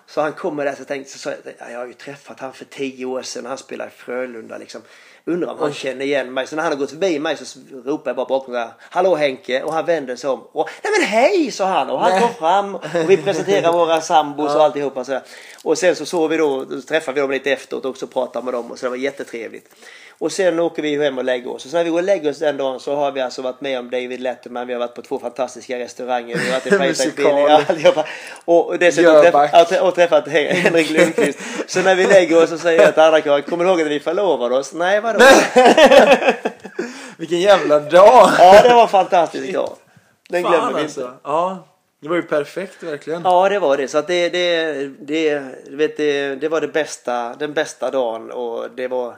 Så 0.07 0.21
han 0.21 0.33
kommer 0.33 0.65
där 0.65 0.75
så 0.75 0.83
tänkte 0.85 1.19
så 1.19 1.29
jag, 1.29 1.37
"Ja, 1.59 1.69
jag 1.71 1.79
har 1.79 1.87
ju 1.87 1.93
träffat 1.93 2.39
han 2.39 2.53
för 2.53 2.65
tio 2.65 3.05
år 3.05 3.21
sedan 3.21 3.45
han 3.45 3.57
spelar 3.57 3.87
i 3.87 3.89
Frölunda 3.89 4.57
liksom. 4.57 4.81
Undrar 5.25 5.51
om 5.51 5.59
han 5.59 5.73
känner 5.73 6.05
igen 6.05 6.33
mig. 6.33 6.47
Så 6.47 6.55
när 6.55 6.63
han 6.63 6.71
har 6.71 6.79
gått 6.79 6.89
förbi 6.89 7.19
mig 7.19 7.37
så 7.37 7.59
ropar 7.85 8.09
jag 8.09 8.15
bara 8.15 8.25
bakom 8.25 8.53
där. 8.53 8.69
Hallå 8.79 9.15
Henke 9.15 9.63
och 9.63 9.73
han 9.73 9.85
vänder 9.85 10.15
sig 10.15 10.29
om. 10.29 10.41
Och, 10.51 10.69
Nej 10.83 10.93
men 10.99 11.07
hej 11.07 11.51
sa 11.51 11.65
han 11.65 11.89
och 11.89 11.99
han 11.99 12.11
Nej. 12.11 12.21
kom 12.21 12.33
fram 12.33 12.75
och 12.75 13.09
vi 13.09 13.17
presenterar 13.17 13.71
våra 13.73 14.01
sambos 14.01 14.55
och 14.55 14.63
alltihopa 14.63 15.03
sådär. 15.03 15.21
Och 15.63 15.77
sen 15.77 15.95
så 15.95 16.05
såg 16.05 16.29
vi 16.29 16.37
då, 16.37 16.65
då 16.65 16.81
träffade 16.81 17.15
vi 17.15 17.21
dem 17.21 17.31
lite 17.31 17.51
efteråt 17.51 17.85
också 17.85 18.05
och 18.05 18.11
pratade 18.13 18.45
med 18.45 18.53
dem 18.53 18.71
och 18.71 18.79
så 18.79 18.85
det 18.85 18.89
var 18.89 18.97
jättetrevligt. 18.97 19.75
Och 20.23 20.31
sen 20.31 20.59
åker 20.59 20.81
vi 20.81 21.03
hem 21.03 21.17
och 21.17 21.23
lägger 21.23 21.51
oss. 21.51 21.65
Och 21.65 21.71
så 21.71 21.77
när 21.77 21.83
vi 21.83 21.89
går 21.89 21.97
och 21.97 22.03
lägger 22.03 22.29
oss 22.29 22.39
den 22.39 22.57
dagen 22.57 22.79
så 22.79 22.95
har 22.95 23.11
vi 23.11 23.21
alltså 23.21 23.41
varit 23.41 23.61
med 23.61 23.79
om 23.79 23.89
David 23.89 24.19
Letterman. 24.19 24.67
Vi 24.67 24.73
har 24.73 24.79
varit 24.79 24.95
på 24.95 25.01
två 25.01 25.19
fantastiska 25.19 25.79
restauranger. 25.79 26.37
Vi 26.37 26.45
har 26.45 26.59
varit 26.59 26.67
i 26.67 26.77
Musikal. 26.87 27.95
Och 28.45 28.79
dessutom 28.79 29.21
träffat, 29.21 29.81
och 29.81 29.95
träffat 29.95 30.27
Hen- 30.27 30.55
Henrik 30.55 30.89
Lundqvist. 30.89 31.39
Så 31.67 31.81
när 31.81 31.95
vi 31.95 32.05
lägger 32.07 32.43
oss 32.43 32.49
så 32.49 32.57
säger 32.57 32.81
jag 32.81 32.93
till 32.93 33.03
andra 33.03 33.21
karlar, 33.21 33.41
kommer 33.41 33.63
du 33.65 33.69
ihåg 33.71 33.81
att 33.81 33.87
vi 33.87 33.99
förlovade 33.99 34.55
oss? 34.55 34.73
Nej 34.73 35.01
vadå? 35.01 35.19
Vilken 37.17 37.39
jävla 37.39 37.79
dag! 37.79 38.29
Ja 38.39 38.61
det 38.63 38.73
var 38.73 38.81
en 38.81 38.87
fantastisk 38.87 39.53
dag. 39.53 39.75
Den 40.29 40.41
glömmer 40.41 40.57
Fan 40.59 40.75
vi 40.75 40.81
alltså. 40.81 41.01
inte. 41.01 41.13
Ja. 41.23 41.67
Det 42.01 42.09
var 42.09 42.15
ju 42.15 42.21
perfekt 42.23 42.83
verkligen. 42.83 43.21
Ja 43.23 43.49
det 43.49 43.59
var 43.59 43.77
det. 43.77 43.87
Så 43.87 43.97
att 43.97 44.07
det, 44.07 44.29
det, 44.29 44.73
det, 44.99 45.41
vet, 45.69 45.97
det, 45.97 46.35
det 46.35 46.49
var 46.49 46.61
det 46.61 46.67
bästa, 46.67 47.33
den 47.39 47.53
bästa 47.53 47.91
dagen 47.91 48.31
och 48.31 48.67
det 48.75 48.87
var 48.87 49.15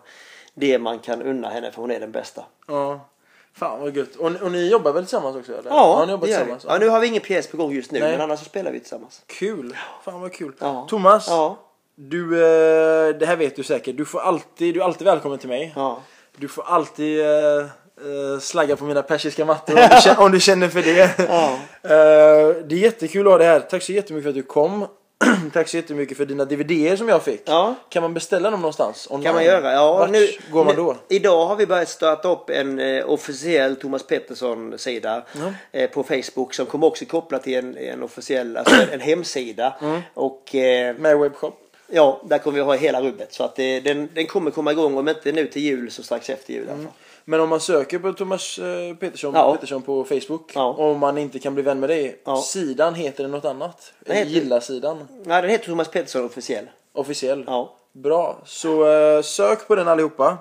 det 0.56 0.80
man 0.80 1.00
kan 1.00 1.22
unna 1.22 1.50
henne 1.50 1.72
för 1.72 1.82
hon 1.82 1.92
är 1.92 2.00
den 2.00 2.12
bästa. 2.12 2.44
Ja. 2.68 3.10
Fan 3.54 3.80
vad 3.82 3.98
gött. 3.98 4.16
Och, 4.16 4.32
och 4.42 4.52
ni 4.52 4.70
jobbar 4.72 4.92
väl 4.92 5.04
tillsammans 5.04 5.36
också 5.36 5.52
eller? 5.58 5.70
Ja, 5.70 6.04
ni 6.06 6.12
jobbar 6.12 6.28
det 6.28 6.34
gör 6.34 6.40
vi. 6.40 6.46
tillsammans. 6.46 6.66
Ja, 6.70 6.78
nu 6.86 6.90
har 6.90 7.00
vi 7.00 7.08
ingen 7.08 7.22
pjäs 7.22 7.48
på 7.48 7.58
gång 7.58 7.72
just 7.72 7.92
nu 7.92 8.00
Nej. 8.00 8.12
men 8.12 8.22
annars 8.22 8.40
så 8.40 8.46
spelar 8.46 8.72
vi 8.72 8.80
tillsammans. 8.80 9.22
Kul. 9.28 9.78
Fan 10.04 10.22
vad 10.22 10.34
kul. 10.34 10.54
Ja. 10.60 10.86
Thomas. 10.90 11.28
Ja. 11.28 11.58
Du, 11.96 12.36
eh, 12.36 13.16
det 13.18 13.26
här 13.26 13.36
vet 13.36 13.56
du 13.56 13.64
säkert. 13.64 13.98
Du 13.98 14.06
får 14.06 14.20
alltid, 14.20 14.74
du 14.74 14.80
är 14.82 14.86
alltid 14.86 15.06
välkommen 15.08 15.40
till 15.40 15.50
mig. 15.50 15.74
Ja. 15.76 16.00
Du 16.38 16.48
får 16.48 16.64
alltid 16.64 17.22
eh, 17.22 18.40
slagga 18.42 18.76
på 18.76 18.84
mina 18.86 19.02
persiska 19.02 19.46
mattor 19.46 19.74
om 19.76 19.88
du, 19.96 20.02
känner, 20.02 20.22
om 20.22 20.32
du 20.32 20.40
känner 20.40 20.70
för 20.70 20.82
det. 20.82 21.20
Ja. 21.30 21.52
Eh, 21.84 22.56
det 22.68 22.76
är 22.76 22.80
jättekul 22.80 23.28
att 23.28 23.34
ha 23.34 23.38
det 23.38 23.46
här. 23.46 23.60
Tack 23.60 23.84
så 23.84 23.92
jättemycket 23.92 24.24
för 24.24 24.30
att 24.30 24.36
du 24.36 24.44
kom. 24.44 24.88
Tack 25.54 25.68
så 25.68 25.78
jättemycket 25.78 26.18
för 26.18 26.26
dina 26.26 26.46
DVDer 26.46 26.96
som 26.96 27.10
jag 27.10 27.24
fick. 27.24 27.42
Ja. 27.46 27.76
Kan 27.90 28.02
man 28.04 28.14
beställa 28.14 28.52
dem 28.52 28.60
någonstans? 28.62 29.08
Online? 29.10 29.24
kan 29.26 29.36
man 29.36 29.46
göra. 29.46 29.74
Ja, 29.74 29.94
Vart 29.98 30.10
nu, 30.10 30.28
går 30.52 30.66
man 30.66 30.76
nu- 30.76 30.82
då? 30.82 30.96
Idag 31.10 31.46
har 31.48 31.56
vi 31.56 31.66
börjat 31.66 31.90
starta 31.90 32.28
upp 32.32 32.50
en 32.50 32.80
eh, 32.80 33.10
officiell 33.10 33.76
Thomas 33.76 34.04
Pettersson-sida 34.08 35.24
eh, 35.72 35.90
på 35.90 36.04
Facebook 36.04 36.54
som 36.54 36.66
kommer 36.66 36.88
också 36.88 37.06
koppla 37.06 37.40
till 37.40 37.56
en, 37.58 37.78
en 37.78 38.04
officiell, 38.04 38.58
alltså 38.58 38.76
en 38.92 39.00
hemsida. 39.02 39.76
Mm. 39.82 40.02
Och 40.14 40.56
eh, 40.56 40.96
Med 40.98 41.20
webbshop? 41.20 41.54
ja, 41.92 42.22
där 42.26 42.38
kommer 42.38 42.56
vi 42.58 42.64
ha 42.64 42.74
hela 42.76 43.02
rubbet. 43.02 43.34
Så 43.34 43.44
att 43.44 43.56
det, 43.56 43.80
den, 43.80 44.10
den 44.14 44.26
kommer 44.28 44.52
komma 44.52 44.72
igång 44.72 44.98
om 44.98 45.08
inte 45.10 45.32
nu 45.32 45.48
till 45.48 45.62
jul 45.62 45.92
så 45.92 46.04
strax 46.04 46.30
efter 46.30 46.54
jul. 46.54 46.68
alla 46.70 46.78
fall. 46.84 46.92
Men 47.26 47.40
om 47.40 47.50
man 47.50 47.60
söker 47.60 48.00
på 48.00 48.14
Thomas 48.14 48.60
eh, 48.60 48.96
Petersson, 48.96 49.34
Ja. 49.36 49.54
Petersson 49.54 49.82
på 49.82 50.04
Facebook 50.04 50.52
Ja. 50.56 50.66
och 50.68 50.96
man 50.96 51.18
inte 51.18 51.40
kan 51.40 51.54
bli 51.54 51.64
vän 51.64 51.80
med 51.80 51.90
dig, 51.90 52.22
Ja. 52.26 52.38
sidan 52.42 52.96
heter 52.96 53.24
det 53.24 53.30
något 53.30 53.46
annat? 53.46 53.94
Heter- 54.06 54.26
Gilla-sidan? 54.30 55.08
Nej, 55.24 55.42
den 55.42 55.52
heter 55.52 55.66
Thomas 55.66 55.88
Pettersson 55.92 56.26
officiell. 56.26 56.70
Officiell? 56.94 57.44
Ja. 57.48 57.74
Bra, 57.94 58.38
så 58.46 58.92
eh, 58.92 59.22
sök 59.22 59.68
på 59.68 59.76
den 59.76 59.88
allihopa. 59.88 60.38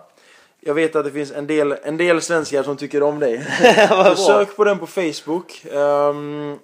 Jag 0.60 0.74
vet 0.74 0.96
att 0.96 1.04
det 1.04 1.10
finns 1.10 1.32
en 1.32 1.46
del, 1.46 1.74
en 1.82 1.96
del 1.96 2.20
svenskar 2.22 2.62
som 2.62 2.76
tycker 2.76 3.02
om 3.02 3.18
dig. 3.20 3.46
Så 3.88 4.14
sök 4.16 4.56
på 4.56 4.64
den 4.64 4.78
på 4.78 4.86
Facebook. 4.86 5.64
Ehm, 5.72 6.58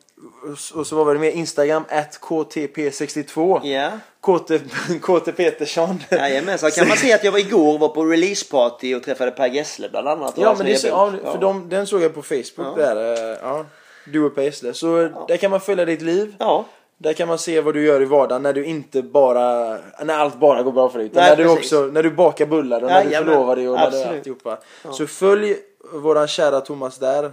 och 0.75 0.87
så 0.87 1.05
var 1.05 1.15
det 1.15 1.21
med 1.21 1.35
Instagram, 1.35 1.85
at 1.89 2.19
KTP62. 2.21 3.61
Ja. 3.67 3.91
KT, 4.21 4.51
KT 5.03 5.33
Petersson. 5.37 6.03
Jajamensan. 6.11 6.71
Kan 6.71 6.89
man 6.89 6.97
se 6.97 7.13
att 7.13 7.25
jag 7.25 7.33
var 7.33 7.39
igår 7.39 7.79
var 7.79 7.89
på 7.89 8.05
releaseparty 8.05 8.95
och 8.95 9.03
träffade 9.03 9.31
Per 9.31 9.47
Gessle 9.49 9.89
bland 9.89 10.09
annat. 10.09 10.35
Ja, 10.37 10.47
hans 10.47 10.59
men 10.59 10.67
det, 10.67 10.77
så- 10.77 10.87
ja, 10.89 11.13
för 11.25 11.39
de, 11.39 11.69
den 11.69 11.87
såg 11.87 12.03
jag 12.03 12.15
på 12.15 12.23
Facebook 12.23 12.77
där. 12.77 13.13
eh, 13.33 13.39
Ja, 13.43 13.65
du 14.13 14.25
och 14.25 14.35
Per 14.35 14.43
Gessle. 14.43 14.75
Så 14.75 15.09
där 15.29 15.37
kan 15.37 15.51
man 15.51 15.61
följa 15.61 15.85
ditt 15.85 16.03
liv. 16.03 16.35
Ja. 16.39 16.65
Där 16.99 17.13
kan 17.13 17.29
man 17.29 17.39
se 17.39 17.61
vad 17.61 17.75
du 17.75 17.85
gör 17.87 18.03
i 18.03 18.05
vardagen 18.05 18.43
när 18.43 18.53
du 18.53 18.65
inte 18.65 19.03
bara, 19.03 19.79
när 20.05 20.15
allt 20.19 20.41
bara 20.41 20.63
går 20.63 20.73
bra 20.73 20.89
för 20.89 20.99
dig. 20.99 21.07
Utan 21.07 21.23
Nej, 21.23 21.37
när 21.37 21.45
du 21.45 21.51
också, 21.51 21.81
när 21.81 22.03
du 22.03 22.11
bakar 22.11 22.47
bullar 22.47 22.83
och 22.83 22.89
när 22.91 23.05
du 23.05 23.11
Jajamän. 23.11 23.29
förlovar 23.35 23.57
dig 23.57 23.69
och 23.69 23.77
när 23.77 23.91
du 23.91 24.03
alltihopa. 24.03 24.59
Så 24.93 25.07
följ 25.07 25.57
våran 25.93 26.29
kära 26.29 26.61
Thomas 26.61 26.99
där. 26.99 27.31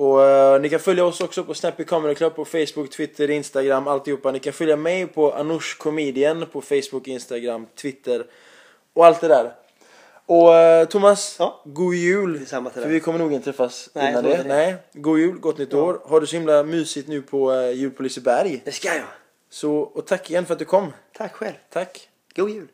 Och 0.00 0.24
eh, 0.24 0.60
ni 0.60 0.68
kan 0.68 0.80
följa 0.80 1.04
oss 1.04 1.20
också 1.20 1.44
på 1.44 1.54
Snappy 1.54 1.84
Comedy 1.84 2.14
Club 2.14 2.34
på 2.34 2.44
Facebook, 2.44 2.90
Twitter, 2.90 3.30
Instagram, 3.30 3.88
alltihopa. 3.88 4.32
Ni 4.32 4.38
kan 4.38 4.52
följa 4.52 4.76
mig 4.76 5.06
på 5.06 5.32
Anush 5.32 5.78
Comedian 5.78 6.46
på 6.52 6.60
Facebook, 6.60 7.08
Instagram, 7.08 7.66
Twitter 7.82 8.26
och 8.94 9.06
allt 9.06 9.20
det 9.20 9.28
där. 9.28 9.52
Och 10.26 10.54
eh, 10.54 10.86
Thomas, 10.88 11.36
Ja. 11.38 11.62
god 11.64 11.94
jul! 11.94 12.46
För 12.46 12.88
vi 12.88 13.00
kommer 13.00 13.18
nog 13.18 13.32
inte 13.32 13.44
träffas 13.44 13.90
Nej, 13.94 14.10
innan 14.10 14.24
det. 14.24 14.36
det. 14.36 14.44
Nej, 14.44 14.76
god 14.92 15.18
jul, 15.18 15.38
gott 15.38 15.58
nytt 15.58 15.74
år. 15.74 16.00
Har 16.04 16.20
du 16.20 16.26
så 16.26 16.36
himla 16.36 16.62
mysigt 16.62 17.08
nu 17.08 17.22
på 17.22 17.52
uh, 17.52 17.70
jul 17.70 17.90
på 17.90 18.02
Liseberg. 18.02 18.62
Det 18.64 18.72
ska 18.72 18.88
jag. 18.88 19.04
Så, 19.50 19.72
och 19.78 20.06
tack 20.06 20.30
igen 20.30 20.46
för 20.46 20.52
att 20.52 20.58
du 20.58 20.64
kom. 20.64 20.92
Tack 21.12 21.34
själv. 21.34 21.54
Tack. 21.70 22.08
God 22.34 22.50
jul. 22.50 22.68